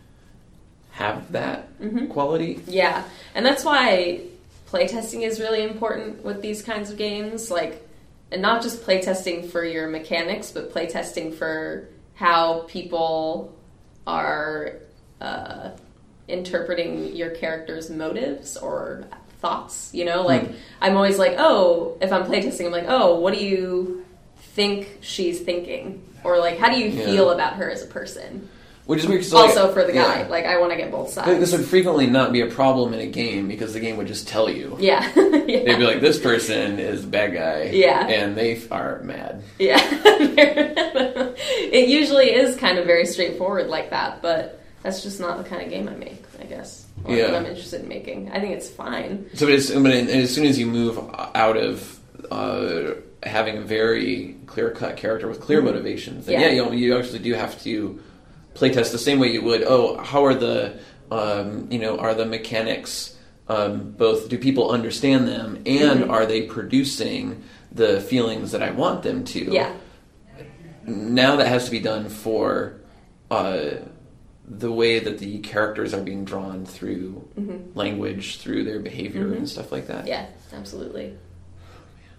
have 0.91 1.31
that 1.31 1.67
Mm-hmm. 1.79 2.07
quality. 2.07 2.61
Yeah, 2.67 3.03
and 3.33 3.43
that's 3.45 3.63
why 3.65 4.21
playtesting 4.69 5.21
is 5.23 5.39
really 5.39 5.63
important 5.63 6.23
with 6.23 6.41
these 6.41 6.61
kinds 6.61 6.91
of 6.91 6.97
games. 6.97 7.49
Like, 7.49 7.87
and 8.31 8.41
not 8.41 8.61
just 8.61 8.83
playtesting 8.83 9.49
for 9.49 9.65
your 9.65 9.87
mechanics, 9.87 10.51
but 10.51 10.71
playtesting 10.71 11.33
for 11.33 11.89
how 12.13 12.65
people 12.67 13.57
are 14.05 14.73
uh, 15.21 15.71
interpreting 16.27 17.15
your 17.15 17.31
character's 17.31 17.89
motives 17.89 18.57
or 18.57 19.05
thoughts. 19.41 19.89
You 19.93 20.05
know, 20.05 20.21
hmm. 20.21 20.27
like 20.27 20.51
I'm 20.81 20.95
always 20.95 21.17
like, 21.19 21.35
oh, 21.37 21.97
if 22.01 22.11
I'm 22.13 22.23
playtesting, 22.25 22.65
I'm 22.67 22.71
like, 22.71 22.85
oh, 22.87 23.19
what 23.19 23.33
do 23.33 23.43
you 23.43 24.05
think 24.55 24.99
she's 25.01 25.39
thinking, 25.39 26.03
or 26.23 26.37
like, 26.39 26.57
how 26.59 26.69
do 26.69 26.77
you 26.79 26.89
Yeah. 26.89 27.05
feel 27.05 27.29
about 27.31 27.53
her 27.53 27.69
as 27.69 27.83
a 27.83 27.87
person? 27.87 28.49
Which 28.87 29.01
is 29.03 29.07
weird. 29.07 29.21
'cause, 29.21 29.31
like, 29.31 29.49
also 29.49 29.71
for 29.71 29.83
the 29.85 29.93
guy, 29.93 30.21
yeah. 30.21 30.27
like 30.27 30.45
I 30.45 30.57
want 30.59 30.71
to 30.71 30.77
get 30.77 30.91
both 30.91 31.13
Th- 31.13 31.25
sides. 31.25 31.39
This 31.39 31.51
would 31.53 31.65
frequently 31.65 32.07
not 32.07 32.33
be 32.33 32.41
a 32.41 32.47
problem 32.47 32.93
in 32.93 32.99
a 32.99 33.05
game 33.05 33.47
because 33.47 33.73
the 33.73 33.79
game 33.79 33.95
would 33.97 34.07
just 34.07 34.27
tell 34.27 34.49
you. 34.49 34.75
yeah, 34.79 35.03
yeah. 35.15 35.63
They'd 35.63 35.77
be 35.77 35.85
like, 35.85 36.01
"This 36.01 36.17
person 36.19 36.79
is 36.79 37.03
the 37.03 37.07
bad 37.07 37.33
guy," 37.33 37.69
Yeah. 37.73 38.05
and 38.07 38.35
they 38.35 38.59
are 38.71 38.99
mad. 39.03 39.43
Yeah. 39.59 39.79
it 40.65 41.89
usually 41.89 42.33
is 42.33 42.55
kind 42.57 42.77
of 42.79 42.85
very 42.85 43.05
straightforward 43.05 43.67
like 43.67 43.91
that, 43.91 44.21
but 44.21 44.61
that's 44.83 45.03
just 45.03 45.19
not 45.19 45.37
the 45.37 45.43
kind 45.43 45.61
of 45.61 45.69
game 45.69 45.87
I 45.87 45.95
make, 45.95 46.23
I 46.41 46.45
guess. 46.45 46.85
Or 47.05 47.15
Yeah. 47.15 47.27
that 47.27 47.35
I'm 47.35 47.45
interested 47.45 47.81
in 47.81 47.87
making. 47.87 48.31
I 48.31 48.39
think 48.39 48.53
it's 48.53 48.69
fine. 48.69 49.27
So, 49.33 49.47
but, 49.47 49.83
but 49.83 49.91
as 49.93 50.33
soon 50.33 50.45
as 50.45 50.57
you 50.59 50.67
move 50.67 50.97
out 51.35 51.57
of 51.57 51.99
uh, 52.31 52.93
having 53.23 53.57
a 53.57 53.61
very 53.61 54.35
clear 54.45 54.71
cut 54.71 54.97
character 54.97 55.27
with 55.27 55.39
clear 55.41 55.61
motivations, 55.61 56.25
then 56.25 56.39
yeah, 56.39 56.47
Yeah. 56.49 56.69
you, 56.69 56.73
you 56.73 56.97
actually 56.97 57.19
do 57.19 57.33
have 57.33 57.61
to 57.63 57.99
playtest 58.55 58.91
the 58.91 58.97
same 58.97 59.19
way 59.19 59.29
you 59.31 59.41
would. 59.41 59.63
Oh, 59.63 59.97
how 59.97 60.25
are 60.25 60.33
the 60.35 60.79
um, 61.11 61.67
you 61.71 61.79
know 61.79 61.97
are 61.97 62.13
the 62.13 62.25
mechanics 62.25 63.15
um, 63.47 63.91
both? 63.91 64.29
Do 64.29 64.37
people 64.37 64.71
understand 64.71 65.27
them, 65.27 65.61
and 65.65 66.09
are 66.09 66.25
they 66.25 66.43
producing 66.43 67.43
the 67.71 67.99
feelings 68.01 68.51
that 68.51 68.61
I 68.63 68.71
want 68.71 69.03
them 69.03 69.23
to? 69.25 69.39
Yeah. 69.51 69.73
now 70.85 71.35
that 71.37 71.47
has 71.47 71.65
to 71.65 71.71
be 71.71 71.79
done 71.79 72.09
for 72.09 72.73
uh, 73.29 73.71
the 74.51 74.71
way 74.71 74.99
that 74.99 75.17
the 75.19 75.39
characters 75.39 75.93
are 75.93 76.01
being 76.01 76.25
drawn 76.25 76.65
through 76.65 77.25
mm-hmm. 77.39 77.77
language, 77.77 78.39
through 78.39 78.65
their 78.65 78.79
behavior 78.79 79.23
and 79.23 79.35
mm-hmm. 79.35 79.45
stuff 79.45 79.71
like 79.71 79.87
that. 79.87 80.05
Yeah, 80.05 80.25
absolutely. 80.51 81.17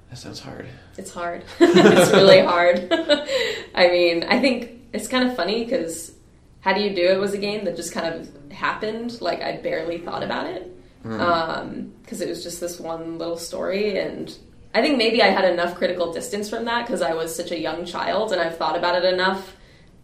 That 0.09 0.17
sounds 0.17 0.41
hard. 0.41 0.67
It's 0.97 1.13
hard. 1.13 1.45
it's 1.61 2.11
really 2.11 2.41
hard. 2.45 2.89
I 3.75 3.89
mean, 3.89 4.25
I 4.25 4.41
think 4.41 4.71
it's 4.95 5.09
kind 5.09 5.29
of 5.29 5.37
funny 5.37 5.63
because 5.63 6.13
How 6.61 6.73
Do 6.73 6.81
You 6.81 6.97
Do 6.97 7.03
It 7.03 7.21
was 7.21 7.35
a 7.35 7.39
game 7.39 7.67
that 7.67 7.77
just 7.77 7.93
kind 7.93 8.15
of 8.15 8.51
happened. 8.51 9.21
Like, 9.21 9.43
I 9.43 9.59
barely 9.59 9.99
thought 9.99 10.23
about 10.23 10.47
it. 10.47 10.75
Hmm. 11.03 11.21
Um, 11.21 11.93
because 12.01 12.21
it 12.21 12.29
was 12.29 12.43
just 12.43 12.61
this 12.61 12.81
one 12.81 13.19
little 13.19 13.37
story. 13.37 13.99
And 13.99 14.35
I 14.75 14.81
think 14.81 14.97
maybe 14.97 15.23
I 15.23 15.29
had 15.29 15.45
enough 15.45 15.75
critical 15.75 16.13
distance 16.13 16.49
from 16.49 16.65
that 16.65 16.87
because 16.87 17.03
I 17.03 17.13
was 17.13 17.35
such 17.35 17.51
a 17.51 17.59
young 17.59 17.85
child 17.85 18.33
and 18.33 18.41
I've 18.41 18.57
thought 18.57 18.77
about 18.77 19.05
it 19.05 19.13
enough 19.13 19.55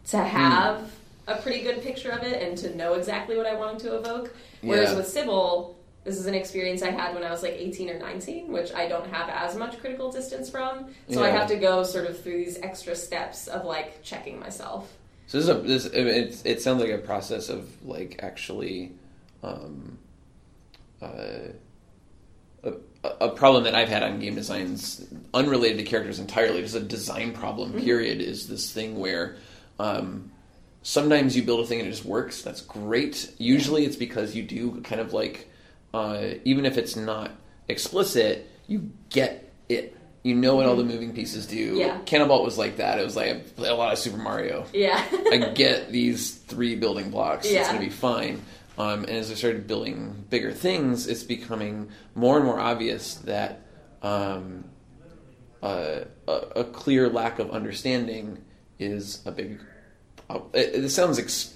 to 0.08 0.18
hmm. 0.18 0.26
have 0.26 0.97
a 1.28 1.36
pretty 1.36 1.60
good 1.60 1.82
picture 1.82 2.10
of 2.10 2.22
it 2.22 2.42
and 2.42 2.56
to 2.58 2.74
know 2.74 2.94
exactly 2.94 3.36
what 3.36 3.46
I 3.46 3.54
wanted 3.54 3.80
to 3.80 3.96
evoke. 3.96 4.34
Whereas 4.62 4.90
Yeah. 4.90 4.96
with 4.96 5.06
Cibele, 5.06 5.74
this 6.04 6.16
is 6.16 6.26
an 6.26 6.34
experience 6.34 6.82
I 6.82 6.90
had 6.90 7.14
when 7.14 7.22
I 7.22 7.30
was 7.30 7.42
like 7.42 7.54
18 7.56 7.90
or 7.90 7.98
19, 7.98 8.50
which 8.50 8.72
I 8.72 8.88
don't 8.88 9.06
have 9.10 9.28
as 9.28 9.56
much 9.56 9.78
critical 9.78 10.10
distance 10.10 10.48
from. 10.48 10.94
So 11.10 11.22
I 11.22 11.28
have 11.28 11.48
to 11.48 11.56
go 11.56 11.82
sort 11.82 12.06
of 12.06 12.20
through 12.22 12.38
these 12.44 12.58
extra 12.62 12.96
steps 12.96 13.46
of 13.46 13.64
like 13.66 14.02
checking 14.02 14.40
myself. 14.40 14.90
So 15.26 15.38
this 15.38 15.48
is 15.48 15.50
a 15.50 15.60
this 15.60 15.86
it, 15.86 16.46
it 16.46 16.62
sounds 16.62 16.80
like 16.80 16.90
a 16.90 16.98
process 16.98 17.50
of 17.50 17.68
like 17.84 18.20
actually 18.22 18.92
um, 19.42 19.98
uh, 21.02 21.52
a, 22.64 22.72
a 23.20 23.28
problem 23.28 23.64
that 23.64 23.74
I've 23.74 23.90
had 23.90 24.02
on 24.02 24.18
game 24.18 24.34
designs 24.34 25.06
unrelated 25.34 25.78
to 25.78 25.84
characters 25.84 26.18
entirely, 26.18 26.62
just 26.62 26.74
a 26.74 26.80
design 26.80 27.32
problem. 27.32 27.74
Period 27.74 28.22
is 28.22 28.48
this 28.48 28.72
thing 28.72 28.98
where 28.98 29.36
um, 29.78 30.30
sometimes 30.88 31.36
you 31.36 31.42
build 31.42 31.60
a 31.60 31.66
thing 31.66 31.80
and 31.80 31.86
it 31.86 31.90
just 31.90 32.06
works. 32.06 32.40
That's 32.40 32.62
great. 32.62 33.30
Usually 33.36 33.84
it's 33.84 33.96
because 33.96 34.34
you 34.34 34.42
do 34.42 34.80
kind 34.80 35.02
of 35.02 35.12
like 35.12 35.50
uh, 35.92 36.28
even 36.44 36.64
if 36.64 36.78
it's 36.78 36.96
not 36.96 37.30
explicit, 37.68 38.50
you 38.66 38.90
get 39.10 39.52
it. 39.68 39.94
You 40.22 40.34
know 40.34 40.56
what 40.56 40.66
all 40.66 40.76
the 40.76 40.84
moving 40.84 41.12
pieces 41.12 41.46
do. 41.46 41.76
Yeah. 41.76 41.98
Canabalt 42.06 42.42
was 42.42 42.56
like 42.56 42.78
that. 42.78 42.98
It 42.98 43.04
was 43.04 43.16
like 43.16 43.44
a, 43.58 43.62
a 43.62 43.74
lot 43.74 43.92
of 43.92 43.98
Super 43.98 44.16
Mario. 44.16 44.64
Yeah. 44.72 45.02
I 45.30 45.52
get 45.54 45.92
these 45.92 46.34
three 46.34 46.74
building 46.74 47.10
blocks. 47.10 47.46
It's 47.46 47.68
going 47.68 47.80
to 47.80 47.86
be 47.86 47.92
fine. 47.92 48.42
Um, 48.78 49.00
and 49.00 49.10
as 49.10 49.30
I 49.30 49.34
started 49.34 49.66
building 49.66 50.24
bigger 50.30 50.52
things, 50.52 51.06
it's 51.06 51.22
becoming 51.22 51.90
more 52.14 52.36
and 52.36 52.44
more 52.44 52.58
obvious 52.58 53.14
that 53.26 53.62
um, 54.02 54.64
uh, 55.62 56.00
a, 56.26 56.32
a 56.32 56.64
clear 56.64 57.08
lack 57.08 57.38
of 57.38 57.50
understanding 57.50 58.38
is 58.78 59.22
a 59.26 59.32
big. 59.32 59.60
Uh, 60.30 60.40
it, 60.52 60.84
it 60.84 60.88
sounds 60.90 61.18
ex- 61.18 61.54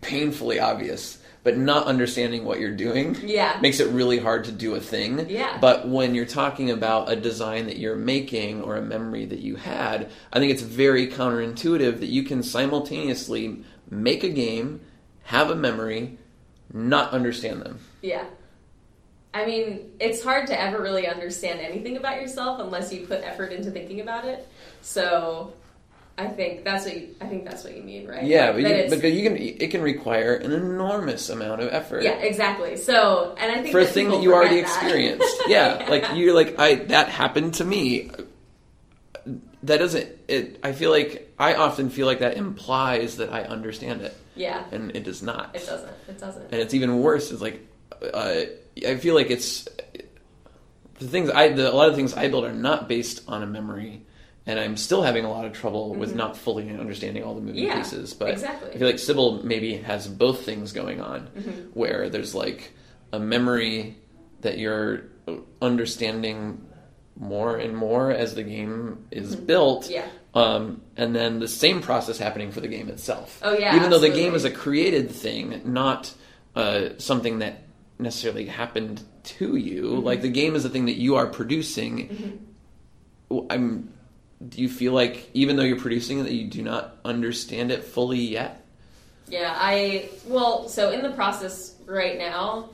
painfully 0.00 0.58
obvious, 0.60 1.18
but 1.42 1.58
not 1.58 1.86
understanding 1.86 2.44
what 2.44 2.58
you're 2.58 2.74
doing 2.74 3.16
Yeah. 3.22 3.58
makes 3.60 3.80
it 3.80 3.90
really 3.90 4.18
hard 4.18 4.44
to 4.44 4.52
do 4.52 4.74
a 4.74 4.80
thing. 4.80 5.28
Yeah. 5.28 5.58
But 5.60 5.86
when 5.88 6.14
you're 6.14 6.24
talking 6.24 6.70
about 6.70 7.10
a 7.10 7.16
design 7.16 7.66
that 7.66 7.76
you're 7.76 7.96
making 7.96 8.62
or 8.62 8.76
a 8.76 8.82
memory 8.82 9.26
that 9.26 9.40
you 9.40 9.56
had, 9.56 10.10
I 10.32 10.38
think 10.38 10.52
it's 10.52 10.62
very 10.62 11.08
counterintuitive 11.08 12.00
that 12.00 12.06
you 12.08 12.22
can 12.22 12.42
simultaneously 12.42 13.62
make 13.90 14.24
a 14.24 14.30
game, 14.30 14.80
have 15.24 15.50
a 15.50 15.54
memory, 15.54 16.18
not 16.72 17.12
understand 17.12 17.60
them. 17.62 17.78
Yeah. 18.00 18.24
I 19.34 19.44
mean, 19.44 19.90
it's 20.00 20.22
hard 20.22 20.46
to 20.46 20.58
ever 20.60 20.80
really 20.80 21.06
understand 21.08 21.60
anything 21.60 21.96
about 21.96 22.20
yourself 22.20 22.60
unless 22.60 22.92
you 22.92 23.04
put 23.06 23.20
effort 23.22 23.52
into 23.52 23.70
thinking 23.70 24.00
about 24.00 24.24
it. 24.24 24.46
So, 24.80 25.52
I 26.16 26.28
think 26.28 26.62
that's 26.62 26.84
what 26.84 26.96
you, 26.96 27.14
I 27.20 27.26
think 27.26 27.44
that's 27.44 27.64
what 27.64 27.76
you 27.76 27.82
mean, 27.82 28.06
right? 28.06 28.22
Yeah, 28.22 28.50
Like, 28.50 29.00
but 29.00 29.02
you, 29.02 29.08
you 29.08 29.28
can, 29.28 29.36
it 29.36 29.70
can 29.70 29.82
require 29.82 30.34
an 30.34 30.52
enormous 30.52 31.28
amount 31.28 31.60
of 31.60 31.72
effort. 31.72 32.04
yeah, 32.04 32.12
exactly. 32.12 32.76
So, 32.76 33.34
and 33.36 33.50
I 33.50 33.62
think 33.62 33.72
for 33.72 33.80
a 33.80 33.84
thing 33.84 34.10
that 34.10 34.22
you 34.22 34.32
already 34.32 34.60
that. 34.60 34.62
experienced. 34.62 35.42
yeah, 35.48 35.86
like 35.90 36.06
you're 36.14 36.34
like 36.34 36.58
I 36.58 36.76
that 36.76 37.08
happened 37.08 37.54
to 37.54 37.64
me. 37.64 38.10
That 39.64 39.78
doesn't 39.78 40.08
it 40.28 40.60
I 40.62 40.72
feel 40.72 40.90
like 40.90 41.32
I 41.38 41.54
often 41.54 41.90
feel 41.90 42.06
like 42.06 42.20
that 42.20 42.36
implies 42.36 43.16
that 43.16 43.32
I 43.32 43.42
understand 43.42 44.02
it 44.02 44.14
yeah, 44.36 44.64
and 44.70 44.94
it 44.94 45.04
does 45.04 45.22
not. 45.22 45.54
it 45.54 45.66
doesn't. 45.66 45.92
It 46.08 46.18
doesn't. 46.18 46.44
And 46.44 46.54
it's 46.54 46.74
even 46.74 47.00
worse 47.00 47.32
It's 47.32 47.40
like 47.40 47.66
uh, 48.12 48.42
I 48.86 48.96
feel 48.96 49.14
like 49.14 49.30
it's 49.30 49.68
the 50.98 51.08
things 51.08 51.30
I 51.30 51.48
the, 51.48 51.72
a 51.72 51.74
lot 51.74 51.88
of 51.88 51.96
things 51.96 52.14
I 52.14 52.28
build 52.28 52.44
are 52.44 52.52
not 52.52 52.88
based 52.88 53.22
on 53.26 53.42
a 53.42 53.46
memory 53.46 54.02
and 54.46 54.58
I'm 54.60 54.76
still 54.76 55.02
having 55.02 55.24
a 55.24 55.30
lot 55.30 55.44
of 55.46 55.52
trouble 55.52 55.94
with 55.94 56.14
not 56.14 56.36
fully 56.36 56.68
understanding 56.70 57.22
all 57.24 57.34
the 57.34 57.40
moving 57.40 57.62
Mm-hmm. 57.64 57.66
Yeah, 57.70 57.76
pieces. 57.78 58.12
But 58.14 58.30
exactly. 58.30 58.70
I 58.72 58.78
feel 58.78 58.86
like 58.86 58.96
Cibele 58.96 59.42
maybe 59.44 59.76
has 59.78 60.06
both 60.06 60.44
things 60.44 60.72
going 60.72 61.00
on, 61.00 61.28
Mm-hmm. 61.36 61.60
where 61.74 62.08
there's 62.10 62.34
like 62.34 62.72
a 63.12 63.18
memory 63.18 63.96
that 64.42 64.58
you're 64.58 65.04
understanding 65.62 66.64
more 67.16 67.56
and 67.56 67.76
more 67.76 68.10
as 68.10 68.34
the 68.34 68.42
game 68.42 69.06
is 69.10 69.34
built. 69.36 69.84
Mm-hmm. 69.84 69.92
Yeah. 69.94 70.06
Um, 70.34 70.82
and 70.96 71.14
then 71.14 71.38
the 71.38 71.46
same 71.48 71.80
process 71.80 72.18
happening 72.18 72.50
for 72.50 72.60
the 72.60 72.66
game 72.68 72.88
itself. 72.88 73.38
Oh, 73.42 73.56
yeah, 73.56 73.76
Even 73.76 73.90
though 73.90 74.00
the 74.00 74.08
game 74.10 74.34
is 74.34 74.44
a 74.44 74.50
created 74.50 75.10
thing, 75.10 75.62
not 75.64 76.12
uh, 76.56 76.88
something 76.98 77.38
that 77.38 77.62
necessarily 78.00 78.46
happened 78.46 79.00
to 79.22 79.54
you. 79.54 79.82
Mm-hmm. 79.84 80.04
Like 80.04 80.22
the 80.22 80.28
game 80.30 80.56
is 80.56 80.64
a 80.64 80.68
thing 80.68 80.86
that 80.86 80.96
you 80.96 81.14
are 81.16 81.26
producing. 81.28 82.40
Well, 83.28 83.46
I'm. 83.48 83.93
Do 84.48 84.60
you 84.60 84.68
feel 84.68 84.92
like 84.92 85.30
even 85.34 85.56
though 85.56 85.62
you're 85.62 85.80
producing 85.80 86.18
it, 86.18 86.24
that 86.24 86.34
you 86.34 86.48
do 86.48 86.62
not 86.62 86.98
understand 87.04 87.70
it 87.70 87.84
fully 87.84 88.20
yet? 88.20 88.64
Yeah, 89.28 89.54
I 89.56 90.10
well, 90.26 90.68
so 90.68 90.90
in 90.90 91.02
the 91.02 91.12
process 91.12 91.76
right 91.86 92.18
now, 92.18 92.70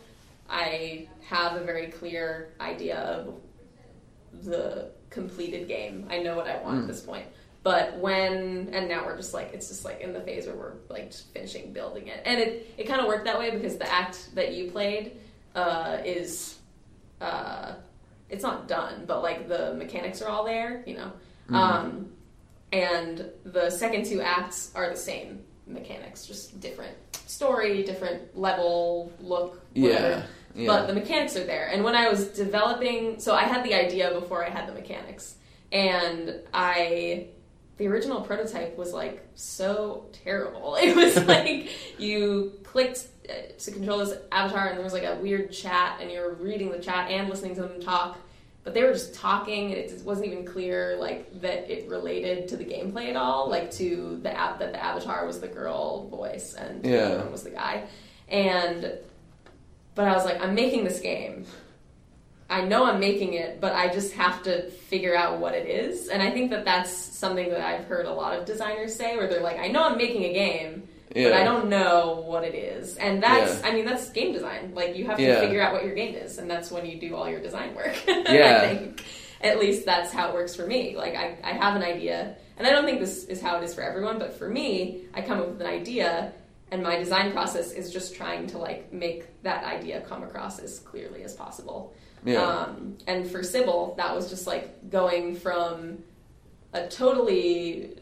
I 0.49 1.09
have 1.27 1.57
a 1.57 1.64
very 1.64 1.87
clear 1.89 2.53
idea 2.61 2.99
of 2.99 3.35
the 4.43 4.91
completed 5.11 5.68
game. 5.68 6.07
I 6.11 6.18
know 6.18 6.37
what 6.37 6.49
I 6.49 6.61
want 6.62 6.83
at 6.83 6.87
this 6.89 7.01
point. 7.01 7.27
But 7.62 7.99
when 7.99 8.71
and 8.73 8.89
now 8.89 9.05
we're 9.05 9.16
just 9.16 9.35
like 9.35 9.51
it's 9.53 9.68
just 9.68 9.85
like 9.85 10.01
in 10.01 10.12
the 10.12 10.21
phase 10.21 10.47
where 10.47 10.57
we're 10.57 10.73
like 10.89 11.11
just 11.11 11.33
finishing 11.35 11.73
building 11.73 12.09
it, 12.09 12.23
and 12.25 12.41
it 12.41 12.73
it 12.79 12.89
kind 12.89 13.01
of 13.01 13.07
worked 13.07 13.27
that 13.27 13.39
way 13.39 13.51
because 13.51 13.77
the 13.77 13.93
act 13.93 14.35
that 14.35 14.55
you 14.55 14.71
played 14.71 15.12
uh, 15.55 15.99
is 16.05 16.59
uh, 17.21 17.75
it's 18.31 18.43
not 18.43 18.66
done, 18.66 19.05
but 19.07 19.23
like 19.23 19.47
the 19.47 19.75
mechanics 19.75 20.23
are 20.23 20.29
all 20.29 20.45
there, 20.45 20.83
you 20.87 20.97
know. 20.97 21.12
Um, 21.55 22.11
and 22.72 23.24
the 23.44 23.70
second 23.70 24.07
two 24.07 24.20
acts 24.20 24.70
are 24.74 24.90
the 24.90 24.96
same 24.96 25.40
mechanics, 25.66 26.26
just 26.26 26.61
different 26.61 26.96
story, 27.26 27.82
different 27.82 28.36
level, 28.38 29.12
look, 29.20 29.62
whatever. 29.74 30.09
Yeah, 30.09 30.22
yeah. 30.55 30.66
But 30.66 30.86
the 30.86 30.94
mechanics 30.94 31.36
are 31.36 31.44
there. 31.44 31.68
And 31.68 31.84
when 31.84 31.94
I 31.94 32.09
was 32.09 32.28
developing, 32.28 33.20
so 33.20 33.34
I 33.34 33.44
had 33.44 33.64
the 33.64 33.74
idea 33.74 34.12
before 34.12 34.44
I 34.44 34.51
had 34.51 34.68
the 34.68 34.72
mechanics, 34.72 35.36
and 35.72 36.34
I. 36.53 37.28
The 37.76 37.88
original 37.88 38.20
prototype 38.20 38.76
was 38.76 38.92
like 38.92 39.26
so 39.36 40.05
terrible. 40.12 40.76
It 40.82 40.94
was 40.94 41.16
like 41.24 41.70
you 41.98 42.53
clicked 42.62 43.07
uh, 43.26 43.32
to 43.59 43.70
control 43.70 44.01
this 44.01 44.18
avatar, 44.30 44.68
and 44.68 44.76
there 44.76 44.84
was 44.84 44.92
like 44.92 45.05
a 45.05 45.14
weird 45.14 45.51
chat, 45.51 45.96
and 45.98 46.11
you 46.11 46.20
were 46.20 46.34
reading 46.34 46.70
the 46.72 46.78
chat 46.78 47.11
and 47.11 47.30
listening 47.30 47.55
to 47.55 47.62
them 47.62 47.80
talk, 47.80 48.18
but 48.64 48.74
they 48.74 48.82
were 48.82 48.92
just 48.92 49.14
talking. 49.14 49.66
and 49.72 49.74
It 49.76 50.02
wasn't 50.04 50.26
even 50.28 50.44
clear 50.44 50.96
like 50.98 51.40
that 51.40 51.70
it 51.70 51.88
related 51.88 52.48
to 52.48 52.56
the 52.56 52.64
gameplay 52.64 53.08
at 53.08 53.16
all, 53.16 53.48
like 53.48 53.70
to 53.72 54.18
the 54.22 54.36
app 54.36 54.58
that 54.58 54.72
the 54.72 54.82
avatar 54.82 55.26
was 55.26 55.40
the 55.40 55.48
girl 55.48 56.08
voice 56.08 56.54
and 56.54 56.84
Yeah. 56.84 57.08
the 57.08 57.18
one 57.18 57.32
was 57.32 57.42
the 57.42 57.50
guy. 57.50 57.84
And 58.28 58.92
but 59.94 60.06
I 60.08 60.12
was 60.12 60.24
like, 60.24 60.40
I'm 60.42 60.54
making 60.54 60.84
this 60.84 61.00
game. 61.00 61.46
I 62.48 62.62
know 62.62 62.84
I'm 62.84 62.98
making 63.00 63.34
it, 63.34 63.61
but 63.61 63.74
I 63.74 63.88
just 63.92 64.12
have 64.14 64.42
to 64.44 64.70
figure 64.70 65.14
out 65.16 65.38
what 65.38 65.54
it 65.54 65.68
is. 65.68 66.08
And 66.08 66.20
I 66.22 66.30
think 66.30 66.50
that 66.50 66.64
that's 66.64 66.90
something 66.90 67.48
that 67.50 67.61
I've 67.61 67.84
heard 67.84 68.06
a 68.06 68.12
lot 68.12 68.36
of 68.38 68.44
designers 68.44 68.94
say, 68.94 69.16
where 69.16 69.28
they're 69.28 69.42
like, 69.42 69.58
I 69.58 69.68
know 69.68 69.84
I'm 69.84 69.96
making 69.96 70.24
a 70.24 70.32
game, 70.32 70.88
but 71.12 71.32
I 71.32 71.44
don't 71.44 71.68
know 71.68 72.22
what 72.26 72.44
it 72.44 72.54
is. 72.54 72.96
And 72.96 73.22
that's, 73.22 73.61
Yeah. 73.61 73.68
I 73.68 73.72
mean, 73.72 73.84
that's 73.84 74.08
game 74.11 74.32
design. 74.32 74.72
Like, 74.74 74.96
you 74.96 75.06
have 75.06 75.16
to 75.16 75.22
Yeah. 75.22 75.40
figure 75.40 75.61
out 75.61 75.72
what 75.72 75.84
your 75.84 75.94
game 75.94 76.14
is, 76.14 76.38
and 76.38 76.50
that's 76.50 76.70
when 76.70 76.86
you 76.86 76.98
do 77.00 77.16
all 77.16 77.28
your 77.28 77.40
design 77.40 77.74
work. 77.74 77.94
Yeah. 78.06 78.61
I 78.62 78.76
think. 78.76 79.04
At 79.42 79.58
least 79.58 79.86
that's 79.86 80.12
how 80.12 80.28
it 80.28 80.34
works 80.34 80.54
for 80.54 80.66
me. 80.66 80.96
Like, 80.96 81.14
I, 81.16 81.36
I 81.42 81.52
have 81.52 81.74
an 81.74 81.82
idea, 81.82 82.36
and 82.58 82.66
I 82.66 82.70
don't 82.70 82.84
think 82.84 83.00
this 83.00 83.24
is 83.24 83.40
how 83.40 83.56
it 83.56 83.64
is 83.64 83.74
for 83.74 83.80
everyone, 83.80 84.18
but 84.18 84.34
for 84.34 84.48
me, 84.48 85.04
I 85.14 85.22
come 85.22 85.40
up 85.40 85.48
with 85.48 85.61
an 85.62 85.66
idea, 85.66 86.32
and 86.70 86.82
my 86.82 86.96
design 86.96 87.32
process 87.32 87.72
is 87.72 87.90
just 87.90 88.14
trying 88.14 88.46
to, 88.48 88.58
like, 88.58 88.92
make 88.92 89.42
that 89.42 89.64
idea 89.64 90.02
come 90.02 90.22
across 90.22 90.58
as 90.58 90.78
clearly 90.80 91.22
as 91.24 91.32
possible. 91.34 91.94
Yeah. 92.22 92.42
Um, 92.42 92.98
and 93.06 93.26
for 93.26 93.40
Cibele, 93.40 93.96
that 93.96 94.14
was 94.14 94.28
just 94.28 94.46
like 94.46 94.90
going 94.90 95.34
from 95.36 96.00
a 96.74 96.86
totally 96.86 97.96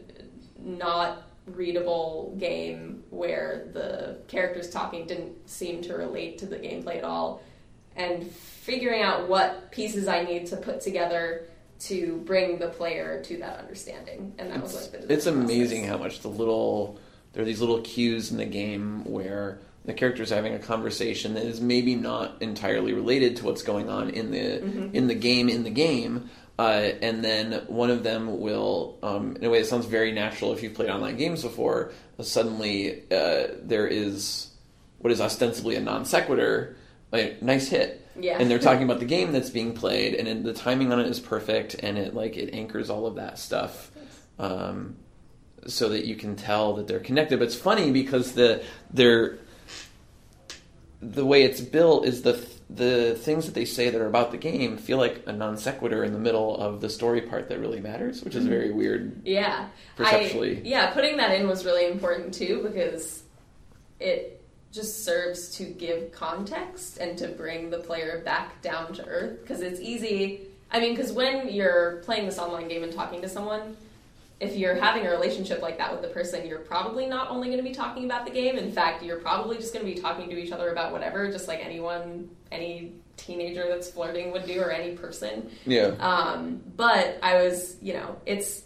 not 0.61 1.23
readable 1.55 2.35
game 2.37 3.03
where 3.09 3.67
the 3.73 4.19
characters 4.27 4.69
talking 4.69 5.05
didn't 5.07 5.49
seem 5.49 5.81
to 5.83 5.93
relate 5.95 6.37
to 6.39 6.45
the 6.45 6.57
gameplay 6.57 6.97
at 6.97 7.03
all, 7.03 7.41
and 7.95 8.29
figuring 8.31 9.01
out 9.01 9.27
what 9.27 9.71
pieces 9.71 10.07
I 10.07 10.23
need 10.23 10.47
to 10.47 10.57
put 10.57 10.81
together 10.81 11.45
to 11.79 12.17
bring 12.25 12.59
the 12.59 12.67
player 12.67 13.21
to 13.23 13.37
that 13.37 13.59
understanding. 13.59 14.33
And 14.37 14.51
that 14.51 14.61
was 14.61 14.75
like 14.75 15.07
the 15.07 15.13
it's 15.13 15.25
amazing 15.25 15.85
how 15.85 15.97
much 15.97 16.19
the 16.21 16.27
little 16.27 16.99
there 17.33 17.43
are 17.43 17.45
these 17.45 17.61
little 17.61 17.81
cues 17.81 18.31
in 18.31 18.37
the 18.37 18.45
game 18.45 19.03
where 19.05 19.59
the 19.85 19.93
character's 19.93 20.29
having 20.29 20.53
a 20.53 20.59
conversation 20.59 21.35
that 21.35 21.45
is 21.45 21.61
maybe 21.61 21.95
not 21.95 22.41
entirely 22.41 22.91
related 22.93 23.37
to 23.37 23.45
what's 23.45 23.61
going 23.61 23.89
on 23.89 24.09
in 24.09 24.31
the 24.31 24.39
Mm-hmm. 24.39 24.95
in 24.95 25.07
the 25.07 25.15
game 25.15 25.47
in 25.47 25.63
the 25.63 25.69
game 25.69 26.29
uh, 26.59 26.91
and 27.01 27.23
then 27.23 27.53
one 27.67 27.89
of 27.89 28.03
them 28.03 28.41
will 28.41 28.97
um, 29.01 29.37
in 29.37 29.45
a 29.45 29.49
way 29.49 29.59
that 29.61 29.67
sounds 29.67 29.85
very 29.85 30.11
natural 30.11 30.51
if 30.51 30.61
you've 30.61 30.73
played 30.73 30.89
online 30.89 31.15
games 31.15 31.41
before 31.41 31.93
suddenly 32.21 33.01
uh, 33.11 33.47
there 33.63 33.87
is 33.87 34.49
what 34.97 35.13
is 35.13 35.21
ostensibly 35.21 35.75
a 35.75 35.79
non 35.79 36.03
sequitur 36.03 36.75
like 37.13 37.41
nice 37.41 37.69
hit 37.69 38.05
Yeah. 38.19 38.37
and 38.39 38.51
they're 38.51 38.59
talking 38.59 38.83
about 38.89 38.99
the 38.99 39.05
game 39.05 39.31
that's 39.31 39.49
being 39.49 39.73
played 39.73 40.15
and 40.15 40.43
the 40.43 40.53
timing 40.53 40.91
on 40.91 40.99
it 40.99 41.07
is 41.07 41.21
perfect 41.21 41.75
and 41.75 41.97
it 41.97 42.13
like 42.13 42.35
it 42.35 42.53
anchors 42.53 42.89
all 42.89 43.05
of 43.07 43.15
that 43.15 43.39
stuff 43.39 43.89
um, 44.37 44.97
so 45.65 45.87
that 45.89 46.03
you 46.05 46.15
can 46.17 46.35
tell 46.35 46.73
that 46.75 46.87
they're 46.87 46.99
connected 46.99 47.39
but 47.39 47.45
it's 47.45 47.55
funny 47.55 47.91
because 47.91 48.33
the 48.33 48.61
they're 48.93 49.39
the 51.01 51.25
way 51.25 51.43
it's 51.43 51.61
built 51.61 52.05
is 52.05 52.21
the 52.23 52.33
the 52.69 53.15
things 53.15 53.45
that 53.47 53.55
they 53.55 53.65
say 53.65 53.89
that 53.89 53.99
are 53.99 54.07
about 54.07 54.31
the 54.31 54.37
game 54.37 54.77
feel 54.77 54.97
like 54.97 55.23
a 55.25 55.33
non 55.33 55.57
sequitur 55.57 56.03
in 56.03 56.13
the 56.13 56.19
middle 56.19 56.55
of 56.57 56.81
the 56.81 56.89
story 56.89 57.21
part 57.21 57.49
that 57.49 57.59
really 57.59 57.79
matters 57.79 58.23
which 58.23 58.35
is 58.35 58.43
mm-hmm. 58.43 58.51
very 58.51 58.71
weird 58.71 59.21
Yeah. 59.25 59.67
Perceptually. 59.95 60.57
I, 60.57 60.61
yeah, 60.63 60.91
putting 60.91 61.17
that 61.17 61.31
in 61.31 61.47
was 61.47 61.65
really 61.65 61.85
important 61.85 62.33
too 62.33 62.61
because 62.63 63.23
it 63.99 64.39
just 64.71 65.03
serves 65.03 65.49
to 65.57 65.63
give 65.63 66.11
context 66.11 66.97
and 66.97 67.17
to 67.17 67.27
bring 67.29 67.69
the 67.69 67.79
player 67.79 68.21
back 68.23 68.61
down 68.61 68.93
to 68.93 69.05
earth 69.05 69.41
because 69.41 69.61
it's 69.61 69.79
easy. 69.79 70.41
I 70.71 70.79
mean, 70.79 70.95
because 70.95 71.11
when 71.11 71.49
you're 71.49 72.01
playing 72.05 72.25
this 72.25 72.37
online 72.37 72.67
game 72.67 72.83
and 72.83 72.93
talking 72.93 73.21
to 73.21 73.29
someone, 73.29 73.75
if 74.39 74.55
you're 74.55 74.75
having 74.75 75.05
a 75.05 75.09
relationship 75.09 75.61
like 75.61 75.77
that 75.77 75.91
with 75.91 76.01
the 76.01 76.07
person, 76.07 76.47
you're 76.47 76.59
probably 76.59 77.05
not 77.05 77.29
only 77.29 77.47
going 77.47 77.57
to 77.57 77.63
be 77.63 77.73
talking 77.73 78.05
about 78.05 78.25
the 78.25 78.31
game. 78.31 78.57
In 78.57 78.71
fact, 78.71 79.03
you're 79.03 79.19
probably 79.19 79.57
just 79.57 79.73
going 79.73 79.85
to 79.85 79.93
be 79.93 79.99
talking 79.99 80.29
to 80.29 80.37
each 80.37 80.51
other 80.51 80.69
about 80.71 80.93
whatever, 80.93 81.29
just 81.29 81.47
like 81.47 81.63
anyone, 81.63 82.29
any 82.51 82.93
teenager 83.17 83.65
that's 83.67 83.91
flirting 83.91 84.31
would 84.31 84.45
do, 84.45 84.61
or 84.61 84.71
any 84.71 84.95
person. 84.95 85.49
yeah 85.65 85.87
Um, 85.99 86.61
but 86.77 87.19
I 87.21 87.43
was, 87.43 87.75
you 87.81 87.93
know, 87.93 88.17
it's 88.25 88.63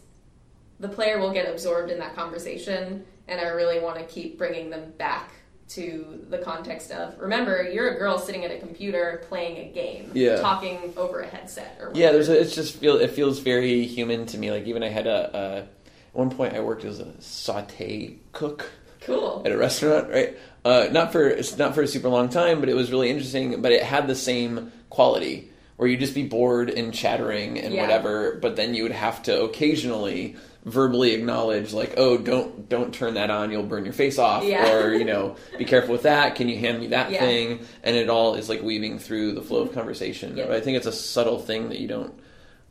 the 0.80 0.90
player 0.90 1.20
will 1.20 1.34
get 1.34 1.50
absorbed 1.50 1.90
in 1.90 2.00
that 2.00 2.16
conversation, 2.16 3.06
and 3.28 3.42
I 3.42 3.48
really 3.50 3.80
want 3.80 3.98
to 3.98 4.06
keep 4.06 4.38
bringing 4.38 4.70
them 4.70 4.94
back 4.98 5.32
to 5.70 6.26
the 6.30 6.38
context 6.40 6.92
of 6.92 7.20
remember, 7.20 7.64
you're 7.64 7.96
a 7.96 7.98
girl 7.98 8.20
sitting 8.20 8.44
at 8.46 8.52
a 8.52 8.60
computer 8.60 9.24
playing 9.30 9.58
a 9.70 9.72
game, 9.74 10.12
Yeah. 10.14 10.38
talking 10.38 10.94
over 10.98 11.22
a 11.22 11.28
headset 11.28 11.78
or 11.80 11.92
yeah 11.96 12.12
there's 12.12 12.30
a, 12.30 12.40
it's 12.40 12.54
just 12.56 12.76
feel 12.78 12.98
it 12.98 13.12
feels 13.12 13.40
very 13.40 13.86
human 13.86 14.26
to 14.28 14.38
me 14.38 14.52
like 14.52 14.66
even 14.66 14.84
i 14.84 14.90
had 14.90 15.08
a, 15.08 15.38
a 15.38 15.58
at 15.60 15.68
one 16.14 16.30
point 16.30 16.54
i 16.54 16.60
worked 16.60 16.84
as 16.86 17.00
a 17.00 17.12
saute 17.22 18.18
cook 18.34 18.70
cool. 19.02 19.42
at 19.46 19.52
a 19.52 19.58
restaurant, 19.58 20.10
right? 20.10 20.38
Uh, 20.66 20.88
not 20.92 21.12
for 21.12 21.28
it's 21.28 21.58
not 21.58 21.76
for 21.76 21.82
a 21.82 21.88
super 21.88 22.08
long 22.10 22.30
time, 22.30 22.60
but 22.62 22.70
it 22.70 22.74
was 22.76 22.90
really 22.92 23.10
interesting. 23.10 23.62
But 23.62 23.72
it 23.74 23.84
had 23.84 24.08
the 24.08 24.16
same 24.16 24.72
quality 24.90 25.50
where 25.76 25.90
you'd 25.90 26.00
just 26.00 26.14
be 26.16 26.24
bored 26.24 26.70
and 26.70 26.94
chattering 26.94 27.60
and 27.60 27.74
Yeah. 27.74 27.82
whatever. 27.82 28.38
But 28.42 28.56
then 28.56 28.74
you 28.74 28.84
would 28.84 28.92
have 28.94 29.24
to 29.24 29.42
occasionally 29.44 30.36
verbally 30.66 31.12
acknowledge, 31.14 31.74
like, 31.74 31.94
"Oh, 31.98 32.18
don't 32.18 32.68
don't 32.70 32.94
turn 32.94 33.16
that 33.16 33.30
on; 33.30 33.52
you'll 33.52 33.64
burn 33.64 33.84
your 33.86 33.94
face 33.94 34.18
off," 34.18 34.44
Yeah. 34.44 34.74
or 34.74 34.94
you 34.94 35.06
know, 35.06 35.36
"Be 35.58 35.66
careful 35.66 35.92
with 35.94 36.04
that. 36.04 36.36
Can 36.36 36.48
you 36.50 36.58
hand 36.58 36.80
me 36.80 36.88
that 36.88 37.12
Yeah. 37.12 37.20
thing?" 37.20 37.60
And 37.84 37.96
it 37.96 38.10
all 38.10 38.36
is 38.36 38.50
like 38.50 38.62
weaving 38.64 39.00
through 39.00 39.34
the 39.34 39.42
flow 39.42 39.62
of 39.62 39.74
conversation. 39.74 40.40
I 40.40 40.60
think 40.60 40.78
it's 40.78 40.88
a 40.88 40.92
subtle 40.92 41.40
thing 41.40 41.70
that 41.70 41.80
you 41.80 41.88
don't 41.88 42.14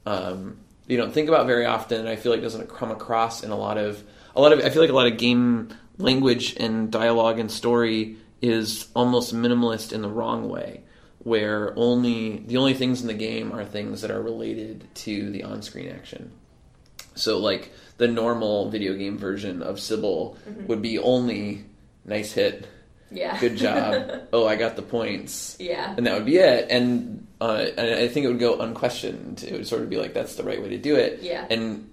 um, 0.07 0.57
you 0.89 0.97
don't 0.97 1.13
think 1.13 1.29
about 1.29 1.47
very 1.47 1.65
often, 1.67 2.01
and 2.01 2.09
I 2.09 2.17
feel 2.17 2.33
like 2.33 2.43
doesn't 2.43 2.69
come 2.69 2.91
across 2.91 3.43
in 3.43 3.51
a 3.51 3.57
lot 3.57 3.79
of 3.79 4.03
a 4.35 4.41
lot 4.41 4.53
of. 4.53 4.61
I 4.61 4.71
feel 4.71 4.83
like 4.83 4.91
a 4.91 4.95
lot 4.95 5.07
of 5.07 5.17
game 5.19 5.69
language 5.99 6.57
and 6.59 6.91
dialogue 6.91 7.39
and 7.39 7.51
story 7.51 8.17
is 8.41 8.89
almost 8.97 9.35
minimalist 9.35 9.93
in 9.93 10.03
the 10.03 10.09
wrong 10.09 10.49
way, 10.49 10.81
where 11.21 11.73
only 11.77 12.39
the 12.47 12.57
only 12.57 12.75
things 12.75 13.01
in 13.03 13.07
the 13.07 13.15
game 13.15 13.53
are 13.53 13.65
things 13.65 14.01
that 14.01 14.11
are 14.11 14.21
related 14.23 14.89
to 14.95 15.31
the 15.31 15.45
on-screen 15.45 15.89
action. 15.89 16.33
So, 17.15 17.39
like 17.39 17.71
the 17.99 18.09
normal 18.09 18.71
video 18.71 18.95
game 18.95 19.19
version 19.19 19.63
of 19.63 19.77
Cibele 19.77 20.37
would 20.67 20.83
be 20.83 20.99
only 20.99 21.65
nice 22.05 22.33
hit, 22.33 22.67
Yeah. 23.11 23.39
good 23.41 23.57
job. 23.57 24.23
oh, 24.33 24.47
I 24.47 24.57
got 24.57 24.77
the 24.77 24.83
points 24.83 25.57
yeah. 25.61 25.95
and 25.97 26.07
that 26.07 26.15
would 26.15 26.27
be 26.27 26.37
it. 26.39 26.67
And 26.71 27.27
uh, 27.41 27.67
and 27.77 27.95
I 27.97 28.09
think 28.09 28.25
it 28.25 28.29
would 28.29 28.39
go 28.41 28.59
unquestioned. 28.61 29.43
It 29.43 29.53
would 29.53 29.67
sort 29.67 29.83
of 29.83 29.91
be 29.91 29.97
like 29.97 30.15
that's 30.15 30.37
the 30.37 30.45
right 30.45 30.63
way 30.63 30.71
to 30.71 30.79
do 30.79 30.95
it. 30.97 31.21
Yeah. 31.23 31.47
And 31.51 31.91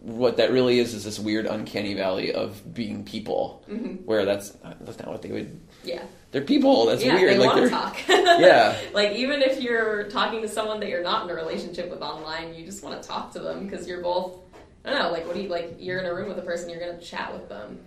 what 0.00 0.36
that 0.36 0.52
really 0.52 0.78
is 0.78 0.94
is 0.94 1.02
this 1.02 1.18
weird 1.18 1.46
uncanny 1.46 1.94
valley 1.94 2.32
of 2.32 2.72
being 2.72 3.04
people, 3.04 3.64
where 4.04 4.24
that's 4.24 4.50
that's 4.80 4.98
not 4.98 5.08
what 5.08 5.22
they 5.22 5.32
would. 5.32 5.60
Yeah. 5.84 6.02
They're 6.30 6.42
people. 6.42 6.86
That's 6.86 7.02
yeah, 7.04 7.14
weird. 7.14 7.30
they 7.30 7.38
like 7.38 7.56
want 7.56 7.62
to 7.64 7.70
talk. 7.70 7.96
Yeah. 8.08 8.76
like 8.92 9.12
even 9.12 9.42
if 9.42 9.60
you're 9.62 10.04
talking 10.10 10.42
to 10.42 10.48
someone 10.48 10.78
that 10.80 10.88
you're 10.88 11.02
not 11.02 11.24
in 11.24 11.30
a 11.30 11.34
relationship 11.34 11.90
with 11.90 12.02
online, 12.02 12.54
you 12.54 12.64
just 12.66 12.84
want 12.84 13.00
to 13.02 13.08
talk 13.08 13.32
to 13.32 13.38
them 13.40 13.66
because 13.66 13.88
you're 13.88 14.02
both. 14.02 14.38
I 14.86 14.90
don't 14.90 15.02
know. 15.02 15.10
Like, 15.10 15.26
what 15.26 15.34
do 15.34 15.42
you 15.42 15.48
like? 15.48 15.76
You're 15.80 15.98
in 15.98 16.06
a 16.06 16.14
room 16.14 16.28
with 16.28 16.38
a 16.38 16.42
person. 16.42 16.70
You're 16.70 16.80
gonna 16.80 17.00
chat 17.00 17.32
with 17.32 17.48
them. 17.48 17.80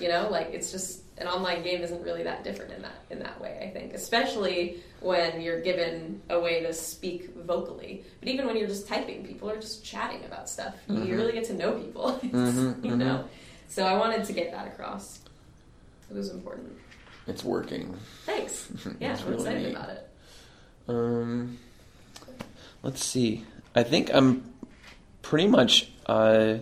You 0.00 0.08
know, 0.08 0.28
like 0.30 0.48
it's 0.52 0.72
just 0.72 1.02
an 1.18 1.26
online 1.28 1.62
game 1.62 1.82
isn't 1.82 2.02
really 2.02 2.22
that 2.24 2.44
different 2.44 2.72
in 2.72 2.82
that 2.82 2.96
in 3.10 3.18
that 3.20 3.38
way. 3.40 3.58
I 3.62 3.78
think, 3.78 3.92
especially 3.92 4.80
when 5.00 5.40
you're 5.42 5.60
given 5.60 6.22
a 6.30 6.40
way 6.40 6.60
to 6.62 6.72
speak 6.72 7.34
vocally. 7.36 8.04
But 8.20 8.28
even 8.30 8.46
when 8.46 8.56
you're 8.56 8.68
just 8.68 8.88
typing, 8.88 9.24
people 9.24 9.50
are 9.50 9.56
just 9.60 9.84
chatting 9.84 10.24
about 10.24 10.48
stuff. 10.48 10.74
You 10.88 11.14
really 11.14 11.32
get 11.32 11.44
to 11.44 11.54
know 11.54 11.72
people. 11.78 12.18
Mhm, 12.22 12.82
you 12.84 12.96
know. 12.96 13.26
So 13.68 13.84
I 13.84 13.96
wanted 13.98 14.24
to 14.24 14.32
get 14.32 14.50
that 14.52 14.66
across. 14.66 15.20
It 16.10 16.14
was 16.14 16.30
important. 16.30 16.72
it's 17.26 17.44
working. 17.44 17.94
Thanks. 18.24 18.68
Yeah, 19.00 19.14
I'm 19.18 19.24
really 19.28 19.34
excited 19.42 19.62
neat. 19.64 19.74
about 19.76 19.90
it. 19.90 20.08
Um, 20.88 21.58
let's 22.82 23.04
see. 23.04 23.44
I 23.74 23.82
think 23.82 24.10
I'm 24.14 24.44
pretty 25.26 25.48
much 25.48 25.88
uh, 26.06 26.54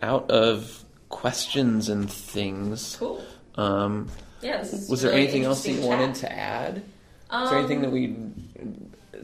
out 0.00 0.30
of 0.30 0.84
questions 1.08 1.88
and 1.88 2.08
things. 2.08 2.96
Cool. 3.00 3.20
Um, 3.56 4.08
Yeah, 4.42 4.60
was 4.60 5.02
there 5.02 5.10
really 5.10 5.24
anything 5.24 5.44
else 5.44 5.64
that 5.64 5.70
you 5.70 5.78
interesting 5.78 5.98
wanted 5.98 6.14
to 6.20 6.32
add? 6.32 6.82
Um, 7.30 7.44
Is 7.44 7.50
there 7.50 7.58
anything 7.58 7.82
that 7.82 7.90
we, 7.90 8.16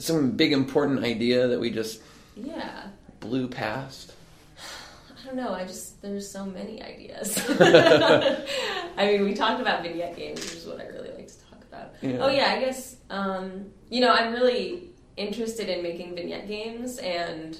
some 0.00 0.32
big 0.32 0.52
important 0.52 1.04
idea 1.04 1.46
that 1.46 1.60
we 1.60 1.70
just 1.70 2.00
Yeah, 2.34 2.88
blew 3.20 3.46
past? 3.46 4.14
I 4.58 5.26
don't 5.26 5.36
know. 5.36 5.52
I 5.54 5.64
just 5.64 6.02
there's 6.02 6.28
so 6.28 6.44
many 6.44 6.82
ideas. 6.82 7.38
I 7.60 9.06
mean, 9.06 9.22
we 9.24 9.34
talked 9.34 9.60
about 9.60 9.84
vignette 9.84 10.16
games, 10.16 10.40
which 10.40 10.54
is 10.54 10.66
what 10.66 10.80
I 10.80 10.86
really 10.86 11.10
like 11.10 11.28
to 11.28 11.38
talk 11.50 11.62
about. 11.70 11.94
Yeah. 12.02 12.18
Oh 12.20 12.28
yeah, 12.28 12.52
I 12.56 12.58
guess 12.58 12.96
um, 13.10 13.66
you 13.90 14.00
know 14.00 14.10
I'm 14.10 14.32
really 14.32 14.90
interested 15.16 15.68
in 15.68 15.84
making 15.84 16.16
vignette 16.16 16.48
games, 16.48 16.98
and 16.98 17.56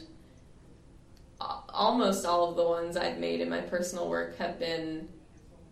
almost 1.77 2.25
all 2.25 2.51
of 2.51 2.57
the 2.57 2.65
ones 2.65 2.97
I've 2.97 3.19
made 3.19 3.41
in 3.41 3.49
my 3.49 3.61
personal 3.61 4.09
work 4.09 4.37
have 4.39 4.59
been 4.59 5.09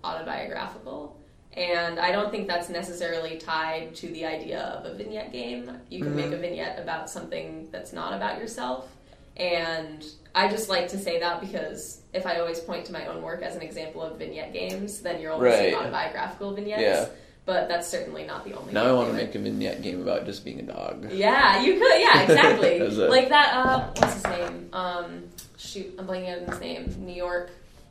autobiographical. 0.05 1.19
And 1.55 1.99
I 1.99 2.13
don't 2.13 2.31
think 2.31 2.49
that's 2.49 2.69
necessarily 2.69 3.39
tied 3.39 3.95
to 3.97 4.09
the 4.09 4.27
idea 4.27 4.61
of 4.61 4.87
a 4.87 4.95
vignette 4.95 5.33
game. 5.33 5.71
You 5.89 6.03
can 6.03 6.15
make 6.15 6.27
mm-hmm. 6.27 6.35
a 6.35 6.39
vignette 6.39 6.79
about 6.81 7.09
something 7.09 7.69
that's 7.71 7.93
not 7.93 8.13
about 8.13 8.39
yourself. 8.39 8.91
And 9.37 10.05
I 10.35 10.49
just 10.49 10.69
like 10.69 10.89
to 10.89 10.99
say 10.99 11.21
that 11.21 11.41
because 11.41 12.03
if 12.13 12.27
I 12.27 12.39
always 12.39 12.61
point 12.61 12.85
to 12.87 12.93
my 12.93 13.07
own 13.07 13.23
work 13.23 13.43
as 13.43 13.57
an 13.57 13.63
example 13.63 14.03
of 14.03 14.19
vignette 14.19 14.53
games, 14.53 15.01
then 15.01 15.21
you're 15.21 15.33
always 15.33 15.55
seeing 15.55 15.75
autobiographical 15.75 16.55
vignettes. 16.55 16.83
Yeah. 16.83 17.07
But 17.47 17.69
that's 17.69 17.87
certainly 17.87 18.25
not 18.25 18.45
the 18.45 18.55
only 18.55 18.73
Now 18.73 18.87
I 18.87 18.93
want 18.93 19.11
to 19.11 19.15
make 19.15 19.35
a 19.35 19.39
vignette 19.39 19.83
game 19.83 20.01
about 20.01 20.25
just 20.25 20.45
being 20.45 20.61
a 20.61 20.63
dog. 20.63 21.13
Yeah, 21.13 21.61
you 21.63 21.75
could. 21.75 22.01
Yeah, 22.01 22.23
exactly. 22.23 22.81
Like 23.09 23.29
that. 23.29 23.55
Uh, 23.55 23.91
what's 23.97 24.15
his 24.15 24.25
name? 24.25 24.69
Um, 24.73 25.25
shoot, 25.59 25.95
I'm 25.99 26.07
blanking 26.07 26.43
on 26.43 26.51
his 26.51 26.61
name. 26.61 26.95
New 27.05 27.13
York. 27.15 27.51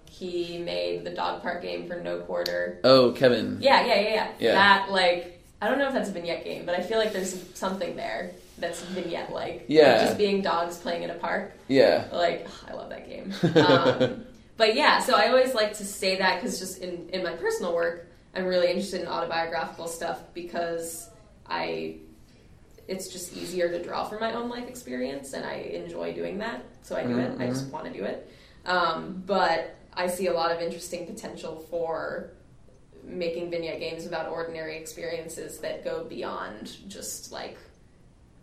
He 0.10 0.58
made 0.58 1.04
the 1.04 1.10
dog 1.12 1.42
park 1.42 1.62
game 1.62 1.88
for 1.88 2.00
no 2.00 2.20
quarter. 2.20 2.80
Oh, 2.84 3.12
Kevin. 3.12 3.58
Yeah, 3.62 3.86
yeah, 3.86 4.00
yeah, 4.00 4.10
yeah. 4.10 4.32
Yeah. 4.40 4.54
That 4.54 4.92
like 4.92 5.42
I 5.62 5.70
don't 5.70 5.80
know 5.80 5.88
if 5.88 5.94
that's 5.94 6.10
a 6.10 6.12
vignette 6.12 6.44
game, 6.44 6.66
but 6.66 6.76
I 6.76 6.82
feel 6.82 6.98
like 6.98 7.14
there's 7.14 7.42
something 7.54 7.96
there 7.96 8.32
that's 8.58 8.82
vignette 8.82 9.32
like. 9.32 9.66
Yeah. 9.68 10.06
just 10.06 10.18
being 10.18 10.42
dogs 10.42 10.78
playing 10.78 11.04
in 11.04 11.10
a 11.10 11.16
park. 11.16 11.54
Yeah. 11.68 12.06
Like 12.12 12.48
I 12.68 12.74
love 12.74 12.90
that 12.90 13.08
game. 13.08 13.34
Um, 13.56 14.26
but 14.58 14.76
yeah, 14.76 15.00
so 15.00 15.16
I 15.16 15.30
always 15.30 15.56
like 15.56 15.74
to 15.78 15.86
say 15.86 16.18
that 16.18 16.42
because 16.42 16.60
just 16.60 16.80
in 16.80 17.10
in 17.10 17.24
my 17.24 17.32
personal 17.34 17.74
work, 17.74 18.08
I'm 18.34 18.46
really 18.46 18.68
interested 18.68 19.02
in 19.02 19.08
autobiographical 19.08 19.88
stuff 19.88 20.20
because 20.34 21.10
I 21.48 21.98
it's 22.88 23.08
just 23.08 23.36
easier 23.38 23.70
to 23.70 23.82
draw 23.82 24.04
from 24.04 24.20
my 24.20 24.34
own 24.34 24.50
life 24.50 24.68
experience 24.68 25.34
and 25.34 25.46
I 25.46 25.54
enjoy 25.54 26.14
doing 26.14 26.40
that. 26.40 26.66
So 26.82 26.98
I 26.98 27.06
do 27.06 27.18
it. 27.18 27.40
I 27.40 27.48
just 27.48 27.68
want 27.68 27.86
to 27.86 27.94
do 27.94 28.04
it. 28.04 28.30
Um, 28.66 29.24
but 29.26 29.78
I 29.94 30.08
see 30.08 30.28
a 30.28 30.34
lot 30.34 30.52
of 30.52 30.62
interesting 30.62 31.06
potential 31.06 31.66
for 31.70 32.32
making 33.04 33.52
vignette 33.52 33.80
games 33.80 34.06
about 34.06 34.30
ordinary 34.30 34.78
experiences 34.78 35.60
that 35.60 35.84
go 35.84 36.04
beyond 36.04 36.78
just 36.88 37.32
like 37.32 37.58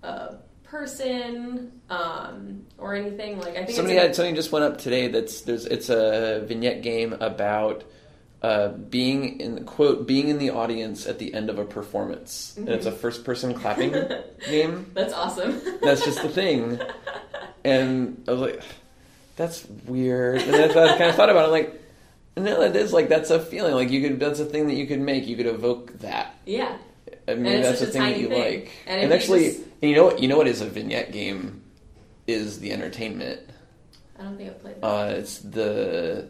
a 0.03 0.37
person 0.63 1.81
um, 1.91 2.65
or 2.79 2.95
anything. 2.95 3.39
Like 3.39 3.57
I 3.57 3.65
think 3.65 3.77
Somebody 3.77 3.97
had 3.97 4.15
something 4.15 4.35
just 4.35 4.53
went 4.53 4.65
up 4.65 4.79
today. 4.79 5.09
That's 5.09 5.43
there's 5.43 5.67
it's 5.67 5.91
a 5.91 6.45
vignette 6.47 6.83
game 6.83 7.13
about 7.15 7.85
uh, 8.43 8.69
being 8.69 9.39
in 9.41 9.65
quote 9.65 10.07
being 10.07 10.29
in 10.29 10.39
the 10.39 10.51
audience 10.51 11.07
at 11.07 11.19
the 11.19 11.35
end 11.35 11.51
of 11.51 11.59
a 11.59 11.65
performance, 11.65 12.55
and 12.57 12.69
it's 12.69 12.87
a 12.87 12.93
first 12.93 13.25
person 13.25 13.53
clapping 13.55 13.93
game. 14.49 14.91
That's 14.95 15.13
awesome. 15.13 15.61
That's 15.83 16.05
just 16.05 16.23
the 16.23 16.29
thing. 16.29 16.81
And 17.65 18.23
I 18.27 18.33
was 18.33 18.41
like, 18.41 18.63
that's 19.37 19.67
weird. 19.87 20.41
And 20.43 20.55
then 20.55 20.71
I 20.71 20.97
kind 20.97 21.11
of 21.11 21.15
thought 21.17 21.29
about 21.31 21.49
it, 21.49 21.53
like, 21.53 21.81
no, 22.37 22.61
that 22.61 22.75
is 22.77 22.93
like 22.93 23.09
that's 23.09 23.31
a 23.31 23.39
feeling. 23.41 23.75
Like 23.75 23.91
you 23.91 24.01
could, 24.09 24.19
that's 24.19 24.41
a 24.41 24.45
thing 24.47 24.67
that 24.69 24.75
you 24.75 24.87
could 24.87 25.01
make. 25.01 25.27
You 25.27 25.37
could 25.37 25.47
evoke 25.47 25.99
that. 26.01 26.35
yeah. 26.47 26.77
I 27.29 27.35
mean, 27.35 27.53
And 27.53 27.65
that's 27.65 27.81
a 27.83 27.87
thing 27.87 28.03
that 28.03 28.19
you 28.19 28.29
thing. 28.29 28.41
like. 28.61 28.73
And 28.87 29.03
And, 29.03 29.13
actually, 29.13 29.49
just- 29.51 29.61
and 29.83 29.91
you 29.91 29.95
know 29.97 30.05
what? 30.07 30.21
You 30.21 30.29
know 30.29 30.37
what 30.39 30.49
is 30.49 30.63
a 30.63 30.67
vignette 30.67 31.13
game? 31.13 31.63
Is 32.27 32.59
the 32.61 32.73
entertainment. 32.73 33.41
I 34.19 34.23
don't 34.23 34.37
think 34.37 34.51
I've 34.51 34.61
played 34.61 34.81
that. 34.81 34.85
Uh, 34.87 35.15
it's 35.17 35.39
the 35.39 36.29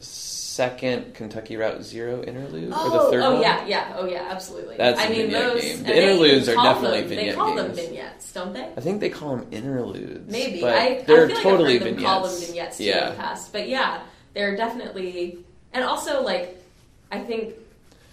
second 0.00 1.14
Kentucky 1.14 1.56
Route 1.56 1.82
Zero 1.82 2.22
interlude, 2.22 2.70
or 2.72 2.76
oh, 2.76 2.90
the 3.06 3.10
third 3.10 3.22
oh 3.22 3.32
one. 3.34 3.42
yeah, 3.42 3.66
yeah, 3.66 3.94
oh 3.96 4.06
yeah, 4.06 4.26
absolutely. 4.30 4.76
That's 4.76 5.00
I 5.00 5.04
a 5.04 5.10
mean, 5.10 5.18
vignette 5.22 5.42
those 5.42 5.62
game. 5.62 5.78
The 5.78 5.82
they 5.84 6.02
interludes 6.10 6.48
are 6.48 6.54
definitely 6.54 7.00
them, 7.00 7.08
They 7.08 7.16
vignette 7.16 7.34
call 7.36 7.54
them 7.54 7.72
vignettes, 7.72 8.32
don't 8.32 8.52
they? 8.52 8.68
I 8.76 8.80
think 8.80 9.00
they 9.00 9.08
call 9.10 9.36
them 9.36 9.46
interludes. 9.50 10.30
Maybe 10.30 10.64
I, 10.64 10.68
I 10.68 11.02
they're 11.06 11.26
feel 11.28 11.36
like 11.36 11.42
totally 11.42 11.76
I've 11.76 11.80
heard 11.82 11.88
them 11.88 11.94
vignettes. 11.96 12.04
call 12.04 12.22
them 12.28 12.40
vignettes 12.40 12.76
too 12.78 12.84
yeah. 12.84 13.04
in 13.10 13.16
the 13.16 13.22
past, 13.22 13.52
but 13.52 13.68
yeah, 13.68 14.02
they're 14.34 14.56
definitely. 14.56 15.38
And 15.72 15.84
also, 15.84 16.22
like, 16.22 16.62
I 17.10 17.20
think. 17.20 17.54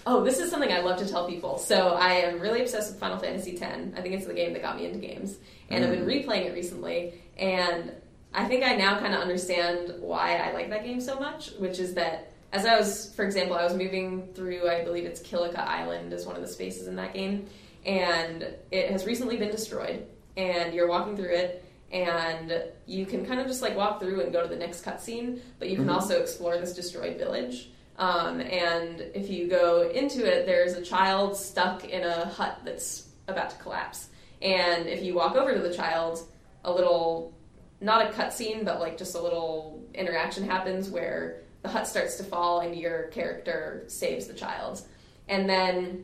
Oh, 0.07 0.23
this 0.23 0.39
is 0.39 0.49
something 0.49 0.71
I 0.71 0.79
love 0.79 0.97
to 0.99 1.07
tell 1.07 1.27
people. 1.27 1.57
So 1.59 1.89
I 1.89 2.13
am 2.13 2.39
really 2.39 2.61
obsessed 2.61 2.89
with 2.91 2.99
Final 3.01 3.19
Fantasy 3.19 3.61
X. 3.61 3.63
I 3.95 4.01
think 4.01 4.15
it's 4.15 4.25
the 4.25 4.33
game 4.33 4.53
that 4.53 4.61
got 4.61 4.77
me 4.77 4.85
into 4.85 4.97
games, 4.97 5.37
and 5.69 5.83
I've 5.83 5.91
been 5.91 6.05
Mm. 6.05 6.25
replaying 6.25 6.45
it 6.45 6.53
recently, 6.53 7.13
and 7.37 7.91
I 8.33 8.45
think 8.45 8.63
I 8.63 8.75
now 8.75 8.99
kind 8.99 9.13
of 9.13 9.21
understand 9.21 9.95
why 9.99 10.37
I 10.37 10.51
like 10.53 10.69
that 10.69 10.83
game 10.83 11.01
so 11.01 11.19
much, 11.19 11.51
which 11.53 11.79
is 11.79 11.95
that 11.95 12.31
as 12.51 12.65
I 12.65 12.77
was, 12.77 13.13
for 13.15 13.23
example, 13.25 13.55
I 13.55 13.63
was 13.63 13.75
moving 13.75 14.27
through, 14.33 14.69
I 14.69 14.83
believe 14.83 15.05
it's 15.05 15.21
Kilika 15.21 15.59
Island 15.59 16.13
is 16.13 16.25
one 16.25 16.35
of 16.35 16.41
the 16.41 16.47
spaces 16.47 16.87
in 16.87 16.95
that 16.95 17.13
game, 17.13 17.47
and 17.85 18.47
it 18.71 18.91
has 18.91 19.05
recently 19.05 19.37
been 19.37 19.51
destroyed, 19.51 20.07
and 20.37 20.73
you're 20.73 20.87
walking 20.87 21.15
through 21.15 21.33
it, 21.33 21.63
and 21.91 22.63
you 22.85 23.05
can 23.05 23.25
kind 23.25 23.39
of 23.39 23.47
just 23.47 23.61
like 23.61 23.75
walk 23.75 23.99
through 23.99 24.21
and 24.21 24.31
go 24.31 24.41
to 24.41 24.47
the 24.47 24.55
next 24.55 24.83
cutscene, 24.85 25.39
but 25.57 25.69
you 25.69 25.75
can 25.75 25.87
Mhm. 25.87 25.93
also 25.93 26.19
explore 26.21 26.57
this 26.57 26.73
destroyed 26.73 27.17
village. 27.17 27.71
Um, 27.97 28.39
and 28.39 29.01
if 29.13 29.29
you 29.29 29.47
go 29.47 29.89
into 29.89 30.25
it, 30.25 30.45
there's 30.45 30.73
a 30.73 30.81
child 30.81 31.35
stuck 31.35 31.83
in 31.83 32.03
a 32.03 32.25
hut 32.25 32.59
that's 32.63 33.07
about 33.27 33.49
to 33.49 33.57
collapse. 33.57 34.09
And 34.41 34.87
if 34.87 35.03
you 35.03 35.15
walk 35.15 35.35
over 35.35 35.53
to 35.53 35.59
the 35.59 35.73
child, 35.73 36.19
a 36.63 36.71
little, 36.71 37.33
not 37.81 38.05
a 38.05 38.13
cutscene, 38.13 38.65
but 38.65 38.79
like 38.79 38.97
just 38.97 39.15
a 39.15 39.21
little 39.21 39.81
interaction 39.93 40.43
happens 40.45 40.89
where 40.89 41.41
the 41.61 41.69
hut 41.69 41.87
starts 41.87 42.17
to 42.17 42.23
fall 42.23 42.59
and 42.61 42.75
your 42.75 43.03
character 43.07 43.83
saves 43.87 44.27
the 44.27 44.33
child. 44.33 44.81
And 45.27 45.49
then 45.49 46.03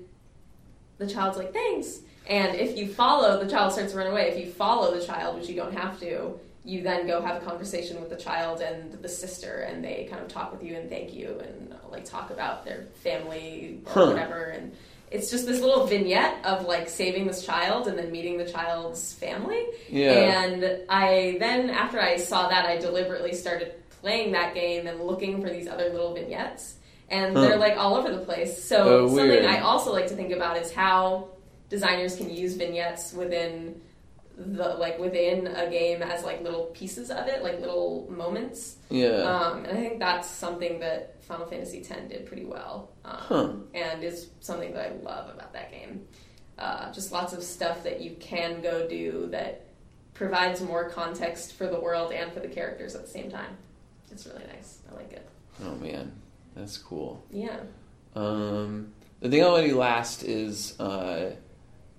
the 0.98 1.08
child's 1.08 1.38
like, 1.38 1.54
thanks. 1.54 2.00
And 2.28 2.56
if 2.56 2.78
you 2.78 2.88
follow, 2.88 3.44
the 3.44 3.50
child 3.50 3.74
starts 3.74 3.92
to 3.92 3.98
run 3.98 4.08
away. 4.08 4.30
If 4.30 4.44
you 4.46 4.52
follow 4.52 4.98
the 4.98 5.06
child, 5.06 5.40
which 5.40 5.48
you 5.50 5.56
don't 5.56 5.74
have 5.74 6.00
to, 6.00 6.40
you 6.64 6.82
then 6.82 7.06
go 7.06 7.22
have 7.22 7.42
a 7.42 7.46
conversation 7.46 8.00
with 8.02 8.10
the 8.10 8.16
child 8.16 8.60
and 8.62 8.92
the 8.94 9.10
sister, 9.10 9.68
and 9.70 9.84
they 9.84 10.08
kind 10.10 10.22
of 10.24 10.28
talk 10.28 10.52
with 10.52 10.64
you 10.64 10.76
and 10.76 10.90
thank 10.90 11.14
you 11.14 11.40
and 11.44 11.76
like 11.92 12.06
talk 12.06 12.32
about 12.32 12.66
their 12.66 12.86
family 13.04 13.80
or 13.86 13.92
Huh. 13.92 14.08
whatever. 14.08 14.46
And 14.46 14.76
it's 15.12 15.30
just 15.32 15.46
this 15.46 15.62
little 15.62 15.86
vignette 15.86 16.44
of 16.46 16.66
like 16.66 16.90
saving 16.90 17.28
this 17.28 17.46
child 17.46 17.88
and 17.88 17.98
then 17.98 18.12
meeting 18.12 18.38
the 18.38 18.50
child's 18.50 19.14
family. 19.14 19.64
Yeah. 19.90 20.44
And 20.44 20.82
I 20.90 21.38
then, 21.40 21.70
after 21.70 22.00
I 22.02 22.18
saw 22.18 22.50
that, 22.50 22.66
I 22.66 22.78
deliberately 22.78 23.34
started 23.34 23.74
playing 24.02 24.32
that 24.34 24.54
game 24.54 24.88
and 24.88 25.02
looking 25.02 25.42
for 25.42 25.50
these 25.50 25.68
other 25.68 25.90
little 25.90 26.14
vignettes. 26.14 26.76
And 27.10 27.36
Huh. 27.36 27.42
they're 27.42 27.58
like 27.58 27.78
all 27.78 27.96
over 27.96 28.12
the 28.12 28.26
place. 28.26 28.64
So 28.64 28.78
Oh, 29.04 29.08
something 29.08 29.28
weird. 29.28 29.46
I 29.46 29.60
also 29.60 29.94
like 29.94 30.08
to 30.08 30.16
think 30.16 30.32
about 30.32 30.58
is 30.58 30.72
how 30.74 31.30
designers 31.70 32.16
can 32.16 32.30
use 32.30 32.56
vignettes 32.56 33.14
within 33.14 33.82
the 34.38 34.70
like 34.76 35.00
within 35.00 35.48
a 35.48 35.70
game 35.70 36.02
as 36.02 36.24
like 36.26 36.42
little 36.44 36.66
pieces 36.74 37.10
of 37.10 37.28
it, 37.28 37.42
like 37.42 37.60
little 37.62 38.06
moments. 38.10 38.78
yeah. 38.90 39.08
Um, 39.22 39.66
and 39.66 39.78
I 39.78 39.82
think 39.82 40.00
that's 40.00 40.28
something 40.30 40.80
that 40.82 41.15
Final 41.26 41.46
Fantasy 41.46 41.80
X 41.80 41.90
did 42.10 42.26
pretty 42.26 42.46
well, 42.46 42.92
um, 43.04 43.18
Huh. 43.18 43.54
and 43.74 44.04
is 44.04 44.30
something 44.40 44.74
that 44.74 44.92
I 44.92 44.94
love 45.04 45.30
about 45.34 45.54
that 45.54 45.72
game. 45.72 46.08
Uh, 46.58 46.92
just 46.94 47.12
lots 47.12 47.34
of 47.34 47.44
stuff 47.44 47.84
that 47.84 48.00
you 48.02 48.16
can 48.20 48.62
go 48.62 48.88
do 48.88 49.28
that 49.32 49.66
provides 50.14 50.62
more 50.62 50.90
context 50.90 51.54
for 51.54 51.68
the 51.68 51.80
world 51.80 52.14
and 52.14 52.32
for 52.32 52.40
the 52.40 52.48
characters 52.48 52.96
at 52.96 53.02
the 53.02 53.10
same 53.10 53.30
time. 53.30 53.58
It's 54.12 54.26
really 54.26 54.46
nice. 54.48 54.80
I 54.92 54.96
like 54.96 55.12
it. 55.12 55.28
oh 55.64 55.76
man, 55.76 56.14
that's 56.56 56.78
cool. 56.78 57.22
Yeah. 57.32 57.58
Um, 58.16 58.94
the 59.20 59.30
thing 59.30 59.44
I 59.44 59.48
want 59.50 59.64
to 59.64 59.70
do 59.70 59.78
last 59.78 60.24
is 60.24 60.80
uh, 60.80 61.36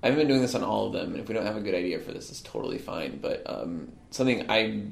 I 0.03 0.07
haven't 0.07 0.21
been 0.21 0.29
doing 0.29 0.41
this 0.41 0.55
on 0.55 0.63
all 0.65 0.87
of 0.87 0.93
them, 0.95 1.11
and 1.13 1.21
if 1.21 1.29
we 1.29 1.35
don't 1.35 1.45
have 1.45 1.57
a 1.57 1.61
good 1.61 1.75
idea 1.75 1.99
for 1.99 2.13
this, 2.13 2.31
it's 2.31 2.41
totally 2.41 2.79
fine. 2.79 3.19
But 3.21 3.43
um, 3.45 3.93
something 4.11 4.51
I 4.51 4.85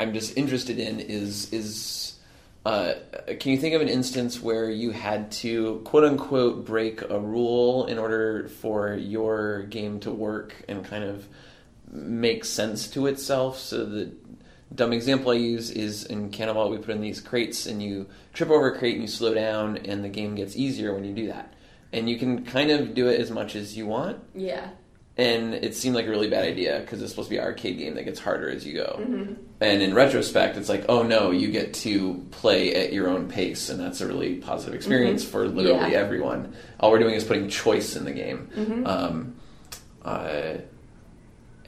I'm 0.00 0.12
just 0.12 0.36
interested 0.36 0.78
in 0.78 1.00
is 1.00 1.52
is 1.52 2.17
uh, 2.68 2.94
can 3.40 3.52
you 3.52 3.56
think 3.56 3.74
of 3.74 3.80
an 3.80 3.88
instance 3.88 4.42
where 4.42 4.70
you 4.70 4.90
had 4.90 5.32
to 5.32 5.80
quote 5.86 6.04
unquote 6.04 6.66
break 6.66 7.00
a 7.00 7.18
rule 7.18 7.86
in 7.86 7.98
order 7.98 8.46
for 8.60 8.94
your 8.94 9.62
game 9.62 9.98
to 10.00 10.10
work 10.10 10.54
and 10.68 10.84
kind 10.84 11.02
of 11.02 11.26
make 11.90 12.44
sense 12.44 12.86
to 12.88 13.06
itself? 13.06 13.58
So 13.58 13.86
the 13.86 14.12
dumb 14.74 14.92
example 14.92 15.30
I 15.30 15.36
use 15.36 15.70
is 15.70 16.04
in 16.04 16.30
Canabalt, 16.30 16.70
we 16.70 16.76
put 16.76 16.90
in 16.90 17.00
these 17.00 17.22
crates 17.22 17.64
and 17.64 17.82
you 17.82 18.06
trip 18.34 18.50
over 18.50 18.70
a 18.70 18.78
crate 18.78 18.96
and 18.96 19.02
you 19.02 19.08
slow 19.08 19.32
down, 19.32 19.78
and 19.78 20.04
the 20.04 20.10
game 20.10 20.34
gets 20.34 20.54
easier 20.54 20.92
when 20.92 21.04
you 21.04 21.14
do 21.14 21.28
that. 21.28 21.54
And 21.94 22.10
you 22.10 22.18
can 22.18 22.44
kind 22.44 22.70
of 22.70 22.92
do 22.92 23.08
it 23.08 23.18
as 23.18 23.30
much 23.30 23.56
as 23.56 23.78
you 23.78 23.86
want, 23.86 24.20
Yeah. 24.34 24.68
And 25.18 25.52
it 25.54 25.74
seemed 25.74 25.96
like 25.96 26.06
a 26.06 26.10
really 26.10 26.30
bad 26.30 26.44
idea 26.44 26.78
because 26.80 27.02
it's 27.02 27.10
supposed 27.10 27.28
to 27.28 27.34
be 27.34 27.38
an 27.38 27.44
arcade 27.44 27.76
game 27.76 27.94
that 27.96 28.04
gets 28.04 28.20
harder 28.20 28.48
as 28.48 28.64
you 28.64 28.74
go. 28.74 29.00
Mm-hmm. 29.00 29.34
And 29.60 29.82
in 29.82 29.92
retrospect, 29.92 30.56
it's 30.56 30.68
like, 30.68 30.84
oh 30.88 31.02
no, 31.02 31.32
you 31.32 31.50
get 31.50 31.74
to 31.74 32.24
play 32.30 32.74
at 32.76 32.92
your 32.92 33.08
own 33.08 33.28
pace, 33.28 33.68
and 33.68 33.80
that's 33.80 34.00
a 34.00 34.06
really 34.06 34.36
positive 34.36 34.74
experience 34.74 35.24
for 35.24 35.48
literally 35.48 35.80
Mm-hmm. 35.80 35.92
Yeah. 35.92 35.98
everyone. 35.98 36.54
All 36.78 36.92
we're 36.92 37.00
doing 37.00 37.14
is 37.14 37.24
putting 37.24 37.48
choice 37.48 37.96
in 37.96 38.04
the 38.04 38.12
game. 38.12 38.48
Mm-hmm. 38.54 38.86
Um, 38.86 39.34
uh, 40.04 40.58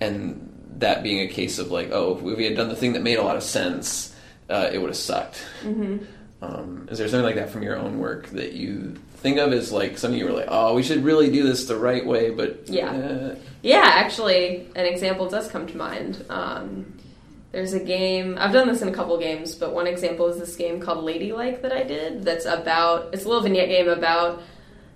and 0.01 0.47
that 0.79 1.03
being 1.03 1.21
a 1.21 1.29
case 1.29 1.59
of 1.59 1.71
like, 1.73 1.91
oh, 1.91 2.17
if 2.17 2.23
we 2.23 2.45
had 2.45 2.57
done 2.57 2.69
the 2.69 2.77
thing 2.77 2.93
that 2.95 3.03
made 3.03 3.19
a 3.19 3.23
lot 3.23 3.37
of 3.37 3.43
sense, 3.43 4.15
uh, 4.49 4.71
it 4.73 4.79
would 4.79 4.91
have 4.91 4.97
sucked. 4.97 5.45
Mm-hmm. 5.65 6.05
Um, 6.43 6.89
is 6.91 6.99
there 6.99 7.09
something 7.09 7.25
like 7.25 7.35
that 7.35 7.51
from 7.51 7.63
your 7.63 7.77
own 7.77 7.99
work 7.99 8.29
that 8.31 8.53
you 8.53 8.97
think 9.21 9.39
of 9.39 9.53
as 9.53 9.71
like 9.71 9.99
something 9.99 10.19
you 10.19 10.25
were 10.27 10.33
like, 10.33 10.49
oh, 10.49 10.75
we 10.75 10.83
should 10.83 11.05
really 11.05 11.31
do 11.31 11.43
this 11.43 11.65
the 11.67 11.77
right 11.77 12.05
way, 12.05 12.31
but 12.31 12.69
Yeah. 12.69 12.93
eh, 12.93 13.35
Yeah, 13.63 13.85
actually, 13.85 14.67
an 14.75 14.87
example 14.87 15.29
does 15.29 15.49
come 15.49 15.67
to 15.67 15.77
mind. 15.77 16.25
Um, 16.31 16.99
there's 17.53 17.73
a 17.75 17.81
game. 17.81 18.37
I've 18.39 18.53
done 18.53 18.69
this 18.69 18.81
in 18.81 18.89
a 18.89 18.93
couple 18.93 19.19
games, 19.19 19.55
but 19.55 19.75
one 19.75 19.87
example 19.87 20.27
is 20.29 20.39
this 20.39 20.57
game 20.57 20.81
called 20.81 21.05
Ladylike 21.05 21.63
that 21.63 21.73
I 21.73 21.83
did. 21.83 22.23
That's 22.25 22.47
about. 22.47 23.13
It's 23.13 23.25
a 23.25 23.29
little 23.29 23.43
vignette 23.43 23.69
game 23.69 23.89
about 23.89 24.41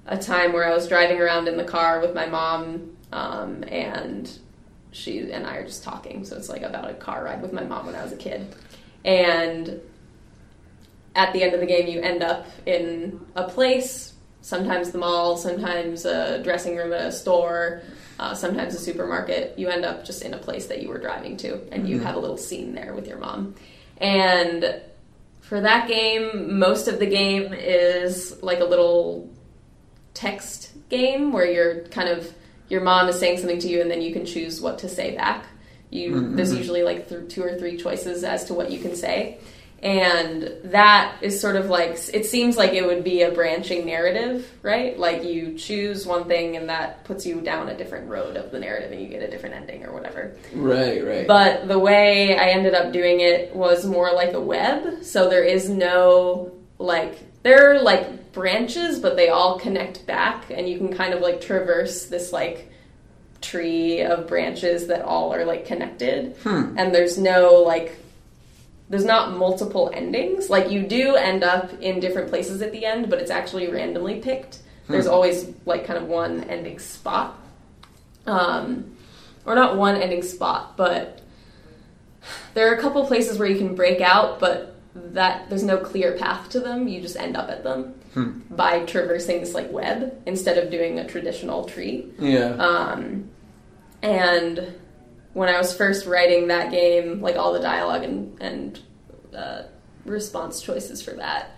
a 0.07 0.17
time 0.17 0.53
where 0.53 0.65
I 0.65 0.73
was 0.75 0.89
driving 0.89 1.21
around 1.21 1.49
in 1.49 1.57
the 1.57 1.65
car 1.65 2.01
with 2.01 2.15
my 2.15 2.27
mom, 2.27 2.97
um, 3.13 3.65
and 3.69 4.31
she 4.93 5.31
and 5.33 5.47
I 5.47 5.57
are 5.57 5.65
just 5.67 5.83
talking. 5.85 6.25
So 6.25 6.37
it's 6.37 6.49
like 6.49 6.63
about 6.63 6.89
a 6.89 6.95
car 6.95 7.25
ride 7.25 7.43
with 7.43 7.53
my 7.53 7.65
mom 7.65 7.87
when 7.87 7.97
I 7.97 8.03
was 8.05 8.13
a 8.13 8.17
kid, 8.17 8.55
and 9.05 9.81
at 11.17 11.33
the 11.33 11.43
end 11.43 11.55
of 11.55 11.61
the 11.61 11.67
game, 11.67 11.87
you 11.89 12.01
end 12.01 12.23
up 12.23 12.47
in 12.67 13.21
a 13.37 13.49
place. 13.49 14.14
Sometimes 14.45 14.91
the 14.91 14.99
mall, 14.99 15.39
sometimes 15.39 16.05
a 16.05 16.43
dressing 16.43 16.77
room 16.77 16.93
at 16.93 17.07
a 17.07 17.12
store, 17.12 17.81
uh, 18.19 18.35
sometimes 18.35 18.75
a 18.75 18.79
supermarket. 18.79 19.59
You 19.59 19.71
end 19.71 19.87
up 19.87 20.05
just 20.05 20.21
in 20.21 20.35
a 20.35 20.37
place 20.37 20.66
that 20.66 20.83
you 20.83 20.91
were 20.91 20.99
driving 20.99 21.39
to, 21.39 21.62
and 21.73 21.89
you 21.89 21.99
have 22.01 22.15
a 22.15 22.19
little 22.19 22.37
scene 22.37 22.75
there 22.75 22.93
with 22.93 23.09
your 23.09 23.16
mom. 23.16 23.55
And 23.97 24.83
for 25.41 25.62
that 25.62 25.89
game, 25.89 26.59
most 26.59 26.89
of 26.89 26.99
the 26.99 27.07
game 27.07 27.55
is 27.55 28.37
like 28.43 28.61
a 28.61 28.66
little 28.66 29.31
text 30.12 30.73
game 30.91 31.33
where 31.33 31.51
you're 31.51 31.85
kind 31.85 32.11
of 32.11 32.31
your 32.69 32.83
mom 32.83 33.09
is 33.09 33.19
saying 33.19 33.39
something 33.39 33.61
to 33.61 33.69
you, 33.69 33.81
and 33.81 33.91
then 33.91 34.03
you 34.03 34.12
can 34.12 34.27
choose 34.27 34.61
what 34.61 34.81
to 34.81 34.91
say 34.91 35.16
back. 35.16 35.47
You 35.89 36.35
there's 36.37 36.55
usually 36.55 36.83
like 36.83 37.09
th- 37.09 37.33
two 37.33 37.43
or 37.43 37.59
three 37.59 37.79
choices 37.79 38.25
as 38.25 38.45
to 38.45 38.53
what 38.53 38.71
you 38.71 38.79
can 38.79 38.95
say. 38.95 39.39
And 39.85 40.51
that 40.65 41.19
is 41.20 41.39
sort 41.39 41.56
of 41.56 41.66
like, 41.66 41.98
it 42.15 42.24
seems 42.24 42.56
like 42.56 42.73
it 42.73 42.86
would 42.86 43.05
be 43.05 43.20
a 43.20 43.31
branching 43.31 43.85
narrative, 43.85 44.51
right? 44.62 44.98
Like 44.98 45.24
you 45.24 45.59
choose 45.59 46.06
one 46.06 46.24
thing 46.24 46.56
and 46.56 46.70
that 46.70 47.05
puts 47.05 47.27
you 47.27 47.43
down 47.43 47.69
a 47.69 47.77
different 47.77 48.09
road 48.09 48.39
of 48.39 48.51
the 48.51 48.59
narrative 48.59 48.93
and 48.93 49.02
you 49.02 49.09
get 49.09 49.23
a 49.23 49.31
different 49.31 49.56
ending 49.56 49.85
or 49.85 49.93
whatever. 49.93 50.35
Right, 50.55 51.05
right. 51.05 51.27
But 51.27 51.69
the 51.69 51.78
way 51.78 52.35
I 52.35 52.48
ended 52.52 52.74
up 52.74 52.94
doing 52.94 53.20
it 53.20 53.55
was 53.55 53.85
more 53.85 54.11
like 54.11 54.32
a 54.32 54.40
web. 54.40 55.05
So 55.05 55.28
there 55.28 55.44
is 55.44 55.69
no, 55.69 56.52
like, 56.78 57.19
there 57.43 57.70
are 57.70 57.82
like 57.82 58.32
branches, 58.32 58.98
but 58.98 59.16
they 59.16 59.28
all 59.28 59.59
connect 59.59 60.06
back 60.06 60.51
and 60.51 60.66
you 60.66 60.78
can 60.78 60.94
kind 60.97 61.12
of 61.12 61.20
like 61.20 61.43
traverse 61.43 62.06
this 62.06 62.32
like 62.32 62.73
tree 63.43 64.01
of 64.01 64.27
branches 64.28 64.86
that 64.86 65.02
all 65.02 65.35
are 65.35 65.44
like 65.44 65.66
connected. 65.66 66.36
Hmm. 66.43 66.74
And 66.78 66.94
there's 66.94 67.19
no 67.19 67.56
like 67.56 67.98
there's 68.89 69.05
not 69.05 69.36
multiple 69.36 69.90
endings. 69.94 70.51
Like 70.51 70.70
you 70.70 70.82
do 70.82 71.16
end 71.16 71.43
up 71.43 71.73
in 71.81 72.01
different 72.01 72.28
places 72.28 72.62
at 72.62 72.73
the 72.73 72.85
end, 72.85 73.09
but 73.11 73.19
it's 73.19 73.31
actually 73.31 73.69
randomly 73.69 74.20
picked. 74.20 74.59
There's 74.89 75.06
always 75.06 75.51
like 75.65 75.86
kind 75.86 75.98
of 75.98 76.09
one 76.09 76.44
ending 76.44 76.78
spot. 76.78 77.39
Um, 78.27 78.97
or 79.47 79.55
not 79.55 79.77
one 79.77 79.97
ending 79.97 80.23
spot, 80.23 80.77
but 80.77 81.20
there 82.55 82.70
are 82.70 82.74
a 82.74 82.81
couple 82.81 83.05
places 83.06 83.39
where 83.39 83.48
you 83.48 83.56
can 83.59 83.74
break 83.74 84.01
out, 84.01 84.40
but 84.40 84.77
that 84.94 85.48
there's 85.48 85.62
no 85.62 85.78
clear 85.78 86.16
path 86.16 86.48
to 86.51 86.61
them. 86.61 86.86
You 86.89 87.01
just 87.01 87.16
end 87.16 87.36
up 87.36 87.48
at 87.48 87.65
them 87.65 87.94
by 88.51 88.85
traversing 88.85 89.40
this 89.40 89.55
like 89.55 89.70
web 89.73 90.23
instead 90.27 90.56
of 90.59 90.70
doing 90.70 90.98
a 90.98 91.06
traditional 91.06 91.65
tree. 91.65 92.11
yeah. 92.19 92.55
Um, 92.56 93.31
and 94.02 94.74
when 95.35 95.48
I 95.48 95.59
was 95.59 95.77
first 95.77 96.06
writing 96.06 96.48
that 96.48 96.70
game, 96.70 97.20
like 97.20 97.36
all 97.36 97.52
the 97.52 97.61
dialogue 97.61 98.05
and, 98.05 98.40
and 98.40 98.81
uh, 99.36 99.62
response 100.06 100.62
choices 100.62 101.02
for 101.02 101.11
that, 101.12 101.51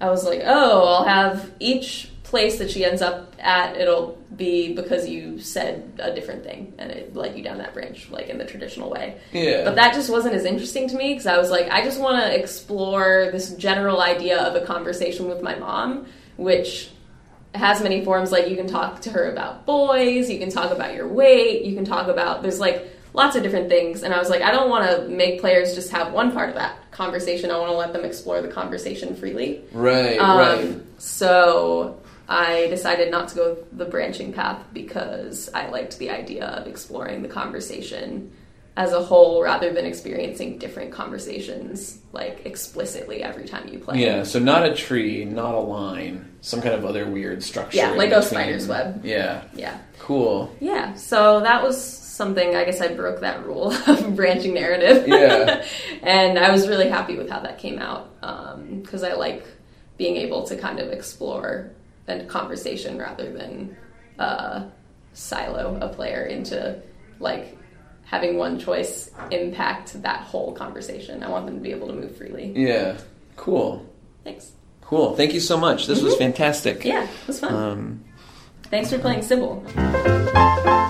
I 0.00 0.10
was 0.10 0.24
like, 0.24 0.42
oh, 0.44 0.84
I'll 0.84 1.04
have 1.04 1.50
each 1.58 2.10
place 2.22 2.58
that 2.58 2.70
she 2.70 2.84
ends 2.84 3.02
up 3.02 3.34
at, 3.38 3.76
it'll 3.76 4.18
be 4.36 4.74
because 4.74 5.08
you 5.08 5.40
said 5.40 5.92
a 6.00 6.12
different 6.14 6.44
thing 6.44 6.74
and 6.78 6.90
it 6.90 7.14
led 7.14 7.36
you 7.36 7.42
down 7.42 7.58
that 7.58 7.72
branch, 7.72 8.10
like 8.10 8.28
in 8.28 8.38
the 8.38 8.44
traditional 8.44 8.90
way. 8.90 9.18
yeah. 9.32 9.64
But 9.64 9.76
that 9.76 9.94
just 9.94 10.10
wasn't 10.10 10.34
as 10.34 10.44
interesting 10.44 10.88
to 10.88 10.96
me 10.96 11.14
because 11.14 11.26
I 11.26 11.38
was 11.38 11.50
like, 11.50 11.68
I 11.70 11.82
just 11.82 12.00
want 12.00 12.22
to 12.22 12.38
explore 12.38 13.28
this 13.32 13.54
general 13.54 14.00
idea 14.00 14.40
of 14.40 14.60
a 14.60 14.66
conversation 14.66 15.28
with 15.28 15.42
my 15.42 15.54
mom, 15.56 16.06
which 16.36 16.90
has 17.54 17.82
many 17.82 18.04
forms. 18.04 18.30
Like, 18.32 18.48
you 18.48 18.56
can 18.56 18.66
talk 18.66 19.00
to 19.02 19.10
her 19.10 19.30
about 19.30 19.64
boys, 19.64 20.28
you 20.28 20.38
can 20.38 20.50
talk 20.50 20.70
about 20.70 20.94
your 20.94 21.08
weight, 21.08 21.64
you 21.64 21.74
can 21.74 21.84
talk 21.84 22.08
about, 22.08 22.42
there's 22.42 22.60
like 22.60 22.90
lots 23.16 23.34
of 23.34 23.42
different 23.42 23.68
things. 23.68 24.02
And 24.02 24.12
I 24.14 24.18
was 24.18 24.28
like, 24.30 24.42
I 24.42 24.50
don't 24.52 24.68
want 24.70 24.88
to 24.90 25.08
make 25.08 25.40
players 25.40 25.74
just 25.74 25.90
have 25.90 26.12
one 26.12 26.30
part 26.32 26.50
of 26.50 26.54
that 26.56 26.90
conversation. 26.92 27.50
I 27.50 27.58
want 27.58 27.70
to 27.72 27.76
let 27.76 27.92
them 27.92 28.04
explore 28.04 28.40
the 28.42 28.48
conversation 28.48 29.16
freely. 29.16 29.62
right, 29.72 30.18
Um, 30.18 30.38
right. 30.38 30.82
So 30.98 31.98
I 32.28 32.66
decided 32.68 33.10
not 33.10 33.28
to 33.30 33.34
go 33.34 33.56
the 33.72 33.86
branching 33.86 34.32
path 34.32 34.62
because 34.72 35.48
I 35.54 35.68
liked 35.70 35.98
the 35.98 36.10
idea 36.10 36.44
of 36.46 36.66
exploring 36.66 37.22
the 37.22 37.28
conversation 37.28 38.32
as 38.76 38.92
a 38.92 39.02
whole 39.02 39.42
rather 39.42 39.72
than 39.72 39.86
experiencing 39.86 40.58
different 40.58 40.92
conversations 40.92 41.98
like 42.12 42.44
explicitly 42.44 43.22
every 43.22 43.46
time 43.46 43.66
you 43.68 43.78
play. 43.78 43.98
Yeah, 44.04 44.22
so 44.24 44.38
not 44.38 44.66
a 44.66 44.74
tree, 44.74 45.24
not 45.24 45.54
a 45.54 45.58
line, 45.60 46.30
some 46.42 46.60
kind 46.60 46.74
of 46.74 46.84
other 46.84 47.06
weird 47.06 47.42
structure. 47.42 47.78
Yeah, 47.78 47.92
like 47.92 48.10
a 48.12 48.20
spider's 48.20 48.68
web. 48.68 49.02
Yeah, 49.02 49.44
Yeah. 49.54 49.78
cool. 50.00 50.54
Yeah. 50.60 50.92
So 50.94 51.40
that 51.40 51.62
was 51.62 51.80
something 52.16 52.56
I 52.56 52.64
guess 52.64 52.80
I 52.80 52.94
broke 52.94 53.20
that 53.20 53.44
rule 53.44 53.72
of 53.86 54.16
branching 54.16 54.54
narrative. 54.54 55.06
Yeah. 55.06 55.64
and 56.02 56.38
I 56.38 56.50
was 56.50 56.66
really 56.66 56.88
happy 56.88 57.16
with 57.16 57.30
how 57.30 57.40
that 57.40 57.58
came 57.58 57.78
out 57.78 58.12
because 58.82 59.02
I 59.02 59.12
like 59.14 59.46
being 59.96 60.16
able 60.16 60.44
to 60.44 60.56
kind 60.56 60.78
of 60.78 60.90
explore 60.90 61.70
a 62.08 62.24
conversation 62.24 62.98
rather 62.98 63.32
than 63.32 63.76
uh, 64.18 64.66
silo 65.12 65.78
a 65.80 65.88
player 65.88 66.24
into 66.24 66.80
like 67.18 67.56
having 68.04 68.36
one 68.36 68.58
choice 68.58 69.10
impact 69.30 70.00
that 70.02 70.20
whole 70.20 70.52
conversation. 70.52 71.22
I 71.22 71.28
want 71.28 71.46
them 71.46 71.56
to 71.56 71.60
be 71.60 71.72
able 71.72 71.88
to 71.88 71.92
move 71.92 72.16
freely. 72.16 72.52
Yeah, 72.54 72.98
cool. 73.36 73.84
Thanks. 74.24 74.52
Cool. 74.82 75.16
Thank 75.16 75.34
you 75.34 75.40
so 75.40 75.56
much. 75.56 75.86
This 75.86 76.00
was 76.00 76.14
fantastic. 76.16 76.84
Yeah, 76.84 77.04
it 77.04 77.26
was 77.26 77.40
fun. 77.40 77.54
Um, 77.54 78.04
Thanks 78.70 78.90
for 78.90 78.98
playing 78.98 79.20
Cibele. 79.20 80.84